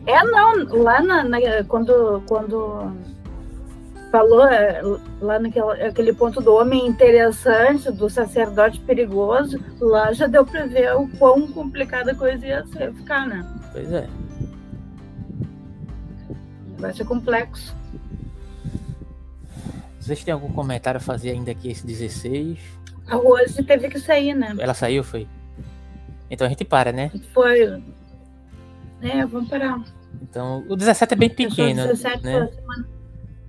é 0.05 0.23
não 0.25 0.83
lá 0.83 1.01
na, 1.01 1.23
na, 1.23 1.39
quando 1.67 2.21
quando 2.27 2.91
falou 4.11 4.45
é, 4.45 4.79
lá 5.19 5.39
naquele 5.39 5.81
aquele 5.81 6.13
ponto 6.13 6.39
do 6.39 6.53
homem 6.53 6.85
interessante, 6.85 7.91
do 7.91 8.07
sacerdote 8.07 8.79
perigoso, 8.81 9.59
lá 9.81 10.13
já 10.13 10.27
deu 10.27 10.45
para 10.45 10.67
ver 10.67 10.95
o 10.95 11.07
quão 11.17 11.47
complicada 11.47 12.11
a 12.11 12.15
coisa 12.15 12.45
ia 12.45 12.63
ser, 12.67 12.93
ficar, 12.93 13.25
né? 13.25 13.43
Pois 13.71 13.91
é. 13.91 14.07
Vai 16.77 16.93
ser 16.93 17.05
complexo. 17.05 17.75
Vocês 19.99 20.23
têm 20.23 20.31
algum 20.31 20.53
comentário 20.53 20.99
a 20.99 21.01
fazer 21.01 21.31
ainda 21.31 21.49
aqui 21.49 21.71
esse 21.71 21.83
16? 21.83 22.84
A 23.07 23.15
Rose 23.15 23.63
teve 23.63 23.89
que 23.89 23.99
sair, 23.99 24.33
né? 24.33 24.55
Ela 24.57 24.73
saiu, 24.73 25.03
foi? 25.03 25.27
Então 26.29 26.45
a 26.45 26.49
gente 26.49 26.65
para, 26.65 26.91
né? 26.91 27.11
Foi. 27.33 27.83
É, 29.01 29.25
vamos 29.25 29.49
parar. 29.49 29.83
Então, 30.21 30.65
o 30.67 30.75
17 30.75 31.13
é 31.13 31.17
bem 31.17 31.29
pequeno. 31.29 31.83
17 31.83 32.23
né? 32.23 32.49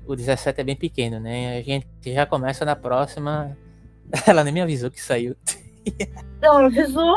O 0.07 0.15
17 0.15 0.61
é 0.61 0.65
bem 0.65 0.77
pequeno, 0.77 1.19
né? 1.19 1.59
A 1.59 1.63
gente 1.63 1.87
já 2.05 2.27
começa 2.27 2.65
na 2.65 2.77
próxima. 2.77 3.57
Ela 4.27 4.45
nem 4.45 4.53
me 4.53 4.61
avisou 4.61 4.91
que 4.91 5.01
saiu. 5.01 5.35
Não, 6.41 6.67
avisou? 6.67 7.17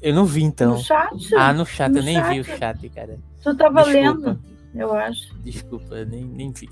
Eu 0.00 0.14
não 0.14 0.24
vi 0.24 0.42
então. 0.42 0.72
No 0.72 0.78
chat? 0.78 1.34
Ah, 1.34 1.52
no 1.52 1.66
chat, 1.66 1.90
no 1.90 1.98
eu 1.98 2.02
nem 2.02 2.14
chat. 2.14 2.32
vi 2.32 2.40
o 2.40 2.44
chat, 2.44 2.88
cara. 2.90 3.18
Tu 3.42 3.56
tava 3.56 3.82
Desculpa. 3.82 4.28
lendo, 4.28 4.40
eu 4.74 4.94
acho. 4.94 5.34
Desculpa, 5.40 6.04
nem, 6.04 6.24
nem 6.24 6.52
vi. 6.52 6.68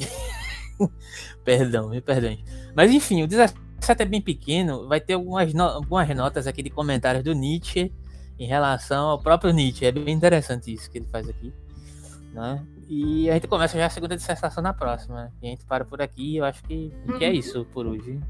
Perdão, 1.44 1.88
me 1.90 2.00
perdoe. 2.00 2.38
Mas 2.74 2.90
enfim, 2.92 3.22
o 3.22 3.26
17 3.26 3.54
até 3.86 4.04
bem 4.04 4.20
pequeno, 4.20 4.86
vai 4.88 5.00
ter 5.00 5.14
algumas, 5.14 5.52
no 5.54 5.62
algumas 5.62 6.08
notas 6.14 6.46
aqui 6.46 6.62
de 6.62 6.70
comentários 6.70 7.24
do 7.24 7.32
Nietzsche 7.32 7.92
em 8.38 8.46
relação 8.46 9.08
ao 9.08 9.20
próprio 9.20 9.52
Nietzsche. 9.52 9.86
É 9.86 9.92
bem 9.92 10.14
interessante 10.14 10.72
isso 10.72 10.90
que 10.90 10.98
ele 10.98 11.08
faz 11.10 11.28
aqui. 11.28 11.52
Né? 12.32 12.64
E 12.88 13.28
a 13.30 13.34
gente 13.34 13.46
começa 13.46 13.76
já 13.76 13.86
a 13.86 13.90
segunda 13.90 14.16
dissertação 14.16 14.62
na 14.62 14.72
próxima. 14.72 15.24
Né? 15.24 15.32
E 15.42 15.46
a 15.46 15.50
gente 15.50 15.64
para 15.64 15.84
por 15.84 16.00
aqui. 16.00 16.36
Eu 16.36 16.44
acho 16.44 16.62
que, 16.64 16.92
que 17.18 17.24
é 17.24 17.28
uhum. 17.28 17.34
isso 17.34 17.64
por 17.66 17.86
hoje. 17.86 18.20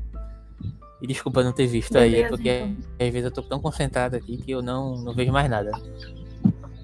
E 1.01 1.07
desculpa 1.07 1.45
não 1.45 1.53
ter 1.53 1.67
visto 1.67 1.93
Beleza, 1.93 2.25
aí, 2.25 2.29
porque 2.29 2.51
então. 2.51 3.07
às 3.07 3.13
vezes 3.13 3.25
eu 3.25 3.31
tô 3.31 3.43
tão 3.43 3.61
concentrado 3.61 4.17
aqui 4.17 4.37
que 4.37 4.51
eu 4.51 4.61
não, 4.61 4.97
não 4.97 5.15
vejo 5.15 5.31
mais 5.31 5.49
nada. 5.49 5.71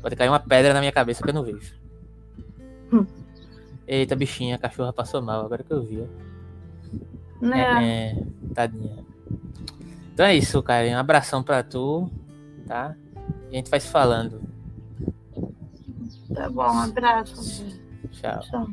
Pode 0.01 0.15
cair 0.15 0.29
uma 0.29 0.39
pedra 0.39 0.73
na 0.73 0.81
minha 0.81 0.93
cabeça 0.93 1.23
que 1.23 1.31
eu 1.31 1.35
não 1.35 1.43
vejo. 1.43 1.75
Hum. 2.93 3.07
Eita, 3.87 4.15
bichinha, 4.15 4.55
a 4.55 4.59
cachorra 4.59 4.93
passou 4.93 5.21
mal, 5.21 5.45
agora 5.45 5.65
que 5.65 5.73
eu 5.73 5.83
vi. 5.83 6.07
Né? 7.41 7.61
É, 7.61 8.11
é, 8.11 8.23
tadinha. 8.55 9.05
Então 10.13 10.27
é 10.27 10.37
isso, 10.37 10.63
cara. 10.63 10.87
Um 10.87 10.99
abração 10.99 11.43
pra 11.43 11.63
tu, 11.63 12.09
tá? 12.67 12.95
A 13.51 13.55
gente 13.55 13.71
vai 13.71 13.81
se 13.81 13.89
falando. 13.89 14.41
Tá 16.35 16.49
bom, 16.49 16.63
um 16.63 16.81
abraço. 16.81 17.65
Tchau. 18.11 18.41
Tchau. 18.41 18.69